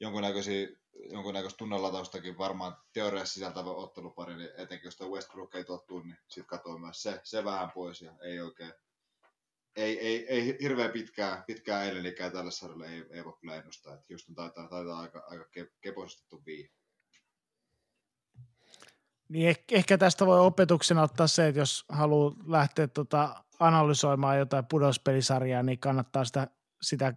jonkunnäköisiä 0.00 0.68
jonkunnäköistä 0.94 1.58
tunnelataustakin 1.58 2.38
varmaan 2.38 2.76
teoriassa 2.92 3.34
sisältävä 3.34 3.70
ottelupari, 3.70 4.36
niin 4.36 4.50
etenkin 4.56 4.86
jos 4.86 5.00
Westbrook 5.00 5.54
ei 5.54 5.64
tottuu, 5.64 6.00
niin 6.00 6.16
sitten 6.28 6.46
katsoo 6.46 6.78
myös 6.78 7.02
se, 7.02 7.20
se 7.24 7.44
vähän 7.44 7.70
pois 7.70 8.02
ja 8.02 8.12
ei 8.24 8.40
oikein, 8.40 8.72
ei, 9.76 9.98
ei, 9.98 10.26
ei 10.26 10.56
hirveän 10.60 10.90
pitkää, 10.90 11.44
pitkää 11.46 11.84
eilenikää 11.84 12.30
tälle 12.30 12.50
sarjalle 12.50 12.86
ei, 12.86 13.04
ei 13.10 13.24
voi 13.24 13.36
kyllä 13.40 13.56
ennustaa, 13.56 13.94
että 13.94 14.06
Houston 14.10 14.34
taitaa, 14.34 14.68
taitaa 14.68 15.00
aika, 15.00 15.24
aika 15.28 15.44
kepoisesti 15.80 16.36
vii. 16.46 16.70
Niin 19.28 19.56
ehkä 19.70 19.98
tästä 19.98 20.26
voi 20.26 20.40
opetuksena 20.40 21.02
ottaa 21.02 21.26
se, 21.26 21.48
että 21.48 21.60
jos 21.60 21.84
haluaa 21.88 22.34
lähteä 22.46 22.88
tota 22.88 23.44
analysoimaan 23.58 24.38
jotain 24.38 24.66
pudospelisarjaa, 24.66 25.62
niin 25.62 25.78
kannattaa 25.78 26.24
sitä, 26.24 26.48
sitä 26.82 27.14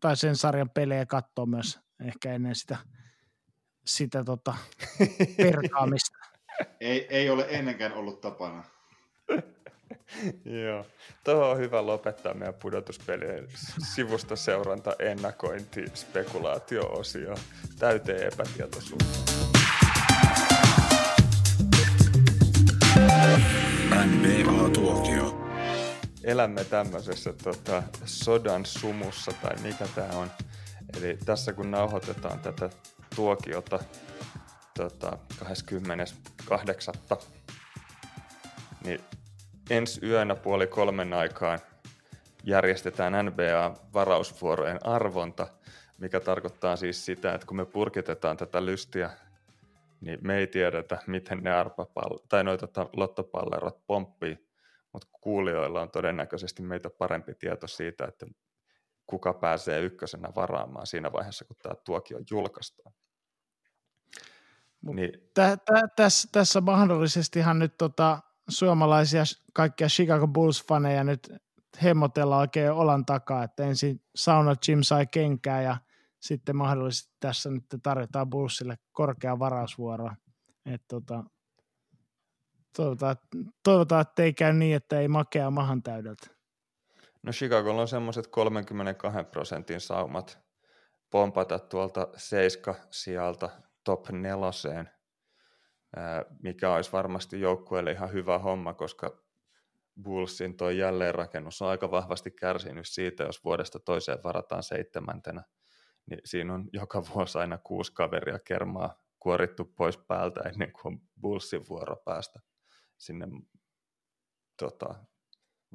tai 0.00 0.16
sen 0.16 0.36
sarjan 0.36 0.70
pelejä 0.70 1.06
katsoa 1.06 1.46
myös 1.46 1.80
ehkä 2.04 2.32
ennen 2.32 2.54
sitä, 2.54 2.76
sitä 3.86 4.24
tota, 4.24 4.54
perkaamista. 5.36 6.18
ei, 6.80 7.06
ei 7.10 7.30
ole 7.30 7.46
ennenkään 7.48 7.92
ollut 7.92 8.20
tapana. 8.20 8.64
Joo. 10.44 10.86
Tuohon 11.24 11.50
on 11.50 11.58
hyvä 11.58 11.86
lopettaa 11.86 12.34
meidän 12.34 12.54
pudotuspelien 12.54 13.48
sivusta 13.94 14.36
seuranta, 14.36 14.96
ennakointi, 14.98 15.84
spekulaatio-osio 15.94 17.34
täyteen 17.78 18.32
epätietoisuutta. 18.32 19.28
NBA-tuokio. 24.06 25.37
Elämme 26.28 26.64
tämmöisessä 26.64 27.32
tota, 27.32 27.82
sodan 28.04 28.66
sumussa, 28.66 29.32
tai 29.42 29.56
mikä 29.62 29.84
tämä 29.94 30.18
on. 30.18 30.30
Eli 30.96 31.18
tässä 31.24 31.52
kun 31.52 31.70
nauhoitetaan 31.70 32.38
tätä 32.38 32.70
tuokiota 33.16 33.78
tota, 34.76 35.18
28. 35.38 36.94
niin 38.84 39.00
ensi 39.70 40.06
yönä 40.06 40.34
puoli 40.34 40.66
kolmen 40.66 41.12
aikaan 41.12 41.58
järjestetään 42.44 43.26
NBA-varausvuorojen 43.26 44.86
arvonta, 44.86 45.46
mikä 45.98 46.20
tarkoittaa 46.20 46.76
siis 46.76 47.04
sitä, 47.04 47.34
että 47.34 47.46
kun 47.46 47.56
me 47.56 47.66
purkitetaan 47.66 48.36
tätä 48.36 48.64
lystiä 48.64 49.10
niin 50.00 50.18
me 50.22 50.36
ei 50.36 50.46
tiedetä, 50.46 50.98
miten 51.06 51.38
ne 51.42 51.50
arpapall- 51.50 52.18
tai 52.28 52.44
noita 52.44 52.66
tota, 52.66 52.90
lottopallerot 52.96 53.86
pomppii, 53.86 54.47
mutta 55.02 55.18
kuulijoilla 55.20 55.80
on 55.80 55.90
todennäköisesti 55.90 56.62
meitä 56.62 56.90
parempi 56.90 57.34
tieto 57.34 57.66
siitä, 57.66 58.04
että 58.04 58.26
kuka 59.06 59.34
pääsee 59.34 59.80
ykkösenä 59.80 60.28
varaamaan 60.36 60.86
siinä 60.86 61.12
vaiheessa, 61.12 61.44
kun 61.44 61.56
tämä 61.62 61.74
tuokio 61.84 62.18
julkaistaan. 62.30 62.94
Niin. 64.82 65.12
Tä, 65.34 65.56
tä, 65.56 65.88
tässä, 65.96 66.28
tässä 66.32 66.60
mahdollisestihan 66.60 67.58
nyt 67.58 67.76
tota, 67.78 68.18
suomalaisia 68.48 69.22
kaikkia 69.52 69.86
Chicago 69.88 70.26
Bulls-faneja 70.26 71.04
nyt 71.04 71.32
hemmotellaan 71.82 72.40
oikein 72.40 72.72
olan 72.72 73.06
takaa, 73.06 73.44
että 73.44 73.64
ensin 73.64 74.02
Sauna 74.16 74.54
Jim 74.68 74.82
sai 74.82 75.06
kenkää 75.06 75.62
ja 75.62 75.76
sitten 76.20 76.56
mahdollisesti 76.56 77.16
tässä 77.20 77.50
nyt 77.50 77.64
tarjotaan 77.82 78.30
Bullsille 78.30 78.78
korkea 78.92 79.38
varausvuoro. 79.38 80.10
Et 80.66 80.82
tota, 80.88 81.24
toivotaan, 82.78 83.16
toivotaan, 83.64 84.00
että 84.00 84.22
ei 84.22 84.32
käy 84.32 84.52
niin, 84.52 84.76
että 84.76 85.00
ei 85.00 85.08
makea 85.08 85.50
mahan 85.50 85.82
täydeltä. 85.82 86.26
No 87.22 87.32
Chicagolla 87.32 87.80
on 87.80 87.88
semmoiset 87.88 88.26
32 88.26 89.24
prosentin 89.24 89.80
saumat 89.80 90.38
pompata 91.10 91.58
tuolta 91.58 92.08
seiska 92.16 92.74
sieltä 92.90 93.48
top 93.84 94.10
neloseen, 94.10 94.90
mikä 96.42 96.74
olisi 96.74 96.92
varmasti 96.92 97.40
joukkueelle 97.40 97.92
ihan 97.92 98.12
hyvä 98.12 98.38
homma, 98.38 98.74
koska 98.74 99.22
Bullsin 100.02 100.56
tuo 100.56 100.70
jälleenrakennus 100.70 101.62
on 101.62 101.68
aika 101.68 101.90
vahvasti 101.90 102.30
kärsinyt 102.30 102.88
siitä, 102.88 103.24
jos 103.24 103.44
vuodesta 103.44 103.78
toiseen 103.78 104.18
varataan 104.24 104.62
seitsemäntenä– 104.62 105.42
niin 106.10 106.20
siinä 106.24 106.54
on 106.54 106.68
joka 106.72 107.02
vuosi 107.14 107.38
aina 107.38 107.58
kuusi 107.58 107.92
kaveria 107.92 108.38
kermaa 108.38 108.94
kuorittu 109.18 109.64
pois 109.64 109.98
päältä 109.98 110.40
ennen 110.40 110.72
kuin 110.72 110.94
on 110.94 111.00
Bullsin 111.20 111.68
vuoro 111.68 111.96
päästä 111.96 112.40
sinne 112.98 113.26
tota, 114.56 114.94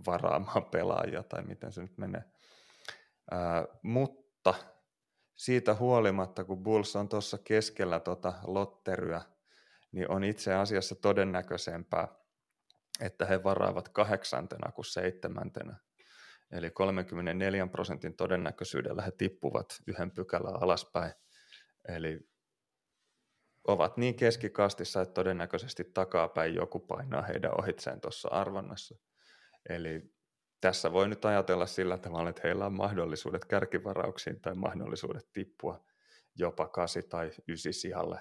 varaamaan 0.05 0.65
pelaajia 0.65 1.23
tai 1.23 1.43
miten 1.43 1.71
se 1.71 1.81
nyt 1.81 1.97
menee. 1.97 2.23
Ää, 3.31 3.65
mutta 3.81 4.53
siitä 5.35 5.75
huolimatta, 5.75 6.43
kun 6.43 6.63
Bulls 6.63 6.95
on 6.95 7.09
tuossa 7.09 7.37
keskellä 7.37 7.99
tota 7.99 8.33
lotteryä, 8.47 9.21
niin 9.91 10.11
on 10.11 10.23
itse 10.23 10.53
asiassa 10.53 10.95
todennäköisempää, 10.95 12.07
että 12.99 13.25
he 13.25 13.43
varaavat 13.43 13.89
kahdeksantena 13.89 14.71
kuin 14.71 14.85
seitsemäntenä 14.85 15.75
Eli 16.53 16.69
34 16.71 17.67
prosentin 17.67 18.15
todennäköisyydellä 18.15 19.01
he 19.01 19.11
tippuvat 19.11 19.65
yhden 19.87 20.11
pykälän 20.11 20.63
alaspäin. 20.63 21.13
Eli 21.87 22.19
ovat 23.67 23.97
niin 23.97 24.15
keskikastissa, 24.15 25.01
että 25.01 25.13
todennäköisesti 25.13 25.83
takapäin 25.83 26.55
joku 26.55 26.79
painaa 26.79 27.21
heidän 27.21 27.59
ohitseen 27.59 28.01
tuossa 28.01 28.29
arvonnassa. 28.29 28.95
Eli 29.69 30.13
tässä 30.61 30.93
voi 30.93 31.07
nyt 31.07 31.25
ajatella 31.25 31.65
sillä 31.65 31.97
tavalla, 31.97 32.29
että 32.29 32.41
heillä 32.43 32.65
on 32.65 32.73
mahdollisuudet 32.73 33.45
kärkivarauksiin 33.45 34.41
tai 34.41 34.55
mahdollisuudet 34.55 35.29
tippua 35.33 35.85
jopa 36.35 36.67
kasi 36.67 37.03
tai 37.03 37.31
ysi 37.47 37.73
sijalle. 37.73 38.19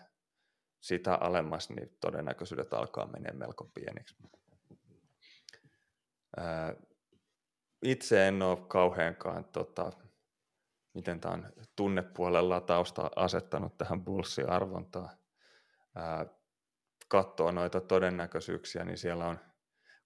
Sitä 0.81 1.15
alemmas, 1.15 1.71
niin 1.71 1.97
todennäköisyydet 2.01 2.73
alkaa 2.73 3.07
mennä 3.07 3.33
melko 3.33 3.71
pieniksi 3.75 4.17
itse 7.83 8.29
en 8.29 8.43
ole 8.43 8.59
kauheankaan, 8.69 9.45
tota, 9.45 9.93
miten 10.95 11.21
tämä 11.21 11.35
on 11.35 11.53
tunnepuolella 11.77 12.61
tausta 12.61 13.11
asettanut 13.17 13.79
tähän 13.79 14.05
Bullsin 14.05 14.51
arvontaan. 14.51 15.09
Ää, 15.95 16.27
katsoo 17.09 17.51
noita 17.51 17.81
todennäköisyyksiä, 17.81 18.85
niin 18.85 18.99
siellä 18.99 19.27
on 19.27 19.39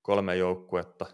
kolme 0.02 0.36
joukkuetta, 0.36 1.06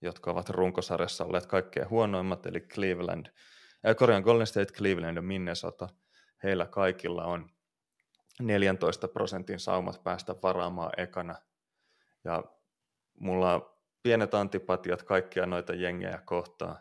jotka 0.00 0.30
ovat 0.30 0.50
runkosarjassa 0.50 1.24
olleet 1.24 1.46
kaikkein 1.46 1.90
huonoimmat, 1.90 2.46
eli 2.46 2.60
Cleveland, 2.60 3.26
äh, 3.26 3.96
Korean 3.96 4.22
Golden 4.22 4.46
State, 4.46 4.72
Cleveland 4.72 5.16
ja 5.16 5.22
Minnesota, 5.22 5.88
heillä 6.42 6.66
kaikilla 6.66 7.24
on 7.24 7.50
14 8.40 9.08
prosentin 9.08 9.60
saumat 9.60 10.02
päästä 10.04 10.34
varaamaan 10.42 10.92
ekana. 10.96 11.34
Ja 12.24 12.44
mulla 13.18 13.54
on 13.54 13.70
pienet 14.02 14.34
antipatiat 14.34 15.02
kaikkia 15.02 15.46
noita 15.46 15.74
jengejä 15.74 16.22
kohtaan. 16.24 16.76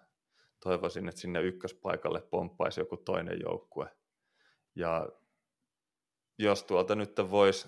Toivoisin, 0.63 1.09
että 1.09 1.21
sinne 1.21 1.41
ykköspaikalle 1.41 2.21
pomppaisi 2.21 2.81
joku 2.81 2.97
toinen 2.97 3.39
joukkue. 3.39 3.89
Ja 4.75 5.09
jos 6.39 6.63
tuolta 6.63 6.95
nyt 6.95 7.17
voisi 7.29 7.67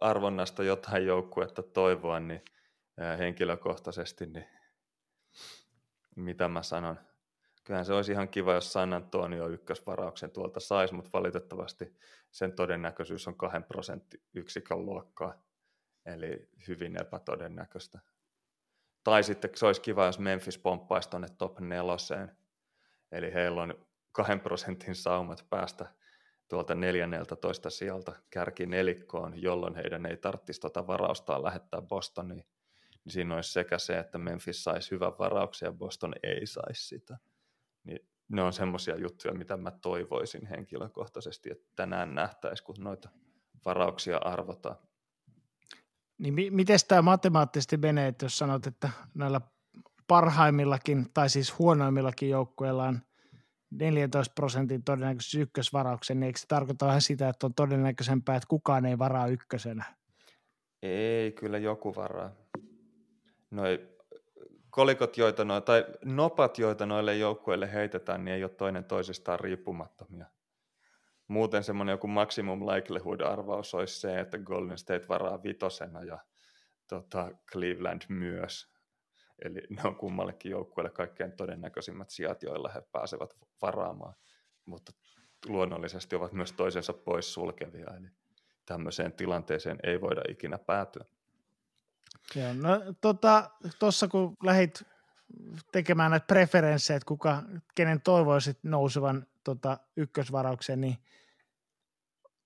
arvonnasta 0.00 0.62
jotain 0.62 1.06
joukkuetta 1.06 1.62
toivoa, 1.62 2.20
niin 2.20 2.44
henkilökohtaisesti, 3.18 4.26
niin 4.26 4.46
mitä 6.16 6.48
mä 6.48 6.62
sanon. 6.62 7.00
Kyllähän 7.64 7.86
se 7.86 7.92
olisi 7.92 8.12
ihan 8.12 8.28
kiva, 8.28 8.54
jos 8.54 8.72
San 8.72 8.92
Antonio 8.92 9.48
ykkösvarauksen 9.48 10.30
tuolta 10.30 10.60
saisi, 10.60 10.94
mutta 10.94 11.10
valitettavasti 11.12 11.96
sen 12.30 12.52
todennäköisyys 12.52 13.28
on 13.28 13.36
kahden 13.36 13.64
prosentti 13.64 14.22
yksikön 14.34 14.86
luokkaa, 14.86 15.42
eli 16.06 16.48
hyvin 16.68 17.00
epätodennäköistä. 17.00 17.98
Tai 19.04 19.22
sitten 19.22 19.50
se 19.54 19.66
olisi 19.66 19.80
kiva, 19.80 20.06
jos 20.06 20.18
Memphis 20.18 20.58
pomppaisi 20.58 21.10
tuonne 21.10 21.28
top 21.38 21.60
neloseen, 21.60 22.36
eli 23.12 23.34
heillä 23.34 23.62
on 23.62 23.86
kahden 24.12 24.40
prosentin 24.40 24.94
saumat 24.94 25.46
päästä 25.50 25.92
tuolta 26.48 26.74
14 26.74 27.70
sieltä 27.70 28.12
kärki 28.30 28.66
nelikkoon, 28.66 29.42
jolloin 29.42 29.74
heidän 29.74 30.06
ei 30.06 30.16
tarvitsisi 30.16 30.60
tuota 30.60 30.86
varaustaan 30.86 31.42
lähettää 31.42 31.82
Bostoniin. 31.82 32.44
Niin 33.04 33.12
siinä 33.12 33.34
olisi 33.34 33.52
sekä 33.52 33.78
se, 33.78 33.98
että 33.98 34.18
Memphis 34.18 34.64
saisi 34.64 34.90
hyvän 34.90 35.12
varauksen 35.18 35.66
ja 35.66 35.72
Boston 35.72 36.12
ei 36.22 36.46
saisi 36.46 36.86
sitä. 36.86 37.18
Niin 37.84 38.08
ne 38.28 38.42
on 38.42 38.52
semmoisia 38.52 38.96
juttuja, 38.96 39.34
mitä 39.34 39.56
mä 39.56 39.70
toivoisin 39.70 40.46
henkilökohtaisesti, 40.46 41.50
että 41.50 41.66
tänään 41.76 42.14
nähtäisi, 42.14 42.62
kun 42.62 42.76
noita 42.78 43.08
varauksia 43.64 44.18
arvotaan. 44.18 44.76
Niin 46.18 46.34
mi- 46.34 46.50
miten 46.50 46.78
tämä 46.88 47.02
matemaattisesti 47.02 47.76
menee, 47.76 48.08
että 48.08 48.24
jos 48.24 48.38
sanot, 48.38 48.66
että 48.66 48.90
näillä 49.14 49.40
parhaimmillakin 50.06 51.06
tai 51.14 51.30
siis 51.30 51.58
huonoimmillakin 51.58 52.30
joukkueilla 52.30 52.84
on 52.84 53.00
14 53.70 54.32
prosentin 54.34 54.84
todennäköisyys 54.84 55.42
ykkösvarauksen, 55.42 56.20
niin 56.20 56.26
eikö 56.26 56.38
se 56.38 56.46
tarkoita 56.46 56.86
vähän 56.86 57.00
sitä, 57.00 57.28
että 57.28 57.46
on 57.46 57.54
todennäköisempää, 57.54 58.36
että 58.36 58.48
kukaan 58.48 58.86
ei 58.86 58.98
varaa 58.98 59.26
ykkösenä? 59.26 59.84
Ei, 60.82 61.32
kyllä 61.32 61.58
joku 61.58 61.96
varaa. 61.96 62.30
Noi 63.50 63.88
kolikot, 64.70 65.16
joita 65.16 65.44
no, 65.44 65.60
tai 65.60 65.84
nopat, 66.04 66.58
joita 66.58 66.86
noille 66.86 67.16
joukkueille 67.16 67.72
heitetään, 67.72 68.24
niin 68.24 68.34
ei 68.34 68.44
ole 68.44 68.50
toinen 68.50 68.84
toisistaan 68.84 69.40
riippumattomia. 69.40 70.26
Muuten 71.28 71.64
semmoinen 71.64 71.92
joku 71.92 72.06
maximum 72.06 72.66
likelihood-arvaus 72.66 73.74
olisi 73.74 74.00
se, 74.00 74.20
että 74.20 74.38
Golden 74.38 74.78
State 74.78 75.08
varaa 75.08 75.42
vitosena 75.42 76.04
ja 76.04 76.18
tota, 76.86 77.30
Cleveland 77.52 78.02
myös. 78.08 78.77
Eli 79.44 79.62
ne 79.70 79.82
on 79.84 79.96
kummallekin 79.96 80.50
joukkueelle 80.50 80.90
kaikkein 80.90 81.32
todennäköisimmät 81.32 82.10
sijat, 82.10 82.42
joilla 82.42 82.70
he 82.74 82.82
pääsevät 82.92 83.36
varaamaan, 83.62 84.14
mutta 84.64 84.92
luonnollisesti 85.46 86.16
ovat 86.16 86.32
myös 86.32 86.52
toisensa 86.52 86.92
pois 86.92 87.34
sulkevia, 87.34 87.96
eli 87.96 88.08
tämmöiseen 88.66 89.12
tilanteeseen 89.12 89.78
ei 89.82 90.00
voida 90.00 90.22
ikinä 90.28 90.58
päätyä. 90.58 91.04
Joo, 92.34 92.52
no 92.54 92.80
tuossa 93.78 94.06
tota, 94.06 94.10
kun 94.10 94.36
lähit 94.42 94.82
tekemään 95.72 96.10
näitä 96.10 96.26
preferenssejä, 96.26 96.96
että 96.96 97.06
kuka, 97.06 97.42
kenen 97.74 98.00
toivoisit 98.00 98.58
nousevan 98.62 99.26
tota, 99.44 99.78
ykkösvaraukseen, 99.96 100.80
niin 100.80 100.96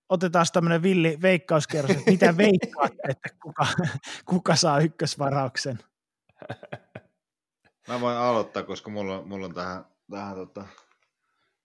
otetaan 0.09 0.47
tämmöinen 0.53 0.83
villi 0.83 1.19
veikkauskierros, 1.23 1.97
että 1.97 2.11
mitä 2.11 2.37
veikkaat, 2.45 2.93
että 3.09 3.29
kuka, 3.43 3.67
kuka 4.25 4.57
saa 4.57 4.81
ykkösvarauksen? 4.81 5.79
Mä 7.89 8.01
voin 8.01 8.17
aloittaa, 8.17 8.63
koska 8.63 8.91
mulla 8.91 9.19
on, 9.19 9.29
mulla 9.29 9.47
on 9.47 9.55
tähän, 9.55 9.85
tähän 10.11 10.35
tota, 10.35 10.67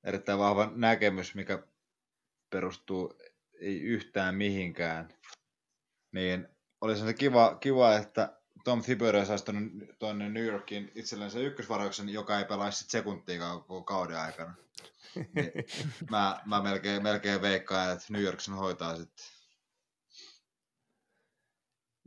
erittäin 0.04 0.40
vahva 0.40 0.72
näkemys, 0.76 1.36
mikä 1.36 1.64
perustuu 2.50 3.18
ei 3.60 3.82
yhtään 3.82 4.36
mihinkään. 4.36 5.10
Niin 6.12 6.48
olisi 6.82 7.02
se 7.02 7.14
kiva, 7.14 7.56
kiva, 7.56 7.96
että 7.96 8.38
Tom 8.64 8.82
Thibodeau 8.82 9.26
saisi 9.26 9.46
tuonne 10.00 10.30
New 10.30 10.46
Yorkin 10.46 10.92
itselleen 10.96 11.32
se 11.32 11.44
ykkösvarauksen, 11.44 12.10
joka 12.10 12.40
ei 12.40 12.46
pelaisi 12.46 12.86
sekuntia 12.88 13.40
koko 13.40 13.84
kauden 13.84 14.20
aikana. 14.20 14.54
Niin 15.16 15.52
mä, 16.12 16.42
mä 16.46 16.62
melkein, 16.62 17.04
melkein 17.04 17.42
veikkaan, 17.42 17.94
että 17.94 18.06
New 18.10 18.22
York 18.22 18.40
sen 18.40 18.54
hoitaa 18.54 18.96
sitten. 18.96 19.26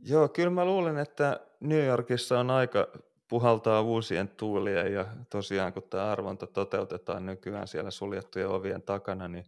Joo, 0.03 0.29
kyllä 0.29 0.49
mä 0.49 0.65
luulen, 0.65 0.97
että 0.97 1.39
New 1.59 1.85
Yorkissa 1.85 2.39
on 2.39 2.51
aika 2.51 2.87
puhaltaa 3.27 3.81
uusien 3.81 4.29
tuulien 4.29 4.93
ja 4.93 5.05
tosiaan 5.29 5.73
kun 5.73 5.83
tämä 5.89 6.11
arvonta 6.11 6.47
toteutetaan 6.47 7.25
nykyään 7.25 7.67
siellä 7.67 7.91
suljettujen 7.91 8.49
ovien 8.49 8.81
takana, 8.81 9.27
niin 9.27 9.45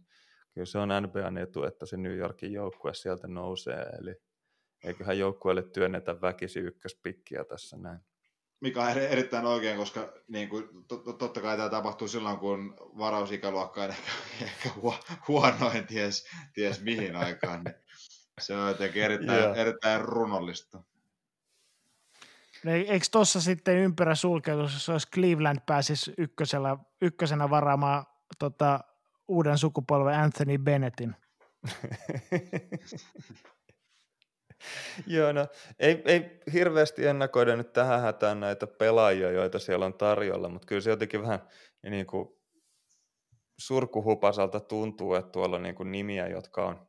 kyllä 0.54 0.66
se 0.66 0.78
on 0.78 0.88
NBAn 0.88 1.38
etu, 1.38 1.64
että 1.64 1.86
se 1.86 1.96
New 1.96 2.16
Yorkin 2.16 2.52
joukkue 2.52 2.94
sieltä 2.94 3.28
nousee, 3.28 3.86
eli 4.00 4.14
eiköhän 4.84 5.18
joukkueelle 5.18 5.62
työnnetä 5.62 6.20
väkisi 6.20 6.60
ykköspikkiä 6.60 7.44
tässä 7.44 7.76
näin. 7.76 7.98
Mikä 8.60 8.82
on 8.82 8.98
erittäin 8.98 9.46
oikein, 9.46 9.76
koska 9.76 10.12
niin 10.28 10.48
kuin, 10.48 10.68
totta 11.18 11.40
kai 11.40 11.56
tämä 11.56 11.68
tapahtuu 11.68 12.08
silloin, 12.08 12.38
kun 12.38 12.76
varausikäluokka 12.98 13.82
on 13.82 13.90
ehkä, 13.90 14.10
ehkä 14.44 14.70
huonoin 15.28 15.86
ties, 15.86 16.26
ties 16.54 16.82
mihin 16.82 17.16
aikaan, 17.16 17.64
niin 17.64 17.74
se 18.40 18.56
on 18.56 18.68
jotenkin 18.68 19.02
erittäin, 19.02 19.42
yeah. 19.42 19.58
erittäin 19.58 20.00
runollista. 20.00 20.82
Eikö 22.66 23.06
tuossa 23.12 23.40
sitten 23.40 23.76
ympärä 23.76 24.14
sulkeutus, 24.14 24.72
jos 24.72 24.88
olisi 24.88 25.08
Cleveland 25.10 25.58
pääsisi 25.66 26.12
ykkösellä, 26.18 26.76
ykkösenä 27.02 27.50
varaamaan 27.50 28.04
tota, 28.38 28.80
uuden 29.28 29.58
sukupolven 29.58 30.14
Anthony 30.14 30.58
Bennettin? 30.58 31.16
Joo, 35.06 35.32
no 35.32 35.46
ei, 35.78 36.02
ei 36.04 36.40
hirveästi 36.52 37.06
ennakoida 37.06 37.56
nyt 37.56 37.72
tähän 37.72 38.00
hätään 38.00 38.40
näitä 38.40 38.66
pelaajia, 38.66 39.30
joita 39.30 39.58
siellä 39.58 39.86
on 39.86 39.94
tarjolla, 39.94 40.48
mutta 40.48 40.66
kyllä 40.66 40.80
se 40.80 40.90
jotenkin 40.90 41.22
vähän 41.22 41.40
niin 41.90 42.06
kuin 42.06 42.28
surkuhupasalta 43.58 44.60
tuntuu, 44.60 45.14
että 45.14 45.30
tuolla 45.30 45.56
on 45.56 45.62
niin 45.62 45.74
kuin 45.74 45.92
nimiä, 45.92 46.28
jotka 46.28 46.66
on 46.66 46.86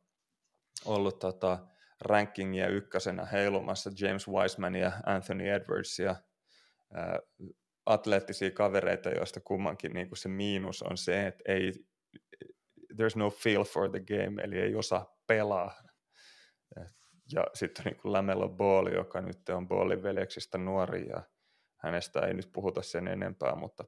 ollut 0.85 1.19
tota, 1.19 1.67
rankingia 2.01 2.67
ykkösenä 2.67 3.25
heilumassa 3.25 3.91
James 3.99 4.27
Wiseman 4.27 4.75
ja 4.75 4.91
Anthony 5.05 5.49
Edwardsia, 5.49 6.15
ää, 6.93 7.19
atleettisia 7.85 8.51
kavereita, 8.51 9.09
joista 9.09 9.39
kummankin 9.39 9.93
niin 9.93 10.09
kuin 10.09 10.17
se 10.17 10.29
miinus 10.29 10.81
on 10.81 10.97
se, 10.97 11.27
että 11.27 11.43
ei, 11.47 11.71
there's 12.93 13.15
no 13.15 13.29
feel 13.29 13.63
for 13.63 13.89
the 13.89 13.99
game, 13.99 14.41
eli 14.41 14.59
ei 14.59 14.75
osaa 14.75 15.17
pelaa. 15.27 15.83
Ja 17.33 17.45
sitten 17.53 17.85
niin 17.85 17.95
kuin 17.95 18.13
Lamelo 18.13 18.49
Ball, 18.49 18.87
joka 18.87 19.21
nyt 19.21 19.49
on 19.49 19.67
Ballin 19.67 20.03
veljeksistä 20.03 20.57
nuori, 20.57 21.07
ja 21.07 21.23
hänestä 21.77 22.19
ei 22.19 22.33
nyt 22.33 22.49
puhuta 22.53 22.81
sen 22.81 23.07
enempää, 23.07 23.55
mutta 23.55 23.85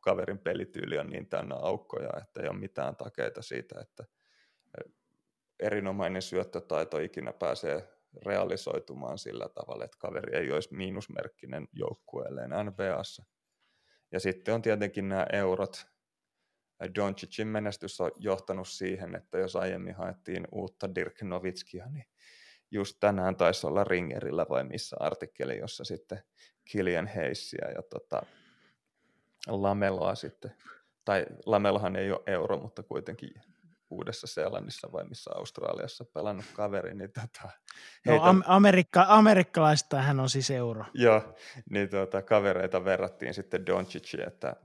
kaverin 0.00 0.38
pelityyli 0.38 0.98
on 0.98 1.10
niin 1.10 1.28
täynnä 1.28 1.54
aukkoja, 1.54 2.10
että 2.22 2.42
ei 2.42 2.48
ole 2.48 2.58
mitään 2.58 2.96
takeita 2.96 3.42
siitä, 3.42 3.80
että 3.80 4.04
erinomainen 5.60 6.22
syöttötaito 6.22 6.98
ikinä 6.98 7.32
pääsee 7.32 7.88
realisoitumaan 8.26 9.18
sillä 9.18 9.48
tavalla, 9.48 9.84
että 9.84 9.96
kaveri 10.00 10.36
ei 10.36 10.52
olisi 10.52 10.74
miinusmerkkinen 10.74 11.68
joukkueelleen 11.72 12.50
NBAssa. 12.50 13.24
Ja 14.12 14.20
sitten 14.20 14.54
on 14.54 14.62
tietenkin 14.62 15.08
nämä 15.08 15.26
eurot. 15.32 15.86
Doncicin 16.94 17.48
menestys 17.48 18.00
on 18.00 18.10
johtanut 18.16 18.68
siihen, 18.68 19.14
että 19.14 19.38
jos 19.38 19.56
aiemmin 19.56 19.94
haettiin 19.94 20.48
uutta 20.52 20.94
Dirk 20.94 21.22
Novitskia, 21.22 21.86
niin 21.86 22.06
just 22.70 22.96
tänään 23.00 23.36
taisi 23.36 23.66
olla 23.66 23.84
Ringerillä 23.84 24.46
vai 24.48 24.64
missä 24.64 24.96
artikkeli, 25.00 25.58
jossa 25.58 25.84
sitten 25.84 26.22
Kilian 26.64 27.06
Heissiä 27.06 27.68
ja 27.74 27.82
tota, 27.82 28.22
Lameloa 29.46 30.14
sitten, 30.14 30.54
tai 31.04 31.26
Lamelohan 31.46 31.96
ei 31.96 32.10
ole 32.10 32.22
euro, 32.26 32.58
mutta 32.58 32.82
kuitenkin 32.82 33.30
Uudessa 33.90 34.26
Seelannissa 34.26 34.92
vai 34.92 35.04
missä 35.04 35.30
Australiassa 35.34 36.04
pelannut 36.04 36.44
kaveri. 36.54 36.94
Niin 36.94 37.12
tota, 37.12 37.48
no, 38.06 38.12
heitä... 38.12 38.28
am- 38.28 38.42
Amerikka, 38.46 39.06
amerikkalaista 39.08 40.02
hän 40.02 40.20
on 40.20 40.28
siis 40.28 40.50
euro. 40.50 40.84
Joo, 40.94 41.34
niin 41.70 41.88
tota, 41.88 42.22
kavereita 42.22 42.84
verrattiin 42.84 43.34
sitten 43.34 43.66
Doncicin, 43.66 44.28
että 44.28 44.56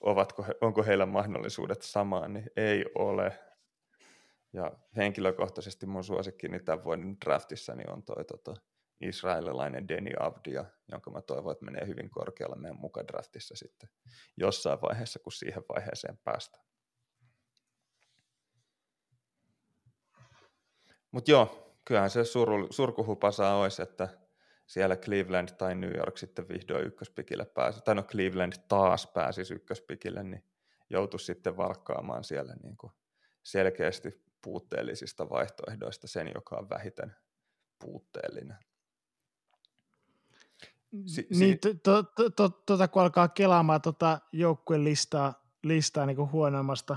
ovatko 0.00 0.42
he, 0.42 0.54
onko 0.60 0.82
heillä 0.82 1.06
mahdollisuudet 1.06 1.82
samaan, 1.82 2.32
niin 2.32 2.50
ei 2.56 2.84
ole. 2.94 3.38
Ja 4.52 4.72
henkilökohtaisesti 4.96 5.86
mun 5.86 6.04
suosikkini 6.04 6.60
tämän 6.60 6.84
vuoden 6.84 7.16
draftissa 7.24 7.74
niin 7.74 7.90
on 7.90 8.02
toi 8.02 8.24
tota, 8.24 8.54
israelilainen 9.00 9.88
Deni 9.88 10.10
Avdia, 10.20 10.64
jonka 10.92 11.10
mä 11.10 11.22
toivon, 11.22 11.52
että 11.52 11.64
menee 11.64 11.86
hyvin 11.86 12.10
korkealle 12.10 12.56
meidän 12.56 12.80
mukadraftissa 12.80 13.56
sitten 13.56 13.88
jossain 14.36 14.80
vaiheessa, 14.80 15.18
kun 15.18 15.32
siihen 15.32 15.62
vaiheeseen 15.68 16.18
päästään. 16.24 16.67
Mutta 21.10 21.30
joo, 21.30 21.74
kyllähän 21.84 22.10
se 22.10 22.24
suru, 22.24 22.66
surkuhupasaa 22.70 23.56
olisi, 23.56 23.82
että 23.82 24.08
siellä 24.66 24.96
Cleveland 24.96 25.48
tai 25.48 25.74
New 25.74 25.96
York 25.96 26.18
sitten 26.18 26.48
vihdoin 26.48 26.86
ykköspikille 26.86 27.44
pääsi, 27.44 27.80
tai 27.84 27.94
no 27.94 28.02
Cleveland 28.02 28.52
taas 28.68 29.06
pääsisi 29.06 29.54
ykköspikille, 29.54 30.22
niin 30.22 30.44
joutuisi 30.90 31.26
sitten 31.26 31.56
valkkaamaan 31.56 32.24
siellä 32.24 32.54
niin 32.62 32.76
kuin 32.76 32.92
selkeästi 33.42 34.22
puutteellisista 34.42 35.30
vaihtoehdoista 35.30 36.06
sen, 36.06 36.32
joka 36.34 36.56
on 36.56 36.70
vähiten 36.70 37.16
puutteellinen. 37.78 38.58
Si- 41.06 41.26
niin, 41.30 41.58
to, 41.58 42.02
to, 42.02 42.30
to, 42.30 42.48
tuota, 42.48 42.88
kun 42.88 43.02
alkaa 43.02 43.28
kelaamaan 43.28 43.82
tuota 43.82 44.20
joukkueen 44.32 44.84
listaa, 44.84 45.46
listaa 45.62 46.06
niin 46.06 46.32
huonoimmasta 46.32 46.96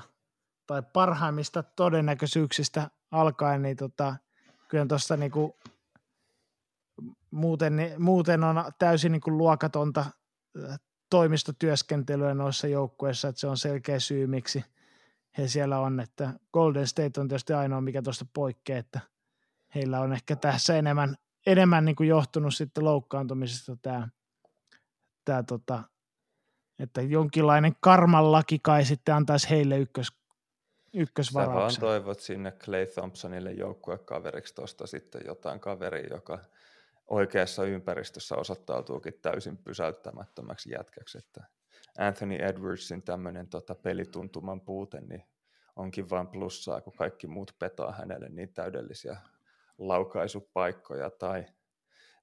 tai 0.68 0.84
parhaimmista 0.94 1.64
todennäköisyyksistä 1.64 2.90
alkaen, 3.12 3.62
niin 3.62 3.78
tota, 3.78 4.16
kyllä 4.68 4.86
tuosta 4.86 5.18
niin 5.18 5.32
kuin, 5.32 5.54
muuten, 7.32 7.74
muuten 7.98 8.44
on 8.44 8.56
täysin 8.80 9.12
niin 9.12 9.22
kuin 9.22 9.38
luokatonta 9.38 10.06
äh, 10.70 10.80
toimistotyöskentelyä 11.10 12.34
noissa 12.34 12.68
joukkueissa, 12.68 13.28
että 13.28 13.40
se 13.40 13.48
on 13.48 13.58
selkeä 13.58 14.00
syy, 14.00 14.28
miksi 14.28 14.66
he 15.38 15.48
siellä 15.48 15.80
on, 15.80 16.00
että 16.00 16.34
Golden 16.54 16.88
State 16.88 17.22
on 17.22 17.28
tietysti 17.28 17.54
ainoa, 17.54 17.82
mikä 17.82 18.02
tuosta 18.02 18.26
poikkeaa, 18.34 18.80
että 18.80 19.00
heillä 19.76 20.00
on 20.00 20.14
ehkä 20.14 20.36
tässä 20.36 20.78
enemmän, 20.78 21.16
enemmän 21.46 21.86
niin 21.86 21.96
kuin 21.96 22.10
johtunut 22.10 22.56
sitten 22.56 22.86
loukkaantumisesta 22.86 23.78
tämä, 23.82 24.08
tämä 25.26 25.44
tota, 25.44 25.84
että 26.80 27.02
jonkinlainen 27.02 27.76
karmanlaki 27.80 28.60
kai 28.60 28.86
sitten 28.86 29.16
antaisi 29.16 29.50
heille 29.50 29.80
ykkös, 29.80 30.08
ykkösvarauksen. 30.94 31.76
Sä 31.76 31.82
vaan 31.82 31.92
toivot 31.92 32.20
sinne 32.20 32.52
Clay 32.52 32.86
Thompsonille 32.86 33.52
joukkuekaveriksi 33.52 34.56
tuosta 34.56 34.88
sitten 34.88 35.22
jotain 35.26 35.60
kaveria, 35.60 36.14
joka 36.14 36.40
oikeassa 37.08 37.64
ympäristössä 37.64 38.36
osoittautuukin 38.36 39.14
täysin 39.22 39.58
pysäyttämättömäksi 39.58 40.72
jätkäksi, 40.72 41.18
että 41.18 41.44
Anthony 41.98 42.36
Edwardsin 42.36 43.02
tämmöinen 43.02 43.48
tota, 43.48 43.76
pelituntuman 43.76 44.62
puute, 44.62 45.02
niin 45.02 45.24
onkin 45.76 46.10
vain 46.10 46.28
plussaa, 46.28 46.82
kun 46.82 46.94
kaikki 46.98 47.28
muut 47.28 47.56
petaa 47.60 47.92
hänelle 47.92 48.30
niin 48.30 48.54
täydellisiä 48.54 49.18
laukaisupaikkoja 49.78 51.10
tai, 51.10 51.46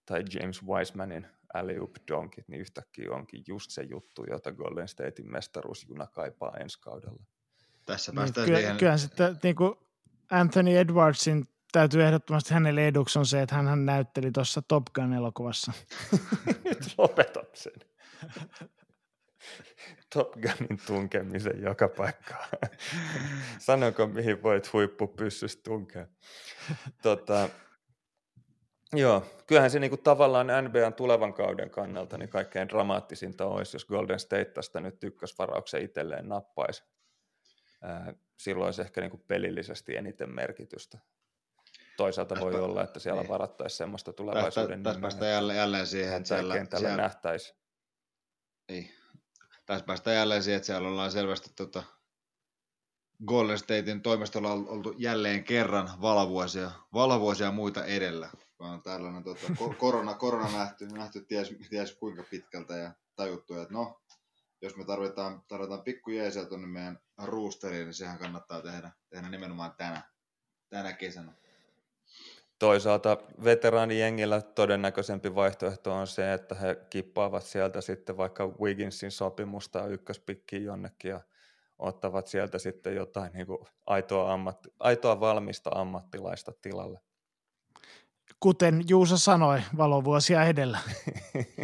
tai 0.06 0.24
James 0.34 0.66
Wisemanin 0.66 1.26
alley 1.54 1.78
donkit, 2.10 2.48
niin 2.48 2.60
yhtäkkiä 2.60 3.12
onkin 3.12 3.44
just 3.46 3.70
se 3.70 3.82
juttu, 3.82 4.24
jota 4.30 4.52
Golden 4.52 4.88
Statein 4.88 5.30
mestaruusjuna 5.30 6.06
kaipaa 6.06 6.56
ensi 6.56 6.80
kaudella. 6.80 7.22
Tässä 7.88 8.12
niin, 8.12 8.16
päästään 8.16 8.44
niin, 8.44 8.46
kyllä, 8.46 8.58
siihen. 8.58 8.76
Kyllähän 8.76 8.98
sitten 8.98 9.38
niin 9.42 9.56
kuin 9.56 9.74
Anthony 10.30 10.78
Edwardsin 10.78 11.48
täytyy 11.72 12.02
ehdottomasti 12.02 12.54
hänelle 12.54 12.88
eduksi 12.88 13.18
on 13.18 13.26
se, 13.26 13.42
että 13.42 13.54
hän 13.54 13.86
näytteli 13.86 14.32
tuossa 14.32 14.62
Top 14.62 14.84
Gun-elokuvassa. 14.94 15.72
Nyt 16.64 16.78
lopetat 16.98 17.56
sen. 17.56 17.72
Top 20.14 20.32
Gunin 20.32 20.80
tunkemisen 20.86 21.62
joka 21.62 21.88
paikkaan. 21.88 22.48
Sanonko, 23.58 24.06
mihin 24.06 24.42
voit 24.42 24.72
huippupyssystä 24.72 25.62
tunkea. 25.64 26.06
Tota, 27.02 27.48
joo, 28.92 29.26
kyllähän 29.46 29.70
se 29.70 29.78
niinku 29.78 29.96
tavallaan 29.96 30.46
NBAn 30.46 30.94
tulevan 30.94 31.34
kauden 31.34 31.70
kannalta 31.70 32.18
niin 32.18 32.28
kaikkein 32.28 32.68
dramaattisinta 32.68 33.46
olisi, 33.46 33.76
jos 33.76 33.84
Golden 33.84 34.20
State 34.20 34.44
tästä 34.44 34.80
nyt 34.80 35.04
ykkösvarauksen 35.04 35.82
itselleen 35.82 36.28
nappaisi. 36.28 36.84
Silloin 38.38 38.66
olisi 38.66 38.82
ehkä 38.82 39.00
niinku 39.00 39.18
pelillisesti 39.18 39.96
eniten 39.96 40.34
merkitystä. 40.34 40.98
Toisaalta 41.96 42.40
voi 42.40 42.52
tästä, 42.52 42.64
olla, 42.64 42.84
että 42.84 42.98
siellä 43.00 43.22
niin. 43.22 43.28
varattaisiin 43.28 43.78
semmoista 43.78 44.12
tulevaisuuden 44.12 44.82
Tässä 44.82 45.00
päästään 45.00 45.32
jälleen, 45.32 45.58
jälleen 45.58 45.86
siihen, 45.86 46.16
että 46.16 46.28
siellä, 46.28 46.54
siellä 46.78 46.96
nähtäisiin. 46.96 47.58
Niin. 48.68 48.90
Tässä 49.66 49.86
päästään 49.86 50.16
jälleen 50.16 50.42
siihen, 50.42 50.56
että 50.56 50.66
siellä 50.66 50.88
ollaan 50.88 51.12
selvästi 51.12 51.50
tota, 51.56 51.82
Golden 53.26 53.58
Statein 53.58 54.02
toimistolla 54.02 54.52
oltu 54.52 54.94
jälleen 54.98 55.44
kerran 55.44 55.90
valvuosia, 56.00 56.70
valvuosia 56.94 57.52
muita 57.52 57.84
edellä. 57.84 58.30
Vaan 58.58 58.82
tällainen 58.82 59.24
tota, 59.24 59.46
korona, 59.78 60.14
korona 60.14 60.52
nähty, 60.52 60.86
nähty 60.86 61.24
ties, 61.24 61.54
ties 61.70 61.96
kuinka 61.96 62.24
pitkältä 62.30 62.76
ja 62.76 62.92
tajuttu, 63.16 63.54
että 63.54 63.74
no, 63.74 64.00
jos 64.62 64.76
me 64.76 64.84
tarvitaan, 64.84 65.42
tarvitaan 65.48 65.82
pikku 65.82 66.10
jeesiä 66.10 66.44
tuonne 66.44 66.66
meidän 66.66 66.98
roosteriin, 67.22 67.84
niin 67.84 67.94
sehän 67.94 68.18
kannattaa 68.18 68.62
tehdä, 68.62 68.90
tehdä 69.08 69.28
nimenomaan 69.28 69.74
tänä, 69.76 70.02
tänä 70.68 70.92
kesänä. 70.92 71.32
Toisaalta 72.58 73.16
veteraanijengillä 73.44 74.40
todennäköisempi 74.40 75.34
vaihtoehto 75.34 75.94
on 75.94 76.06
se, 76.06 76.32
että 76.32 76.54
he 76.54 76.76
kippaavat 76.90 77.44
sieltä 77.44 77.80
sitten 77.80 78.16
vaikka 78.16 78.46
Wigginsin 78.46 79.10
sopimusta 79.10 79.86
ykköspikkiin 79.86 80.64
jonnekin 80.64 81.08
ja 81.08 81.20
ottavat 81.78 82.26
sieltä 82.26 82.58
sitten 82.58 82.94
jotain 82.96 83.32
niin 83.32 83.46
kuin 83.46 83.58
aitoa, 83.86 84.32
ammatti, 84.32 84.68
aitoa 84.80 85.20
valmista 85.20 85.70
ammattilaista 85.74 86.52
tilalle. 86.62 87.00
Kuten 88.40 88.84
Juuso 88.88 89.16
sanoi, 89.18 89.62
valovuosia 89.76 90.44
edellä. 90.44 90.78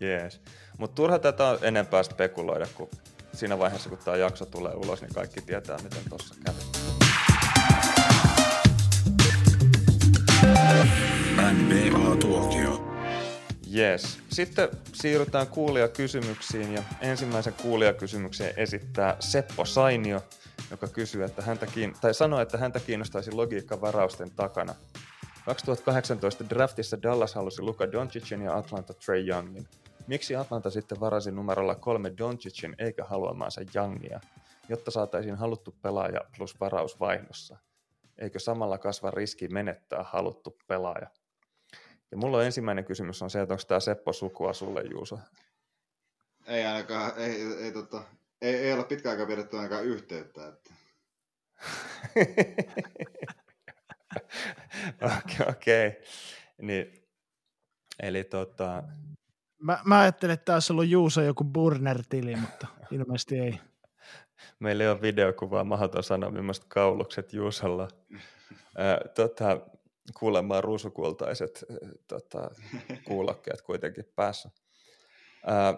Jees. 0.00 0.40
Mutta 0.78 0.94
turha 0.94 1.18
tätä 1.18 1.48
on 1.48 1.58
enempää 1.62 2.02
spekuloida, 2.02 2.66
kun 2.74 2.88
siinä 3.32 3.58
vaiheessa, 3.58 3.88
kun 3.88 3.98
tämä 3.98 4.16
jakso 4.16 4.46
tulee 4.46 4.74
ulos, 4.74 5.00
niin 5.02 5.14
kaikki 5.14 5.40
tietää, 5.40 5.78
miten 5.82 6.02
tuossa 6.08 6.34
kävi. 6.44 6.58
NBA-tuokio. 11.52 12.86
Yes. 13.76 14.18
Sitten 14.28 14.68
siirrytään 14.92 15.46
kuulijakysymyksiin 15.46 16.74
ja 16.74 16.82
ensimmäisen 17.00 17.54
kuulijakysymyksen 17.62 18.52
esittää 18.56 19.16
Seppo 19.20 19.64
Sainio, 19.64 20.22
joka 20.70 20.88
kysyy, 20.88 21.24
että 21.24 21.42
häntä 21.42 21.66
kiin- 21.66 21.96
tai 22.00 22.14
sanoi, 22.14 22.42
että 22.42 22.58
häntä 22.58 22.80
kiinnostaisi 22.80 23.32
logiikka 23.32 23.80
varausten 23.80 24.30
takana. 24.30 24.74
2018 25.44 26.50
draftissa 26.50 27.02
Dallas 27.02 27.34
halusi 27.34 27.62
Luka 27.62 27.92
Doncicin 27.92 28.42
ja 28.42 28.56
Atlanta 28.56 28.94
Trey 28.94 29.28
Youngin. 29.28 29.68
Miksi 30.06 30.36
Atlanta 30.36 30.70
sitten 30.70 31.00
varasi 31.00 31.30
numerolla 31.30 31.74
kolme 31.74 32.12
Doncicin 32.18 32.74
eikä 32.78 33.04
haluamaansa 33.04 33.60
Youngia, 33.76 34.20
jotta 34.68 34.90
saataisiin 34.90 35.36
haluttu 35.36 35.74
pelaaja 35.82 36.20
plus 36.36 36.60
varaus 36.60 37.00
vaihdossa? 37.00 37.56
eikö 38.18 38.38
samalla 38.38 38.78
kasva 38.78 39.10
riski 39.10 39.48
menettää 39.48 40.02
haluttu 40.02 40.58
pelaaja? 40.66 41.10
Ja 42.10 42.16
mulla 42.16 42.36
on 42.36 42.44
ensimmäinen 42.44 42.84
kysymys 42.84 43.22
on 43.22 43.30
se, 43.30 43.40
että 43.40 43.54
onko 43.54 43.64
tämä 43.68 43.80
Seppo 43.80 44.12
sukua 44.12 44.52
sulle, 44.52 44.82
Juuso? 44.82 45.18
Ei 46.46 46.64
ainakaan, 46.64 47.12
ei, 47.16 47.30
ei, 47.30 47.64
ei, 47.64 47.72
tota, 47.72 48.02
ei, 48.42 48.54
ei 48.54 48.72
ole 48.72 48.84
pitkä 48.84 49.10
aika 49.10 49.26
pidetty 49.26 49.56
ainakaan 49.56 49.84
yhteyttä. 49.84 50.48
Että. 50.48 50.74
Okei, 55.18 55.46
okei. 55.48 55.88
Okay. 55.88 56.02
Niin, 56.62 57.08
eli 58.02 58.24
tota... 58.24 58.82
Mä, 59.58 59.78
mä 59.84 60.00
ajattelin, 60.00 60.34
että 60.34 60.44
tämä 60.44 60.56
olisi 60.56 60.72
ollut 60.72 60.88
Juuso 60.88 61.22
joku 61.22 61.44
Burner-tili, 61.44 62.36
mutta 62.36 62.66
ilmeisesti 62.90 63.38
ei 63.38 63.60
meillä 64.60 64.84
ei 64.84 64.90
ole 64.90 65.02
videokuvaa, 65.02 65.64
mahdoton 65.64 66.02
sanoa, 66.02 66.30
millaiset 66.30 66.64
kaulukset 66.68 67.32
Juusolla. 67.32 67.88
Ää, 68.78 69.00
tota, 69.14 69.60
kuulemaan 70.18 70.64
ruusukultaiset 70.64 71.64
tota, 72.06 72.50
kuulokkeet 73.04 73.62
kuitenkin 73.62 74.04
päässä. 74.16 74.50
Ää, 75.46 75.74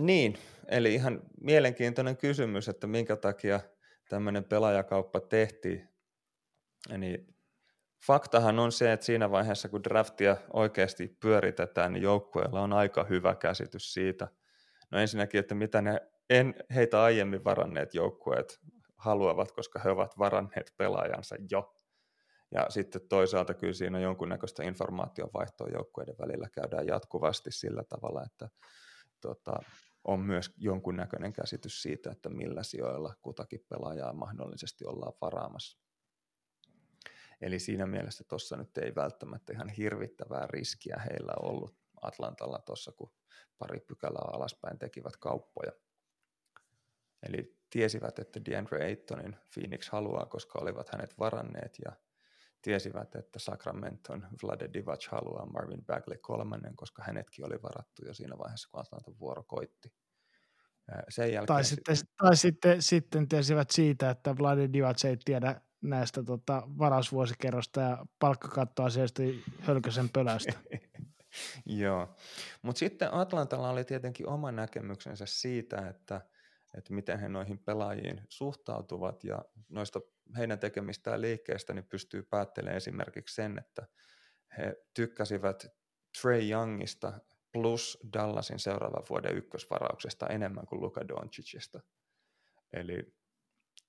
niin, 0.00 0.38
eli 0.68 0.94
ihan 0.94 1.22
mielenkiintoinen 1.40 2.16
kysymys, 2.16 2.68
että 2.68 2.86
minkä 2.86 3.16
takia 3.16 3.60
tämmöinen 4.08 4.44
pelaajakauppa 4.44 5.20
tehtiin. 5.20 5.88
Niin 6.98 7.31
faktahan 8.06 8.58
on 8.58 8.72
se, 8.72 8.92
että 8.92 9.06
siinä 9.06 9.30
vaiheessa, 9.30 9.68
kun 9.68 9.84
draftia 9.84 10.36
oikeasti 10.52 11.16
pyöritetään, 11.20 11.92
niin 11.92 12.02
joukkueella 12.02 12.60
on 12.60 12.72
aika 12.72 13.04
hyvä 13.04 13.34
käsitys 13.34 13.92
siitä. 13.92 14.28
No 14.90 14.98
ensinnäkin, 14.98 15.40
että 15.40 15.54
mitä 15.54 15.82
ne 15.82 16.00
en 16.30 16.54
heitä 16.74 17.02
aiemmin 17.02 17.44
varanneet 17.44 17.94
joukkueet 17.94 18.60
haluavat, 18.96 19.52
koska 19.52 19.78
he 19.78 19.90
ovat 19.90 20.18
varanneet 20.18 20.72
pelaajansa 20.76 21.36
jo. 21.50 21.74
Ja 22.54 22.66
sitten 22.68 23.08
toisaalta 23.08 23.54
kyllä 23.54 23.72
siinä 23.72 23.98
on 23.98 24.02
jonkunnäköistä 24.02 24.64
informaatiovaihtoa 24.64 25.68
joukkueiden 25.68 26.14
välillä 26.18 26.48
käydään 26.48 26.86
jatkuvasti 26.86 27.52
sillä 27.52 27.82
tavalla, 27.88 28.22
että 28.24 28.48
tota, 29.20 29.52
on 30.04 30.20
myös 30.20 30.50
jonkunnäköinen 30.56 31.32
käsitys 31.32 31.82
siitä, 31.82 32.10
että 32.10 32.28
millä 32.28 32.62
sijoilla 32.62 33.14
kutakin 33.22 33.60
pelaajaa 33.68 34.12
mahdollisesti 34.12 34.84
ollaan 34.86 35.12
varaamassa. 35.20 35.81
Eli 37.42 37.58
siinä 37.58 37.86
mielessä 37.86 38.24
tuossa 38.28 38.56
nyt 38.56 38.78
ei 38.78 38.94
välttämättä 38.94 39.52
ihan 39.52 39.68
hirvittävää 39.68 40.46
riskiä 40.50 40.96
heillä 41.10 41.32
ollut 41.42 41.76
Atlantalla 42.02 42.58
tuossa, 42.58 42.92
kun 42.92 43.12
pari 43.58 43.80
pykälää 43.80 44.28
alaspäin 44.32 44.78
tekivät 44.78 45.16
kauppoja. 45.16 45.72
Eli 47.22 47.58
tiesivät, 47.70 48.18
että 48.18 48.40
DeAndre 48.44 48.84
Aytonin 48.84 49.36
Phoenix 49.54 49.88
haluaa, 49.90 50.26
koska 50.26 50.58
olivat 50.58 50.88
hänet 50.88 51.18
varanneet 51.18 51.78
ja 51.84 51.92
tiesivät, 52.62 53.14
että 53.14 53.38
Sacramenton 53.38 54.26
Vlade 54.42 54.68
Divac 54.72 55.08
haluaa 55.08 55.46
Marvin 55.46 55.84
Bagley 55.84 56.18
kolmannen, 56.18 56.76
koska 56.76 57.02
hänetkin 57.06 57.46
oli 57.46 57.62
varattu 57.62 58.06
jo 58.06 58.14
siinä 58.14 58.38
vaiheessa, 58.38 58.68
kun 58.70 58.80
Atlantan 58.80 59.18
vuoro 59.20 59.42
koitti. 59.42 59.92
Sen 61.08 61.32
jälkeen 61.32 61.46
tai, 61.46 61.64
sitten, 61.64 61.96
tai 62.16 62.36
sitten, 62.36 62.82
sitten 62.82 63.28
tiesivät 63.28 63.70
siitä, 63.70 64.10
että 64.10 64.38
Vlade 64.38 64.68
Divac 64.72 65.04
ei 65.04 65.16
tiedä 65.24 65.60
näistä 65.82 66.22
tota, 66.22 66.62
varausvuosikerrosta 66.78 67.80
ja 67.80 68.06
palkkakattoasioista 68.18 69.22
hölkösen 69.60 70.08
pölästä. 70.08 70.52
Joo, 71.66 72.16
mutta 72.62 72.78
sitten 72.78 73.14
Atlantalla 73.14 73.70
oli 73.70 73.84
tietenkin 73.84 74.28
oma 74.28 74.52
näkemyksensä 74.52 75.26
siitä, 75.26 75.88
että, 75.88 76.20
että 76.76 76.94
miten 76.94 77.18
he 77.18 77.28
noihin 77.28 77.58
pelaajiin 77.58 78.20
suhtautuvat 78.28 79.24
ja 79.24 79.44
noista 79.68 80.00
heidän 80.36 80.58
tekemistään 80.58 81.20
liikkeistä 81.20 81.74
niin 81.74 81.84
pystyy 81.84 82.22
päättelemään 82.22 82.76
esimerkiksi 82.76 83.34
sen, 83.34 83.58
että 83.58 83.86
he 84.58 84.76
tykkäsivät 84.94 85.66
Trey 86.22 86.50
Youngista 86.50 87.12
plus 87.52 87.98
Dallasin 88.12 88.58
seuraavan 88.58 89.04
vuoden 89.10 89.36
ykkösvarauksesta 89.36 90.26
enemmän 90.26 90.66
kuin 90.66 90.80
Luka 90.80 91.08
Doncicista. 91.08 91.80
Eli 92.72 93.14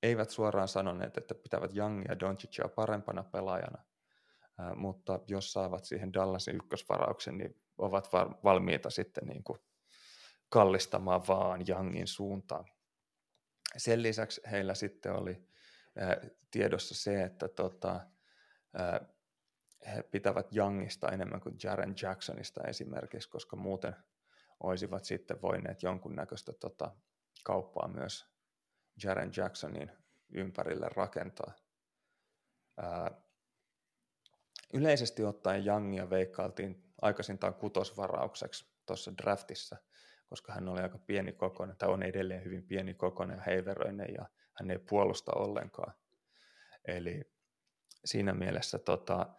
eivät 0.04 0.30
suoraan 0.30 0.68
sanoneet, 0.68 1.18
että 1.18 1.36
pitävät 1.36 1.78
Youngia 1.78 2.20
Doncicia 2.20 2.70
parempana 2.76 3.24
pelaajana, 3.24 3.84
mutta 4.76 5.20
jos 5.28 5.54
saavat 5.54 5.86
siihen 5.86 6.14
Dallasin 6.14 6.56
ykkösvarauksen, 6.56 7.38
niin 7.38 7.62
ovat 7.78 8.10
valmiita 8.44 8.90
sitten 8.90 9.28
niin 9.28 9.44
kuin 9.44 9.60
kallistamaan 10.50 11.28
vaan 11.28 11.64
Youngin 11.70 12.08
suuntaan. 12.08 12.66
Sen 13.78 14.04
lisäksi 14.04 14.42
heillä 14.52 14.74
sitten 14.74 15.14
oli 15.14 15.48
tiedossa 16.52 16.96
se, 16.96 17.24
että 17.24 17.48
tota, 17.48 18.00
he 19.96 20.04
pitävät 20.04 20.56
Youngista 20.56 21.10
enemmän 21.12 21.42
kuin 21.42 21.56
Jaren 21.64 21.96
Jacksonista 22.02 22.62
esimerkiksi, 22.68 23.30
koska 23.30 23.56
muuten 23.56 23.96
olisivat 24.60 25.06
sitten 25.06 25.42
voineet 25.42 25.84
jonkunnäköistä 25.84 26.54
tota, 26.54 26.96
kauppaa 27.44 27.88
myös 27.88 28.33
Jaren 29.04 29.32
Jacksonin 29.38 29.92
ympärille 30.30 30.90
rakentaa. 30.96 31.54
Ää, 32.78 33.22
yleisesti 34.74 35.24
ottaen 35.24 35.68
Youngia 35.68 36.10
veikkailtiin 36.10 36.94
aikaisintaan 37.02 37.54
kutosvaraukseksi 37.54 38.74
tuossa 38.86 39.18
draftissa, 39.18 39.78
koska 40.28 40.54
hän 40.54 40.68
oli 40.70 40.82
aika 40.82 40.98
pieni 40.98 41.34
kokoinen, 41.34 41.78
tai 41.78 41.90
on 41.90 42.04
edelleen 42.04 42.44
hyvin 42.44 42.64
pieni 42.68 42.94
kokoinen 42.94 43.38
ja 43.38 43.44
heiveröinen, 43.44 44.14
ja 44.14 44.26
hän 44.54 44.72
ei 44.72 44.80
puolusta 44.80 45.32
ollenkaan. 45.36 45.94
Eli 46.86 47.34
siinä 48.06 48.34
mielessä 48.34 48.80
tota, 48.80 49.36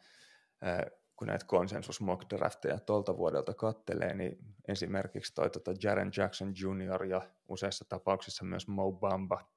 kun 1.17 1.29
näitä 1.29 1.47
konsensus 1.47 2.01
mock 2.01 2.31
drafteja 2.31 2.79
tuolta 2.79 3.17
vuodelta 3.17 3.55
kattelee, 3.55 4.15
niin 4.15 4.39
esimerkiksi 4.69 5.35
toi 5.35 5.51
tota 5.51 5.75
Jaren 5.83 6.13
Jackson 6.17 6.55
Jr. 6.61 7.05
ja 7.05 7.23
useissa 7.49 7.85
tapauksissa 7.89 8.45
myös 8.45 8.69
Mo 8.69 8.93
Bamba 8.93 9.51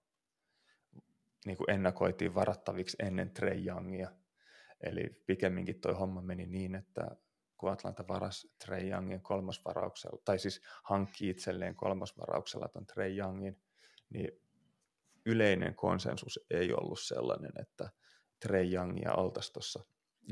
niin 1.45 1.57
kuin 1.57 1.69
ennakoitiin 1.69 2.35
varattaviksi 2.35 2.97
ennen 2.99 3.31
Trey 3.31 3.65
Youngia. 3.65 4.11
Eli 4.81 5.23
pikemminkin 5.25 5.81
toi 5.81 5.93
homma 5.93 6.21
meni 6.21 6.45
niin, 6.45 6.75
että 6.75 7.15
kun 7.57 7.71
Atlanta 7.71 8.07
varas 8.07 8.47
Trey 8.65 8.89
Youngin 8.89 9.21
kolmosvarauksella, 9.21 10.21
tai 10.25 10.39
siis 10.39 10.61
hankki 10.83 11.29
itselleen 11.29 11.75
kolmosvarauksella 11.75 12.67
ton 12.67 12.85
Trey 12.85 13.17
Youngin, 13.17 13.61
niin 14.09 14.41
yleinen 15.25 15.75
konsensus 15.75 16.39
ei 16.49 16.73
ollut 16.73 16.99
sellainen, 16.99 17.51
että 17.61 17.89
Trey 18.39 18.73
Youngia 18.73 19.13
oltaisiin 19.13 19.53
tuossa 19.53 19.83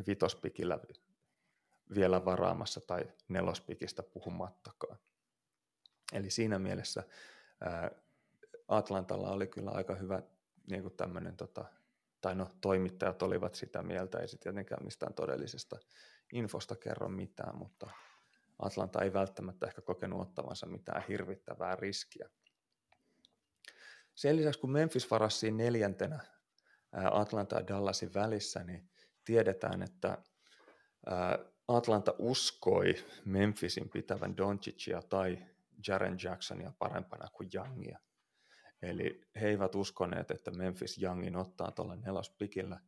vitospikillä 0.08 0.80
vielä 1.96 2.26
varaamassa 2.26 2.82
tai 2.82 3.04
nelospikistä 3.28 4.04
puhumattakaan. 4.04 4.98
Eli 6.14 6.30
siinä 6.30 6.60
mielessä 6.60 7.04
Atlantalla 8.68 9.32
oli 9.32 9.48
kyllä 9.48 9.72
aika 9.72 9.96
hyvä 9.96 10.22
niin 10.70 10.82
kuin 10.82 10.98
tämmöinen, 10.98 11.38
tota, 11.38 11.66
tai 12.22 12.36
no 12.36 12.50
toimittajat 12.62 13.22
olivat 13.22 13.56
sitä 13.56 13.84
mieltä, 13.84 14.20
ei 14.20 14.28
se 14.28 14.38
tietenkään 14.38 14.86
mistään 14.86 15.14
todellisesta 15.14 15.80
infosta 16.34 16.76
kerro 16.76 17.10
mitään, 17.10 17.58
mutta 17.58 17.90
Atlanta 18.60 19.02
ei 19.02 19.14
välttämättä 19.14 19.68
ehkä 19.68 19.82
kokenut 19.82 20.22
ottavansa 20.22 20.66
mitään 20.66 21.04
hirvittävää 21.08 21.76
riskiä. 21.76 22.30
Sen 24.16 24.38
lisäksi 24.38 24.60
kun 24.60 24.72
Memphis 24.72 25.12
varasi 25.12 25.52
neljäntenä 25.52 26.20
Atlanta 27.12 27.56
ja 27.56 27.68
Dallasin 27.68 28.14
välissä, 28.14 28.64
niin 28.64 28.90
tiedetään, 29.26 29.82
että 29.82 30.18
Atlanta 31.68 32.14
uskoi 32.20 32.96
Memphisin 33.26 33.90
pitävän 33.90 34.38
Doncicia 34.38 35.02
tai 35.02 35.38
Jaren 35.88 36.18
Jacksonia 36.24 36.72
parempana 36.80 37.28
kuin 37.34 37.50
Youngia. 37.56 38.00
Eli 38.82 39.22
he 39.42 39.48
eivät 39.48 39.76
uskoneet, 39.76 40.32
että 40.32 40.52
Memphis 40.52 41.04
Youngin 41.04 41.36
ottaa 41.36 41.72
tuolla 41.72 41.96
nelospikillä. 41.96 42.80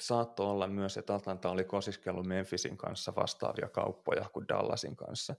Saattoi 0.00 0.46
olla 0.46 0.66
myös, 0.66 0.96
että 0.96 1.14
Atlanta 1.14 1.50
oli 1.50 1.64
kosiskellut 1.64 2.26
Memphisin 2.26 2.76
kanssa 2.76 3.14
vastaavia 3.16 3.68
kauppoja 3.68 4.28
kuin 4.32 4.48
Dallasin 4.48 4.96
kanssa. 4.96 5.34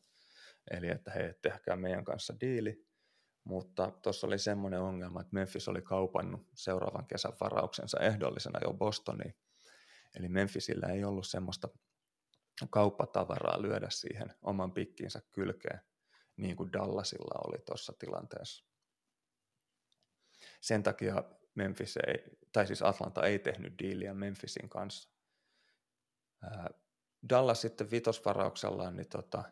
Eli 0.71 0.87
että 0.89 1.11
he 1.11 1.35
tehkää 1.41 1.75
meidän 1.75 2.05
kanssa 2.05 2.33
diili, 2.41 2.85
mutta 3.43 3.91
tuossa 3.91 4.27
oli 4.27 4.39
semmoinen 4.39 4.81
ongelma, 4.81 5.21
että 5.21 5.33
Memphis 5.33 5.67
oli 5.67 5.81
kaupannut 5.81 6.47
seuraavan 6.53 7.05
kesän 7.05 7.33
varauksensa 7.39 7.99
ehdollisena 7.99 8.59
jo 8.63 8.73
Bostoniin. 8.73 9.35
Eli 10.15 10.29
Memphisillä 10.29 10.87
ei 10.87 11.03
ollut 11.03 11.27
semmoista 11.27 11.69
kauppatavaraa 12.69 13.61
lyödä 13.61 13.87
siihen 13.89 14.33
oman 14.41 14.71
pikkinsä 14.71 15.21
kylkeen, 15.31 15.81
niin 16.37 16.55
kuin 16.55 16.73
Dallasilla 16.73 17.41
oli 17.47 17.57
tuossa 17.65 17.93
tilanteessa. 17.99 18.65
Sen 20.61 20.83
takia 20.83 21.23
Memphis 21.55 21.97
ei, 21.97 22.23
tai 22.51 22.67
siis 22.67 22.81
Atlanta 22.81 23.25
ei 23.25 23.39
tehnyt 23.39 23.73
diiliä 23.79 24.13
Memphisin 24.13 24.69
kanssa. 24.69 25.09
Dallas 27.29 27.61
sitten 27.61 27.91
vitosvarauksellaan 27.91 28.95
niin 28.95 29.09
tota, 29.09 29.43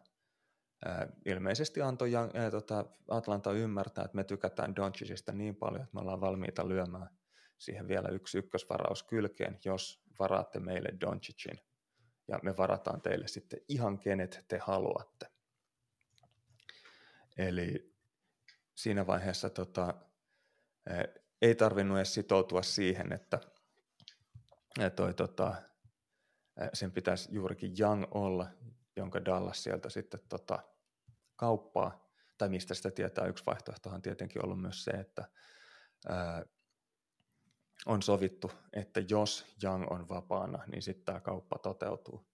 ilmeisesti 1.25 1.81
antoi 1.81 2.15
ää, 2.15 2.51
tota, 2.51 2.85
Atlanta 3.07 3.51
ymmärtää, 3.51 4.05
että 4.05 4.15
me 4.15 4.23
tykätään 4.23 4.75
Doncicista 4.75 5.31
niin 5.31 5.55
paljon, 5.55 5.83
että 5.83 5.95
me 5.95 6.01
ollaan 6.01 6.21
valmiita 6.21 6.67
lyömään 6.67 7.09
siihen 7.57 7.87
vielä 7.87 8.09
yksi 8.09 8.37
ykkösvaraus 8.37 9.03
kylkeen, 9.03 9.59
jos 9.65 10.02
varaatte 10.19 10.59
meille 10.59 10.89
Doncicin. 11.01 11.59
Ja 12.27 12.39
me 12.43 12.57
varataan 12.57 13.01
teille 13.01 13.27
sitten 13.27 13.59
ihan 13.67 13.99
kenet 13.99 14.45
te 14.47 14.57
haluatte. 14.57 15.27
Eli 17.37 17.95
siinä 18.75 19.07
vaiheessa 19.07 19.49
tota, 19.49 19.93
ei 21.41 21.55
tarvinnut 21.55 21.97
edes 21.97 22.13
sitoutua 22.13 22.61
siihen, 22.61 23.13
että 23.13 23.39
toi, 24.95 25.13
tota, 25.13 25.55
sen 26.73 26.91
pitäisi 26.91 27.29
juurikin 27.31 27.73
Young 27.79 28.05
olla, 28.11 28.47
jonka 28.95 29.25
Dallas 29.25 29.63
sieltä 29.63 29.89
sitten 29.89 30.19
tota, 30.29 30.59
kauppaa, 31.35 32.13
tai 32.37 32.49
mistä 32.49 32.73
sitä 32.73 32.91
tietää, 32.91 33.25
yksi 33.25 33.45
vaihtoehtohan 33.45 34.01
tietenkin 34.01 34.45
ollut 34.45 34.61
myös 34.61 34.83
se, 34.83 34.91
että 34.91 35.29
on 37.85 38.01
sovittu, 38.01 38.51
että 38.73 39.01
jos 39.09 39.45
Young 39.63 39.91
on 39.91 40.09
vapaana, 40.09 40.63
niin 40.71 40.81
sitten 40.81 41.05
tämä 41.05 41.19
kauppa 41.19 41.57
toteutuu. 41.57 42.27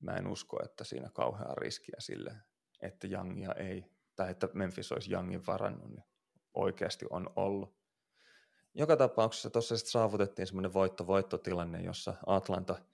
Mä 0.00 0.16
en 0.16 0.26
usko, 0.26 0.64
että 0.64 0.84
siinä 0.84 1.10
kauhean 1.14 1.58
riskiä 1.58 1.96
sille, 1.98 2.36
että 2.80 3.06
Youngia 3.06 3.52
ei, 3.52 3.84
tai 4.16 4.30
että 4.30 4.48
Memphis 4.52 4.92
olisi 4.92 5.12
Youngin 5.12 5.46
varannut, 5.46 5.90
niin 5.90 6.04
oikeasti 6.54 7.06
on 7.10 7.30
ollut. 7.36 7.80
Joka 8.74 8.96
tapauksessa 8.96 9.50
tuossa 9.50 9.76
saavutettiin 9.76 10.46
semmoinen 10.46 10.72
voitto-voittotilanne, 10.72 11.82
jossa 11.82 12.14
Atlanta– 12.26 12.76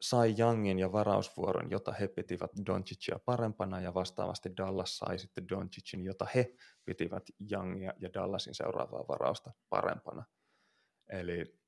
sai 0.00 0.34
Youngin 0.38 0.78
ja 0.78 0.92
varausvuoron, 0.92 1.70
jota 1.70 1.92
he 1.92 2.08
pitivät 2.08 2.50
Doncicia 2.66 3.18
parempana, 3.24 3.80
ja 3.80 3.94
vastaavasti 3.94 4.56
Dallas 4.56 4.98
sai 4.98 5.18
sitten 5.18 5.48
Doncicin, 5.48 6.04
jota 6.04 6.26
he 6.34 6.54
pitivät 6.84 7.22
Youngia 7.52 7.92
ja 8.00 8.12
Dallasin 8.14 8.54
seuraavaa 8.54 9.08
varausta 9.08 9.52
parempana. 9.68 10.24
Eli 11.08 11.60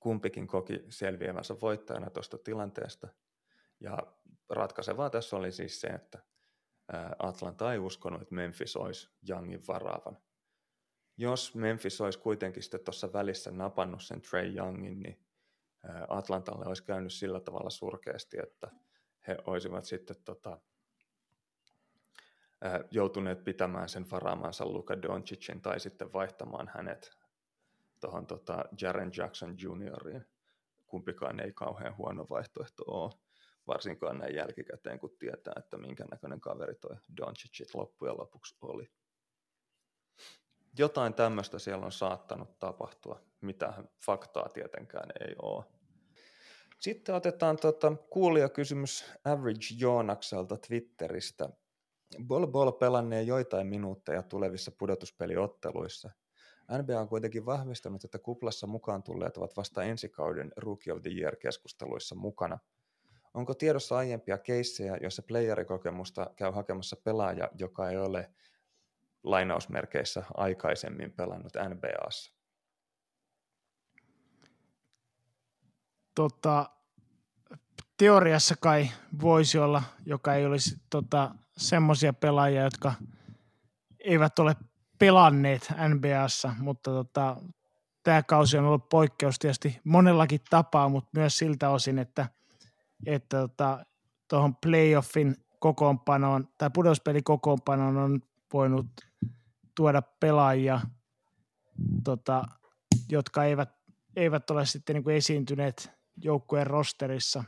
kumpikin 0.00 0.46
koki 0.46 0.84
selviävänsä 0.88 1.54
voittajana 1.60 2.10
tuosta 2.10 2.38
tilanteesta. 2.38 3.08
Ja 3.80 3.98
ratkaisevaa 4.50 5.10
tässä 5.10 5.36
oli 5.36 5.52
siis 5.52 5.80
se, 5.80 5.86
että 5.86 6.18
Atlanta 7.18 7.72
ei 7.72 7.78
uskonut, 7.78 8.22
että 8.22 8.34
Memphis 8.34 8.76
olisi 8.76 9.10
Youngin 9.30 9.66
varaavan. 9.68 10.18
jos 11.16 11.54
Memphis 11.54 12.00
olisi 12.00 12.18
kuitenkin 12.18 12.62
sitten 12.62 12.84
tuossa 12.84 13.12
välissä 13.12 13.50
napannut 13.50 14.02
sen 14.02 14.22
Trey 14.22 14.56
Youngin, 14.56 15.00
niin 15.00 15.26
Atlantalle 16.08 16.64
olisi 16.66 16.84
käynyt 16.84 17.12
sillä 17.12 17.40
tavalla 17.40 17.70
surkeasti, 17.70 18.36
että 18.42 18.70
he 19.28 19.36
olisivat 19.46 19.84
sitten 19.84 20.16
tota, 20.24 20.60
joutuneet 22.90 23.44
pitämään 23.44 23.88
sen 23.88 24.10
varaamansa 24.10 24.66
Luka 24.66 25.02
Doncicin 25.02 25.62
tai 25.62 25.80
sitten 25.80 26.12
vaihtamaan 26.12 26.70
hänet 26.74 27.10
tuohon 28.00 28.26
tota 28.26 28.64
Jaren 28.80 29.12
Jackson 29.16 29.54
Junioriin. 29.58 30.26
Kumpikaan 30.86 31.40
ei 31.40 31.52
kauhean 31.52 31.96
huono 31.96 32.26
vaihtoehto 32.30 32.84
ole, 32.86 33.12
varsinkaan 33.66 34.18
näin 34.18 34.34
jälkikäteen, 34.34 34.98
kun 34.98 35.16
tietää, 35.18 35.54
että 35.58 35.76
minkä 35.76 36.04
näköinen 36.10 36.40
kaveri 36.40 36.74
toi 36.74 36.96
Doncic 37.16 37.74
loppujen 37.74 38.18
lopuksi 38.18 38.56
oli. 38.62 38.90
Jotain 40.78 41.14
tämmöistä 41.14 41.58
siellä 41.58 41.84
on 41.84 41.92
saattanut 41.92 42.58
tapahtua, 42.58 43.20
mitä 43.40 43.84
faktaa 44.06 44.48
tietenkään 44.48 45.10
ei 45.20 45.34
ole. 45.42 45.64
Sitten 46.82 47.14
otetaan 47.14 47.56
tota, 47.56 47.92
kuulijakysymys 48.10 49.04
Average 49.24 49.66
Joonakselta 49.78 50.56
Twitteristä. 50.56 51.48
Bol 52.24 52.46
Bol 52.46 52.70
pelannee 52.70 53.22
joitain 53.22 53.66
minuutteja 53.66 54.22
tulevissa 54.22 54.70
pudotuspeliotteluissa. 54.78 56.10
NBA 56.82 57.00
on 57.00 57.08
kuitenkin 57.08 57.46
vahvistanut, 57.46 58.04
että 58.04 58.18
kuplassa 58.18 58.66
mukaan 58.66 59.02
tulleet 59.02 59.36
ovat 59.36 59.56
vasta 59.56 59.82
ensi 59.82 60.08
kauden 60.08 60.52
Rookie 60.56 60.92
of 60.92 61.02
the 61.02 61.10
Year-keskusteluissa 61.10 62.14
mukana. 62.14 62.58
Onko 63.34 63.54
tiedossa 63.54 63.96
aiempia 63.96 64.38
keissejä, 64.38 64.96
joissa 65.00 65.22
playerikokemusta 65.22 66.30
käy 66.36 66.50
hakemassa 66.52 66.96
pelaaja, 67.04 67.48
joka 67.58 67.90
ei 67.90 67.96
ole 67.96 68.30
lainausmerkeissä 69.22 70.22
aikaisemmin 70.34 71.12
pelannut 71.12 71.52
NBAssa? 71.68 72.41
Tota, 76.14 76.70
teoriassa 77.96 78.54
kai 78.60 78.90
voisi 79.20 79.58
olla, 79.58 79.82
joka 80.06 80.34
ei 80.34 80.46
olisi 80.46 80.76
tota, 80.90 81.34
semmoisia 81.56 82.12
pelaajia, 82.12 82.62
jotka 82.62 82.92
eivät 84.00 84.38
ole 84.38 84.56
pelanneet 84.98 85.72
NBAssa, 85.88 86.54
mutta 86.58 86.90
tota, 86.90 87.36
tämä 88.02 88.22
kausi 88.22 88.58
on 88.58 88.64
ollut 88.64 88.88
poikkeus 88.88 89.38
tietysti 89.38 89.80
monellakin 89.84 90.40
tapaa, 90.50 90.88
mutta 90.88 91.10
myös 91.14 91.38
siltä 91.38 91.70
osin, 91.70 91.98
että 91.98 92.28
että 93.06 93.38
tota, 93.38 93.84
playoffin 94.60 95.36
kokoonpanoon 95.58 96.48
tai 96.58 96.70
pudotuspelikokoonpanoon 96.74 97.96
on 97.96 98.20
voinut 98.52 98.86
tuoda 99.74 100.02
pelaajia, 100.20 100.80
tota, 102.04 102.44
jotka 103.08 103.44
eivät, 103.44 103.70
eivät 104.16 104.50
ole 104.50 104.66
sitten 104.66 104.94
niin 104.94 105.04
kuin 105.04 105.16
esiintyneet 105.16 106.01
joukkueen 106.16 106.66
rosterissa, 106.66 107.44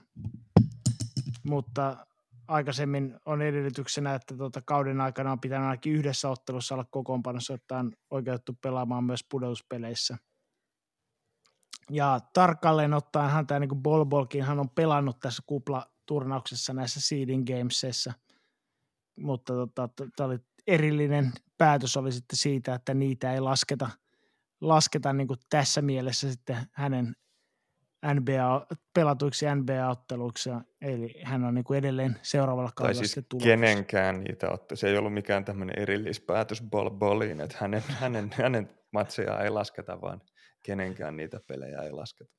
mutta 1.44 2.06
aikaisemmin 2.48 3.16
on 3.26 3.42
edellytyksenä, 3.42 4.14
että 4.14 4.36
tuota 4.36 4.62
kauden 4.62 5.00
aikana 5.00 5.32
on 5.32 5.40
pitänyt 5.40 5.66
ainakin 5.66 5.92
yhdessä 5.92 6.28
ottelussa 6.28 6.74
olla 6.74 6.86
kokoonpanossa, 6.90 7.54
että 7.54 7.78
on 7.78 7.92
oikeutettu 8.10 8.58
pelaamaan 8.62 9.04
myös 9.04 9.24
pudotuspeleissä. 9.30 10.18
Ja 11.90 12.20
tarkalleen 12.32 12.94
ottaen 12.94 13.30
hän 13.30 13.46
tämä 13.46 13.60
niin 13.60 13.82
Bolbolkin, 13.82 14.42
hän 14.42 14.60
on 14.60 14.70
pelannut 14.70 15.20
tässä 15.20 15.42
kuplaturnauksessa 15.46 16.72
näissä 16.72 17.00
seeding 17.00 17.46
gamesissa, 17.46 18.12
mutta 19.18 19.52
tota, 19.52 19.88
tämä 20.16 20.26
oli 20.26 20.38
erillinen 20.66 21.32
päätös 21.58 21.96
oli 21.96 22.12
sitten 22.12 22.36
siitä, 22.36 22.74
että 22.74 22.94
niitä 22.94 23.32
ei 23.32 23.40
lasketa, 23.40 23.90
lasketa 24.60 25.12
niin 25.12 25.28
kuin 25.28 25.38
tässä 25.50 25.82
mielessä 25.82 26.30
sitten 26.30 26.56
hänen 26.72 27.16
NBA, 28.14 28.66
pelatuiksi 28.94 29.46
NBA-otteluiksi, 29.46 30.50
eli 30.80 31.14
hän 31.22 31.44
on 31.44 31.54
niin 31.54 31.64
kuin 31.64 31.78
edelleen 31.78 32.18
seuraavalla 32.22 32.70
kaudella 32.74 33.00
tai 33.00 33.08
siis 33.08 33.26
kenenkään 33.42 34.20
niitä 34.20 34.50
otte. 34.50 34.76
Se 34.76 34.88
ei 34.88 34.98
ollut 34.98 35.14
mikään 35.14 35.44
tämmöinen 35.44 35.78
erillispäätös 35.78 36.62
Bol 36.62 36.90
Boliin, 36.90 37.40
että 37.40 37.56
hänen, 37.60 37.82
hänen, 37.88 38.30
hänen 38.34 38.70
matseja 38.92 39.40
ei 39.40 39.50
lasketa, 39.50 40.00
vaan 40.00 40.20
kenenkään 40.62 41.16
niitä 41.16 41.40
pelejä 41.46 41.82
ei 41.82 41.90
lasketa. 41.90 42.34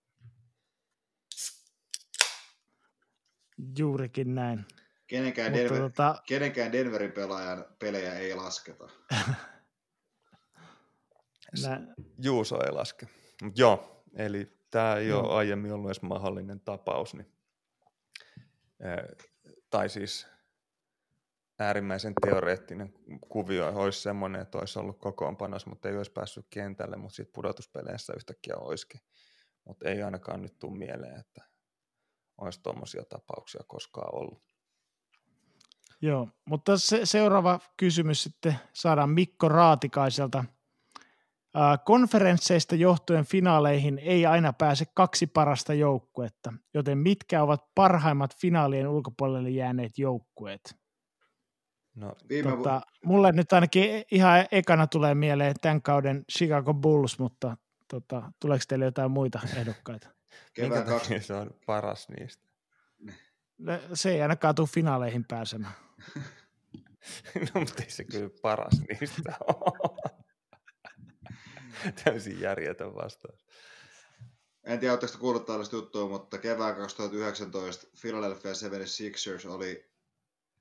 Juurikin 3.78 4.36
näin. 4.36 4.66
Kenenkään, 5.08 5.52
Mutta 5.52 5.64
Denver, 5.64 5.82
tota... 5.82 6.22
kenenkään 6.28 6.72
Denverin 6.72 7.12
pelaajan 7.12 7.66
pelejä 7.80 8.14
ei 8.14 8.36
lasketa. 8.36 8.90
Nä... 11.64 11.82
Juuso 12.24 12.64
ei 12.66 12.72
laske. 12.72 13.08
Mut 13.44 13.58
joo, 13.58 14.04
eli 14.16 14.55
tämä 14.76 14.96
ei 14.96 15.10
no. 15.10 15.20
ole 15.20 15.34
aiemmin 15.34 15.72
ollut 15.72 15.88
edes 15.88 16.02
mahdollinen 16.02 16.60
tapaus. 16.60 17.14
Niin, 17.14 17.28
tai 19.70 19.90
siis 19.90 20.28
äärimmäisen 21.60 22.14
teoreettinen 22.26 22.94
kuvio 23.30 23.68
olisi 23.68 24.02
semmoinen, 24.02 24.42
että 24.42 24.58
olisi 24.58 24.80
ollut 24.80 25.00
kokoonpanos, 25.00 25.66
mutta 25.66 25.90
ei 25.90 25.98
olisi 25.98 26.12
päässyt 26.12 26.46
kentälle, 26.50 26.98
mutta 26.98 27.16
sitten 27.16 27.34
pudotuspeleissä 27.34 28.14
yhtäkkiä 28.16 28.56
olisikin. 28.58 29.02
Mutta 29.66 29.90
ei 29.90 30.04
ainakaan 30.04 30.42
nyt 30.42 30.60
tule 30.60 30.78
mieleen, 30.78 31.20
että 31.20 31.42
olisi 32.38 32.64
tuommoisia 32.64 33.04
tapauksia 33.06 33.62
koskaan 33.68 34.16
ollut. 34.16 34.44
Joo, 36.02 36.30
mutta 36.46 36.78
se, 36.78 37.06
seuraava 37.06 37.60
kysymys 37.78 38.24
sitten 38.24 38.56
saadaan 38.74 39.10
Mikko 39.10 39.50
Raatikaiselta. 39.50 40.46
Konferensseista 41.86 42.76
johtuen 42.76 43.26
finaaleihin 43.26 44.00
ei 44.00 44.26
aina 44.26 44.54
pääse 44.54 44.86
kaksi 44.94 45.28
parasta 45.28 45.74
joukkuetta, 45.74 46.54
joten 46.74 46.98
mitkä 46.98 47.44
ovat 47.44 47.66
parhaimmat 47.76 48.36
finaalien 48.38 48.88
ulkopuolelle 48.88 49.50
jääneet 49.50 49.98
joukkueet? 49.98 50.76
No, 51.96 52.16
tota, 52.44 52.82
mulle 53.06 53.32
nyt 53.32 53.54
ainakin 53.54 54.04
ihan 54.12 54.46
ekana 54.52 54.88
tulee 54.88 55.16
mieleen 55.16 55.56
tämän 55.62 55.82
kauden 55.82 56.26
Chicago 56.32 56.74
Bulls, 56.74 57.20
mutta 57.20 57.58
tota, 57.88 58.32
tuleeko 58.40 58.64
teille 58.68 58.86
jotain 58.86 59.12
muita 59.12 59.40
ehdokkaita? 59.58 60.10
Minkä 60.58 60.82
takia 60.82 61.22
se 61.22 61.34
on 61.34 61.50
paras 61.66 62.08
niistä? 62.10 62.46
Se 63.94 64.12
ei 64.12 64.22
ainakaan 64.22 64.56
tule 64.56 64.68
finaaleihin 64.68 65.26
pääsemään. 65.28 65.74
no, 67.54 67.60
mutta 67.60 67.84
ei 67.84 67.90
se 67.90 68.04
kyllä 68.04 68.30
paras 68.42 68.82
niistä 68.90 69.34
ole. 69.48 70.15
Täysin 72.04 72.40
järjetön 72.40 72.96
vastaus. 72.96 73.46
En 74.64 74.80
tiedä, 74.80 74.94
oletteko 74.94 75.18
kuullut 75.18 75.46
tällaista 75.46 75.76
juttua, 75.76 76.10
mutta 76.10 76.38
kevään 76.38 76.76
2019 76.76 77.88
Philadelphia 78.02 78.52
76ers 78.52 79.50
oli, 79.50 79.90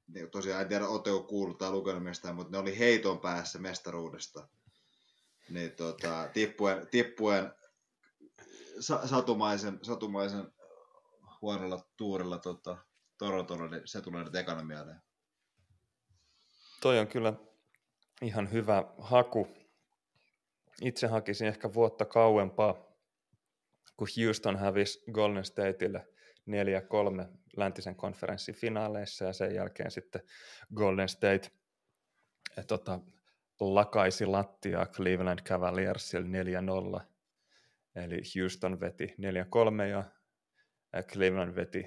niin 0.09 0.31
tosiaan 0.31 0.63
en 0.63 0.69
tiedä, 0.69 0.89
oletteko 0.89 1.23
kuullut 1.23 1.59
tai 1.59 1.71
lukenut 1.71 2.05
mistään, 2.05 2.35
mutta 2.35 2.53
ne 2.53 2.59
oli 2.59 2.79
heiton 2.79 3.21
päässä 3.21 3.59
mestaruudesta. 3.59 4.49
Niin, 5.51 5.73
tota, 5.73 6.29
tippuen, 6.33 6.87
tippuen 6.91 7.53
satumaisen, 8.81 9.79
satumaisen 9.83 10.53
huonolla 11.43 11.81
tuurilla 11.97 12.39
tota, 12.39 12.77
Torontolla, 13.19 13.69
niin 13.69 13.83
se 13.85 14.01
tulee 14.01 14.25
nyt 14.25 14.35
ekana 14.35 14.63
mieleen. 14.63 15.03
Toi 16.81 16.99
on 16.99 17.09
kyllä 17.09 17.35
ihan 18.23 18.53
hyvä 18.53 18.85
haku. 18.99 19.64
Itse 20.83 21.07
hakisin 21.07 21.49
ehkä 21.49 21.73
vuotta 21.73 22.05
kauempaa, 22.05 22.75
kun 23.97 24.09
Houston 24.25 24.57
hävisi 24.57 25.05
Golden 25.13 25.45
Stateille 25.45 26.07
4-3 26.51 27.29
läntisen 27.57 27.97
konferenssin 27.97 28.55
finaaleissa 28.55 29.25
ja 29.25 29.33
sen 29.33 29.55
jälkeen 29.55 29.91
sitten 29.91 30.23
Golden 30.75 31.09
State 31.09 31.51
et, 32.59 32.67
tota, 32.67 33.01
lakaisi 33.61 34.27
lattiaa 34.27 34.87
Cleveland 34.87 35.39
Cavaliersille 35.39 36.43
4-0. 36.99 37.01
Eli 37.97 38.23
Houston 38.39 38.81
veti 38.81 39.15
4-3 39.85 39.87
ja 39.91 40.05
Cleveland 41.03 41.55
veti, 41.55 41.85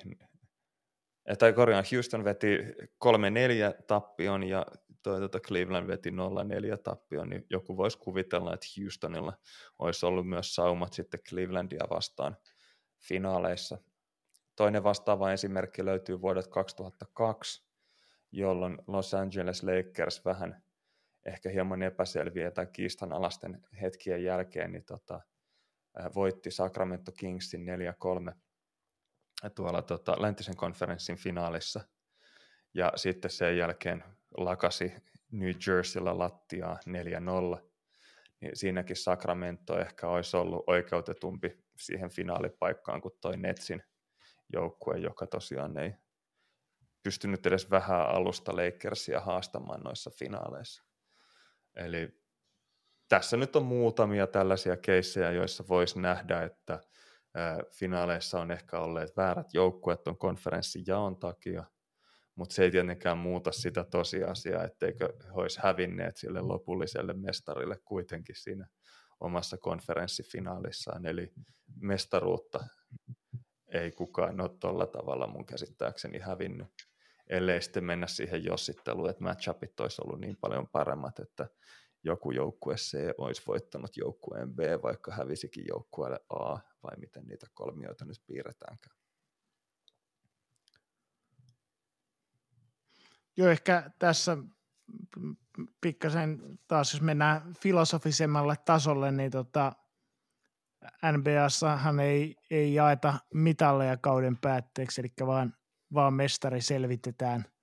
tai 1.39 1.53
korjaan, 1.53 1.83
Houston 1.91 2.23
veti 2.23 2.57
3-4 3.05 3.83
tappion 3.87 4.43
ja 4.43 4.65
toi 5.07 5.19
tota 5.19 5.39
Cleveland 5.39 5.87
veti 5.87 6.09
0-4 6.09 6.13
tappion, 6.83 7.29
niin 7.29 7.45
joku 7.49 7.77
voisi 7.77 7.97
kuvitella, 7.97 8.53
että 8.53 8.67
Houstonilla 8.81 9.33
olisi 9.79 10.05
ollut 10.05 10.29
myös 10.29 10.55
saumat 10.55 10.93
sitten 10.93 11.19
Clevelandia 11.29 11.83
vastaan 11.89 12.37
finaaleissa. 12.99 13.77
Toinen 14.55 14.83
vastaava 14.83 15.31
esimerkki 15.31 15.85
löytyy 15.85 16.21
vuodet 16.21 16.47
2002, 16.47 17.65
jolloin 18.31 18.77
Los 18.87 19.13
Angeles 19.13 19.63
Lakers 19.63 20.25
vähän 20.25 20.63
ehkä 21.25 21.49
hieman 21.49 21.83
epäselviä 21.83 22.51
tai 22.51 22.67
kiistanalaisten 22.67 23.63
hetkien 23.81 24.23
jälkeen 24.23 24.71
niin 24.71 24.85
tota, 24.85 25.21
voitti 26.15 26.51
Sacramento 26.51 27.11
Kingsin 27.11 27.65
4-3 28.31 28.35
tuolla 29.55 29.81
tota, 29.81 30.21
läntisen 30.21 30.55
konferenssin 30.55 31.17
finaalissa. 31.17 31.81
Ja 32.73 32.91
sitten 32.95 33.31
sen 33.31 33.57
jälkeen 33.57 34.16
lakasi 34.37 34.93
New 35.31 35.51
Jerseyllä 35.67 36.17
lattiaa 36.17 36.79
4-0. 37.57 37.69
niin 38.41 38.51
siinäkin 38.53 38.95
Sacramento 38.95 39.79
ehkä 39.79 40.07
olisi 40.07 40.37
ollut 40.37 40.63
oikeutetumpi 40.67 41.63
siihen 41.77 42.09
finaalipaikkaan 42.09 43.01
kuin 43.01 43.13
toi 43.21 43.37
Netsin 43.37 43.83
joukkue, 44.53 44.97
joka 44.97 45.27
tosiaan 45.27 45.77
ei 45.77 45.93
pystynyt 47.03 47.45
edes 47.45 47.71
vähän 47.71 48.09
alusta 48.09 48.55
Lakersia 48.55 49.19
haastamaan 49.19 49.81
noissa 49.81 50.11
finaaleissa. 50.19 50.83
Eli 51.75 52.21
tässä 53.07 53.37
nyt 53.37 53.55
on 53.55 53.65
muutamia 53.65 54.27
tällaisia 54.27 54.77
keissejä, 54.77 55.31
joissa 55.31 55.63
voisi 55.67 55.99
nähdä, 55.99 56.43
että 56.43 56.79
finaaleissa 57.71 58.39
on 58.39 58.51
ehkä 58.51 58.79
olleet 58.79 59.17
väärät 59.17 59.53
joukkueet 59.53 60.03
ton 60.03 60.17
konferenssin 60.17 60.83
jaon 60.87 61.17
takia, 61.17 61.63
mutta 62.37 62.55
se 62.55 62.63
ei 62.63 62.71
tietenkään 62.71 63.17
muuta 63.17 63.51
sitä 63.51 63.83
tosiasiaa, 63.83 64.63
etteikö 64.63 65.13
he 65.25 65.31
olisi 65.33 65.59
hävinneet 65.63 66.17
sille 66.17 66.41
lopulliselle 66.41 67.13
mestarille 67.13 67.77
kuitenkin 67.85 68.35
siinä 68.35 68.67
omassa 69.19 69.57
konferenssifinaalissaan. 69.57 71.05
Eli 71.05 71.33
mestaruutta 71.81 72.67
ei 73.67 73.91
kukaan 73.91 74.41
ole 74.41 74.49
tuolla 74.59 74.87
tavalla 74.87 75.27
mun 75.27 75.45
käsittääkseni 75.45 76.19
hävinnyt, 76.19 76.67
ellei 77.27 77.61
sitten 77.61 77.83
mennä 77.83 78.07
siihen 78.07 78.43
jossitteluun, 78.43 79.09
että 79.09 79.23
matchupit 79.23 79.79
olisi 79.79 80.01
ollut 80.05 80.19
niin 80.19 80.37
paljon 80.41 80.67
paremmat, 80.67 81.19
että 81.19 81.47
joku 82.03 82.31
joukkue 82.31 82.75
C 82.75 82.97
olisi 83.17 83.41
voittanut 83.47 83.97
joukkueen 83.97 84.53
B, 84.53 84.59
vaikka 84.59 85.11
hävisikin 85.11 85.65
joukkueelle 85.67 86.19
A, 86.29 86.57
vai 86.83 86.97
miten 86.97 87.25
niitä 87.27 87.47
kolmioita 87.53 88.05
nyt 88.05 88.21
piirretäänkään. 88.27 88.95
Joo, 93.37 93.49
ehkä 93.49 93.91
tässä 93.99 94.37
pikkasen 95.81 96.59
taas, 96.67 96.93
jos 96.93 97.01
mennään 97.01 97.53
filosofisemmalle 97.53 98.55
tasolle, 98.65 99.11
niin 99.11 99.31
tota, 99.31 99.71
NBAssahan 101.17 101.99
ei, 101.99 102.35
ei 102.49 102.73
jaeta 102.73 103.13
mitalleja 103.33 103.97
kauden 103.97 104.37
päätteeksi, 104.37 105.01
eli 105.01 105.27
vaan, 105.27 105.53
vaan 105.93 106.13
mestari 106.13 106.61
selvitetään– 106.61 107.45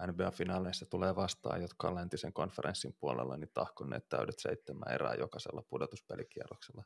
NBA-finaaleissa 0.07 0.85
tulee 0.85 1.15
vastaan, 1.15 1.61
jotka 1.61 1.87
on 1.87 1.95
läntisen 1.95 2.33
konferenssin 2.33 2.95
puolella, 2.99 3.37
niin 3.37 3.51
tahkonneet 3.53 4.09
täydet 4.09 4.39
seitsemän 4.39 4.93
erää 4.93 5.13
jokaisella 5.13 5.61
pudotuspelikierroksella 5.61 6.83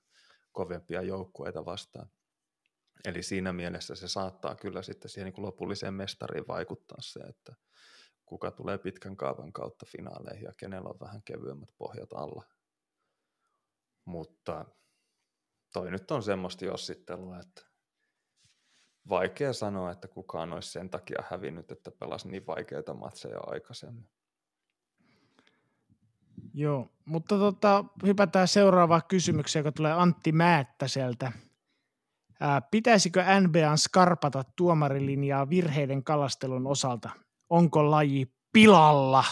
kovempia 0.52 1.02
joukkueita 1.02 1.66
vastaan. 1.66 2.10
Eli 3.06 3.24
siinä 3.24 3.54
mielessä 3.54 3.96
se 3.96 4.08
saattaa 4.08 4.56
kyllä 4.56 4.82
sitten 4.82 5.10
siihen 5.10 5.26
niin 5.26 5.34
kuin 5.34 5.46
lopulliseen 5.46 5.94
mestariin 5.94 6.48
vaikuttaa 6.48 6.98
se, 7.02 7.20
että 7.20 7.56
kuka 8.26 8.52
tulee 8.52 8.78
pitkän 8.78 9.18
kaavan 9.18 9.54
kautta 9.54 9.86
finaaleihin 9.86 10.44
ja 10.44 10.54
kenellä 10.58 10.90
on 10.90 11.00
vähän 11.00 11.24
kevyemmät 11.24 11.70
pohjat 11.78 12.14
alla. 12.14 12.44
Mutta 14.06 14.66
toi 15.74 15.92
nyt 15.92 16.12
on 16.12 16.24
semmoista 16.24 16.66
jossittelua, 16.66 17.40
että 17.40 17.73
vaikea 19.10 19.54
sanoa, 19.54 19.92
että 19.92 20.08
kukaan 20.08 20.54
olisi 20.54 20.72
sen 20.72 20.90
takia 20.90 21.24
hävinnyt, 21.30 21.72
että 21.72 21.92
pelasi 21.92 22.30
niin 22.30 22.48
vaikeita 22.48 22.94
matseja 22.94 23.40
aikaisemmin. 23.40 24.10
Joo, 26.54 26.88
mutta 27.06 27.38
tota, 27.38 27.86
hypätään 28.06 28.48
seuraavaan 28.48 29.02
kysymykseen, 29.08 29.62
joka 29.62 29.72
tulee 29.72 29.94
Antti 29.94 30.32
Määttäseltä. 30.32 31.32
Ää, 32.40 32.62
pitäisikö 32.62 33.24
NBAn 33.40 33.78
skarpata 33.78 34.44
tuomarilinjaa 34.56 35.50
virheiden 35.50 36.04
kalastelun 36.04 36.68
osalta? 36.68 37.10
onko 37.54 37.92
laji 37.92 38.28
pilalla? 38.54 39.24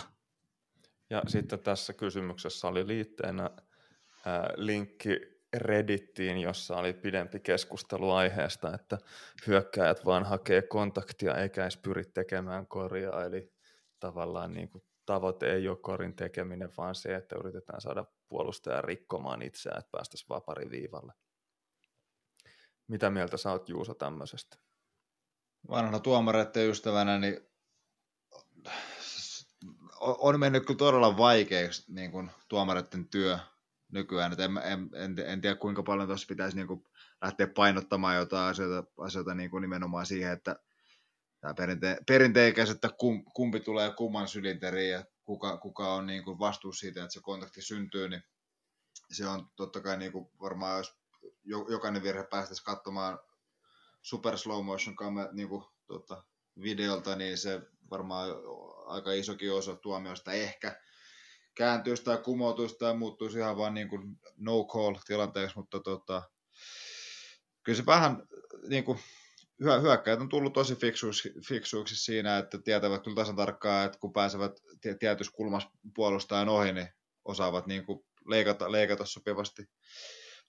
Ja 1.09 1.21
sitten 1.27 1.59
tässä 1.59 1.93
kysymyksessä 1.93 2.67
oli 2.67 2.87
liitteenä 2.87 3.49
ää, 4.25 4.53
linkki 4.55 5.19
Reddittiin, 5.57 6.37
jossa 6.37 6.77
oli 6.77 6.93
pidempi 6.93 7.39
keskustelu 7.39 8.11
aiheesta, 8.11 8.73
että 8.73 8.97
hyökkäjät 9.47 10.05
vaan 10.05 10.23
hakee 10.23 10.61
kontaktia 10.61 11.35
eikä 11.35 11.63
edes 11.63 11.77
pyri 11.77 12.03
tekemään 12.05 12.67
korjaa, 12.67 13.23
eli 13.23 13.53
tavallaan 13.99 14.53
niin 14.53 14.69
kuin 14.69 14.83
tavoite 15.05 15.53
ei 15.53 15.67
ole 15.67 15.77
korin 15.77 16.15
tekeminen, 16.15 16.69
vaan 16.77 16.95
se, 16.95 17.15
että 17.15 17.35
yritetään 17.39 17.81
saada 17.81 18.05
puolustaja 18.29 18.81
rikkomaan 18.81 19.41
itseään, 19.41 19.79
että 19.79 19.91
päästäisiin 19.91 20.29
vapariviivalle. 20.29 21.13
Mitä 22.87 23.09
mieltä 23.09 23.37
sä 23.37 23.51
oot 23.51 23.69
Juuso 23.69 23.93
tämmöisestä? 23.93 24.57
Vanhana 25.69 25.99
tuomareiden 25.99 26.69
ystävänä, 26.69 27.19
niin 27.19 27.49
on 29.99 30.39
mennyt 30.39 30.65
kyllä 30.65 30.77
todella 30.77 31.17
vaikeaksi 31.17 31.93
niin 31.93 32.11
kuin 32.11 32.31
tuomareiden 32.47 33.07
työ 33.07 33.37
nykyään. 33.91 34.35
En, 34.39 34.57
en, 34.57 34.89
en, 34.93 35.19
en, 35.25 35.41
tiedä 35.41 35.55
kuinka 35.55 35.83
paljon 35.83 36.07
tuossa 36.07 36.27
pitäisi 36.27 36.57
niin 36.57 36.67
kuin 36.67 36.83
lähteä 37.21 37.47
painottamaan 37.47 38.15
jotain 38.15 38.49
asioita, 38.49 38.91
asioita 38.97 39.35
niin 39.35 39.51
kuin 39.51 39.61
nimenomaan 39.61 40.05
siihen, 40.05 40.31
että 40.31 40.55
tämä 41.41 41.53
perinte, 41.53 41.97
perinteikäs, 42.07 42.69
että 42.69 42.89
kum, 42.89 43.23
kumpi 43.33 43.59
tulee 43.59 43.93
kumman 43.93 44.27
sylinteriin 44.27 44.91
ja 44.91 45.03
kuka, 45.25 45.57
kuka 45.57 45.93
on 45.93 46.05
niin 46.05 46.23
kuin 46.23 46.39
vastuus 46.39 46.79
siitä, 46.79 47.03
että 47.03 47.13
se 47.13 47.19
kontakti 47.21 47.61
syntyy, 47.61 48.09
niin 48.09 48.23
se 49.11 49.27
on 49.27 49.49
totta 49.55 49.81
kai 49.81 49.97
niin 49.97 50.11
kuin 50.11 50.29
varmaan, 50.41 50.77
jos 50.77 50.95
jokainen 51.69 52.03
virhe 52.03 52.23
päästäisiin 52.23 52.65
katsomaan 52.65 53.19
super 54.01 54.37
slow 54.37 54.65
motion 54.65 54.95
kamer, 54.95 55.27
niin 55.31 55.49
kuin, 55.49 55.63
tota, 55.87 56.23
videolta, 56.61 57.15
niin 57.15 57.37
se 57.37 57.61
varmaan 57.89 58.29
aika 58.85 59.11
isokin 59.11 59.53
osa 59.53 59.75
tuomioista 59.75 60.31
ehkä 60.31 60.81
kääntyisi 61.55 62.03
tai 62.03 62.17
kumoutuisi 62.17 62.77
tai 62.77 62.97
muuttuisi 62.97 63.37
ihan 63.37 63.57
vaan 63.57 63.73
niin 63.73 63.89
kuin 63.89 64.19
no 64.37 64.63
call 64.63 64.95
tilanteeksi, 65.07 65.55
mutta 65.55 65.79
tota, 65.79 66.23
kyllä 67.63 67.77
se 67.77 67.85
vähän 67.85 68.23
niin 68.67 68.83
kuin, 68.83 68.99
hyökkäjät 69.81 70.21
on 70.21 70.29
tullut 70.29 70.53
tosi 70.53 70.75
fiksuiksi, 70.75 71.33
fiksuiksi 71.47 71.95
siinä, 71.95 72.37
että 72.37 72.57
tietävät 72.57 73.03
kyllä 73.03 73.15
tasan 73.15 73.35
tarkkaan, 73.35 73.85
että 73.85 73.99
kun 73.99 74.13
pääsevät 74.13 74.51
tietyssä 74.99 75.33
kulmassa 75.35 75.69
puolustajan 75.95 76.49
ohi, 76.49 76.71
niin 76.71 76.87
osaavat 77.25 77.67
niin 77.67 77.85
kuin 77.85 78.05
leikata, 78.27 78.71
leikata 78.71 79.05
sopivasti, 79.05 79.69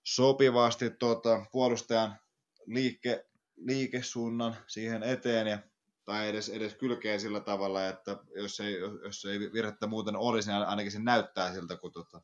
sopivasti 0.02 0.90
tuota, 0.90 1.46
puolustajan 1.52 2.18
liike, 2.66 3.26
liikesuunnan 3.56 4.56
siihen 4.66 5.02
eteen 5.02 5.46
ja 5.46 5.58
tai 6.04 6.28
edes, 6.28 6.48
edes 6.48 6.74
kylkeen 6.74 7.20
sillä 7.20 7.40
tavalla, 7.40 7.86
että 7.86 8.16
jos 8.36 8.60
ei, 8.60 8.78
jos 9.04 9.24
ei 9.24 9.40
virhettä 9.40 9.86
muuten 9.86 10.16
olisi, 10.16 10.50
niin 10.50 10.62
ainakin 10.62 10.92
se 10.92 10.98
näyttää 10.98 11.52
siltä, 11.52 11.76
kun 11.76 11.92
tota, 11.92 12.22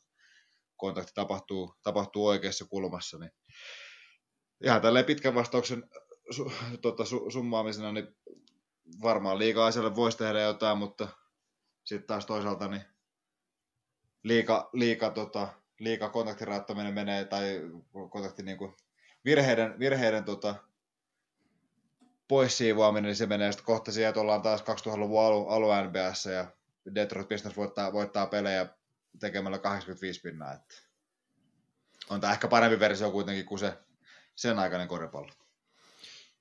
kontakti 0.77 1.13
tapahtuu, 1.15 1.75
tapahtuu 1.83 2.27
oikeassa 2.27 2.65
kulmassa. 2.65 3.19
Niin 3.19 3.33
ihan 4.65 4.83
tälleen 4.83 5.05
pitkän 5.05 5.35
vastauksen 5.35 5.91
su, 6.31 6.53
tota, 6.83 7.05
su, 7.05 7.31
summaamisena, 7.31 7.93
niin 7.93 8.17
varmaan 9.03 9.39
liikaa 9.39 9.67
asialle 9.67 9.97
voisi 9.97 10.19
tehdä 10.19 10.41
jotain, 10.41 10.79
mutta 10.79 11.09
sitten 11.85 12.07
taas 12.07 12.27
toisaalta 12.27 12.69
niin 12.69 12.83
liika, 14.25 14.71
liika, 14.73 15.11
tota, 15.11 15.49
liika 15.79 16.09
kontaktin 16.09 16.49
menee, 16.95 17.25
tai 17.25 17.61
kontakti 18.11 18.43
niin 18.43 18.59
kuin 18.59 18.75
virheiden, 19.25 19.79
virheiden 19.79 20.25
tota, 20.25 20.55
pois 22.29 22.59
siivoaminen, 22.59 23.09
niin 23.09 23.17
se 23.17 23.27
menee 23.27 23.53
sitten 23.53 23.67
kohta 23.67 23.93
siihen, 23.93 24.09
että 24.09 24.21
ollaan 24.21 24.43
taas 24.43 24.61
2000-luvun 24.63 25.25
alu, 25.25 25.49
alu 25.49 25.69
NBS 25.85 26.27
ja 26.27 26.47
Detroit 26.95 27.29
Pistons 27.29 27.57
voittaa, 27.57 27.93
voittaa 27.93 28.27
pelejä 28.27 28.67
tekemällä 29.21 29.59
85 29.59 30.21
pinnaa. 30.21 30.53
Että 30.53 30.75
on 32.11 32.21
tämä 32.21 32.33
ehkä 32.33 32.49
parempi 32.49 32.81
versio 32.81 33.11
kuitenkin 33.11 33.47
kuin 33.47 33.59
se 33.59 33.79
sen 34.35 34.59
aikainen 34.59 34.89
koripallo. 34.89 35.31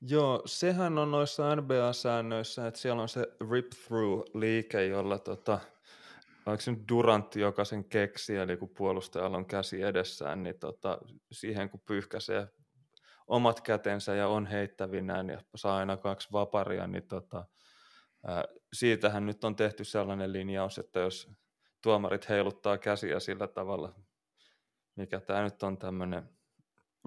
Joo, 0.01 0.41
sehän 0.45 0.97
on 0.97 1.11
noissa 1.11 1.55
NBA-säännöissä, 1.55 2.68
että 2.68 2.80
siellä 2.80 3.01
on 3.01 3.09
se 3.09 3.22
rip-through-liike, 3.41 4.81
jolla 4.89 5.19
tota, 5.19 5.59
onko 6.45 6.61
se 6.61 6.72
nyt 6.72 6.89
Durantti, 6.89 7.39
joka 7.39 7.65
sen 7.65 7.84
keksi, 7.84 8.35
eli 8.35 8.57
kun 8.57 8.69
puolustajalla 8.69 9.38
on 9.38 9.45
käsi 9.45 9.81
edessään, 9.81 10.43
niin 10.43 10.59
tota, 10.59 10.97
siihen 11.31 11.69
kun 11.69 11.80
pyyhkäisee 11.80 12.47
omat 13.28 13.62
kätensä 13.62 14.16
ja 14.16 14.28
on 14.28 14.45
heittävinään 14.45 15.30
ja 15.30 15.41
saa 15.56 15.78
aina 15.78 15.98
kaksi 15.98 16.28
vaparia, 16.32 16.88
niin 16.88 17.08
tota, 17.08 17.45
ää, 18.28 18.44
siitähän 18.74 19.26
nyt 19.26 19.44
on 19.44 19.56
tehty 19.56 19.84
sellainen 19.84 20.34
linjaus, 20.34 20.80
että 20.80 20.99
jos 20.99 21.32
tuomarit 21.82 22.30
heiluttaa 22.30 22.78
käsiä 22.78 23.20
sillä 23.20 23.48
tavalla, 23.48 23.94
mikä 24.95 25.20
tämä 25.20 25.44
nyt 25.44 25.64
on 25.64 25.78
tämmöinen 25.78 26.30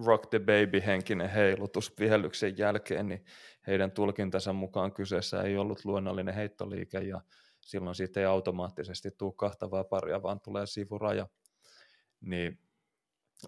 rock 0.07 0.31
the 0.31 0.39
baby 0.39 0.83
henkinen 0.87 1.31
heilutus 1.31 1.99
vihellyksen 1.99 2.59
jälkeen, 2.59 3.09
niin 3.09 3.25
heidän 3.67 3.93
tulkintansa 3.93 4.53
mukaan 4.53 4.93
kyseessä 4.93 5.43
ei 5.43 5.57
ollut 5.57 5.85
luonnollinen 5.85 6.35
heittoliike 6.35 6.99
ja 6.99 7.21
silloin 7.61 7.95
siitä 7.95 8.21
ei 8.21 8.27
automaattisesti 8.27 9.11
tule 9.11 9.33
kahta 9.37 9.71
vaparia, 9.71 10.23
vaan 10.23 10.41
tulee 10.41 10.67
sivuraja. 10.67 11.27
Niin 12.21 12.59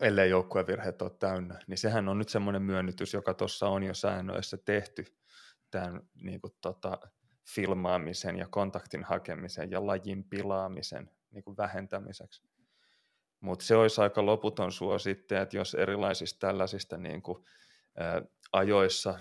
ellei 0.01 0.31
joukkuevirheet 0.31 1.03
ole 1.03 1.11
täynnä, 1.19 1.59
niin 1.67 1.79
sehän 1.79 2.09
on 2.09 2.19
nyt 2.19 2.29
semmoinen 2.29 2.63
myönnytys, 2.63 3.15
joka 3.15 3.35
tuossa 3.35 3.69
on 3.69 3.83
jo 3.83 3.95
säännöissä 3.95 4.57
tehty 4.57 5.05
tämän 5.71 6.01
niin 6.15 6.41
kuin, 6.41 6.53
tota, 6.61 6.99
filmaamisen 7.55 8.37
ja 8.37 8.47
kontaktin 8.51 9.05
hakemisen 9.05 9.71
ja 9.71 9.87
lajin 9.87 10.25
pilaamisen 10.25 11.11
niin 11.31 11.45
kuin 11.45 11.57
vähentämiseksi. 11.57 12.43
Mutta 13.41 13.65
se 13.65 13.77
olisi 13.77 14.01
aika 14.01 14.27
loputon 14.27 14.73
suo 14.73 14.99
sitten, 14.99 15.43
että 15.43 15.57
jos 15.57 15.75
erilaisista 15.75 16.47
tällaisista 16.47 16.97
niin 16.97 17.23
kuin, 17.23 17.45
ä, 18.01 18.23
ajoissa, 18.53 19.19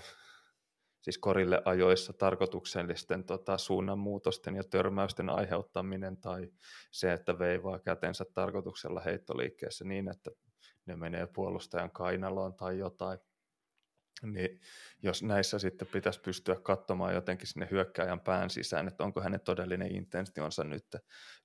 siis 1.02 1.18
korille 1.18 1.62
ajoissa 1.66 2.14
tarkoituksellisten 2.14 3.24
tota, 3.24 3.58
suunnanmuutosten 3.58 4.56
ja 4.56 4.64
törmäysten 4.64 5.30
aiheuttaminen 5.30 6.18
tai 6.18 6.52
se, 6.92 7.14
että 7.14 7.40
veivaa 7.40 7.80
kätensä 7.80 8.26
tarkoituksella 8.34 9.00
heittoliikkeessä 9.00 9.86
niin, 9.86 10.10
että 10.10 10.32
ne 10.86 10.96
menee 10.96 11.28
puolustajan 11.28 11.92
kainaloon 11.92 12.54
tai 12.54 12.78
jotain, 12.78 13.20
niin 14.24 14.60
jos 15.04 15.24
näissä 15.24 15.60
sitten 15.60 15.88
pitäisi 15.88 16.22
pystyä 16.22 16.56
katsomaan 16.56 17.14
jotenkin 17.14 17.48
sinne 17.48 17.68
hyökkääjän 17.72 18.20
pään 18.20 18.50
sisään, 18.50 18.88
että 18.88 19.04
onko 19.04 19.22
hänen 19.22 19.40
todellinen 19.40 19.96
intentionsa 19.96 20.64
nyt 20.64 20.96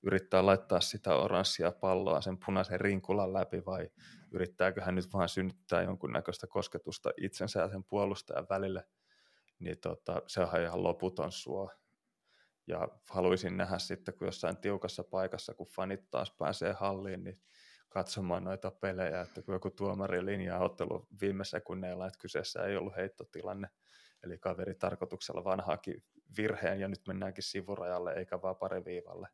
yrittää 0.03 0.47
laittaa 0.47 0.81
sitä 0.81 1.15
oranssia 1.15 1.73
palloa 1.73 2.21
sen 2.21 2.39
punaisen 2.47 2.81
rinkulan 2.81 3.33
läpi 3.33 3.65
vai 3.67 3.91
yrittääkö 4.33 4.83
hän 4.83 4.95
nyt 4.95 5.13
vain 5.13 5.29
synnyttää 5.29 5.83
jonkunnäköistä 5.83 6.47
kosketusta 6.47 7.11
itsensä 7.17 7.61
ja 7.61 7.69
sen 7.69 7.85
puolustajan 7.85 8.47
välille, 8.51 8.85
niin 9.59 9.79
tota, 9.79 10.23
se 10.27 10.41
on 10.41 10.63
ihan 10.63 10.83
loputon 10.83 11.33
suo. 11.33 11.71
Ja 12.67 12.89
haluaisin 13.11 13.57
nähdä 13.57 13.79
sitten, 13.79 14.15
kun 14.15 14.29
jossain 14.29 14.57
tiukassa 14.57 15.05
paikassa, 15.05 15.55
kun 15.55 15.67
fanit 15.67 16.11
taas 16.11 16.31
pääsee 16.39 16.73
halliin, 16.73 17.25
niin 17.25 17.37
katsomaan 17.97 18.45
noita 18.45 18.71
pelejä, 18.71 19.21
että 19.21 19.43
kun 19.43 19.55
joku 19.55 19.71
tuomari 19.71 20.25
linjaa 20.25 20.65
ottelu 20.65 21.07
viime 21.21 21.45
sekunneilla, 21.45 22.07
että 22.07 22.19
kyseessä 22.19 22.65
ei 22.65 22.77
ollut 22.77 22.97
heittotilanne, 22.97 23.69
eli 24.23 24.39
kaveri 24.39 24.75
tarkoituksella 24.75 25.45
vanhaakin 25.45 26.05
virheen 26.37 26.81
ja 26.81 26.89
nyt 26.89 27.01
mennäänkin 27.09 27.45
sivurajalle 27.45 28.13
eikä 28.13 28.43
vaan 28.43 28.57
pariviivalle, 28.57 29.29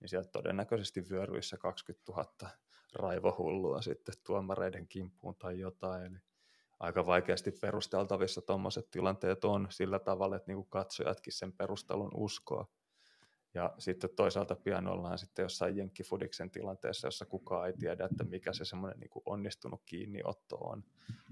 niin 0.00 0.08
sieltä 0.08 0.28
todennäköisesti 0.28 1.10
vyöryissä 1.10 1.56
20 1.56 2.12
000 2.12 2.50
raivohullua 2.94 3.82
sitten 3.82 4.14
tuomareiden 4.26 4.88
kimppuun 4.88 5.36
tai 5.36 5.58
jotain, 5.58 6.04
eli 6.04 6.18
aika 6.80 7.06
vaikeasti 7.06 7.50
perusteltavissa 7.50 8.42
tuommoiset 8.42 8.90
tilanteet 8.90 9.44
on 9.44 9.66
sillä 9.70 9.98
tavalla, 9.98 10.36
että 10.36 10.52
niin 10.52 10.66
katsojatkin 10.68 11.32
sen 11.32 11.52
perustelun 11.52 12.10
uskoo. 12.14 12.66
Ja 13.54 13.74
sitten 13.78 14.10
toisaalta 14.16 14.56
pian 14.56 14.86
ollaan 14.86 15.18
sitten 15.18 15.42
jossain 15.42 15.76
jenkkifudiksen 15.76 16.50
tilanteessa, 16.50 17.06
jossa 17.06 17.26
kukaan 17.26 17.66
ei 17.66 17.72
tiedä, 17.72 18.04
että 18.04 18.24
mikä 18.24 18.52
se 18.52 18.64
semmoinen 18.64 19.00
niin 19.00 19.22
onnistunut 19.24 19.82
kiinniotto 19.86 20.56
on, 20.56 20.84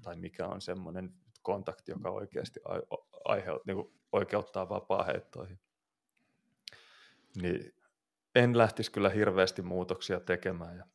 tai 0.02 0.16
mikä 0.16 0.46
on 0.46 0.60
semmoinen 0.60 1.14
kontakti, 1.42 1.92
joka 1.92 2.10
oikeasti 2.10 2.60
aiheut, 3.24 3.66
niin 3.66 3.76
kuin 3.76 3.92
oikeuttaa 4.12 4.68
vapaa-heittoihin. 4.68 5.58
Niin 7.42 7.74
en 8.34 8.58
lähtisi 8.58 8.92
kyllä 8.92 9.08
hirveästi 9.10 9.62
muutoksia 9.62 10.20
tekemään. 10.20 10.76
Ja 10.76 10.86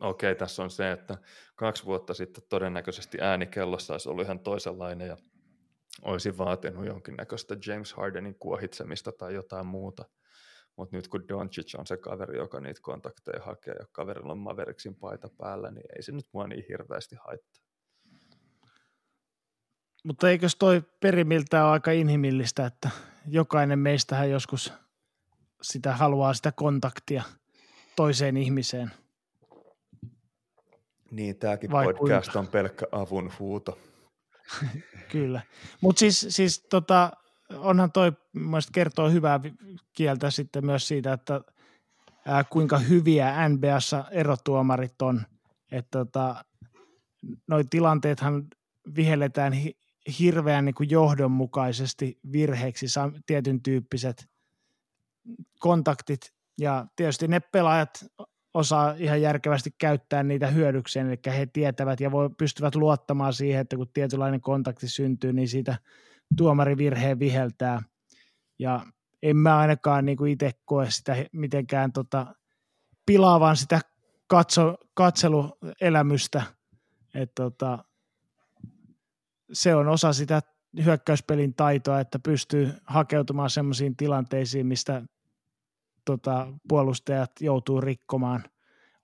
okei, 0.00 0.34
tässä 0.34 0.62
on 0.62 0.70
se, 0.70 0.92
että 0.92 1.18
kaksi 1.54 1.84
vuotta 1.84 2.14
sitten 2.14 2.44
todennäköisesti 2.48 3.18
äänikellossa 3.20 3.94
olisi 3.94 4.08
ollut 4.08 4.24
ihan 4.24 4.40
toisenlainen 4.40 5.08
ja 5.08 5.16
olisi 6.02 6.38
vaatinut 6.38 6.86
jonkinnäköistä 6.86 7.56
James 7.66 7.92
Hardenin 7.92 8.38
kuohitsemista 8.38 9.12
tai 9.12 9.34
jotain 9.34 9.66
muuta. 9.66 10.04
Mutta 10.76 10.96
nyt 10.96 11.08
kun 11.08 11.28
Doncic 11.28 11.78
on 11.78 11.86
se 11.86 11.96
kaveri, 11.96 12.38
joka 12.38 12.60
niitä 12.60 12.80
kontakteja 12.82 13.44
hakee 13.44 13.74
ja 13.78 13.86
kaverilla 13.92 14.32
on 14.32 14.38
Maveriksin 14.38 14.96
paita 14.96 15.28
päällä, 15.38 15.70
niin 15.70 15.86
ei 15.96 16.02
se 16.02 16.12
nyt 16.12 16.26
mua 16.32 16.46
niin 16.46 16.64
hirveästi 16.68 17.16
haittaa. 17.26 17.64
Mutta 20.04 20.30
eikös 20.30 20.56
toi 20.56 20.82
perimiltä 21.00 21.64
ole 21.64 21.72
aika 21.72 21.90
inhimillistä, 21.90 22.66
että 22.66 22.90
jokainen 23.28 23.78
meistähän 23.78 24.30
joskus 24.30 24.72
sitä 25.62 25.92
haluaa 25.92 26.34
sitä 26.34 26.52
kontaktia 26.52 27.22
toiseen 27.96 28.36
ihmiseen. 28.36 28.90
Niin, 31.10 31.36
tämäkin 31.36 31.70
Vai 31.70 31.84
podcast 31.84 32.26
kuinka? 32.26 32.38
on 32.38 32.46
pelkkä 32.46 32.86
avun 32.92 33.32
huuto. 33.38 33.78
Kyllä. 35.12 35.40
Mutta 35.80 36.00
siis, 36.00 36.26
siis 36.28 36.66
tota, 36.70 37.12
onhan 37.58 37.92
toi 37.92 38.12
mielestäni 38.32 38.72
kertoo 38.72 39.10
hyvää 39.10 39.40
kieltä 39.92 40.30
sitten 40.30 40.66
myös 40.66 40.88
siitä, 40.88 41.12
että 41.12 41.40
ää, 42.26 42.44
kuinka 42.44 42.78
hyviä 42.78 43.48
NBAssa 43.48 44.04
erotuomarit 44.10 45.02
on. 45.02 45.22
Että 45.72 45.98
tota, 45.98 46.44
noi 47.46 47.64
tilanteethan 47.70 48.46
vihelletään 48.96 49.52
hi- 49.52 49.76
hirveän 50.18 50.64
niin 50.64 50.74
kuin 50.74 50.90
johdonmukaisesti 50.90 52.18
virheeksi, 52.32 52.86
tietyn 53.26 53.62
tyyppiset 53.62 54.28
kontaktit 55.58 56.32
ja 56.58 56.86
tietysti 56.96 57.28
ne 57.28 57.40
pelaajat 57.40 58.04
osaa 58.54 58.94
ihan 58.98 59.22
järkevästi 59.22 59.74
käyttää 59.78 60.22
niitä 60.22 60.46
hyödykseen, 60.46 61.06
eli 61.06 61.36
he 61.38 61.46
tietävät 61.46 62.00
ja 62.00 62.12
voi, 62.12 62.30
pystyvät 62.38 62.74
luottamaan 62.74 63.32
siihen, 63.32 63.60
että 63.60 63.76
kun 63.76 63.88
tietynlainen 63.94 64.40
kontakti 64.40 64.88
syntyy, 64.88 65.32
niin 65.32 65.48
siitä 65.48 65.76
tuomari 66.36 66.76
virheen 66.76 67.18
viheltää. 67.18 67.82
Ja 68.58 68.86
en 69.22 69.36
mä 69.36 69.58
ainakaan 69.58 70.04
niin 70.04 70.16
kuin 70.16 70.32
itse 70.32 70.50
koe 70.64 70.90
sitä 70.90 71.16
mitenkään 71.32 71.92
tota, 71.92 72.26
pilaavan 73.06 73.56
sitä 73.56 73.80
katso, 74.26 74.76
katseluelämystä. 74.94 76.42
Et 77.14 77.34
tota, 77.34 77.84
se 79.52 79.74
on 79.74 79.88
osa 79.88 80.12
sitä 80.12 80.42
hyökkäyspelin 80.84 81.54
taitoa, 81.54 82.00
että 82.00 82.18
pystyy 82.18 82.72
hakeutumaan 82.84 83.50
sellaisiin 83.50 83.96
tilanteisiin, 83.96 84.66
mistä 84.66 85.02
tota, 86.04 86.46
puolustajat 86.68 87.30
joutuu 87.40 87.80
rikkomaan. 87.80 88.44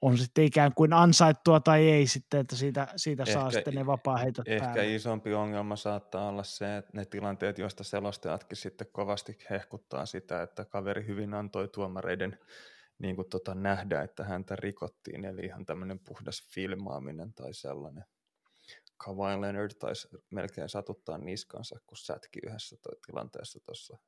On 0.03 0.19
sitten 0.19 0.45
ikään 0.45 0.75
kuin 0.75 0.93
ansaittua 0.93 1.61
tai 1.61 1.89
ei 1.89 2.07
sitten, 2.07 2.41
että 2.41 2.57
siitä, 2.57 2.89
siitä 2.97 3.23
ehkä, 3.23 3.33
saa 3.33 3.51
sitten 3.51 3.75
ne 3.75 3.87
vapaa-heitot 3.87 4.49
Ehkä 4.49 4.65
päälle. 4.65 4.95
isompi 4.95 5.35
ongelma 5.35 5.77
saattaa 5.77 6.29
olla 6.29 6.43
se, 6.43 6.77
että 6.77 6.91
ne 6.95 7.05
tilanteet, 7.05 7.59
joista 7.59 7.85
selostajatkin 7.85 8.57
sitten 8.57 8.87
kovasti 8.93 9.39
hehkuttaa 9.51 10.07
sitä, 10.07 10.43
että 10.43 10.65
kaveri 10.65 11.07
hyvin 11.07 11.35
antoi 11.35 11.69
tuomareiden 11.69 12.39
niin 12.99 13.17
kuin 13.17 13.29
tota, 13.29 13.55
nähdä, 13.55 14.03
että 14.03 14.25
häntä 14.25 14.57
rikottiin, 14.57 15.25
eli 15.25 15.41
ihan 15.45 15.67
tämmöinen 15.67 15.99
puhdas 15.99 16.43
filmaaminen 16.55 17.35
tai 17.35 17.55
sellainen. 17.55 18.05
Kawhi 18.97 19.41
Leonard 19.41 19.71
taisi 19.79 20.09
melkein 20.31 20.69
satuttaa 20.69 21.19
niskansa, 21.19 21.81
kun 21.87 21.97
sätki 21.97 22.41
yhdessä 22.47 22.77
tilanteessa 23.07 23.61
tuossa 23.65 23.99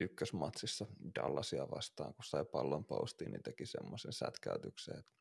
ykkösmatsissa 0.00 0.86
Dallasia 1.14 1.70
vastaan, 1.70 2.14
kun 2.14 2.24
sai 2.24 2.44
pallon 2.44 2.84
postiin, 2.84 3.30
niin 3.30 3.42
teki 3.42 3.66
semmoisen 3.66 4.12
sätkäytyksen, 4.12 4.98
että 4.98 5.12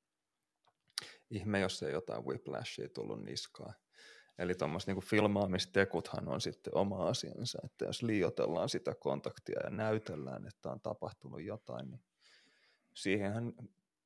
ihme, 1.30 1.60
jos 1.60 1.84
ei 1.84 1.92
jotain 1.92 2.26
whiplashia 2.26 2.90
tullut 2.90 3.24
niskaan. 3.24 3.74
Eli 4.38 4.56
tuommoiset 4.56 4.88
niin 4.88 5.04
filmaamistekuthan 5.06 6.28
on 6.28 6.42
sitten 6.42 6.78
oma 6.78 7.08
asiansa, 7.08 7.60
että 7.64 7.86
jos 7.86 8.04
liiotellaan 8.04 8.70
sitä 8.70 8.96
kontaktia 8.96 9.60
ja 9.64 9.70
näytellään, 9.70 10.48
että 10.48 10.72
on 10.72 10.82
tapahtunut 10.82 11.44
jotain, 11.44 11.92
niin 11.92 12.04
siihenhän 12.94 13.54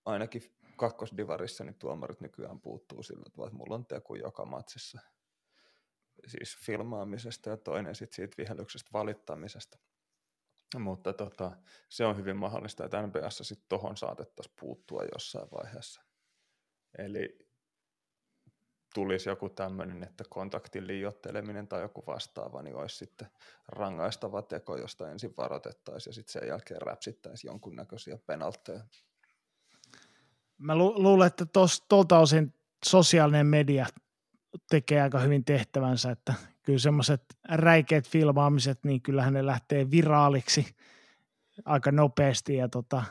ainakin 0.06 0.44
kakkosdivarissa 0.78 1.64
niin 1.64 1.80
tuomarit 1.80 2.22
nykyään 2.22 2.62
puuttuu 2.62 3.04
sillä 3.04 3.24
tavalla, 3.32 3.48
että 3.48 3.58
mulla 3.58 3.76
on 3.76 3.86
teku 3.86 4.16
joka 4.16 4.46
matsissa 4.46 5.00
siis 6.28 6.58
filmaamisesta 6.66 7.50
ja 7.50 7.58
toinen 7.58 7.96
sitten 7.96 8.16
siitä 8.16 8.36
vihellyksestä 8.38 8.90
valittamisesta. 8.94 9.80
Mutta 10.78 11.14
tota, 11.14 11.52
se 11.90 12.06
on 12.06 12.18
hyvin 12.18 12.38
mahdollista, 12.38 12.86
että 12.86 13.02
NBS 13.02 13.38
sitten 13.42 13.70
tuohon 13.70 13.98
saatettaisiin 13.98 14.56
puuttua 14.60 15.04
jossain 15.14 15.48
vaiheessa. 15.52 16.02
Eli 16.98 17.50
tulisi 18.94 19.30
joku 19.30 19.50
tämmöinen, 19.50 20.04
että 20.04 20.24
kontaktin 20.30 20.88
liiotteleminen 20.88 21.68
tai 21.68 21.82
joku 21.82 22.04
vastaava, 22.08 22.62
niin 22.62 22.76
olisi 22.76 22.98
sitten 22.98 23.28
rangaistava 23.68 24.42
teko, 24.42 24.78
josta 24.78 25.12
ensin 25.12 25.34
varoitettaisiin 25.38 26.12
ja 26.12 26.14
sitten 26.14 26.32
sen 26.32 26.48
jälkeen 26.48 26.82
räpsittäisiin 26.82 27.50
jonkunnäköisiä 27.50 28.18
penaltteja. 28.28 28.82
Mä 30.58 30.76
lu- 30.76 31.04
luulen, 31.04 31.28
että 31.28 31.46
tuolta 31.90 32.20
osin 32.20 32.54
sosiaalinen 32.86 33.48
media 33.48 33.86
tekee 34.70 35.02
aika 35.02 35.20
hyvin 35.20 35.46
tehtävänsä, 35.46 36.12
että 36.12 36.34
kyllä 36.70 36.80
semmoiset 36.80 37.24
räikeät 37.50 38.08
filmaamiset, 38.08 38.80
niin 38.84 39.02
kyllähän 39.02 39.34
ne 39.34 39.46
lähtee 39.46 39.92
viraaliksi 39.92 40.76
aika 41.66 41.92
nopeasti 41.92 42.56
ja 42.56 42.70
tota, 42.70 43.04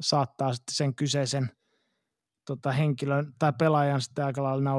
saattaa 0.00 0.54
sitten 0.54 0.74
sen 0.74 0.94
kyseisen 0.94 1.50
tota, 2.46 2.72
henkilön 2.72 3.32
tai 3.38 3.52
pelaajan 3.58 4.00
sitten 4.00 4.24
aika 4.24 4.42
lailla 4.42 4.70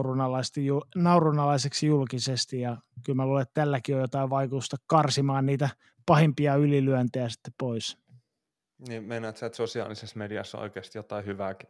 naurunalaiseksi 0.95 1.87
julkisesti 1.87 2.61
ja 2.61 2.77
kyllä 3.05 3.15
mä 3.15 3.25
luulen, 3.25 3.41
että 3.41 3.61
tälläkin 3.61 3.95
on 3.95 4.01
jotain 4.01 4.29
vaikutusta 4.29 4.77
karsimaan 4.87 5.45
niitä 5.45 5.69
pahimpia 6.05 6.55
ylilyöntejä 6.55 7.29
sitten 7.29 7.53
pois. 7.59 7.97
Niin 8.87 9.03
meinaat 9.03 9.43
että 9.43 9.57
sosiaalisessa 9.57 10.17
mediassa 10.17 10.57
on 10.57 10.63
oikeasti 10.63 10.97
jotain 10.97 11.25
hyvääkin? 11.25 11.69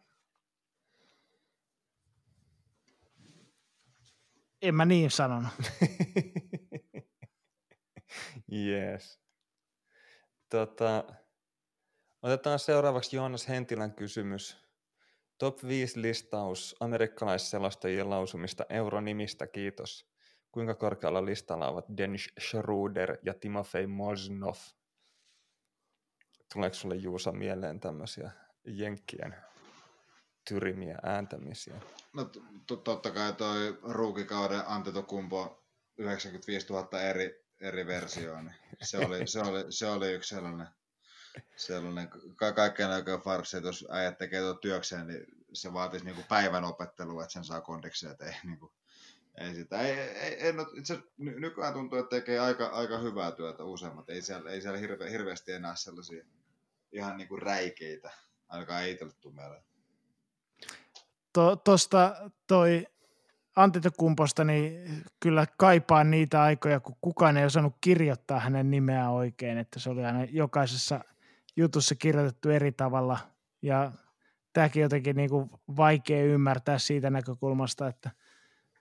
En 4.61 4.75
mä 4.75 4.85
niin 4.85 5.11
sanonut. 5.11 5.51
yes. 8.53 9.19
Tota, 10.49 11.03
otetaan 12.21 12.59
seuraavaksi 12.59 13.15
Joonas 13.15 13.47
Hentilän 13.47 13.93
kysymys. 13.93 14.67
Top 15.37 15.63
5 15.63 16.01
listaus 16.01 16.75
amerikkalaisselostajien 16.79 18.09
lausumista 18.09 18.65
euronimistä, 18.69 19.47
kiitos. 19.47 20.09
Kuinka 20.51 20.75
korkealla 20.75 21.25
listalla 21.25 21.67
ovat 21.67 21.85
Dennis 21.97 22.29
Schroeder 22.39 23.17
ja 23.23 23.33
Timofey 23.33 23.87
Mosnov? 23.87 24.55
Tuleeko 26.53 26.75
sulle 26.75 26.95
Juusa 26.95 27.31
mieleen 27.31 27.79
tämmöisiä 27.79 28.31
jenkkien 28.65 29.35
tyrimiä 30.49 30.97
ääntämisiä? 31.03 31.81
No 32.13 32.29
totta 32.83 33.11
kai 33.11 33.33
toi 33.33 33.79
ruukikauden 33.81 34.61
Antetokumpo 34.67 35.63
95 35.97 36.67
000 36.73 37.01
eri, 37.01 37.46
eri 37.59 37.87
versioon, 37.87 38.45
niin 38.45 38.55
se 38.81 38.97
oli, 38.97 39.27
se, 39.27 39.39
oli, 39.39 39.65
se 39.69 39.87
oli 39.87 40.13
yksi 40.13 40.35
sellainen, 40.35 40.67
sellainen 41.55 42.09
ka- 42.35 42.51
kaikkeen 42.51 42.89
aikaan 42.89 43.21
farsi, 43.21 43.57
että 43.57 43.69
jos 43.69 43.87
äijät 43.89 44.17
tekee 44.17 44.41
tuota 44.41 44.59
työkseen, 44.59 45.07
niin 45.07 45.25
se 45.53 45.73
vaatisi 45.73 46.05
niinku 46.05 46.23
päivän 46.29 46.63
opettelua, 46.63 47.23
että 47.23 47.33
sen 47.33 47.43
saa 47.43 47.61
kondiksia, 47.61 48.11
että 48.11 48.25
ei, 48.25 48.33
niinku, 48.43 48.73
ei 49.37 49.55
sitä. 49.55 49.81
Ei, 49.81 49.99
ei, 49.99 50.53
no, 50.53 50.65
itse 50.77 50.99
nykyään 51.17 51.73
tuntuu, 51.73 51.99
että 51.99 52.15
tekee 52.15 52.39
aika, 52.39 52.65
aika 52.65 52.97
hyvää 52.97 53.31
työtä 53.31 53.63
useammat. 53.63 54.09
Ei 54.09 54.21
siellä, 54.21 54.51
ei 54.51 54.61
siellä 54.61 54.79
hirve, 54.79 55.11
hirveästi 55.11 55.51
enää 55.51 55.75
sellaisia 55.75 56.25
ihan 56.91 57.17
niinku 57.17 57.35
räikeitä, 57.35 58.11
ainakaan 58.47 58.83
ei 58.83 58.91
itselle 58.91 59.13
tule 59.21 59.33
mieleen 59.33 59.63
to, 61.37 61.61
toi 62.47 62.87
Antetokumposta, 63.57 64.43
niin 64.43 65.03
kyllä 65.19 65.45
kaipaan 65.57 66.11
niitä 66.11 66.41
aikoja, 66.41 66.79
kun 66.79 66.95
kukaan 67.01 67.37
ei 67.37 67.45
osannut 67.45 67.75
kirjoittaa 67.81 68.39
hänen 68.39 68.71
nimeään 68.71 69.11
oikein, 69.11 69.57
että 69.57 69.79
se 69.79 69.89
oli 69.89 70.05
aina 70.05 70.23
jokaisessa 70.23 70.99
jutussa 71.55 71.95
kirjoitettu 71.95 72.49
eri 72.49 72.71
tavalla. 72.71 73.17
Ja 73.61 73.91
tämäkin 74.53 74.81
jotenkin 74.81 75.15
niin 75.15 75.29
kuin 75.29 75.49
vaikea 75.77 76.23
ymmärtää 76.23 76.77
siitä 76.77 77.09
näkökulmasta, 77.09 77.87
että 77.87 78.11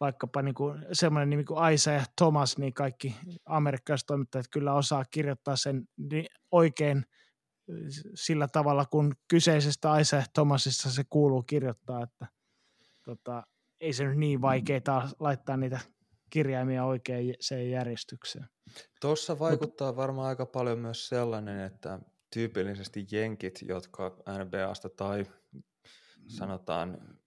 vaikkapa 0.01 0.43
niin 0.43 0.55
kuin 0.55 0.87
semmoinen 0.93 1.31
nimi 1.31 1.45
kuin 1.45 1.73
Isaiah 1.73 2.09
Thomas, 2.17 2.59
niin 2.59 2.75
kaikki 2.75 3.17
amerikkalaiset 3.47 4.07
toimittajat 4.07 4.47
kyllä 4.51 4.75
osaa 4.75 5.05
kirjoittaa 5.11 5.57
sen 5.57 5.89
oikein 6.51 7.07
sillä 8.15 8.49
tavalla, 8.49 8.85
kun 8.85 9.15
kyseisestä 9.29 9.99
Isaiah 9.99 10.29
Thomasista 10.35 10.91
se 10.91 11.05
kuuluu 11.11 11.43
kirjoittaa, 11.43 12.03
että 12.03 12.27
tota, 13.05 13.43
ei 13.81 13.93
se 13.93 14.05
nyt 14.05 14.19
niin 14.19 14.43
vaikeaa 14.43 15.09
laittaa 15.21 15.57
niitä 15.57 15.81
kirjaimia 16.31 16.85
oikein 16.85 17.35
sen 17.41 17.71
järjestykseen. 17.71 18.49
Tuossa 19.01 19.39
vaikuttaa 19.39 19.89
Mut, 19.89 19.97
varmaan 19.97 20.29
aika 20.29 20.47
paljon 20.47 20.79
myös 20.79 21.09
sellainen, 21.09 21.61
että 21.61 21.99
tyypillisesti 22.33 23.07
jenkit, 23.13 23.63
jotka 23.63 24.17
NBAsta 24.45 24.89
tai 24.89 25.27
sanotaan 26.27 27.19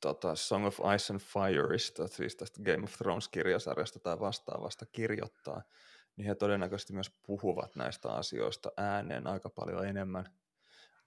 tota, 0.00 0.34
Song 0.34 0.66
of 0.66 0.78
Ice 0.94 1.12
and 1.12 1.20
Fireista, 1.20 2.08
siis 2.08 2.36
tästä 2.36 2.62
Game 2.62 2.84
of 2.84 2.94
Thrones-kirjasarjasta 2.98 3.98
tai 3.98 4.20
vastaavasta 4.20 4.86
kirjoittaa, 4.86 5.62
niin 6.16 6.26
he 6.26 6.34
todennäköisesti 6.34 6.92
myös 6.92 7.10
puhuvat 7.26 7.76
näistä 7.76 8.08
asioista 8.08 8.72
ääneen 8.76 9.26
aika 9.26 9.50
paljon 9.50 9.88
enemmän 9.88 10.24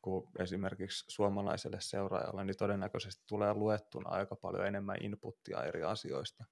kuin 0.01 0.29
esimerkiksi 0.39 1.05
suomalaiselle 1.07 1.77
seuraajalle, 1.81 2.45
niin 2.45 2.57
todennäköisesti 2.57 3.23
tulee 3.27 3.53
luettuna 3.53 4.09
aika 4.09 4.35
paljon 4.35 4.67
enemmän 4.67 4.97
inputtia 5.01 5.63
eri 5.63 5.83
asioista 5.83 6.45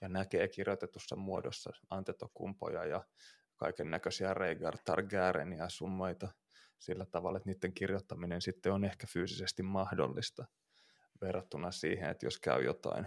ja 0.00 0.08
näkee 0.08 0.48
kirjoitetussa 0.48 1.16
muodossa 1.16 1.70
antetokumpoja 1.90 2.84
ja 2.84 3.04
kaiken 3.56 3.90
näköisiä 3.90 4.34
Rhaegar 4.34 4.78
Targaryenia 4.84 5.68
summaita 5.68 6.28
sillä 6.78 7.06
tavalla, 7.06 7.36
että 7.36 7.50
niiden 7.50 7.72
kirjoittaminen 7.72 8.42
sitten 8.42 8.72
on 8.72 8.84
ehkä 8.84 9.06
fyysisesti 9.06 9.62
mahdollista 9.62 10.46
verrattuna 11.20 11.70
siihen, 11.70 12.10
että 12.10 12.26
jos 12.26 12.40
käy 12.40 12.64
jotain 12.64 13.06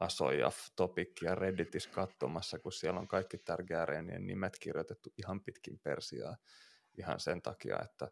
Asojaf-topikkia 0.00 1.34
Redditissä 1.34 1.90
katsomassa, 1.90 2.58
kun 2.58 2.72
siellä 2.72 3.00
on 3.00 3.08
kaikki 3.08 3.38
Targaryenien 3.38 4.26
nimet 4.26 4.58
kirjoitettu 4.58 5.12
ihan 5.18 5.40
pitkin 5.40 5.78
persiaa 5.82 6.36
ihan 6.98 7.20
sen 7.20 7.42
takia, 7.42 7.78
että 7.84 8.10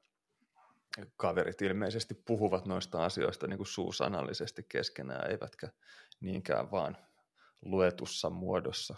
kaverit 1.17 1.63
ilmeisesti 1.63 2.15
puhuvat 2.15 2.67
noista 2.67 3.05
asioista 3.05 3.47
niin 3.47 3.57
kuin 3.57 3.67
suusanallisesti 3.67 4.67
keskenään, 4.69 5.31
eivätkä 5.31 5.69
niinkään 6.21 6.71
vaan 6.71 6.97
luetussa 7.63 8.31
muodossa. 8.31 8.95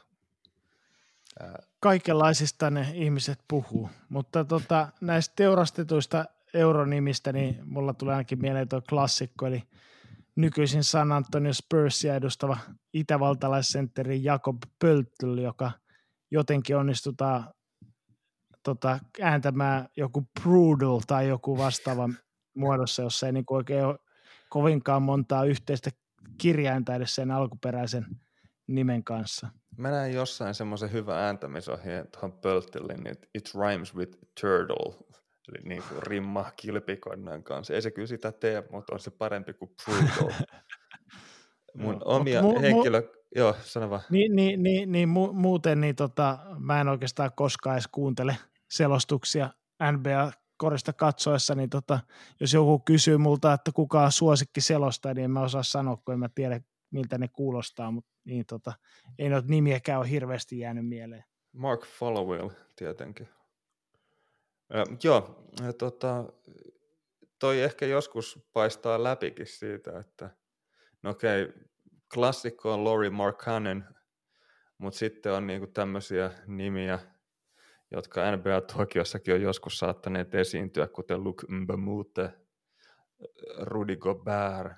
Kaikenlaisista 1.81 2.71
ne 2.71 2.87
ihmiset 2.95 3.39
puhuu, 3.49 3.91
mutta 4.09 4.45
tota, 4.45 4.89
näistä 5.01 5.33
teurastetuista 5.37 6.25
euronimistä, 6.55 7.33
niin 7.33 7.61
mulla 7.65 7.95
tulee 7.95 8.15
ainakin 8.15 8.41
mieleen 8.41 8.69
tuo 8.69 8.83
klassikko, 8.89 9.47
eli 9.47 9.63
nykyisin 10.37 10.85
San 10.85 11.13
Antonio 11.13 11.53
Spursia 11.53 12.15
edustava 12.15 12.59
itävaltalaisentteri 12.93 14.25
Jakob 14.25 14.57
Pöltl, 14.79 15.39
joka 15.39 15.71
jotenkin 16.31 16.77
onnistutaan 16.77 17.55
tota, 18.67 18.99
ääntämään 19.21 19.89
joku 19.97 20.29
Prudel 20.43 21.01
tai 21.07 21.29
joku 21.29 21.59
vastaava 21.59 22.09
muodossa, 22.57 23.03
jossa 23.03 23.27
ei 23.27 23.33
niin 23.33 23.45
oikein 23.51 23.85
ole 23.85 23.99
kovinkaan 24.49 25.03
montaa 25.03 25.45
yhteistä 25.45 25.91
kirjainta 26.39 26.95
edes 26.95 27.15
sen 27.15 27.31
alkuperäisen 27.31 28.07
nimen 28.67 29.05
kanssa. 29.05 29.49
Mä 29.77 29.91
näin 29.91 30.15
jossain 30.15 30.55
semmoisen 30.55 30.93
hyvän 30.93 31.19
ääntämisohjeen 31.19 32.09
tuohon 32.13 32.33
Pölttelin, 32.33 33.05
niin 33.05 33.17
it 33.35 33.51
rhymes 33.55 33.95
with 33.95 34.19
turtle, 34.41 34.95
eli 35.49 35.69
niin 35.69 35.83
kuin 35.89 36.03
rimma 36.03 36.51
kilpikonnan 36.57 37.43
kanssa. 37.43 37.75
Ei 37.75 37.83
se 37.83 37.91
kyllä 37.91 38.07
sitä 38.07 38.33
tee, 38.33 38.65
mutta 38.71 38.95
on 38.95 39.01
se 39.01 39.11
parempi 39.11 39.53
kuin 39.53 39.71
Prudel. 39.85 40.33
Mun 41.75 41.95
no, 41.95 42.01
omia 42.05 42.41
mu- 42.41 42.61
henkilö... 42.61 43.01
Mu- 43.01 43.17
Joo, 43.37 43.57
sano 43.61 43.91
vaan. 43.91 44.03
Niin, 44.11 44.37
niin, 44.37 44.63
niin, 44.63 44.93
niin 44.93 45.09
mu- 45.09 45.33
muuten 45.33 45.81
niin 45.81 45.97
tota, 45.97 46.39
mä 46.59 46.81
en 46.81 46.89
oikeastaan 46.89 47.31
koskaan 47.37 47.75
edes 47.75 47.89
kuuntele 47.93 48.37
selostuksia 48.71 49.51
NBA-korista 49.93 50.93
katsoessa, 50.93 51.55
niin 51.55 51.71
tota, 51.71 52.01
jos 52.41 52.53
joku 52.53 52.79
kysyy 52.79 53.17
multa, 53.17 53.53
että 53.53 53.73
kuka 53.73 54.03
on 54.03 54.13
suosikki 54.13 54.61
selostaja, 54.61 55.15
niin 55.15 55.25
en 55.25 55.31
mä 55.31 55.41
osaa 55.41 55.63
sanoa, 55.63 55.97
kun 55.97 56.15
en 56.15 56.21
mä 56.21 56.29
tiedä, 56.35 56.61
miltä 56.91 57.19
ne 57.19 57.29
kuulostaa, 57.29 57.91
mutta 57.91 58.11
niin 58.25 58.47
tota, 58.47 58.73
ei 59.19 59.29
noita 59.29 59.49
nimiäkään 59.49 59.99
ole 59.99 60.11
hirveästi 60.11 60.59
jäänyt 60.59 60.89
mieleen. 60.89 61.25
Mark 61.53 61.87
Followell 61.87 62.49
tietenkin. 62.77 63.29
Ja, 64.75 64.85
joo, 65.03 65.45
ja 65.63 65.73
tota, 65.73 66.25
toi 67.39 67.63
ehkä 67.63 67.87
joskus 67.87 68.49
paistaa 68.53 69.03
läpikin 69.03 69.47
siitä, 69.47 69.99
että 69.99 70.31
no 71.03 71.11
okei, 71.11 71.49
klassikko 72.15 72.73
on 72.73 72.85
Laurie 72.85 73.11
Markkanen, 73.11 73.85
mutta 74.79 74.99
sitten 74.99 75.33
on 75.33 75.47
niinku 75.47 75.67
tämmöisiä 75.67 76.31
nimiä, 76.47 76.99
jotka 77.91 78.37
NBA-tuokiossakin 78.37 79.35
on 79.35 79.43
joskus 79.43 79.79
saattaneet 79.79 80.35
esiintyä, 80.35 80.89
kuten 80.89 81.25
Luke 81.25 81.47
Mbamute, 81.49 82.33
Rudy 83.59 83.97
Gobert, 83.97 84.73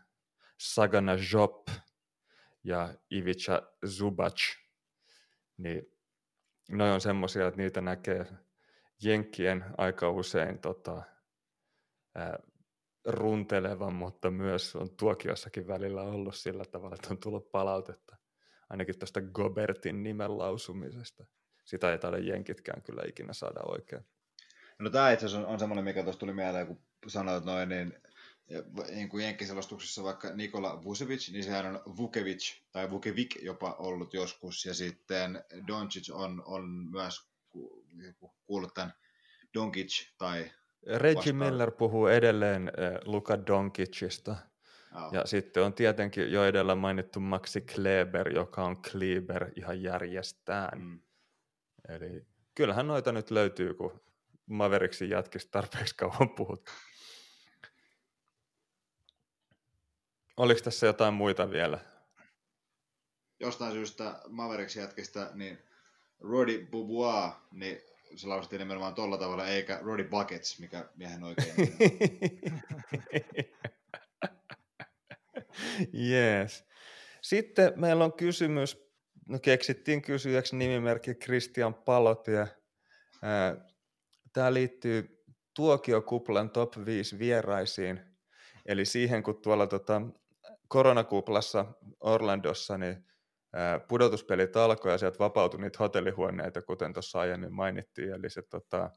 Sagana 0.59 1.12
Job 1.32 1.68
ja 2.64 2.94
Ivica 3.12 3.72
Zubac. 3.86 4.40
Niin 5.56 5.82
ne 6.68 6.93
on 6.93 7.01
semmoisia, 7.01 7.47
että 7.47 7.60
niitä 7.60 7.80
näkee 7.80 8.26
jenkkien 9.02 9.64
aika 9.78 10.10
usein 10.10 10.59
tota, 10.59 11.02
ää, 12.14 12.39
runtelevan, 13.06 13.94
mutta 13.94 14.30
myös 14.30 14.76
on 14.76 14.97
tuokiossakin 14.97 15.66
välillä 15.66 16.02
ollut 16.02 16.35
sillä 16.35 16.64
tavalla, 16.64 16.94
että 16.94 17.09
on 17.10 17.18
tullut 17.18 17.51
palautetta 17.51 18.16
ainakin 18.70 18.98
tuosta 18.98 19.20
Gobertin 19.20 20.02
nimen 20.02 20.39
lausumisesta 20.39 21.26
sitä 21.68 21.92
ei 21.92 21.98
taida 21.98 22.18
jenkitkään 22.18 22.82
kyllä 22.82 23.02
ikinä 23.06 23.32
saada 23.32 23.60
oikein. 23.62 24.02
No 24.78 24.90
tämä 24.90 25.12
itse 25.12 25.26
asiassa 25.26 25.46
on, 25.46 25.52
on 25.52 25.58
semmoinen, 25.58 25.84
mikä 25.84 26.02
tuossa 26.02 26.20
tuli 26.20 26.32
mieleen, 26.32 26.66
kun 26.66 26.80
sanoit 27.06 27.44
noin, 27.44 27.68
niin 27.68 27.94
niin 28.90 29.08
kuin 29.08 29.24
jenkkiselostuksessa 29.24 30.02
vaikka 30.02 30.34
Nikola 30.34 30.84
Vucevic, 30.84 31.32
niin 31.32 31.44
sehän 31.44 31.66
on 31.66 31.96
Vukevic 31.96 32.60
tai 32.72 32.90
Vukevic 32.90 33.42
jopa 33.42 33.76
ollut 33.78 34.14
joskus, 34.14 34.66
ja 34.66 34.74
sitten 34.74 35.44
Doncic 35.66 36.10
on, 36.10 36.42
on 36.46 36.68
myös 36.90 37.30
kuullut 38.46 38.74
tämän 38.74 38.92
Doncic 39.54 40.08
tai 40.18 40.50
Reggie 40.86 41.14
vastaan. 41.14 41.36
Miller 41.36 41.70
puhuu 41.70 42.06
edelleen 42.06 42.68
äh, 42.68 43.00
Luka 43.04 43.46
Doncicista. 43.46 44.36
Joo. 44.92 45.10
Ja 45.12 45.26
sitten 45.26 45.62
on 45.62 45.74
tietenkin 45.74 46.32
jo 46.32 46.44
edellä 46.44 46.74
mainittu 46.74 47.20
Maxi 47.20 47.60
Kleber, 47.60 48.34
joka 48.34 48.64
on 48.64 48.82
Kleber 48.82 49.50
ihan 49.56 49.82
järjestään. 49.82 50.78
Mm. 50.78 51.00
Eli 51.89 52.27
kyllähän 52.55 52.86
noita 52.86 53.12
nyt 53.12 53.31
löytyy, 53.31 53.74
kun 53.74 54.01
Maveriksin 54.47 55.10
jätkistä 55.10 55.51
tarpeeksi 55.51 55.94
kauan 55.94 56.31
puhuttu. 56.36 56.73
Oliko 60.36 60.60
tässä 60.60 60.86
jotain 60.86 61.15
muita 61.15 61.51
vielä? 61.51 61.78
Jostain 63.40 63.73
syystä 63.73 64.20
Mavericks 64.28 64.77
jätkistä, 64.77 65.31
niin 65.35 65.59
Roddy 66.20 66.66
Bobois, 66.66 67.32
niin 67.51 67.81
se 68.16 68.27
lausuttiin 68.27 68.59
nimenomaan 68.59 68.94
tolla 68.94 69.19
tavalla, 69.19 69.48
eikä 69.48 69.78
Roddy 69.82 70.05
Buckets, 70.05 70.60
mikä 70.60 70.89
miehen 70.97 71.24
oikein. 71.24 71.55
Jees. 75.93 76.65
Sitten 77.23 77.73
meillä 77.77 78.05
on 78.05 78.12
kysymys, 78.12 78.88
no 79.28 79.38
keksittiin 79.38 80.02
kysyjäksi 80.02 80.56
nimimerkki 80.56 81.14
Christian 81.14 81.74
Palotie. 81.74 82.48
Tämä 84.32 84.55
liittyy 84.55 85.24
Tuokiokuplan 85.55 86.50
top 86.50 86.72
5 86.84 87.18
vieraisiin, 87.18 88.00
eli 88.66 88.84
siihen 88.84 89.22
kun 89.22 89.42
tuolla 89.42 89.66
tota, 89.66 90.02
koronakuplassa 90.68 91.64
Orlandossa 92.00 92.78
niin 92.78 93.05
pudotuspelit 93.88 94.56
alkoi 94.56 94.92
ja 94.92 94.98
sieltä 94.98 95.18
vapautui 95.18 95.60
niitä 95.60 95.78
hotellihuoneita, 95.78 96.62
kuten 96.62 96.92
tuossa 96.92 97.20
aiemmin 97.20 97.52
mainittiin, 97.52 98.12
eli 98.12 98.30
se 98.30 98.42
tota, 98.42 98.90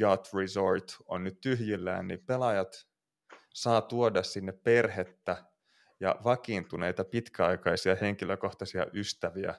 Yacht 0.00 0.34
Resort 0.34 0.96
on 1.06 1.24
nyt 1.24 1.40
tyhjillään, 1.40 2.08
niin 2.08 2.26
pelaajat 2.26 2.86
saa 3.54 3.80
tuoda 3.80 4.22
sinne 4.22 4.52
perhettä 4.52 5.44
ja 6.00 6.16
vakiintuneita 6.24 7.04
pitkäaikaisia 7.04 7.96
henkilökohtaisia 8.00 8.86
ystäviä 8.94 9.54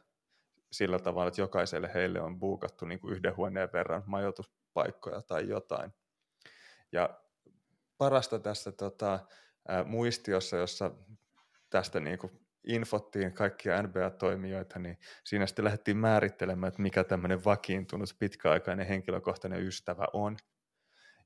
sillä 0.71 0.99
tavalla, 0.99 1.27
että 1.27 1.41
jokaiselle 1.41 1.91
heille 1.93 2.21
on 2.21 2.39
buukattu 2.39 2.85
niin 2.85 2.99
kuin 2.99 3.13
yhden 3.13 3.37
huoneen 3.37 3.69
verran 3.73 4.03
majoituspaikkoja 4.05 5.21
tai 5.21 5.47
jotain. 5.47 5.93
Ja 6.91 7.21
parasta 7.97 8.39
tässä 8.39 8.71
tota, 8.71 9.19
ää, 9.67 9.83
muistiossa, 9.83 10.57
jossa 10.57 10.91
tästä 11.69 11.99
niin 11.99 12.19
kuin 12.19 12.45
infottiin 12.67 13.33
kaikkia 13.33 13.83
NBA-toimijoita, 13.83 14.79
niin 14.79 14.97
siinä 15.23 15.45
sitten 15.45 15.65
lähdettiin 15.65 15.97
määrittelemään, 15.97 16.67
että 16.67 16.81
mikä 16.81 17.03
tämmöinen 17.03 17.45
vakiintunut 17.45 18.09
pitkäaikainen 18.19 18.87
henkilökohtainen 18.87 19.63
ystävä 19.63 20.07
on. 20.13 20.37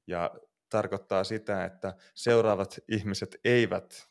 Ja 0.07 0.31
tarkoittaa 0.69 1.23
sitä, 1.23 1.65
että 1.65 1.93
seuraavat 2.15 2.79
ihmiset 2.87 3.35
eivät 3.43 4.09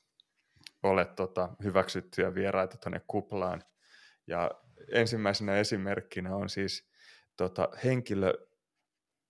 ole 0.82 1.04
tota, 1.04 1.48
hyväksyttyjä 1.64 2.34
vieraita 2.34 2.76
tuonne 2.76 3.00
kuplaan. 3.06 3.62
Ja 4.26 4.50
ensimmäisenä 4.92 5.56
esimerkkinä 5.56 6.36
on 6.36 6.48
siis 6.48 6.88
tota, 7.36 7.68
henkilö, 7.84 8.32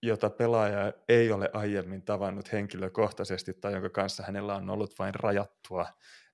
jota 0.02 0.30
pelaaja 0.30 0.92
ei 1.08 1.32
ole 1.32 1.50
aiemmin 1.52 2.02
tavannut 2.02 2.52
henkilökohtaisesti 2.52 3.54
tai 3.54 3.72
jonka 3.72 3.90
kanssa 3.90 4.22
hänellä 4.22 4.54
on 4.54 4.70
ollut 4.70 4.98
vain 4.98 5.14
rajattua 5.14 5.86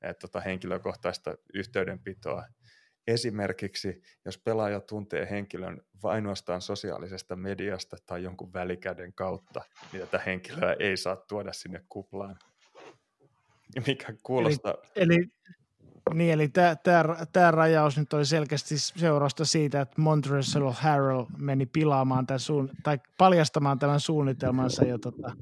et, 0.03 0.19
tota, 0.19 0.41
henkilökohtaista 0.41 1.35
yhteydenpitoa. 1.55 2.45
Esimerkiksi, 3.07 4.03
jos 4.24 4.39
pelaaja 4.39 4.81
tuntee 4.81 5.31
henkilön 5.31 5.81
ainoastaan 6.03 6.62
sosiaalisesta 6.62 7.36
mediasta 7.36 7.97
tai 8.07 8.23
jonkun 8.23 8.53
välikäden 8.53 9.15
kautta, 9.15 9.62
niin 9.93 10.01
tätä 10.01 10.19
henkilöä 10.19 10.77
ei 10.78 10.97
saa 10.97 11.16
tuoda 11.16 11.53
sinne 11.53 11.85
kuplaan. 11.89 12.39
Mikä 13.86 14.15
kuulostaa... 14.23 14.74
Eli, 14.97 15.28
niin, 16.15 16.32
eli 16.32 16.49
tämä 17.32 17.51
rajaus 17.51 17.99
nyt 17.99 18.12
oli 18.12 18.24
selkeästi 18.27 18.78
seurausta 18.78 19.45
siitä, 19.45 19.81
että 19.81 20.01
Montrezl 20.01 20.70
Harrell 20.70 21.24
meni 21.39 21.66
pilaamaan 21.66 22.27
tämän 22.27 22.41
suun, 22.41 22.70
tai 22.82 22.99
paljastamaan 23.19 23.78
tämän 23.78 24.01
suunnitelmansa 24.01 24.85
jo 24.85 24.99
tota, 24.99 25.36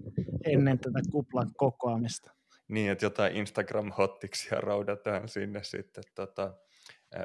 ennen 0.44 0.78
tätä 0.78 1.01
kuplan 1.11 1.51
kokoamista. 1.57 2.32
Niin, 2.69 2.90
että 2.90 3.05
jotain 3.05 3.32
Instagram-hottiksia 3.36 4.61
raudataan 4.61 5.28
sinne 5.28 5.65
sitten 5.65 6.05
tota, 6.15 6.55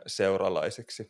seuralaisiksi. 0.08 1.08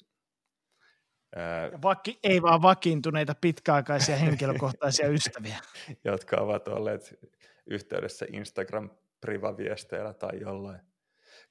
Vaki, 1.83 2.19
ei 2.23 2.41
vaan 2.41 2.61
vakiintuneita 2.61 3.35
pitkäaikaisia 3.41 4.15
henkilökohtaisia 4.15 5.07
ystäviä. 5.07 5.57
Jotka 6.05 6.37
ovat 6.37 6.67
olleet 6.67 7.19
yhteydessä 7.67 8.25
Instagram 8.33 8.89
privaviesteillä 9.21 10.13
tai 10.13 10.39
jollain. 10.39 10.81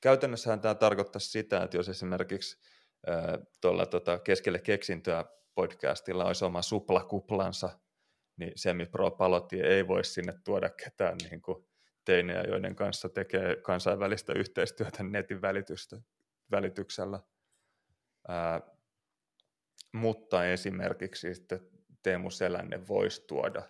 Käytännössähän 0.01 0.61
tämä 0.61 0.75
tarkoittaa 0.75 1.20
sitä, 1.20 1.62
että 1.62 1.77
jos 1.77 1.89
esimerkiksi 1.89 2.59
tuolla 3.61 3.86
tota, 3.86 4.19
keskelle 4.19 4.59
keksintöä 4.59 5.25
podcastilla 5.55 6.25
olisi 6.25 6.45
oma 6.45 6.62
suplakuplansa, 6.62 7.78
niin 8.36 8.53
Semi 8.57 8.86
Pro 8.86 9.11
Palotti 9.11 9.61
ei 9.61 9.89
voi 9.89 10.05
sinne 10.05 10.35
tuoda 10.45 10.70
ketään 10.70 11.17
niin 11.31 11.43
kuin 11.43 11.67
teinejä, 12.05 12.43
joiden 12.43 12.77
kanssa 12.77 13.09
tekee 13.09 13.57
kansainvälistä 13.57 14.33
yhteistyötä 14.33 15.03
netin 15.03 15.43
välitystä, 15.43 15.97
välityksellä. 16.51 17.20
Ää, 18.28 18.61
mutta 19.93 20.47
esimerkiksi 20.47 21.35
sitten 21.35 21.61
Teemu 22.03 22.31
Selänne 22.31 22.86
voisi 22.89 23.25
tuoda 23.27 23.62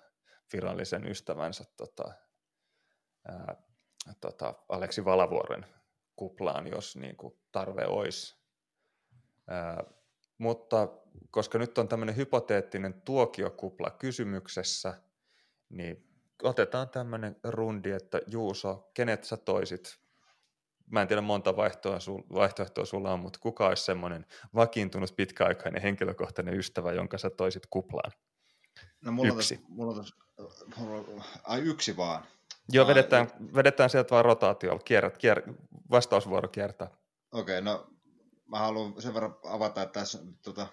virallisen 0.53 1.07
ystävänsä 1.07 1.65
tota, 1.77 2.13
ää, 3.29 3.66
tota, 4.21 4.55
Aleksi 4.69 5.05
Valavuoren 5.05 5.67
kuplaan, 6.17 6.67
jos 6.67 6.97
niin 6.97 7.17
kuin 7.17 7.35
tarve 7.53 7.87
olisi. 7.87 8.37
Ää, 9.49 9.85
mutta 10.39 10.89
koska 11.31 11.59
nyt 11.59 11.79
on 11.79 11.89
tämmöinen 11.89 12.17
hypoteettinen 12.17 13.03
tuokiokupla 13.03 13.91
kysymyksessä, 13.91 14.95
niin 15.69 16.09
otetaan 16.43 16.89
tämmöinen 16.89 17.37
rundi, 17.45 17.91
että 17.91 18.21
Juuso, 18.27 18.91
kenet 18.95 19.25
sä 19.25 19.37
toisit? 19.37 19.99
Mä 20.91 21.03
en 21.03 21.09
tiedä 21.09 21.21
monta 21.23 21.57
vaihtoehtoa, 22.31 22.85
sulla 22.85 23.13
on, 23.13 23.21
mutta 23.21 23.39
kuka 23.43 23.69
olisi 23.69 23.85
semmoinen 23.85 24.27
vakiintunut 24.55 25.17
pitkäaikainen 25.17 25.83
henkilökohtainen 25.83 26.55
ystävä, 26.55 26.93
jonka 26.93 27.19
sä 27.19 27.31
toisit 27.31 27.67
kuplaan? 27.71 28.13
No 29.01 29.13
mulla 29.13 29.35
Yksi. 29.35 29.55
On, 29.55 29.61
tässä- 29.61 29.75
mulla 29.75 29.93
on, 29.93 29.99
tässä- 29.99 30.17
mulla 30.77 31.25
ai 31.45 31.61
yksi 31.61 31.97
vaan. 31.97 32.23
Joo, 32.69 32.87
vedetään, 32.87 33.31
vedetään 33.55 33.91
sieltä 33.91 34.11
vaan 34.11 34.25
rotaatiolla, 34.25 34.81
kierrät, 34.85 35.19
kier, 35.19 35.43
vastausvuoro 35.91 36.49
kiertää. 36.49 36.91
Okei, 37.33 37.63
no 37.63 37.91
mä 38.47 38.59
haluan 38.59 39.03
sen 39.03 39.15
verran 39.15 39.37
avata, 39.45 39.83
että 39.83 40.01
tässä 40.01 40.19
tota, 40.43 40.67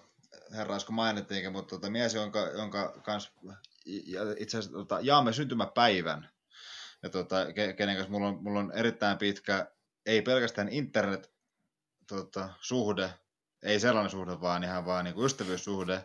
herra 0.52 0.74
äsken 0.74 0.94
mainittiinkin, 0.94 1.52
mutta 1.52 1.76
tota, 1.76 1.90
mies, 1.90 2.14
jonka, 2.14 2.40
jonka 2.40 3.00
kanssa 3.02 3.32
itse 4.38 4.58
asiassa 4.58 4.78
tota, 4.78 4.98
jaamme 5.02 5.32
syntymäpäivän, 5.32 6.30
ja 7.02 7.10
tota, 7.10 7.52
ke, 7.52 7.72
kenen 7.72 7.96
kanssa 7.96 8.12
mulla 8.12 8.28
on, 8.28 8.42
mulla 8.42 8.60
on 8.60 8.72
erittäin 8.72 9.18
pitkä, 9.18 9.66
ei 10.06 10.22
pelkästään 10.22 10.68
internet 10.68 11.32
tota, 12.08 12.48
suhde, 12.60 13.10
ei 13.62 13.80
sellainen 13.80 14.10
suhde, 14.10 14.40
vaan 14.40 14.64
ihan 14.64 14.86
vaan 14.86 15.04
niin 15.04 15.14
kuin 15.14 15.26
ystävyyssuhde. 15.26 16.04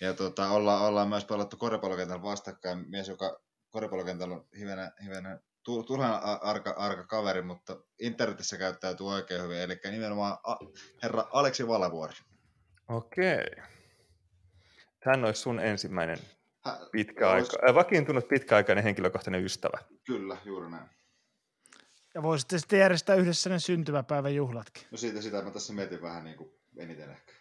Ja 0.00 0.14
tota, 0.14 0.50
olla, 0.50 0.80
ollaan 0.80 1.08
myös 1.08 1.24
pelattu 1.24 1.56
koripallokentällä 1.56 2.22
vastakkain. 2.22 2.90
Mies, 2.90 3.08
joka 3.08 3.40
koripallokentällä 3.70 4.34
on 4.34 4.46
hivenen, 4.58 4.90
hivenen 5.04 5.40
tu- 5.62 5.82
turhan 5.82 6.20
arka, 6.42 6.70
arka 6.70 7.06
kaveri, 7.06 7.42
mutta 7.42 7.76
internetissä 8.00 8.56
käyttäytyy 8.58 9.06
oikein 9.08 9.42
hyvin. 9.42 9.58
Eli 9.58 9.80
nimenomaan 9.90 10.38
a, 10.44 10.56
herra 11.02 11.28
Aleksi 11.32 11.68
Valavuori. 11.68 12.14
Okei. 12.88 13.44
Hän 15.04 15.24
olisi 15.24 15.42
sun 15.42 15.60
ensimmäinen 15.60 16.18
Hä, 16.64 16.78
pitkä 16.92 17.30
olis- 17.30 17.34
aika, 17.54 17.68
äh, 17.68 17.74
vakiintunut 17.74 18.28
pitkäaikainen 18.28 18.84
henkilökohtainen 18.84 19.44
ystävä. 19.44 19.78
Kyllä, 20.06 20.36
juuri 20.44 20.70
näin. 20.70 20.88
Ja 22.14 22.22
voisitte 22.22 22.58
sitten 22.58 22.78
järjestää 22.78 23.16
yhdessä 23.16 23.50
ne 23.50 23.58
syntymäpäivän 23.58 24.34
juhlatkin. 24.34 24.82
No 24.90 24.96
siitä 24.98 25.22
sitä 25.22 25.42
mä 25.42 25.50
tässä 25.50 25.72
mietin 25.72 26.02
vähän 26.02 26.24
niin 26.24 26.36
kuin 26.36 26.50
eniten 26.78 27.10
ehkä. 27.10 27.32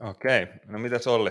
Okei, 0.00 0.46
no 0.66 0.78
mitäs 0.78 1.06
Olli? 1.06 1.30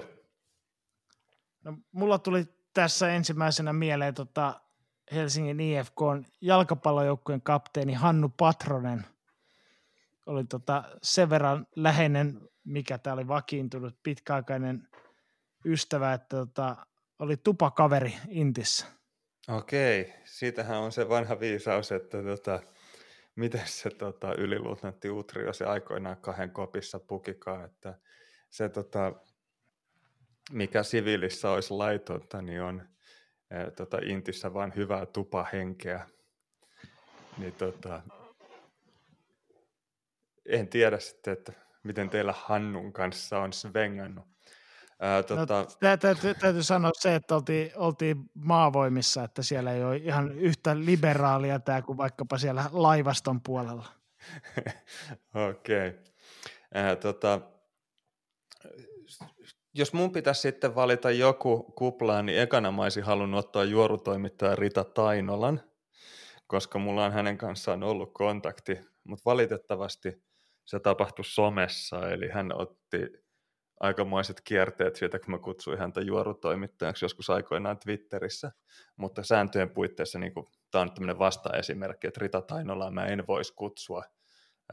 No, 1.64 1.77
mulla 1.91 2.19
tuli 2.19 2.45
tässä 2.75 3.09
ensimmäisenä 3.09 3.73
mieleen 3.73 4.13
tota 4.13 4.61
Helsingin 5.11 5.59
IFK 5.59 5.99
jalkapallojoukkueen 6.41 7.41
kapteeni 7.41 7.93
Hannu 7.93 8.29
Patronen. 8.37 9.05
Oli 10.25 10.43
tota 10.43 10.83
sen 11.03 11.29
verran 11.29 11.67
läheinen, 11.75 12.41
mikä 12.63 12.97
tämä 12.97 13.13
oli 13.13 13.27
vakiintunut, 13.27 13.95
pitkäaikainen 14.03 14.87
ystävä, 15.65 16.13
että 16.13 16.37
tota, 16.37 16.75
oli 17.19 17.37
tupakaveri 17.37 18.15
Intissä. 18.29 18.85
Okei, 19.47 20.13
siitähän 20.25 20.79
on 20.79 20.91
se 20.91 21.09
vanha 21.09 21.39
viisaus, 21.39 21.91
että 21.91 22.23
tota, 22.23 22.59
miten 23.35 23.61
se 23.65 23.89
tota, 23.89 24.33
yliluutnantti 24.33 25.09
Utrio 25.09 25.53
se 25.53 25.65
aikoinaan 25.65 26.17
kahden 26.17 26.51
kopissa 26.51 26.99
pukikaan, 26.99 27.65
että 27.65 27.99
se 28.49 28.69
tota, 28.69 29.13
mikä 30.51 30.83
siviilissä 30.83 31.51
olisi 31.51 31.74
laitonta, 31.74 32.41
niin 32.41 32.61
on 32.61 32.88
ää, 33.51 33.72
tota, 33.72 33.98
Intissä 34.01 34.53
vain 34.53 34.74
hyvää 34.75 35.06
tupahenkeä. 35.06 36.07
Niin 37.38 37.53
tota, 37.53 38.01
en 40.45 40.67
tiedä 40.67 40.99
sitten, 40.99 41.33
että 41.33 41.53
miten 41.83 42.09
teillä 42.09 42.33
Hannun 42.38 42.93
kanssa 42.93 43.40
on 43.40 43.53
svengannut. 43.53 44.25
Ää, 44.99 45.24
tota... 45.24 45.65
no, 45.82 45.98
täytyy, 45.98 46.33
täytyy 46.33 46.64
sanoa 46.64 46.91
se, 46.93 47.15
että 47.15 47.35
oltiin, 47.35 47.72
oltiin 47.75 48.17
maavoimissa, 48.33 49.24
että 49.24 49.43
siellä 49.43 49.74
ei 49.74 49.83
ole 49.83 49.95
ihan 49.95 50.32
yhtä 50.32 50.80
liberaalia 50.80 51.59
tämä 51.59 51.82
kuin 51.82 51.98
vaikkapa 51.98 52.38
siellä 52.38 52.65
laivaston 52.72 53.41
puolella. 53.41 53.85
Okei. 55.49 55.90
Okay. 55.90 56.95
tota, 57.01 57.41
jos 59.77 59.93
mun 59.93 60.11
pitäisi 60.11 60.41
sitten 60.41 60.75
valita 60.75 61.11
joku 61.11 61.63
kuplaan, 61.63 62.25
niin 62.25 62.39
ekana 62.39 62.71
mä 62.71 62.83
olisin 62.83 63.03
halunnut 63.03 63.45
ottaa 63.45 63.63
juorutoimittaja 63.63 64.55
Rita 64.55 64.83
Tainolan, 64.83 65.61
koska 66.47 66.79
mulla 66.79 67.05
on 67.05 67.11
hänen 67.11 67.37
kanssaan 67.37 67.83
ollut 67.83 68.13
kontakti, 68.13 68.79
mutta 69.03 69.23
valitettavasti 69.25 70.23
se 70.65 70.79
tapahtui 70.79 71.25
somessa, 71.25 72.09
eli 72.09 72.29
hän 72.29 72.51
otti 72.55 72.97
aikamoiset 73.79 74.41
kierteet 74.41 74.95
siitä, 74.95 75.19
kun 75.19 75.31
mä 75.31 75.37
kutsuin 75.37 75.79
häntä 75.79 76.01
juorutoimittajaksi 76.01 77.05
joskus 77.05 77.29
aikoinaan 77.29 77.79
Twitterissä, 77.79 78.51
mutta 78.95 79.23
sääntöjen 79.23 79.69
puitteissa 79.69 80.19
niin 80.19 80.33
tämä 80.71 80.81
on 80.81 80.93
tämmöinen 80.93 81.19
vasta-esimerkki, 81.19 82.07
että 82.07 82.19
Rita 82.21 82.41
Tainolaa 82.41 82.91
mä 82.91 83.05
en 83.05 83.27
voisi 83.27 83.53
kutsua 83.53 84.03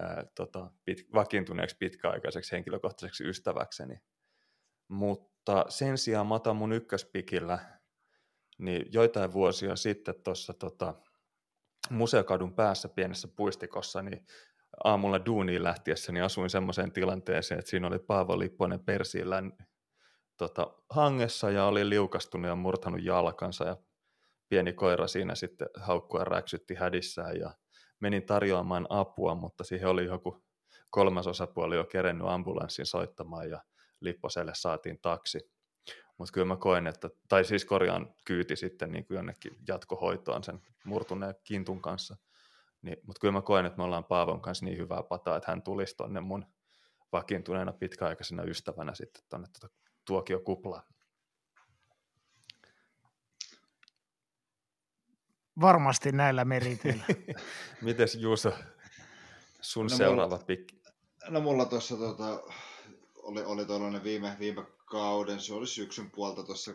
ää, 0.00 0.24
tota, 0.34 0.70
pit, 0.84 0.98
vakiintuneeksi 1.14 1.76
pitkäaikaiseksi 1.78 2.52
henkilökohtaiseksi 2.52 3.24
ystäväkseni. 3.24 3.98
Mutta 4.89 5.65
sen 5.69 5.99
sijaan 5.99 6.27
mä 6.27 6.35
otan 6.35 6.57
mun 6.57 6.73
ykköspikillä, 6.73 7.59
niin 8.59 8.86
joitain 8.93 9.33
vuosia 9.33 9.77
sitten 9.77 10.15
tuossa 10.25 10.55
tota, 10.55 10.94
Museokadun 11.91 12.55
päässä 12.55 12.89
pienessä 12.89 13.28
puistikossa, 13.36 14.02
niin 14.02 14.27
aamulla 14.85 15.27
duuniin 15.27 15.65
lähtiessä 15.65 16.12
niin 16.12 16.25
asuin 16.25 16.51
semmoiseen 16.51 16.93
tilanteeseen, 16.93 17.59
että 17.59 17.70
siinä 17.70 17.86
oli 17.86 17.99
Paavo 17.99 18.39
Lipponen 18.39 18.85
Persiillä 18.85 19.43
tota, 20.36 20.75
hangessa 20.91 21.51
ja 21.51 21.65
oli 21.65 21.89
liukastunut 21.89 22.49
ja 22.49 22.55
murtanut 22.55 23.05
jalkansa 23.05 23.65
ja 23.65 23.77
pieni 24.49 24.73
koira 24.73 25.07
siinä 25.07 25.35
sitten 25.35 25.69
haukkua 25.77 26.25
räksytti 26.25 26.75
hädissään 26.75 27.36
ja 27.36 27.55
menin 28.01 28.27
tarjoamaan 28.27 28.86
apua, 28.89 29.35
mutta 29.35 29.65
siihen 29.65 29.89
oli 29.89 30.05
joku 30.05 30.44
kolmas 30.91 31.27
osapuoli 31.27 31.77
jo 31.77 31.85
kerennyt 31.85 32.28
ambulanssin 32.28 32.86
soittamaan 32.86 33.51
ja 33.51 33.62
Lipposelle 34.05 34.52
saatiin 34.55 34.98
taksi. 35.02 35.39
Mutta 36.18 36.32
kyllä 36.32 36.47
mä 36.47 36.56
koen, 36.56 36.86
että, 36.86 37.10
tai 37.28 37.44
siis 37.44 37.64
korjaan 37.64 38.14
kyyti 38.24 38.56
sitten 38.56 38.92
niin 38.92 39.06
kuin 39.06 39.16
jonnekin 39.16 39.56
jatkohoitoon 39.68 40.44
sen 40.44 40.60
murtuneen 40.84 41.34
kintun 41.44 41.82
kanssa– 41.82 42.16
niin, 42.82 42.97
mutta 43.06 43.20
kyllä 43.20 43.32
mä 43.32 43.42
koen, 43.42 43.66
että 43.66 43.76
me 43.76 43.84
ollaan 43.84 44.05
Paavon 44.05 44.40
kanssa 44.40 44.64
niin 44.64 44.78
hyvää 44.78 45.02
pataa, 45.02 45.36
että 45.36 45.52
hän 45.52 45.62
tulisi 45.62 45.97
tonne 45.97 46.20
mun 46.20 46.47
vakiintuneena 47.12 47.72
pitkäaikaisena 47.72 48.42
ystävänä 48.42 48.94
sitten 48.94 49.22
tuonne 49.31 49.48
tuota 49.60 49.74
tuokiokuplaan. 50.06 50.82
Varmasti 55.60 56.12
näillä 56.12 56.44
meriteillä. 56.44 57.05
Mites 57.82 58.14
Juuso, 58.14 58.52
sun 59.60 59.86
no 59.86 59.97
seuraava 59.97 60.34
mulla, 60.34 60.44
pikki? 60.47 60.82
No 61.28 61.40
mulla 61.40 61.64
tuossa 61.64 61.97
tota, 61.97 62.42
oli, 63.23 63.44
oli 63.44 63.65
tuollainen 63.65 64.05
viime, 64.05 64.36
viime 64.39 64.65
kauden, 64.84 65.41
se 65.41 65.55
oli 65.55 65.67
syksyn 65.67 66.10
puolta 66.10 66.42
tuossa 66.42 66.75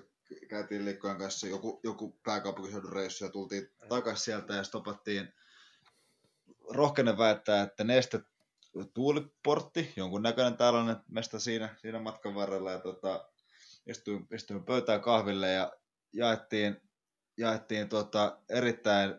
käytiin 0.49 0.85
liikkojen 0.85 1.17
kanssa 1.17 1.47
joku, 1.47 1.79
joku 1.83 2.19
pääkaupunkiseudun 2.23 2.93
reissu 2.93 3.25
ja 3.25 3.31
tultiin 3.31 3.69
takaisin 3.89 4.25
sieltä 4.25 4.53
ja 4.53 4.63
stopattiin 4.63 5.33
rohkenen 6.69 7.17
väittää, 7.17 7.63
että 7.63 7.83
Neste 7.83 8.21
tuuliportti, 8.93 9.93
jonkun 9.95 10.23
näköinen 10.23 10.57
tällainen 10.57 10.95
mesta 11.07 11.39
siinä, 11.39 11.75
siinä 11.81 11.99
matkan 11.99 12.35
varrella 12.35 12.71
ja 12.71 12.79
tota, 12.79 13.29
istuin, 13.87 14.27
istuin 14.33 14.63
pöytään 14.63 15.01
kahville 15.01 15.51
ja 15.51 15.73
jaettiin, 16.13 16.81
jaettiin 17.37 17.89
tota, 17.89 18.39
erittäin 18.49 19.15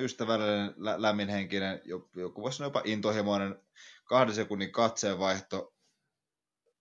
ystävällinen, 0.00 0.74
lä- 0.76 1.02
lämminhenkinen, 1.02 1.80
joku 2.14 2.42
voisi 2.42 2.56
sanoa 2.56 2.66
jopa 2.66 2.82
intohimoinen 2.84 3.60
kahden 4.04 4.34
sekunnin 4.34 4.72
katseenvaihto 4.72 5.75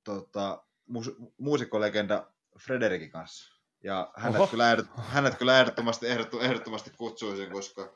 tota, 0.05 0.63
muus- 0.87 1.31
muusikkolegenda 1.37 2.27
Frederikin 2.59 3.11
kanssa. 3.11 3.55
Ja 3.83 4.11
hänet 4.17 4.49
kyllä, 4.49 4.71
ehdot, 4.71 4.85
hänet 4.97 5.37
kyllä 5.37 5.59
ehdottomasti, 5.59 6.07
ehdottomasti 6.41 6.91
kutsuisin, 6.97 7.51
koska, 7.51 7.93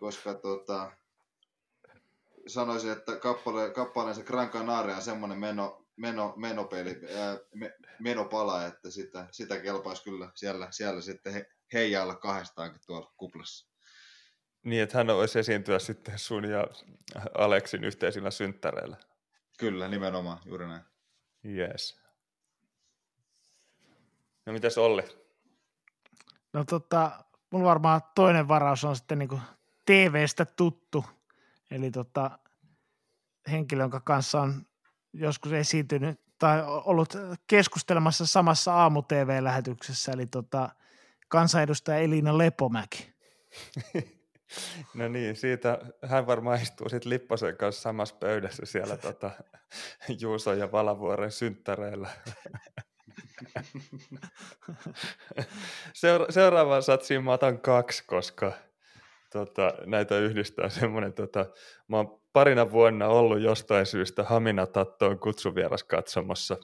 koska 0.00 0.34
tota, 0.34 0.92
sanoisin, 2.46 2.92
että 2.92 3.16
kappale, 3.16 3.70
kappaleen 3.70 4.14
se 4.14 4.22
Gran 4.22 4.50
Canaria 4.50 4.96
on 4.96 5.02
semmoinen 5.02 5.38
meno, 5.38 5.86
meno, 5.96 6.34
menopeli, 6.36 7.00
ää, 7.18 7.38
me, 7.54 7.76
menopala, 7.98 8.66
että 8.66 8.90
sitä, 8.90 9.26
sitä 9.30 9.60
kelpaisi 9.60 10.04
kyllä 10.04 10.30
siellä, 10.34 10.68
siellä 10.70 11.00
sitten 11.00 11.32
he, 11.32 11.46
heijailla 11.72 12.14
kahdestaankin 12.14 12.80
tuolla 12.86 13.12
kuplassa. 13.16 13.70
Niin, 14.62 14.82
että 14.82 14.98
hän 14.98 15.06
voisi 15.06 15.38
esiintyä 15.38 15.78
sitten 15.78 16.18
sun 16.18 16.44
ja 16.44 16.66
Aleksin 17.38 17.84
yhteisillä 17.84 18.30
synttäreillä. 18.30 18.96
Kyllä, 19.58 19.88
nimenomaan, 19.88 20.38
juuri 20.44 20.66
näin. 20.66 20.89
Yes. 21.44 22.00
No 24.46 24.52
mitäs 24.52 24.78
Olli? 24.78 25.02
No 26.52 26.64
tota, 26.64 27.24
mun 27.50 27.64
varmaan 27.64 28.00
toinen 28.14 28.48
varaus 28.48 28.84
on 28.84 28.96
sitten 28.96 29.18
niinku 29.18 29.40
TV-stä 29.86 30.44
tuttu– 30.44 31.04
Eli 31.70 31.90
tota, 31.90 32.38
henkilö, 33.50 33.82
jonka 33.82 34.00
kanssa 34.00 34.40
on 34.40 34.66
joskus 35.12 35.52
esiintynyt 35.52 36.20
tai 36.38 36.62
ollut 36.66 37.14
keskustelemassa 37.46 38.26
samassa 38.26 38.74
aamu-tv-lähetyksessä, 38.74 40.12
eli 40.12 40.26
tota, 40.26 40.68
kansanedustaja 41.28 41.98
Elina 41.98 42.38
Lepomäki. 42.38 43.14
No 44.94 45.08
niin, 45.08 45.36
siitä 45.36 45.78
hän 46.02 46.26
varmaan 46.26 46.62
istuu 46.62 46.88
sitten 46.88 47.10
Lipposen 47.10 47.56
kanssa 47.56 47.82
samassa 47.82 48.16
pöydässä 48.20 48.66
siellä 48.66 48.96
tota, 48.96 49.30
Juuso 50.20 50.52
ja 50.52 50.72
Valavuoren 50.72 51.32
synttäreillä. 51.32 52.08
Seura- 55.94 56.32
seuraavaan 56.32 56.82
satsiin 56.82 57.24
mä 57.24 57.32
otan 57.32 57.60
kaksi, 57.60 58.04
koska– 58.06 58.52
tota, 59.32 59.74
näitä 59.86 60.18
yhdistää 60.18 60.68
semmoinen, 60.68 61.12
tota, 61.12 61.46
mä 61.88 61.96
oon 61.96 62.20
parina 62.32 62.70
vuonna 62.70 63.06
ollut 63.06 63.40
jostain 63.40 63.86
syystä 63.86 64.24
Haminatattoon 64.24 65.18
kutsuvieras 65.18 65.84
katsomassa 65.84 66.56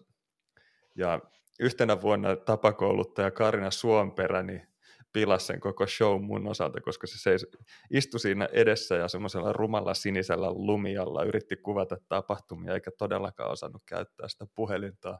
ja 0.94 1.20
yhtenä 1.60 2.00
vuonna 2.00 2.36
tapakouluttaja 2.36 3.30
Karina 3.30 3.70
Suomperä 3.70 4.42
niin 4.42 4.68
pilasi 5.16 5.46
sen 5.46 5.60
koko 5.60 5.86
show 5.86 6.22
mun 6.22 6.48
osalta, 6.48 6.80
koska 6.80 7.06
se 7.06 7.18
seis, 7.18 7.46
istui 7.90 8.20
siinä 8.20 8.48
edessä 8.52 8.94
ja 8.94 9.08
semmoisella 9.08 9.52
rumalla 9.52 9.94
sinisellä 9.94 10.50
lumialla 10.50 11.24
yritti 11.24 11.56
kuvata 11.56 11.96
tapahtumia, 12.08 12.74
eikä 12.74 12.90
todellakaan 12.98 13.50
osannut 13.50 13.82
käyttää 13.86 14.28
sitä 14.28 14.46
puhelinta, 14.54 15.18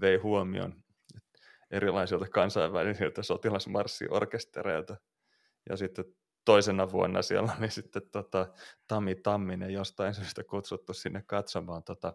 vei 0.00 0.16
huomion 0.16 0.74
erilaisilta 1.70 2.26
kansainvälisiltä 2.28 3.22
sotilasmarssiorkestereilta. 3.22 4.96
Ja 5.68 5.76
sitten 5.76 6.04
toisena 6.44 6.92
vuonna 6.92 7.22
siellä 7.22 7.52
oli 7.58 7.70
sitten 7.70 8.02
tota, 8.12 8.46
Tami 8.86 9.14
Tamminen 9.14 9.72
jostain 9.72 10.14
syystä 10.14 10.44
kutsuttu 10.44 10.94
sinne 10.94 11.22
katsomaan. 11.26 11.82
Tota, 11.82 12.14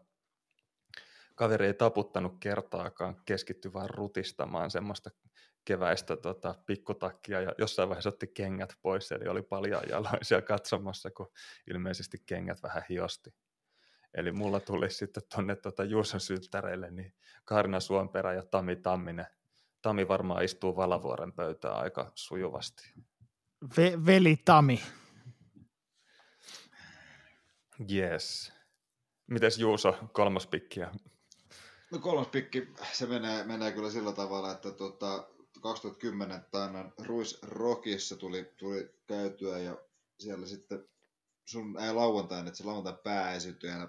kaveri 1.36 1.66
ei 1.66 1.74
taputtanut 1.74 2.34
kertaakaan, 2.40 3.22
keskittyi 3.26 3.74
vaan 3.74 3.90
rutistamaan 3.90 4.72
semmoista 4.72 5.10
keväistä 5.66 6.18
tota, 6.18 6.56
pikkutakkia 6.66 7.42
ja 7.42 7.54
jossain 7.58 7.90
vaiheessa 7.90 8.10
otti 8.10 8.28
kengät 8.28 8.74
pois, 8.82 9.12
eli 9.12 9.28
oli 9.28 9.42
paljon 9.42 9.82
jaloisia 9.90 10.42
katsomassa, 10.42 11.12
kun 11.12 11.32
ilmeisesti 11.72 12.18
kengät 12.26 12.64
vähän 12.64 12.84
hiosti. 12.90 13.34
Eli 14.14 14.32
mulla 14.32 14.60
tuli 14.60 14.90
sitten 14.90 15.24
tuonne 15.36 15.56
tota 15.56 15.84
Juuson 15.84 16.20
sylttäreille 16.20 16.92
niin 16.92 17.14
Karina 17.46 17.80
Suomperä 17.80 18.34
ja 18.34 18.44
Tami 18.44 18.76
Tamminen. 18.76 19.28
Tami 19.82 20.08
varmaan 20.08 20.44
istuu 20.44 20.76
Valavuoren 20.76 21.34
pöytään 21.34 21.76
aika 21.76 22.12
sujuvasti. 22.16 22.94
Ve- 23.66 24.06
veli 24.06 24.38
Tami. 24.46 24.82
Yes. 27.92 28.54
Mites 29.28 29.58
Juuso, 29.58 29.96
kolmas 30.12 30.48
pikkiä? 30.48 30.92
No 31.94 32.00
kolmas 32.00 32.28
pikki, 32.28 32.68
se 32.94 33.06
menee, 33.06 33.44
menee 33.44 33.72
kyllä 33.72 33.92
sillä 33.92 34.12
tavalla, 34.12 34.52
että 34.52 34.72
tota, 34.72 35.28
2010 35.62 36.46
taannan 36.52 36.94
Ruis 37.06 37.42
Rockissa 37.42 38.16
tuli, 38.16 38.54
tuli 38.58 38.90
käytyä 39.08 39.60
ja 39.60 39.78
siellä 40.20 40.48
sitten 40.48 40.86
sun, 41.46 41.80
ei 41.80 41.94
lauantaina, 41.94 42.48
että 42.48 42.58
se 42.58 42.64
lauantain 42.64 42.98
pääesiintyjänä 43.04 43.88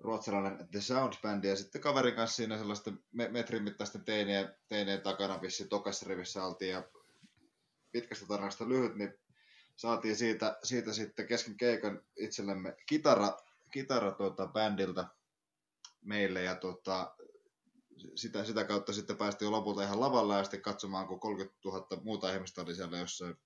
ruotsalainen 0.00 0.68
The 0.70 0.80
Sounds 0.80 1.18
Band 1.22 1.44
ja 1.44 1.56
sitten 1.56 1.80
kaverin 1.80 2.14
kanssa 2.14 2.36
siinä 2.36 2.58
sellaisten 2.58 3.02
metrin 3.12 3.62
mittaisten 3.62 4.04
teineen, 4.04 4.54
teineen 4.68 5.00
takana 5.00 5.40
vissi 5.42 5.68
tokassa 5.68 6.06
rivissä 6.08 6.44
oltiin 6.44 6.70
ja 6.70 6.82
pitkästä 7.92 8.26
tarinasta 8.26 8.68
lyhyt, 8.68 8.94
niin 8.94 9.14
saatiin 9.76 10.16
siitä, 10.16 10.58
siitä 10.62 10.92
sitten 10.92 11.26
kesken 11.26 11.56
keikan 11.56 12.02
itsellemme 12.16 12.76
kitara, 12.86 13.36
kitara 13.72 14.10
tuota, 14.10 14.46
bändiltä 14.46 15.17
meille 16.08 16.42
ja 16.42 16.54
tuota, 16.54 17.14
sitä, 18.14 18.44
sitä 18.44 18.64
kautta 18.64 18.92
sitten 18.92 19.16
päästiin 19.16 19.50
lopulta 19.50 19.82
ihan 19.82 20.00
lavalle 20.00 20.36
ja 20.36 20.44
sitten 20.44 20.62
katsomaan, 20.62 21.06
kun 21.06 21.20
30 21.20 21.58
000 21.64 21.86
muuta 22.02 22.34
ihmistä 22.34 22.62
oli 22.62 22.74
siellä 22.74 22.98
jossain, 22.98 23.36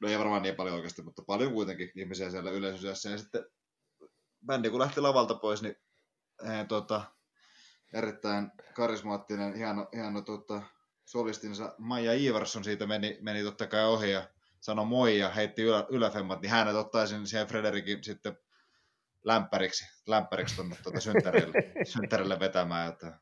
no 0.00 0.08
ei 0.08 0.18
varmaan 0.18 0.42
niin 0.42 0.56
paljon 0.56 0.76
oikeasti, 0.76 1.02
mutta 1.02 1.22
paljon 1.22 1.52
kuitenkin 1.52 1.90
ihmisiä 1.94 2.30
siellä 2.30 2.50
yleisössä. 2.50 3.10
Ja 3.10 3.18
sitten 3.18 3.46
bändi 4.46 4.70
kun 4.70 4.80
lähti 4.80 5.00
lavalta 5.00 5.34
pois, 5.34 5.62
niin 5.62 5.76
he, 6.46 6.64
tota, 6.68 7.02
erittäyn 7.92 8.52
karismaattinen, 8.74 9.54
hieno, 9.54 9.88
hieno 9.94 10.22
tota, 10.22 10.62
solistinsa 11.04 11.74
Maija 11.78 12.12
Ivarsson 12.12 12.64
siitä 12.64 12.86
meni, 12.86 13.18
meni 13.20 13.42
totta 13.42 13.66
kai 13.66 13.84
ohi 13.84 14.10
ja 14.10 14.28
sanoi 14.60 14.86
moi 14.86 15.18
ja 15.18 15.30
heitti 15.30 15.62
ylä, 15.62 15.86
yläfemmat, 15.88 16.40
niin 16.40 16.50
hänet 16.50 16.74
ottaisin 16.74 17.26
siihen 17.26 17.46
Frederikin 17.46 18.04
sitten 18.04 18.38
lämpäriksi, 19.26 19.84
lämpäriksi 20.06 20.56
tuonne 20.56 20.76
tuota 20.82 21.00
synttärille, 21.00 21.52
synttärille 21.92 22.40
vetämään. 22.40 22.92
Että... 22.92 23.18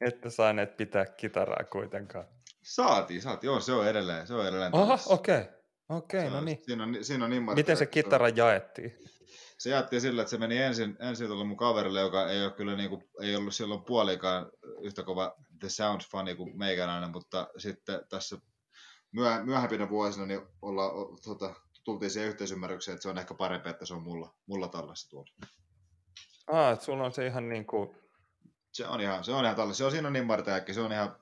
Ette 0.00 0.30
saaneet 0.30 0.76
pitää 0.76 1.06
kitaraa 1.06 1.64
kuitenkaan. 1.64 2.24
Saatiin, 2.62 3.22
saatiin. 3.22 3.48
Joo, 3.48 3.60
se 3.60 3.72
on 3.72 3.88
edelleen. 3.88 4.26
Se 4.26 4.34
on 4.34 4.46
edelleen 4.46 4.74
Aha, 4.74 4.98
okei. 5.06 5.40
Okay. 5.40 5.56
Okei, 5.88 6.20
okay, 6.20 6.30
no 6.30 6.40
niin. 6.40 6.58
Siinä 6.62 6.84
on, 6.84 6.96
siinä 7.02 7.24
on 7.24 7.30
niin 7.30 7.54
Miten 7.54 7.76
se 7.76 7.86
kitara 7.86 8.28
jaettiin? 8.28 8.98
Se 9.58 9.70
jaettiin 9.70 10.00
sillä, 10.00 10.22
että 10.22 10.30
se 10.30 10.38
meni 10.38 10.58
ensin, 10.58 10.96
ensin 11.00 11.26
tuolle 11.26 11.44
mun 11.44 11.56
kaverille, 11.56 12.00
joka 12.00 12.30
ei, 12.30 12.44
ole 12.44 12.52
kyllä 12.52 12.76
niin 12.76 12.90
kuin, 12.90 13.04
ei 13.22 13.36
ollut 13.36 13.54
silloin 13.54 13.84
puolikaan 13.84 14.50
yhtä 14.82 15.02
kova 15.02 15.36
The 15.60 15.68
Sound-fani 15.68 16.34
kuin 16.36 16.58
meikäläinen, 16.58 17.10
mutta 17.10 17.48
sitten 17.58 18.00
tässä 18.08 18.36
myö, 19.12 19.44
myöhempinä 19.44 19.88
vuosina 19.88 20.26
niin 20.26 20.40
olla, 20.62 20.90
tota, 21.24 21.54
tultiin 21.86 22.10
siihen 22.10 22.28
yhteisymmärrykseen, 22.28 22.94
että 22.94 23.02
se 23.02 23.08
on 23.08 23.18
ehkä 23.18 23.34
parempi, 23.34 23.68
että 23.68 23.86
se 23.86 23.94
on 23.94 24.02
mulla, 24.02 24.34
mulla 24.46 24.68
tallessa 24.68 25.10
tuolla. 25.10 25.30
Ah, 26.46 26.72
että 26.72 26.84
sulla 26.84 27.04
on 27.04 27.12
se 27.12 27.26
ihan 27.26 27.48
niin 27.48 27.66
kuin... 27.66 27.96
Se 28.72 28.86
on 28.86 29.00
ihan, 29.00 29.24
se 29.24 29.32
on 29.32 29.44
ihan 29.44 29.56
tallessa. 29.56 29.78
Se 29.78 29.84
on 29.84 29.90
siinä 29.90 30.10
niin 30.10 30.26
martajäkki, 30.26 30.74
se 30.74 30.80
on 30.80 30.92
ihan 30.92 31.16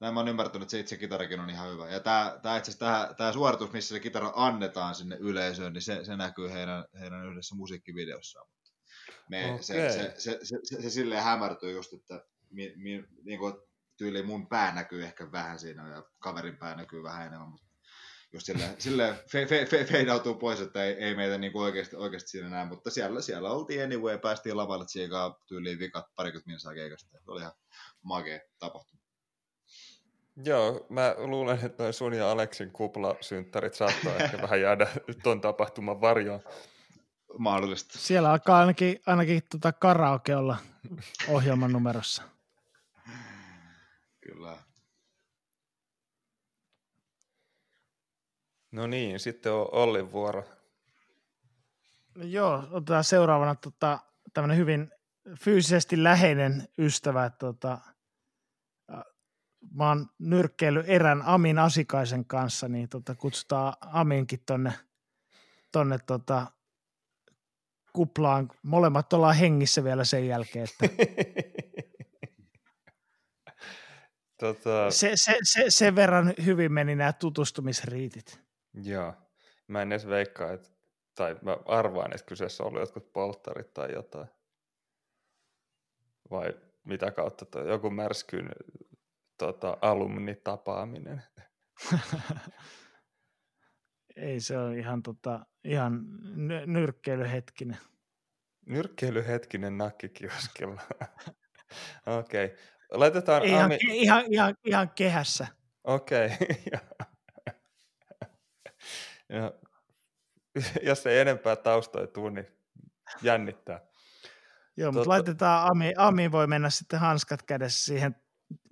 näin 0.00 0.14
mä 0.14 0.20
oon 0.20 0.28
ymmärtänyt, 0.28 0.62
että 0.62 0.70
se 0.70 0.80
itse 0.80 0.96
kitarakin 0.96 1.40
on 1.40 1.50
ihan 1.50 1.72
hyvä. 1.72 1.88
Ja 1.88 2.00
tämä, 2.00 2.38
tämä 2.42 2.56
itse 2.56 2.70
asiassa 2.70 3.14
tämä, 3.14 3.32
suoritus, 3.32 3.72
missä 3.72 3.94
se 3.94 4.00
kitara 4.00 4.32
annetaan 4.34 4.94
sinne 4.94 5.16
yleisöön, 5.16 5.72
niin 5.72 5.82
se, 5.82 6.04
se 6.04 6.16
näkyy 6.16 6.50
heidän, 6.50 6.84
heidän 7.00 7.26
yhdessä 7.26 7.54
musiikkivideossaan. 7.54 8.48
Me, 9.28 9.44
okay. 9.44 9.62
se, 9.62 9.90
se, 9.90 10.14
se, 10.18 10.38
se, 10.42 10.58
se, 10.62 10.82
se, 10.82 10.90
silleen 10.90 11.22
hämärtyy 11.22 11.72
just, 11.72 11.92
että 11.92 12.24
mi, 12.50 12.72
mi, 12.76 13.04
niin 13.24 13.38
kuin 13.38 13.54
tyyli 13.96 14.22
mun 14.22 14.48
pää 14.48 14.74
näkyy 14.74 15.04
ehkä 15.04 15.32
vähän 15.32 15.58
siinä 15.58 15.88
ja 15.88 16.04
kaverin 16.18 16.56
pää 16.56 16.76
näkyy 16.76 17.02
vähän 17.02 17.26
enemmän, 17.26 17.48
mutta 17.48 17.66
just 18.32 18.46
silleen, 18.46 18.74
silleen 18.78 19.14
fe, 19.30 19.46
fe, 19.46 19.64
fe, 19.64 19.84
feidautuu 19.84 20.34
pois, 20.34 20.60
että 20.60 20.84
ei, 20.84 20.92
ei 20.92 21.14
meitä 21.16 21.38
niin 21.38 21.52
kuin 21.52 21.62
oikeasti, 21.62 21.96
oikeasti 21.96 22.30
siinä 22.30 22.48
näe, 22.48 22.64
mutta 22.64 22.90
siellä, 22.90 23.20
siellä 23.20 23.50
oltiin 23.50 23.84
anyway, 23.84 24.18
päästiin 24.18 24.56
lavalle 24.56 24.86
tsiikaa 24.86 25.38
tyyliin 25.46 25.78
vikat 25.78 26.04
parikymmentä 26.16 26.50
minsaa 26.50 26.74
keikasta. 26.74 27.18
Se 27.24 27.30
oli 27.30 27.40
ihan 27.40 27.52
makea 28.02 28.40
tapahtuma. 28.58 29.00
Joo, 30.44 30.86
mä 30.88 31.14
luulen, 31.18 31.58
että 31.64 31.82
noin 31.82 31.92
sun 31.92 32.14
ja 32.14 32.30
Aleksin 32.30 32.70
kuplasynttärit 32.70 33.74
saattaa 33.74 34.16
ehkä 34.16 34.42
vähän 34.42 34.60
jäädä 34.60 34.86
tuon 35.22 35.40
tapahtuman 35.40 36.00
varjoon. 36.00 36.40
Mahdollista. 37.38 37.98
Siellä 37.98 38.30
alkaa 38.30 38.58
ainakin, 38.58 39.00
ainakin 39.06 39.42
tota 39.50 39.72
karaoke 39.72 40.36
olla 40.36 40.56
ohjelman 41.28 41.72
numerossa. 41.72 42.22
Kyllä. 44.20 44.69
No 48.72 48.86
niin, 48.86 49.20
sitten 49.20 49.52
on 49.52 49.68
Ollin 49.72 50.12
vuoro. 50.12 50.44
Joo, 52.16 52.64
otetaan 52.70 53.04
seuraavana 53.04 53.54
tota, 53.54 53.98
tämmöinen 54.34 54.56
hyvin 54.56 54.90
fyysisesti 55.40 56.02
läheinen 56.02 56.68
ystävä, 56.78 57.30
tota, 57.30 57.78
mä 59.74 59.88
oon 59.88 60.06
nyrkkeily 60.18 60.84
erän 60.86 61.22
Amin 61.22 61.58
Asikaisen 61.58 62.24
kanssa, 62.24 62.68
niin 62.68 62.88
tota, 62.88 63.14
kutsutaan 63.14 63.72
Aminkin 63.80 64.42
tonne, 64.46 64.72
tonne 65.72 65.98
tota, 66.06 66.46
kuplaan. 67.92 68.50
Molemmat 68.62 69.12
ollaan 69.12 69.36
hengissä 69.36 69.84
vielä 69.84 70.04
sen 70.04 70.26
jälkeen. 70.26 70.68
Että 70.82 70.96
tota... 74.40 74.90
se, 74.90 75.12
se, 75.14 75.38
se, 75.42 75.64
sen 75.68 75.96
verran 75.96 76.34
hyvin 76.44 76.72
meni 76.72 76.96
nämä 76.96 77.12
tutustumisriitit. 77.12 78.49
Joo. 78.74 79.14
Mä 79.68 79.82
en 79.82 79.92
edes 79.92 80.06
veikkaa, 80.06 80.52
että, 80.52 80.68
tai 81.14 81.36
mä 81.42 81.56
arvaan, 81.66 82.14
että 82.14 82.26
kyseessä 82.26 82.64
oli 82.64 82.80
jotkut 82.80 83.12
polttarit 83.12 83.74
tai 83.74 83.92
jotain. 83.92 84.28
Vai 86.30 86.54
mitä 86.84 87.10
kautta 87.10 87.44
toi, 87.44 87.68
joku 87.68 87.90
märskyn 87.90 88.50
tota, 89.38 89.78
alumnitapaaminen. 89.80 91.22
Ei 94.16 94.40
se 94.40 94.58
ole 94.58 94.78
ihan, 94.78 95.02
tota, 95.02 95.46
ihan 95.64 96.00
nyrkkeilyhetkinen. 96.66 97.78
Nyrkkeilyhetkinen 98.66 99.78
nakkikioskilla. 99.78 100.82
Okei. 102.18 102.44
Okay. 102.44 102.56
Laitetaan 102.90 103.44
ihan, 103.44 103.64
Ami... 103.64 103.78
ihan, 103.82 104.24
ihan, 104.32 104.54
ihan 104.64 104.90
kehässä. 104.94 105.46
Okei. 105.84 106.30
Okay. 106.66 106.80
Ja, 109.30 109.52
jos 110.88 111.06
ei 111.06 111.18
enempää 111.18 111.56
taustoja 111.56 112.06
tule, 112.06 112.30
niin 112.30 112.46
jännittää. 113.22 113.80
Joo, 114.76 114.92
mutta 114.92 115.08
laitetaan 115.08 115.70
Ami, 115.70 115.92
Ami 115.96 116.32
voi 116.32 116.46
mennä 116.46 116.70
sitten 116.70 117.00
hanskat 117.00 117.42
kädessä 117.42 117.84
siihen 117.84 118.16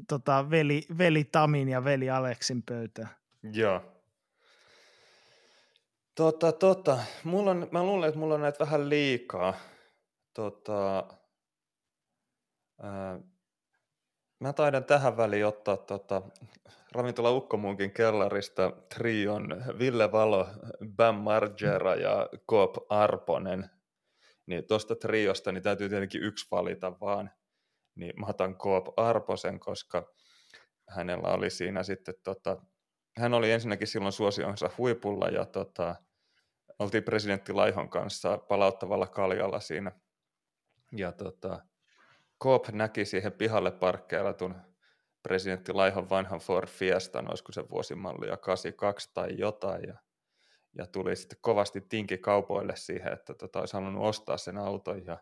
tota, 0.09 0.51
veli, 0.51 0.83
veli 0.99 1.25
Tamin 1.25 1.69
ja 1.69 1.85
veli 1.85 2.11
Aleksin 2.11 2.63
pöytään. 2.63 3.09
Joo. 3.53 3.83
Tota, 6.15 6.53
tota, 6.53 6.99
mulla 7.25 7.51
on, 7.51 7.69
mä 7.71 7.83
luulen, 7.83 8.09
että 8.09 8.21
mulla 8.21 8.35
on 8.35 8.41
näitä 8.41 8.59
vähän 8.59 8.89
liikaa. 8.89 9.55
Tota, 10.35 11.05
ää, 12.83 13.21
mä 14.41 14.53
taidan 14.53 14.85
tähän 14.85 15.17
väliin 15.17 15.47
ottaa 15.47 15.77
tota, 15.77 16.23
ravintola 16.93 17.31
Ukkomuunkin 17.31 17.93
kellarista 17.93 18.73
trion 18.95 19.65
Ville 19.79 20.13
Valo, 20.13 20.49
Bam 20.97 21.15
Margera 21.15 21.95
ja 21.95 22.29
Koop 22.47 22.77
Arponen. 22.89 23.71
Niin 24.47 24.67
tuosta 24.67 24.97
triosta 24.97 25.53
niin 25.53 25.63
täytyy 25.63 25.89
tietenkin 25.89 26.23
yksi 26.23 26.47
valita 26.51 27.01
vaan 27.01 27.31
niin 27.95 28.21
mä 28.21 28.27
otan 28.27 28.57
Koop 28.57 28.99
Arposen, 28.99 29.61
koska 29.61 30.13
hänellä 30.89 31.29
oli 31.29 31.51
siinä 31.51 31.83
sitten, 31.83 32.15
tota, 32.25 32.57
hän 33.19 33.35
oli 33.35 33.51
ensinnäkin 33.53 33.87
silloin 33.87 34.13
suosionsa 34.13 34.71
huipulla 34.79 35.29
ja 35.29 35.45
tota, 35.45 35.95
oltiin 36.79 37.05
presidentti 37.05 37.53
Laihon 37.53 37.89
kanssa 37.89 38.39
palauttavalla 38.39 39.07
kaljalla 39.07 39.61
siinä. 39.61 39.93
Ja 40.93 41.13
tota, 41.13 41.61
Koop 42.39 42.69
näki 42.69 43.05
siihen 43.05 43.33
pihalle 43.33 43.71
parkkeeratun 43.71 44.55
presidentti 45.23 45.73
Laihon 45.73 46.11
vanhan 46.11 46.41
Ford 46.41 46.69
Fiesta, 46.69 47.25
olisiko 47.29 47.53
se 47.53 47.69
vuosimallia 47.71 48.37
82 48.37 49.11
tai 49.15 49.29
jotain, 49.39 49.83
ja, 49.89 49.95
ja 50.79 50.87
tuli 50.87 51.17
sitten 51.17 51.39
kovasti 51.41 51.81
tinki 51.81 52.19
kaupoille 52.19 52.77
siihen, 52.77 53.13
että 53.13 53.35
tota, 53.35 53.61
olisi 53.61 53.75
halunnut 53.75 54.05
ostaa 54.05 54.37
sen 54.37 54.59
auton, 54.59 55.07
ja 55.07 55.19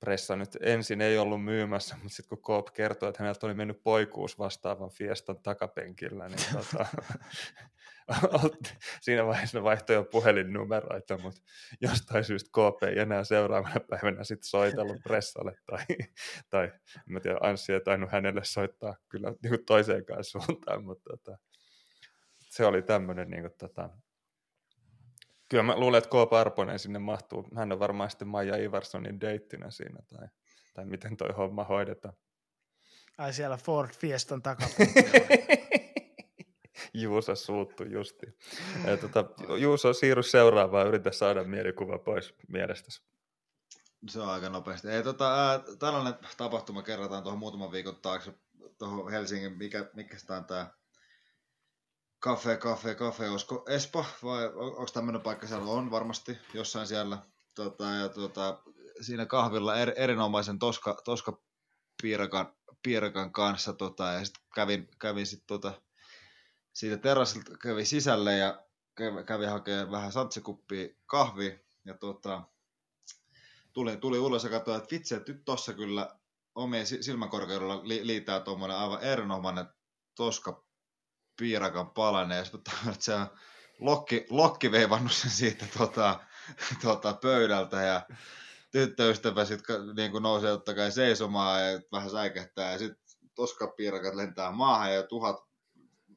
Pressa 0.00 0.36
nyt 0.36 0.56
ensin 0.60 1.00
ei 1.00 1.18
ollut 1.18 1.44
myymässä, 1.44 1.96
mutta 1.96 2.16
sitten 2.16 2.38
kun 2.38 2.44
Coop 2.44 2.66
kertoi, 2.72 3.08
että 3.08 3.22
häneltä 3.22 3.46
oli 3.46 3.54
mennyt 3.54 3.82
poikuus 3.82 4.38
vastaavan 4.38 4.90
Fiestan 4.90 5.42
takapenkillä, 5.42 6.28
niin 6.28 6.52
tota, 6.52 6.86
siinä 9.02 9.26
vaiheessa 9.26 9.58
ne 9.58 9.64
vaihtoi 9.64 9.96
jo 9.96 10.04
puhelinnumeroita, 10.04 11.18
mutta 11.18 11.40
jostain 11.80 12.24
syystä 12.24 12.50
Coop 12.50 12.82
ei 12.82 12.98
enää 12.98 13.24
seuraavana 13.24 13.80
päivänä 13.90 14.24
sitten 14.24 14.48
soitellut 14.48 15.02
pressalle, 15.02 15.52
tai, 15.66 15.84
tai 16.50 16.64
en 16.64 17.02
mä 17.06 17.20
tiedä, 17.20 17.38
Anssi 17.40 17.72
ei 17.72 17.80
tainnut 17.80 18.12
hänelle 18.12 18.44
soittaa 18.44 18.96
kyllä 19.08 19.32
niin 19.42 19.64
toiseenkaan 19.66 20.24
suuntaan, 20.24 20.84
mutta 20.84 21.10
tota, 21.10 21.38
se 22.50 22.66
oli 22.66 22.82
tämmöinen 22.82 23.30
niin 23.30 23.42
kuin, 23.42 23.54
tota, 23.58 23.90
Kyllä 25.48 25.62
mä 25.62 25.76
luulen, 25.76 25.98
että 25.98 26.10
K. 26.10 26.30
Parponen 26.30 26.78
sinne 26.78 26.98
mahtuu. 26.98 27.48
Hän 27.56 27.72
on 27.72 27.78
varmaan 27.78 28.10
sitten 28.10 28.28
Maija 28.28 28.56
Ivarssonin 28.56 29.20
deittinä 29.20 29.70
siinä. 29.70 29.98
Tai 30.08 30.28
Tai 30.74 30.84
miten 30.84 31.16
toi 31.16 31.28
homma 31.36 31.64
hoidetaan. 31.64 32.14
Ai 33.18 33.32
siellä 33.32 33.56
Ford 33.56 33.90
Fiestan 33.90 34.42
takana. 34.42 34.70
Juuso 36.94 37.34
suuttu 37.34 37.84
justi. 37.84 38.26
Tota, 39.00 39.24
Juuso, 39.58 39.92
siirry 39.92 40.22
seuraavaan, 40.22 40.86
yritä 40.86 41.12
saada 41.12 41.44
mielikuva 41.44 41.98
pois 41.98 42.34
mielestäsi. 42.48 43.02
Se 44.08 44.20
on 44.20 44.28
aika 44.28 44.48
nopeasti. 44.48 44.88
Ei, 44.88 45.02
tota, 45.02 45.34
ää, 45.34 45.60
tällainen 45.78 46.14
tapahtuma 46.36 46.82
kerrotaan 46.82 47.22
tuohon 47.22 47.38
muutaman 47.38 47.72
viikon 47.72 47.96
taakse 47.96 48.32
tuohon 48.78 49.10
Helsingin, 49.10 49.58
mikä, 49.58 49.90
mikä 49.94 50.18
sitä 50.18 50.36
on 50.36 50.44
tämä 50.44 50.70
Cafe, 52.22 52.56
Cafe, 52.56 52.94
Cafe, 52.94 53.30
olisiko 53.30 53.64
Espa 53.68 54.04
vai 54.24 54.46
onko 54.46 54.86
tämmöinen 54.92 55.22
paikka 55.22 55.46
siellä? 55.46 55.64
On 55.64 55.90
varmasti 55.90 56.38
jossain 56.54 56.86
siellä. 56.86 57.18
Tota, 57.54 57.84
ja 57.84 58.08
tota, 58.08 58.62
siinä 59.00 59.26
kahvilla 59.26 59.76
er, 59.76 59.92
erinomaisen 59.96 60.58
toska, 60.58 61.00
toska 61.04 61.40
piirakan, 62.02 62.54
piirakan 62.82 63.32
kanssa 63.32 63.72
tota, 63.72 64.04
ja 64.04 64.24
sitten 64.24 64.42
kävin, 64.54 64.88
kävin 64.98 65.26
sit, 65.26 65.42
tota, 65.46 65.82
siitä 66.72 66.96
terassilta 66.96 67.56
kävin 67.58 67.86
sisälle 67.86 68.36
ja 68.36 68.62
kävin 69.26 69.48
hakemaan 69.48 69.90
vähän 69.90 70.12
satsikuppia 70.12 70.88
kahvia 71.06 71.58
ja 71.84 71.94
tota, 71.94 72.42
tuli, 73.72 73.96
tuli 73.96 74.18
ulos 74.18 74.44
ja 74.44 74.50
katsoin, 74.50 74.78
että 74.78 74.94
vitsi, 74.94 75.14
että 75.14 75.32
nyt 75.32 75.44
tossa 75.44 75.72
kyllä 75.72 76.16
omien 76.54 76.86
silmäkorkeudella 76.86 77.80
li, 77.82 78.06
liitää 78.06 78.40
tuommoinen 78.40 78.76
aivan 78.76 79.02
erinomainen 79.02 79.66
toska 80.14 80.64
piirakan 81.36 81.90
palanen, 81.90 82.38
ja 82.38 82.44
sitten 82.44 82.74
se 82.98 83.14
on 83.14 83.26
lokki, 83.78 84.26
lokki 84.30 84.72
veivannut 84.72 85.12
sen 85.12 85.30
siitä 85.30 85.66
tota, 85.78 86.20
tota, 86.82 87.12
pöydältä, 87.12 87.82
ja 87.82 88.06
tyttöystävä 88.70 89.44
sitten 89.44 89.94
niin 89.96 90.22
nousee 90.22 90.50
totta 90.50 90.74
kai 90.74 90.92
seisomaan 90.92 91.60
ja 91.60 91.80
vähän 91.92 92.10
säikähtää, 92.10 92.72
ja 92.72 92.78
sitten 92.78 93.02
toska 93.34 93.66
piirakat 93.66 94.14
lentää 94.14 94.50
maahan, 94.50 94.94
ja 94.94 95.02
tuhat 95.02 95.49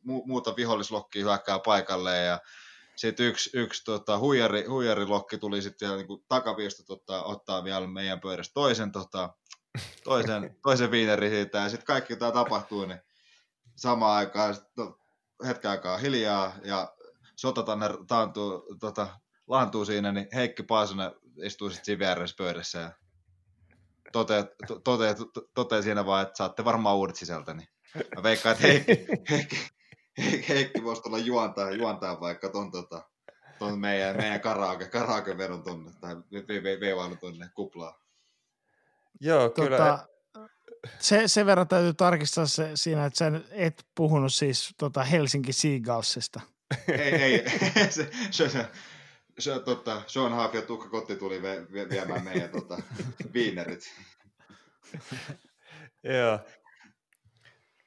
mu- 0.08 0.24
muuta 0.26 0.56
vihollislokkia 0.56 1.26
hyökkää 1.26 1.60
paikalle, 1.60 2.18
ja 2.18 2.40
sitten 2.96 3.26
yksi, 3.26 3.50
yksi 3.54 3.84
tota, 3.84 4.20
huijari, 4.20 4.66
huijarilokki 4.66 5.38
tuli 5.38 5.62
sitten 5.62 5.90
niin 5.98 6.26
takaviosta 6.28 6.84
tota, 6.84 7.24
ottaa 7.24 7.64
vielä 7.64 7.88
meidän 7.88 8.20
pöydästä 8.20 8.54
toisen, 8.54 8.92
tota, 8.92 9.34
toisen, 10.04 10.56
toisen 10.64 10.92
viineri 10.92 11.30
siitä, 11.30 11.58
ja 11.58 11.70
sitten 11.70 11.86
kaikki 11.86 12.16
tämä 12.16 12.32
tapahtuu, 12.32 12.86
niin 12.86 13.00
samaan 13.76 14.18
aikaan 14.18 14.56
sit, 14.56 14.64
no, 14.78 14.98
hetken 15.46 15.72
aikaa 15.72 15.98
hiljaa, 15.98 16.54
ja 16.64 16.94
sotatanne 17.36 17.90
taantuu, 18.08 18.76
tota, 18.80 19.08
laantuu 19.48 19.86
siinä, 19.86 20.12
niin 20.12 20.28
Heikki 20.34 20.64
Paasonen 20.64 21.12
istuu 21.44 21.70
sitten 21.70 21.86
siinä 21.86 22.00
vieressä 22.00 22.36
pöydässä, 22.38 22.80
ja 22.80 22.92
toteaa 24.12 24.44
tote, 24.84 25.16
tote, 25.16 25.16
tote 25.54 25.82
siinä 25.82 26.06
vaan, 26.06 26.22
että 26.22 26.38
saatte 26.38 26.66
varmaan 26.66 26.96
uudet 26.96 27.16
sisältä, 27.16 27.54
niin 27.54 27.68
mä 28.16 28.24
veikkaan, 28.24 28.56
että 28.56 28.68
Heikki, 28.68 29.08
Heikki, 29.30 29.58
Heikki 30.50 30.83
voisi 30.83 31.01
tulla 31.01 31.17
juontaa, 31.17 31.72
juontaa 31.72 32.19
vaikka 32.19 32.50
ton, 32.50 32.72
tota, 32.72 33.09
ton 33.59 33.80
meidän, 33.80 34.17
meidän 34.17 34.42
karaoke, 34.42 34.88
karaoke 34.88 35.38
vedon 35.38 35.64
tonne, 35.64 35.92
tai 36.01 36.16
veivailun 36.64 37.17
tonne 37.17 37.50
kuplaan. 37.56 37.93
Joo, 39.19 39.50
kyllä. 39.50 39.77
Tota, 39.77 40.08
se, 41.00 41.27
sen 41.27 41.45
verran 41.45 41.67
täytyy 41.67 41.93
tarkistaa 41.93 42.45
se 42.45 42.72
siinä, 42.75 43.06
että 43.06 43.17
sä 43.17 43.32
et 43.51 43.85
puhunut 43.95 44.33
siis 44.33 44.74
tota 44.77 45.03
Helsinki 45.03 45.53
Seagullsista. 45.53 46.42
ei, 46.88 47.14
ei, 47.16 47.43
se, 47.90 48.09
se, 48.32 48.50
se, 48.50 48.67
se, 49.40 49.59
tota, 49.59 50.01
Sean 50.08 50.33
Haaf 50.33 50.56
ja 50.56 50.61
Tukka 50.61 50.90
Kotti 50.90 51.16
tuli 51.16 51.42
vie, 51.42 51.66
vie, 51.72 51.90
viemään 51.90 52.24
meidän 52.24 52.50
tota, 52.50 52.77
viinerit. 53.33 53.93
Joo. 56.03 56.40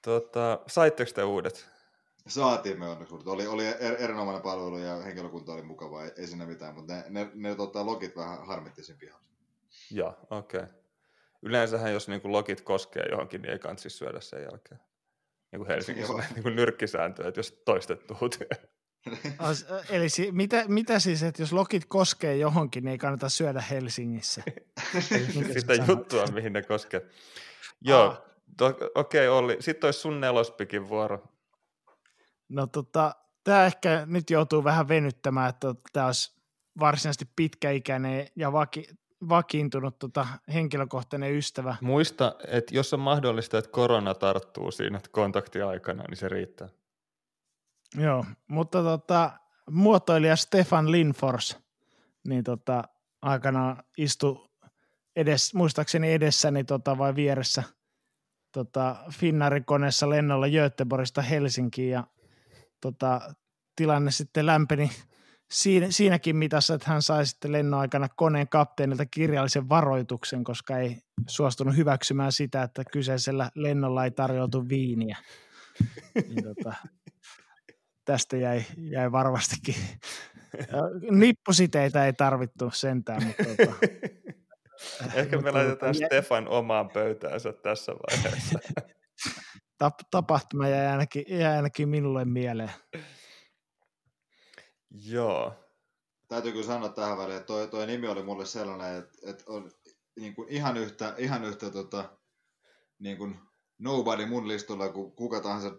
Tota, 0.02 0.60
saitteko 0.66 1.10
te 1.14 1.22
uudet? 1.22 1.75
Saatiin 2.26 2.78
me 2.78 2.88
onneksi. 2.88 3.14
Oli, 3.26 3.46
oli 3.46 3.66
er, 3.66 3.96
erinomainen 3.98 4.42
palvelu 4.42 4.78
ja 4.78 4.96
henkilökunta 4.96 5.52
oli 5.52 5.62
mukavaa, 5.62 6.04
ei, 6.04 6.10
ei 6.16 6.26
siinä 6.26 6.46
mitään, 6.46 6.74
mutta 6.74 6.92
ne, 6.92 7.04
ne, 7.08 7.30
ne 7.34 7.54
tota, 7.54 7.86
logit 7.86 8.16
vähän 8.16 8.46
harmitti 8.46 8.82
sen 8.82 8.98
pihan. 8.98 9.20
Joo, 9.90 10.16
okei. 10.30 10.60
Okay. 10.60 10.74
Yleensähän 11.42 11.92
jos 11.92 12.08
niin 12.08 12.20
kuin 12.20 12.32
logit 12.32 12.60
koskee 12.60 13.08
johonkin, 13.10 13.42
niin 13.42 13.52
ei 13.52 13.58
kansi 13.58 13.90
syödä 13.90 14.20
sen 14.20 14.42
jälkeen. 14.42 14.80
Niin 15.52 15.58
kuin 15.58 15.68
Helsingissä 15.68 16.12
on 16.12 16.22
niin 16.34 16.42
kuin 16.42 16.56
nyrkkisääntö, 16.56 17.28
että 17.28 17.38
jos 17.38 17.62
toistet 17.64 18.06
tuhut. 18.06 18.38
Eli 19.90 20.08
si- 20.08 20.32
mitä, 20.32 20.64
mitä 20.68 20.98
siis, 20.98 21.22
että 21.22 21.42
jos 21.42 21.52
lokit 21.52 21.84
koskee 21.84 22.36
johonkin, 22.36 22.84
niin 22.84 22.92
ei 22.92 22.98
kannata 22.98 23.28
syödä 23.28 23.60
Helsingissä? 23.60 24.42
Sitä 25.58 25.74
juttua, 25.88 26.26
mihin 26.26 26.52
ne 26.52 26.62
koskee. 26.62 27.06
Joo, 27.80 28.24
to- 28.56 28.78
okei 28.94 29.28
okay, 29.28 29.38
Olli. 29.38 29.56
Sitten 29.60 29.88
olisi 29.88 30.00
sun 30.00 30.20
nelospikin 30.20 30.88
vuoro. 30.88 31.35
No 32.48 32.66
tota, 32.66 33.14
tämä 33.44 33.66
ehkä 33.66 34.02
nyt 34.06 34.30
joutuu 34.30 34.64
vähän 34.64 34.88
venyttämään, 34.88 35.48
että 35.48 35.74
tämä 35.92 36.06
olisi 36.06 36.36
varsinaisesti 36.80 37.28
pitkäikäinen 37.36 38.28
ja 38.36 38.52
vaki, 38.52 38.86
vakiintunut 39.28 39.98
tota, 39.98 40.26
henkilökohtainen 40.54 41.34
ystävä. 41.34 41.76
Muista, 41.80 42.34
että 42.48 42.74
jos 42.74 42.94
on 42.94 43.00
mahdollista, 43.00 43.58
että 43.58 43.70
korona 43.70 44.14
tarttuu 44.14 44.70
siinä 44.70 45.00
kontaktiaikana, 45.10 46.04
niin 46.08 46.16
se 46.16 46.28
riittää. 46.28 46.68
Joo, 47.96 48.24
mutta 48.48 48.82
tota, 48.82 49.30
muotoilija 49.70 50.36
Stefan 50.36 50.92
Linfors, 50.92 51.58
niin 52.28 52.44
tota, 52.44 52.84
aikana 53.22 53.76
istui 53.98 54.48
edes, 55.16 55.54
muistaakseni 55.54 56.12
edessäni 56.12 56.64
tota, 56.64 56.98
vai 56.98 57.14
vieressä 57.14 57.62
tota, 58.52 58.96
Finnarikoneessa 59.12 60.10
lennolla 60.10 60.48
Göteborgista 60.48 61.22
Helsinkiin 61.22 61.90
ja 61.90 62.04
tota, 62.80 63.20
tilanne 63.76 64.10
sitten 64.10 64.46
lämpeni 64.46 64.90
siinä, 65.50 65.86
siinäkin 65.90 66.36
mitassa, 66.36 66.74
että 66.74 66.90
hän 66.90 67.02
sai 67.02 67.26
sitten 67.26 67.52
lennon 67.52 67.80
aikana 67.80 68.08
koneen 68.08 68.48
kapteenilta 68.48 69.06
kirjallisen 69.06 69.68
varoituksen, 69.68 70.44
koska 70.44 70.78
ei 70.78 70.98
suostunut 71.28 71.76
hyväksymään 71.76 72.32
sitä, 72.32 72.62
että 72.62 72.82
kyseisellä 72.92 73.50
lennolla 73.54 74.04
ei 74.04 74.10
tarjoutu 74.10 74.68
viiniä. 74.68 75.16
niin 76.14 76.44
tota, 76.44 76.76
tästä 78.04 78.36
jäi, 78.36 78.64
jäi 78.76 79.12
varmastikin. 79.12 79.74
Nippusiteitä 81.10 82.06
ei 82.06 82.12
tarvittu 82.12 82.70
sentään, 82.74 83.24
mutta 83.24 83.44
tota, 83.44 83.76
Ehkä 85.14 85.40
me 85.40 85.50
laitetaan 85.50 85.94
Stefan 85.94 86.48
omaan 86.48 86.90
pöytäänsä 86.90 87.52
tässä 87.52 87.92
vaiheessa. 87.92 88.58
Tapahtuma 90.10 90.68
jäi 90.68 90.86
ainakin, 90.86 91.24
jäi 91.28 91.56
ainakin 91.56 91.88
minulle 91.88 92.24
mieleen. 92.24 92.70
Joo. 94.90 95.54
Täytyy 96.28 96.52
kyllä 96.52 96.66
sanoa 96.66 96.88
tähän 96.88 97.18
väliin, 97.18 97.36
että 97.36 97.46
toi, 97.46 97.68
toi 97.68 97.86
nimi 97.86 98.08
oli 98.08 98.22
mulle 98.22 98.46
sellainen, 98.46 98.96
että, 98.96 99.30
että 99.30 99.44
on 99.46 99.70
niin 100.20 100.34
kuin 100.34 100.48
ihan 100.48 100.76
yhtä, 100.76 101.14
ihan 101.18 101.44
yhtä 101.44 101.70
tota, 101.70 102.18
niin 102.98 103.16
kuin 103.16 103.38
nobody 103.78 104.26
mun 104.26 104.48
listalla 104.48 104.88
kuin 104.88 105.12
kuka 105.12 105.40
tahansa 105.40 105.72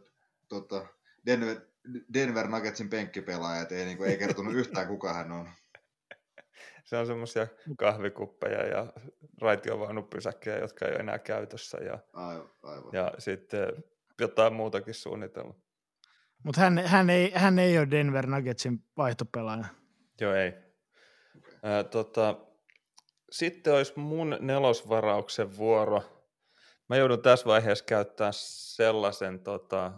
tota, 0.47 0.85
Denver, 1.25 1.61
Denver 2.13 2.47
Nuggetsin 2.47 2.89
penkkipelaaja, 2.89 3.61
että 3.61 3.75
ei, 3.75 3.85
niin 3.85 3.97
kuin, 3.97 4.09
ei 4.09 4.17
kertonut 4.17 4.53
yhtään 4.53 4.87
kuka 4.87 5.13
hän 5.13 5.31
on. 5.31 5.49
Se 6.87 6.97
on 6.97 7.07
semmoisia 7.07 7.47
kahvikuppeja 7.77 8.67
ja 8.67 8.93
raitiovaunupysäkkejä, 9.41 10.57
jotka 10.57 10.85
ei 10.85 10.91
ole 10.91 10.99
enää 10.99 11.19
käytössä 11.19 11.77
ja, 11.77 11.99
aivan, 12.13 12.49
aivan. 12.63 12.89
ja 12.93 13.11
sitten 13.17 13.83
jotain 14.19 14.53
muutakin 14.53 14.93
suunnitella. 14.93 15.53
Mutta 16.43 16.61
hän, 16.61 16.77
hän, 16.77 17.09
ei, 17.09 17.31
hän 17.35 17.59
ei 17.59 17.77
ole 17.77 17.91
Denver 17.91 18.27
Nuggetsin 18.27 18.83
vaihtopelaaja. 18.97 19.65
Joo, 20.21 20.33
ei. 20.33 20.53
Ää, 21.63 21.83
tota, 21.83 22.35
sitten 23.31 23.73
olisi 23.73 23.93
mun 23.95 24.37
nelosvarauksen 24.39 25.57
vuoro. 25.57 26.03
Mä 26.89 26.95
joudun 26.95 27.21
tässä 27.21 27.45
vaiheessa 27.45 27.85
käyttämään 27.85 28.33
sellaisen 28.35 29.39
tota, 29.39 29.91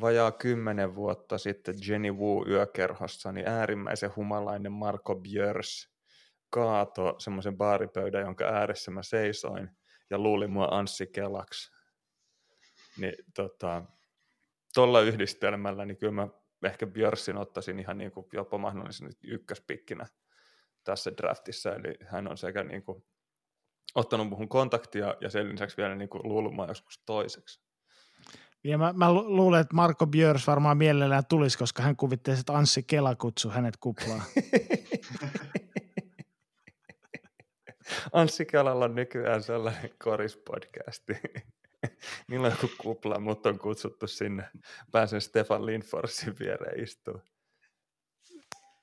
vajaa 0.00 0.32
kymmenen 0.32 0.94
vuotta 0.94 1.38
sitten 1.38 1.74
Jenny 1.88 2.12
Wu 2.12 2.44
yökerhossa, 2.48 3.32
niin 3.32 3.48
äärimmäisen 3.48 4.16
humalainen 4.16 4.72
Marko 4.72 5.16
Björs 5.16 5.88
kaato 6.50 7.14
semmoisen 7.18 7.56
baaripöydän, 7.56 8.22
jonka 8.22 8.44
ääressä 8.44 8.90
mä 8.90 9.02
seisoin 9.02 9.70
ja 10.10 10.18
luulin 10.18 10.50
mua 10.50 10.68
Anssi 10.70 11.06
Kelaksi. 11.06 11.70
Niin 12.98 13.14
tota, 13.34 13.84
tuolla 14.74 15.00
yhdistelmällä, 15.00 15.84
niin 15.84 15.96
kyllä 15.96 16.12
mä 16.12 16.28
ehkä 16.64 16.86
Björsin 16.86 17.36
ottaisin 17.36 17.78
ihan 17.78 17.98
niin 17.98 18.12
kuin 18.12 18.26
jopa 18.32 18.58
mahdollisen 18.58 19.10
ykköspikkinä 19.24 20.06
tässä 20.84 21.12
draftissa, 21.16 21.74
eli 21.74 21.94
hän 22.06 22.28
on 22.28 22.36
sekä 22.36 22.64
niin 22.64 22.82
kuin 22.82 23.04
ottanut 23.94 24.28
muuhun 24.28 24.48
kontaktia 24.48 25.14
ja 25.20 25.30
sen 25.30 25.52
lisäksi 25.52 25.76
vielä 25.76 25.94
niin 25.94 26.08
kuin 26.08 26.28
luulumaan 26.28 26.68
joskus 26.68 27.02
toiseksi. 27.06 27.67
Ja 28.64 28.78
mä, 28.78 28.92
mä 28.92 29.12
luulen, 29.12 29.60
että 29.60 29.74
Marko 29.74 30.06
Björs 30.06 30.46
varmaan 30.46 30.76
mielellään 30.76 31.26
tulisi, 31.26 31.58
koska 31.58 31.82
hän 31.82 31.96
kuvittelee, 31.96 32.40
että 32.40 32.52
Anssi 32.52 32.82
Kela 32.82 33.16
kutsui 33.16 33.52
hänet 33.52 33.76
kuplaan. 33.76 34.22
Anssi 38.12 38.46
Kelalla 38.46 38.84
on 38.84 38.94
nykyään 38.94 39.42
sellainen 39.42 39.90
korispodcasti. 40.04 41.12
Niillä 42.28 42.46
on 42.46 42.52
joku 42.62 42.74
kupla, 42.78 43.18
mutta 43.18 43.48
on 43.48 43.58
kutsuttu 43.58 44.06
sinne. 44.06 44.50
Pääsen 44.92 45.20
Stefan 45.20 45.66
Lindforsin 45.66 46.34
viereen 46.38 46.82
istua. 46.82 47.20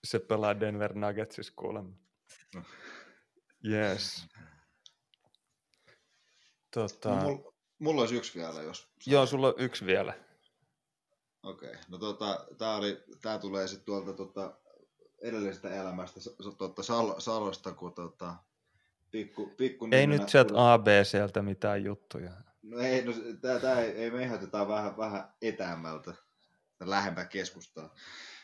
Se 0.03 0.19
pelaa 0.19 0.59
Denver 0.59 0.93
Nuggetsissa 0.93 1.53
kuulemma. 1.55 1.95
Yes. 3.65 4.27
Tota... 6.73 7.09
No, 7.09 7.21
mulla, 7.21 7.54
mulla 7.79 8.01
olisi 8.01 8.15
yksi 8.15 8.39
vielä, 8.39 8.61
jos... 8.61 8.87
Joo, 9.05 9.25
sulla 9.25 9.47
on 9.47 9.53
yksi 9.57 9.85
vielä. 9.85 10.13
Okei, 11.43 11.69
okay. 11.69 11.81
no 11.87 11.97
tota, 11.97 12.45
tää, 12.57 12.75
oli, 12.75 13.03
tää 13.21 13.39
tulee 13.39 13.67
sitten 13.67 13.85
tuolta 13.85 14.13
tota, 14.13 14.57
edellisestä 15.21 15.69
elämästä 15.69 16.19
tota, 16.57 16.83
Sal, 16.83 17.19
Salosta, 17.19 17.71
kun 17.71 17.93
tota, 17.93 18.35
pikku, 19.11 19.53
pikku 19.57 19.87
Ei 19.91 20.07
nyt 20.07 20.29
sieltä 20.29 20.73
ABCltä 20.73 21.41
mitään 21.41 21.83
juttuja. 21.83 22.31
No 22.63 22.79
ei, 22.79 23.05
no 23.05 23.13
tää, 23.41 23.59
tää 23.59 23.81
ei, 23.81 23.91
ei 23.91 24.11
me 24.11 24.23
ihan 24.23 24.39
vähän, 24.67 24.97
vähän 24.97 25.33
etäämmältä, 25.41 26.13
lähempää 26.79 27.25
keskustaa. 27.25 27.95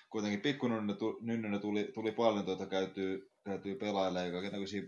Kuitenkin 0.10 0.42
pikkunynnynä 0.42 1.60
tuli, 1.60 1.92
tuli 1.94 2.12
paljon 2.12 2.46
tuota 2.46 2.66
käytyy, 2.66 3.32
käytyy 3.44 3.76
pelailemaan 3.76 4.32
kaikenlaisia 4.32 4.82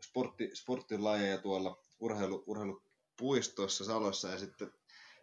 sportti, 0.00 0.50
sporttilajeja 0.54 1.38
tuolla 1.38 1.82
urheilu, 2.00 2.44
urheilupuistossa 3.20 3.84
Salossa 3.84 4.28
ja 4.28 4.38
sitten 4.38 4.72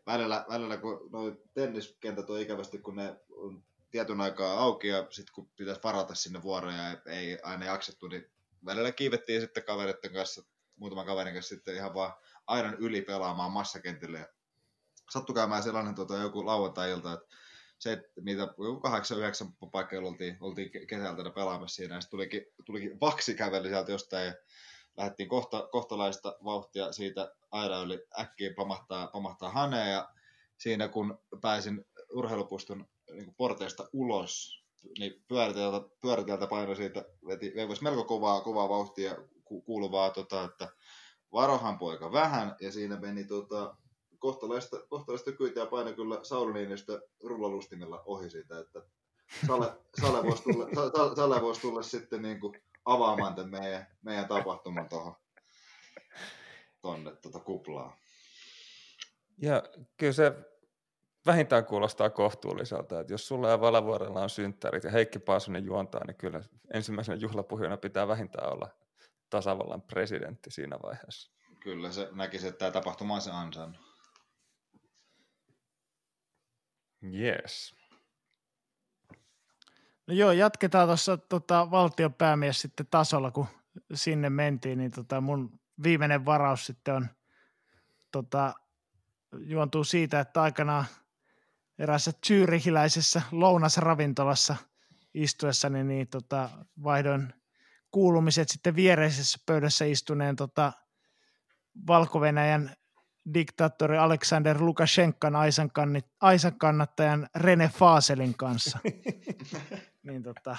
välillä, 0.05 0.45
välillä 0.49 0.77
kun 0.77 1.09
noi 1.11 1.41
tenniskentät 1.53 2.29
on 2.29 2.41
ikävästi, 2.41 2.77
kun 2.77 2.95
ne 2.95 3.15
on 3.29 3.63
tietyn 3.91 4.21
aikaa 4.21 4.59
auki 4.59 4.87
ja 4.87 5.07
sitten 5.09 5.33
kun 5.35 5.49
pitäisi 5.55 5.81
varata 5.83 6.15
sinne 6.15 6.43
vuoroja 6.43 6.77
ja 6.77 6.97
ei 7.05 7.39
aina 7.43 7.65
jaksettu, 7.65 8.07
niin 8.07 8.31
välillä 8.65 8.91
kiivettiin 8.91 9.41
sitten 9.41 9.63
kaveritten 9.63 10.13
kanssa, 10.13 10.43
muutaman 10.75 11.05
kaverin 11.05 11.33
kanssa 11.33 11.55
sitten 11.55 11.75
ihan 11.75 11.93
vaan 11.93 12.13
aidan 12.47 12.75
yli 12.79 13.01
pelaamaan 13.01 13.51
massakentille. 13.51 14.19
Ja 14.19 14.27
sattui 15.11 15.35
käymään 15.35 15.63
sellainen 15.63 15.95
tota, 15.95 16.17
joku 16.17 16.45
lauantai-ilta, 16.45 17.13
että 17.13 17.35
se, 17.79 18.09
mitä 18.21 18.47
kahdeksan, 18.81 19.17
yhdeksän 19.17 19.47
paikkaa 19.71 19.99
oltiin, 19.99 20.37
oltiin 20.39 20.71
kesältä 20.87 21.29
pelaamassa 21.29 21.75
siinä, 21.75 21.95
ja 21.95 22.01
sitten 22.01 22.17
tulikin, 22.17 22.45
tulikin 22.65 22.99
vaksi 22.99 23.35
käveli 23.35 23.69
sieltä 23.69 23.91
jostain, 23.91 24.25
ja 24.25 24.33
lähdettiin 24.97 25.29
kohta, 25.29 25.67
kohtalaista 25.71 26.37
vauhtia 26.43 26.91
siitä 26.91 27.35
aina 27.51 27.81
yli 27.81 28.05
äkkiä 28.19 28.53
pamahtaa, 28.55 29.07
pamahtaa 29.07 29.51
haneen, 29.51 29.91
ja 29.91 30.09
siinä 30.57 30.87
kun 30.87 31.19
pääsin 31.41 31.85
urheilupuiston 32.13 32.85
niin 33.11 33.35
porteista 33.37 33.89
ulos, 33.93 34.63
niin 34.99 35.23
pyöriteltä, 35.27 35.89
pyöriteltä 36.01 36.47
paino 36.47 36.75
siitä, 36.75 37.05
veti, 37.27 37.53
veti 37.55 37.81
melko 37.81 38.03
kovaa, 38.03 38.41
kovaa 38.41 38.69
vauhtia 38.69 39.15
ku, 39.43 39.61
kuuluvaa, 39.61 40.09
tota, 40.09 40.43
että 40.43 40.67
varohan 41.33 41.77
poika 41.77 42.11
vähän, 42.11 42.55
ja 42.61 42.71
siinä 42.71 42.99
meni 42.99 43.23
tota, 43.23 43.75
kohtalaista, 44.19 44.77
kohtalaista 44.89 45.31
kyytiä 45.31 45.65
paino 45.65 45.93
kyllä 45.93 46.19
Sauli 46.23 46.53
Niinistö 46.53 47.01
rullalustimilla 47.23 48.03
ohi 48.05 48.29
siitä, 48.29 48.59
että 48.59 48.81
Sale, 49.47 49.73
Sale, 50.01 50.23
voisi 50.23 50.43
tulla, 50.43 50.67
Sale 51.15 51.61
tulla 51.61 51.83
sitten 51.83 52.21
niin 52.21 52.39
kuin 52.39 52.61
avaamaan 52.85 53.35
tämän 53.35 53.51
meidän, 53.51 53.87
meidän 54.01 54.27
tapahtuman 54.27 54.89
tuohon 54.89 55.15
tuonne 56.81 57.15
tuota 57.15 57.39
kuplaa. 57.39 57.97
Ja 59.37 59.63
kyllä 59.97 60.13
se 60.13 60.31
vähintään 61.25 61.65
kuulostaa 61.65 62.09
kohtuulliselta, 62.09 62.99
että 62.99 63.13
jos 63.13 63.27
sulla 63.27 63.49
ja 63.49 63.61
Valavuorella 63.61 64.21
on 64.21 64.29
synttärit 64.29 64.83
ja 64.83 64.91
Heikki 64.91 65.19
Paasonen 65.19 65.65
juontaa, 65.65 66.05
niin 66.07 66.17
kyllä 66.17 66.41
ensimmäisenä 66.73 67.17
juhlapuhjana 67.17 67.77
pitää 67.77 68.07
vähintään 68.07 68.53
olla 68.53 68.69
tasavallan 69.29 69.81
presidentti 69.81 70.51
siinä 70.51 70.77
vaiheessa. 70.83 71.31
Kyllä 71.59 71.91
se 71.91 72.09
näkisi, 72.11 72.47
että 72.47 72.59
tämä 72.59 72.71
tapahtuma 72.71 73.15
on 73.15 73.21
se 73.21 73.31
ansainnut. 73.31 73.81
Yes. 77.13 77.75
No 80.07 80.13
joo, 80.13 80.31
jatketaan 80.31 80.87
tuossa 80.87 81.17
tota, 81.17 81.71
valtiopäämies 81.71 82.61
sitten 82.61 82.87
tasolla, 82.91 83.31
kun 83.31 83.47
sinne 83.93 84.29
mentiin, 84.29 84.77
niin 84.77 84.91
tota, 84.91 85.21
mun 85.21 85.59
viimeinen 85.83 86.25
varaus 86.25 86.65
sitten 86.65 86.93
on 86.93 87.07
tota, 88.11 88.53
juontuu 89.39 89.83
siitä, 89.83 90.19
että 90.19 90.41
aikanaan 90.41 90.85
erässä 91.79 92.11
tyyrihiläisessä 92.27 93.21
lounasravintolassa 93.31 94.55
istuessani 95.13 95.83
niin 95.83 96.07
tota, 96.07 96.49
vaihdoin 96.83 97.33
kuulumiset 97.91 98.49
sitten 98.49 98.75
viereisessä 98.75 99.39
pöydässä 99.45 99.85
istuneen 99.85 100.35
tota, 100.35 100.73
valko 101.87 102.19
diktaattori 103.33 103.97
Aleksander 103.97 104.61
Lukashenkan 104.61 105.35
Aisan, 106.21 106.57
kannattajan 106.57 107.29
Rene 107.35 107.69
Faselin 107.69 108.37
kanssa. 108.37 108.79
niin 110.03 110.23
tota, 110.23 110.57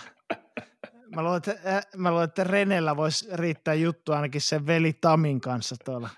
mä 1.15 1.23
luulen, 1.23 1.37
että, 1.37 1.77
äh, 1.77 1.87
mä 1.97 2.11
luulen, 2.11 2.25
että 2.25 2.45
Renellä 2.45 2.97
voisi 2.97 3.27
riittää 3.33 3.75
juttu 3.75 4.13
ainakin 4.13 4.41
sen 4.41 4.67
veli 4.67 4.93
Tamin 4.93 5.41
kanssa 5.41 5.77
tuolla. 5.85 6.09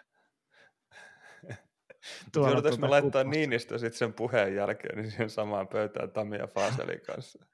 tuolla 2.33 2.49
Joudutaanko 2.49 2.63
tuota 2.63 2.81
me 2.81 2.89
laittaa 2.89 3.25
kuppasta. 3.25 3.39
Niinistö 3.39 3.79
sitten 3.79 3.99
sen 3.99 4.13
puheen 4.13 4.55
jälkeen 4.55 4.99
niin 4.99 5.11
siihen 5.11 5.31
samaan 5.31 5.69
pöytään 5.69 6.11
Tamin 6.11 6.41
ja 6.41 6.47
Faselin 6.47 7.01
kanssa? 7.01 7.45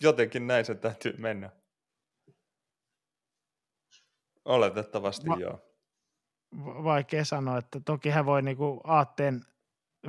Jotenkin 0.00 0.46
näin 0.46 0.64
se 0.64 0.74
täytyy 0.74 1.14
mennä. 1.18 1.50
Oletettavasti 4.44 5.26
Ma- 5.26 5.36
joo 5.36 5.68
vaikea 6.84 7.24
sanoa, 7.24 7.58
että 7.58 7.80
toki 7.84 8.10
hän 8.10 8.26
voi 8.26 8.42
niinku 8.42 8.80
aatteen 8.84 9.40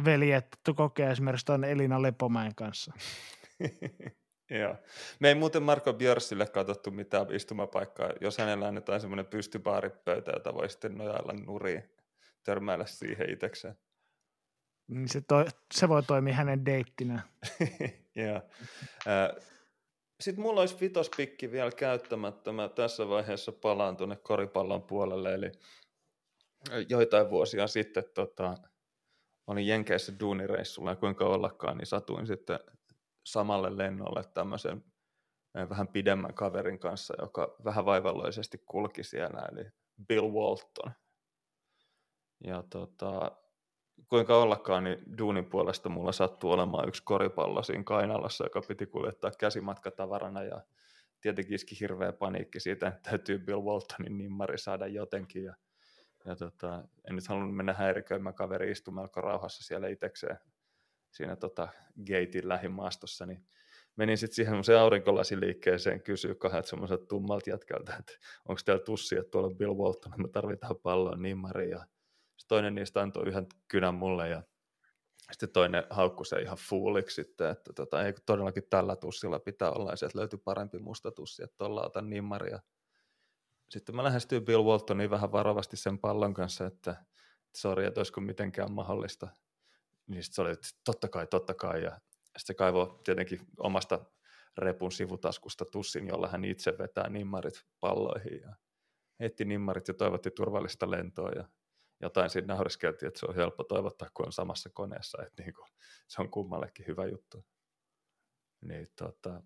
veljet 0.06 0.48
kokea 0.76 1.12
esimerkiksi 1.12 1.46
tuon 1.46 1.64
Elina 1.64 2.02
Lepomäen 2.02 2.56
kanssa. 2.56 2.94
Joo. 4.60 4.76
Me 5.20 5.28
ei 5.28 5.36
muuten 5.36 5.64
Marko 5.64 5.94
Björsille 5.94 6.46
katsottu 6.46 6.92
mitään 6.92 7.36
istumapaikkaa. 7.36 8.10
Jos 8.22 8.38
hänellä 8.38 8.68
annetaan 8.68 9.02
semmoinen 9.02 9.26
pystybaaripöytä, 9.26 10.32
jota 10.32 10.54
voi 10.54 10.70
sitten 10.70 10.98
nojailla 10.98 11.34
nuriin, 11.34 11.84
törmäillä 12.44 12.86
siihen 12.86 13.30
itsekseen. 13.30 13.78
Niin 14.88 15.10
se, 15.10 15.22
toi, 15.28 15.46
se 15.74 15.90
voi 15.90 16.04
toimia 16.04 16.34
hänen 16.34 16.66
deittinä. 16.66 17.22
Joo. 18.16 18.42
Sitten 20.20 20.42
mulla 20.42 20.60
olisi 20.60 20.78
vitospikki 20.82 21.52
vielä 21.52 21.72
käyttämättä. 21.72 22.52
Mä 22.52 22.70
tässä 22.70 23.10
vaiheessa 23.10 23.52
palaan 23.52 23.98
tuonne 23.98 24.16
koripallon 24.16 24.84
puolelle, 24.84 25.34
eli 25.34 25.52
joitain 26.90 27.30
vuosia 27.30 27.68
sitten 27.68 28.04
tota, 28.14 28.58
olin 29.48 29.68
Jenkeissä 29.68 30.14
duunireissulla 30.20 30.90
ja 30.90 30.96
kuinka 30.96 31.26
ollakaan, 31.26 31.78
niin 31.78 31.86
satuin 31.86 32.28
sitten 32.28 32.60
samalle 33.32 33.78
lennolle 33.78 34.24
tämmöisen 34.34 34.84
eh, 35.56 35.70
vähän 35.70 35.88
pidemmän 35.88 36.34
kaverin 36.34 36.80
kanssa, 36.80 37.14
joka 37.22 37.56
vähän 37.64 37.86
vaivalloisesti 37.86 38.58
kulki 38.66 39.04
siellä, 39.04 39.42
eli 39.52 39.66
Bill 40.08 40.32
Walton. 40.32 40.92
Ja 42.44 42.64
tota, 42.70 43.32
kuinka 44.10 44.38
ollakaan, 44.38 44.84
niin 44.84 45.18
duunin 45.18 45.46
puolesta 45.46 45.90
mulla 45.90 46.12
sattuu 46.12 46.52
olemaan 46.52 46.88
yksi 46.88 47.04
koripallo 47.04 47.64
siinä 47.64 47.84
Kainalassa, 47.84 48.46
joka 48.46 48.62
piti 48.68 48.86
kuljettaa 48.86 49.32
käsimatkatavarana 49.40 50.44
ja 50.44 50.62
tietenkin 51.22 51.56
iski 51.56 51.80
hirveä 51.80 52.14
paniikki 52.14 52.60
siitä, 52.60 52.88
että 52.88 53.10
täytyy 53.10 53.40
Bill 53.40 53.62
Waltonin 53.62 54.18
nimmari 54.18 54.58
saada 54.58 54.88
jotenkin 54.88 55.44
ja 55.44 55.56
ja 56.26 56.36
tota, 56.36 56.84
en 57.10 57.16
nyt 57.16 57.28
halunnut 57.28 57.56
mennä 57.56 57.74
häiriköimään 57.74 58.36
kaveri 58.36 58.72
istumaan 58.72 59.10
rauhassa 59.16 59.64
siellä 59.64 59.88
itsekseen 59.88 60.38
siinä 61.12 61.36
tota, 61.36 61.68
gatein 62.08 62.50
lähimaastossa, 62.50 63.26
niin 63.26 63.46
menin 63.96 64.18
sitten 64.18 64.36
siihen 64.36 64.52
semmoiseen 64.52 64.80
aurinkolasiliikkeeseen 64.80 66.04
kysyä 66.04 66.36
kahdelta 66.36 66.68
semmoiselta 66.68 67.06
tummalta 67.06 67.50
jätkältä, 67.50 67.96
että 68.00 68.14
onko 68.48 68.62
teillä 68.66 68.84
tussi, 68.84 69.18
että 69.18 69.32
tuolla 69.32 69.56
Bill 69.56 69.76
Walton, 69.76 70.14
me 70.18 70.28
tarvitaan 70.28 70.76
palloa 70.84 71.16
nimmari, 71.16 71.70
ja 71.70 71.86
toinen 72.48 72.76
niistä 72.76 73.02
antoi 73.02 73.28
yhden 73.28 73.48
kynän 73.68 73.96
mulle, 73.96 74.30
ja 74.30 74.44
sitten 75.32 75.50
toinen 75.50 75.84
haukkui 75.90 76.26
se 76.26 76.42
ihan 76.42 76.58
fuuliksi 76.70 77.16
sitten, 77.16 77.50
että 77.50 77.74
tota, 77.74 78.06
ei 78.06 78.14
todellakin 78.26 78.64
tällä 78.70 78.96
tussilla 78.96 79.40
pitää 79.40 79.72
olla, 79.72 79.92
ja 79.92 80.10
löytyi 80.14 80.40
parempi 80.44 80.80
musta 80.80 81.12
tussi, 81.12 81.44
että 81.44 81.58
tuolla 81.58 81.86
otan 81.86 82.10
nimmari, 82.10 82.52
ja 82.52 82.60
sitten 83.70 83.96
mä 83.96 84.04
lähestyin 84.04 84.46
Bill 84.46 84.64
Waltoniin 84.64 85.10
vähän 85.10 85.32
varovasti 85.32 85.78
sen 85.78 86.00
pallon 86.00 86.34
kanssa, 86.34 86.66
että 86.66 86.96
sori, 87.56 87.86
että 87.86 88.00
olisiko 88.00 88.22
mitenkään 88.22 88.72
mahdollista. 88.72 89.28
Niin 90.10 90.24
sitten 90.24 90.36
se 90.36 90.42
oli, 90.42 90.52
että 90.52 90.68
totta 90.86 91.08
kai, 91.08 91.28
totta 91.28 91.54
kai. 91.54 91.84
Ja 91.84 91.92
sitten 91.92 92.46
se 92.46 92.54
kaivoi 92.54 93.00
tietenkin 93.04 93.40
omasta 93.58 94.06
repun 94.58 94.92
sivutaskusta 94.92 95.66
tussin, 95.66 96.08
jolla 96.08 96.28
hän 96.28 96.46
itse 96.46 96.78
vetää 96.78 97.10
nimmarit 97.10 97.66
palloihin. 97.80 98.42
Ja 98.42 98.56
heitti 99.20 99.46
nimmarit 99.46 99.88
ja 99.88 99.94
toivotti 99.94 100.32
turvallista 100.32 100.92
lentoa. 100.92 101.30
Ja 101.30 101.46
jotain 102.02 102.30
siinä 102.30 102.54
nauriskeltiin, 102.54 103.08
että 103.08 103.20
se 103.20 103.26
on 103.26 103.36
helppo 103.36 103.64
toivottaa, 103.64 104.10
kun 104.14 104.26
on 104.26 104.32
samassa 104.32 104.70
koneessa. 104.74 105.24
Että 105.24 105.44
niin 105.44 105.54
kuin, 105.54 105.68
se 106.08 106.22
on 106.22 106.30
kummallekin 106.30 106.88
hyvä 106.88 107.06
juttu. 107.06 107.46
Niin, 108.62 108.88
tota, 108.96 109.44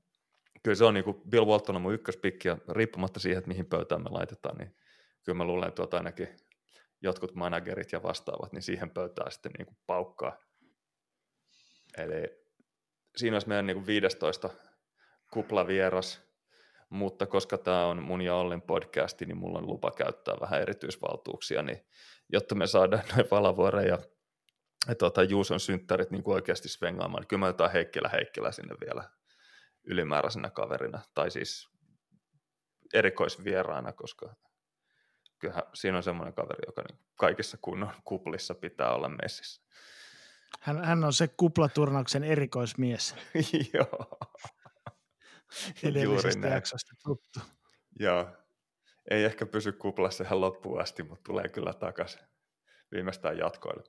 kyllä 0.63 0.75
se 0.75 0.85
on 0.85 0.93
niin 0.93 1.03
kuin 1.03 1.21
Bill 1.29 1.45
Walton 1.45 1.75
on 1.75 1.81
mun 1.81 1.93
ykköspikki 1.93 2.47
ja 2.47 2.57
riippumatta 2.69 3.19
siihen, 3.19 3.37
että 3.37 3.47
mihin 3.47 3.65
pöytään 3.65 4.03
me 4.03 4.09
laitetaan, 4.09 4.57
niin 4.57 4.75
kyllä 5.23 5.37
mä 5.37 5.45
luulen, 5.45 5.67
että 5.67 5.97
ainakin 5.97 6.27
jotkut 7.01 7.35
managerit 7.35 7.91
ja 7.91 8.03
vastaavat, 8.03 8.53
niin 8.53 8.63
siihen 8.63 8.89
pöytään 8.89 9.31
sitten 9.31 9.51
niin 9.57 9.65
kuin 9.65 9.77
paukkaa. 9.85 10.37
Eli 11.97 12.43
siinä 13.15 13.35
olisi 13.35 13.47
meidän 13.47 13.67
niin 13.67 13.75
kuin 13.75 13.87
15 13.87 14.49
kuplavieras, 15.31 16.21
mutta 16.89 17.25
koska 17.25 17.57
tämä 17.57 17.85
on 17.85 18.03
mun 18.03 18.21
ja 18.21 18.35
Ollin 18.35 18.61
podcasti, 18.61 19.25
niin 19.25 19.37
mulla 19.37 19.59
on 19.59 19.67
lupa 19.67 19.91
käyttää 19.91 20.35
vähän 20.41 20.61
erityisvaltuuksia, 20.61 21.61
niin 21.61 21.85
jotta 22.29 22.55
me 22.55 22.67
saadaan 22.67 23.03
noin 23.15 23.27
Valavuoren 23.31 23.87
ja, 23.87 23.97
tuota, 24.95 25.23
Juuson 25.23 25.59
synttärit 25.59 26.11
niin 26.11 26.23
kuin 26.23 26.35
oikeasti 26.35 26.69
svengaamaan, 26.69 27.21
niin 27.21 27.27
kyllä 27.27 27.39
mä 27.39 27.47
otetaan 27.47 27.71
Heikkilä 27.71 28.09
Heikkilä 28.09 28.51
sinne 28.51 28.75
vielä 28.85 29.09
ylimääräisenä 29.83 30.49
kaverina, 30.49 30.99
tai 31.13 31.31
siis 31.31 31.69
erikoisvieraana, 32.93 33.93
koska 33.93 34.35
kyllähän 35.39 35.63
siinä 35.73 35.97
on 35.97 36.03
semmoinen 36.03 36.33
kaveri, 36.33 36.61
joka 36.67 36.83
niin 36.89 36.99
kaikissa 37.15 37.57
kunnon 37.61 37.91
kuplissa 38.03 38.55
pitää 38.55 38.93
olla 38.93 39.09
messissä. 39.09 39.61
Hän, 40.59 40.85
hän 40.85 41.03
on 41.03 41.13
se 41.13 41.27
kuplaturnauksen 41.27 42.23
erikoismies. 42.23 43.15
Joo. 43.73 44.19
Edellisestä 45.83 46.47
jaksosta 46.47 46.93
tuttu. 47.03 47.39
Joo. 47.99 48.27
Ei 49.11 49.23
ehkä 49.23 49.45
pysy 49.45 49.71
kuplassa 49.71 50.23
ihan 50.23 50.41
loppuun 50.41 50.81
asti, 50.81 51.03
mutta 51.03 51.23
tulee 51.23 51.49
kyllä 51.49 51.73
takaisin 51.73 52.21
viimeistään 52.91 53.37
jatkoille. 53.37 53.83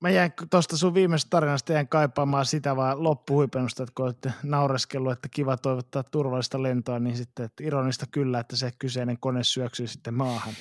Mä 0.00 0.10
jäin 0.10 0.32
tuosta 0.50 0.76
sun 0.76 0.94
viimeisestä 0.94 1.30
tarinasta 1.30 1.72
jäin 1.72 1.88
kaipaamaan 1.88 2.46
sitä 2.46 2.76
vaan 2.76 3.02
loppuhuipennusta, 3.02 3.82
että 3.82 3.92
kun 3.96 4.04
olette 4.04 4.32
naureskellut, 4.42 5.12
että 5.12 5.28
kiva 5.28 5.56
toivottaa 5.56 6.02
turvallista 6.02 6.62
lentoa, 6.62 6.98
niin 6.98 7.16
sitten 7.16 7.44
että 7.44 7.64
ironista 7.64 8.06
kyllä, 8.10 8.40
että 8.40 8.56
se 8.56 8.72
kyseinen 8.78 9.18
kone 9.20 9.44
syöksyy 9.44 9.86
sitten 9.86 10.14
maahan. 10.14 10.54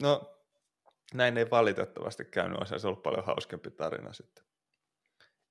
No, 0.00 0.33
näin 1.14 1.38
ei 1.38 1.50
valitettavasti 1.50 2.24
käynyt, 2.24 2.58
olisi 2.58 2.86
ollut 2.86 3.02
paljon 3.02 3.24
hauskempi 3.24 3.70
tarina 3.70 4.12
sitten. 4.12 4.44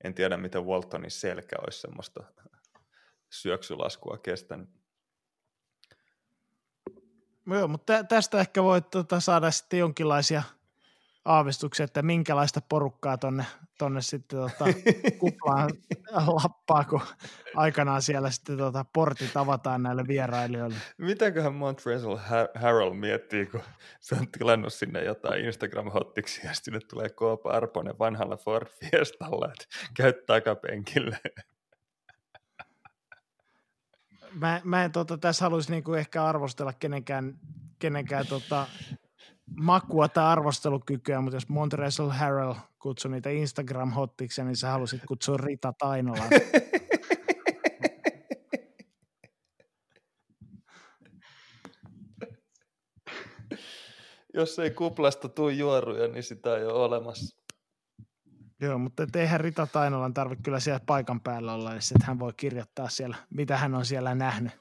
En 0.04 0.14
tiedä, 0.14 0.36
miten 0.36 0.64
Waltonin 0.64 1.10
selkä 1.10 1.56
olisi 1.64 1.80
semmoista 1.80 2.24
syöksylaskua 3.30 4.18
kestänyt. 4.18 4.68
Joo, 7.46 7.68
mutta 7.68 8.04
tästä 8.04 8.40
ehkä 8.40 8.62
voit 8.62 8.90
tota, 8.90 9.20
saada 9.20 9.50
sitten 9.50 9.78
jonkinlaisia– 9.78 10.42
aavistuksen, 11.24 11.84
että 11.84 12.02
minkälaista 12.02 12.60
porukkaa 12.68 13.18
tonne, 13.18 13.44
tonne 13.78 14.02
sitten 14.02 14.38
tota, 14.38 14.64
kuplaan 15.20 15.70
lappaa, 16.26 16.84
kun 16.84 17.00
aikanaan 17.56 18.02
siellä 18.02 18.30
sitten 18.30 18.58
tota, 18.58 18.84
portit 18.92 19.36
avataan 19.36 19.82
näille 19.82 20.04
vierailijoille. 20.08 20.76
Mitäköhän 20.98 21.54
Montrezl 21.54 22.16
Harold 22.54 22.94
miettii, 22.94 23.46
kun 23.46 23.60
se 24.00 24.14
on 24.14 24.28
tilannut 24.38 24.72
sinne 24.72 25.04
jotain 25.04 25.44
Instagram-hottiksi 25.44 26.46
ja 26.46 26.54
sinne 26.54 26.80
tulee 26.80 27.08
Koopa 27.08 27.50
Arponen 27.50 27.98
vanhalla 27.98 28.36
Ford 28.36 28.68
Fiestalla, 28.68 29.46
että 29.52 29.64
käy 29.96 30.12
takapenkille. 30.12 31.18
Mä, 34.40 34.60
mä 34.64 34.84
en 34.84 34.92
tota, 34.92 35.18
tässä 35.18 35.44
haluaisi 35.44 35.70
niinku 35.70 35.94
ehkä 35.94 36.24
arvostella 36.24 36.72
kenenkään, 36.72 37.38
kenenkään 37.78 38.26
tota, 38.26 38.66
makua 39.60 40.08
tai 40.08 40.24
arvostelukykyä, 40.24 41.20
mutta 41.20 41.36
jos 41.36 41.48
Montrezl 41.48 42.08
Harrell 42.08 42.54
kutsui 42.78 43.10
niitä 43.10 43.30
Instagram-hottiksi, 43.30 44.44
niin 44.44 44.56
sä 44.56 44.70
halusit 44.70 45.00
kutsua 45.06 45.36
Rita 45.36 45.72
Tainola. 45.78 46.24
jos 54.34 54.58
ei 54.58 54.70
kuplasta 54.70 55.28
tuu 55.28 55.48
juoruja, 55.48 56.08
niin 56.08 56.22
sitä 56.22 56.56
ei 56.56 56.64
ole 56.64 56.72
olemassa. 56.72 57.36
Joo, 58.60 58.78
mutta 58.78 59.06
eihän 59.14 59.40
Rita 59.40 59.66
Tainolan 59.66 60.14
tarvitse 60.14 60.42
kyllä 60.42 60.60
siellä 60.60 60.80
paikan 60.86 61.20
päällä 61.20 61.54
olla, 61.54 61.70
niin 61.70 61.78
että 61.78 62.06
hän 62.06 62.18
voi 62.18 62.32
kirjoittaa 62.36 62.88
siellä, 62.88 63.16
mitä 63.30 63.56
hän 63.56 63.74
on 63.74 63.84
siellä 63.86 64.14
nähnyt. 64.14 64.52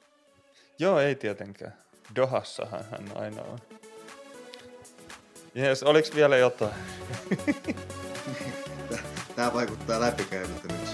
Joo, 0.80 1.00
ei 1.00 1.16
tietenkään. 1.16 1.74
Dohassahan 2.16 2.86
hän 2.92 3.18
aina 3.18 3.42
on. 3.42 3.60
Jes, 5.56 5.84
oliks 5.84 6.16
vielä 6.16 6.38
jotain? 6.38 6.72
Tää 9.36 9.54
vaikuttaa 9.54 10.00
läpikäyvältä 10.00 10.68
myös. 10.68 10.90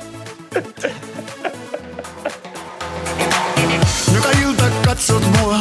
Joka 4.15 4.29
ilta 4.31 4.63
katsot 4.85 5.23
mua, 5.39 5.59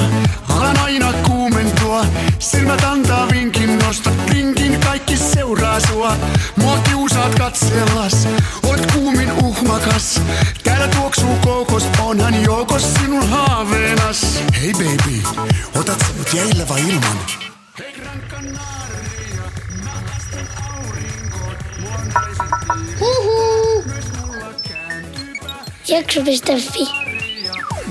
alan 0.48 0.78
aina 0.78 1.12
kuumentua. 1.26 2.04
Silmät 2.38 2.84
antaa 2.84 3.28
vinkin, 3.32 3.78
nosta 3.78 4.10
rinkin, 4.30 4.80
kaikki 4.80 5.16
seuraa 5.16 5.80
sua. 5.80 6.16
Mua 6.56 6.78
kiusaat 6.78 7.34
katsellas, 7.34 8.28
oot 8.66 8.92
kuumin 8.92 9.32
uhmakas. 9.32 10.22
Täällä 10.64 10.88
tuoksuu 10.88 11.36
koukos, 11.44 11.86
onhan 12.02 12.44
joukos 12.44 12.94
sinun 12.94 13.28
haaveenas. 13.28 14.42
Hei 14.60 14.72
baby, 14.72 15.22
otat 15.80 15.98
sä 15.98 16.12
mut 16.18 16.34
jäillä 16.34 16.68
vai 16.68 16.80
ilman? 16.80 17.18
Hei 17.78 17.92
Huhu. 23.00 23.84
Jakso.fi. 25.88 26.88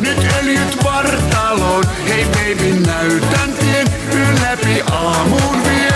Nyt 0.02 0.18
öljyt 0.40 0.84
vartaloon, 0.84 1.86
hei 2.08 2.26
baby 2.26 2.80
näytän 2.86 3.54
tien, 3.60 3.88
yön 4.14 4.36
läpi 4.42 4.82
aamuun 4.92 5.64
vien. 5.64 5.87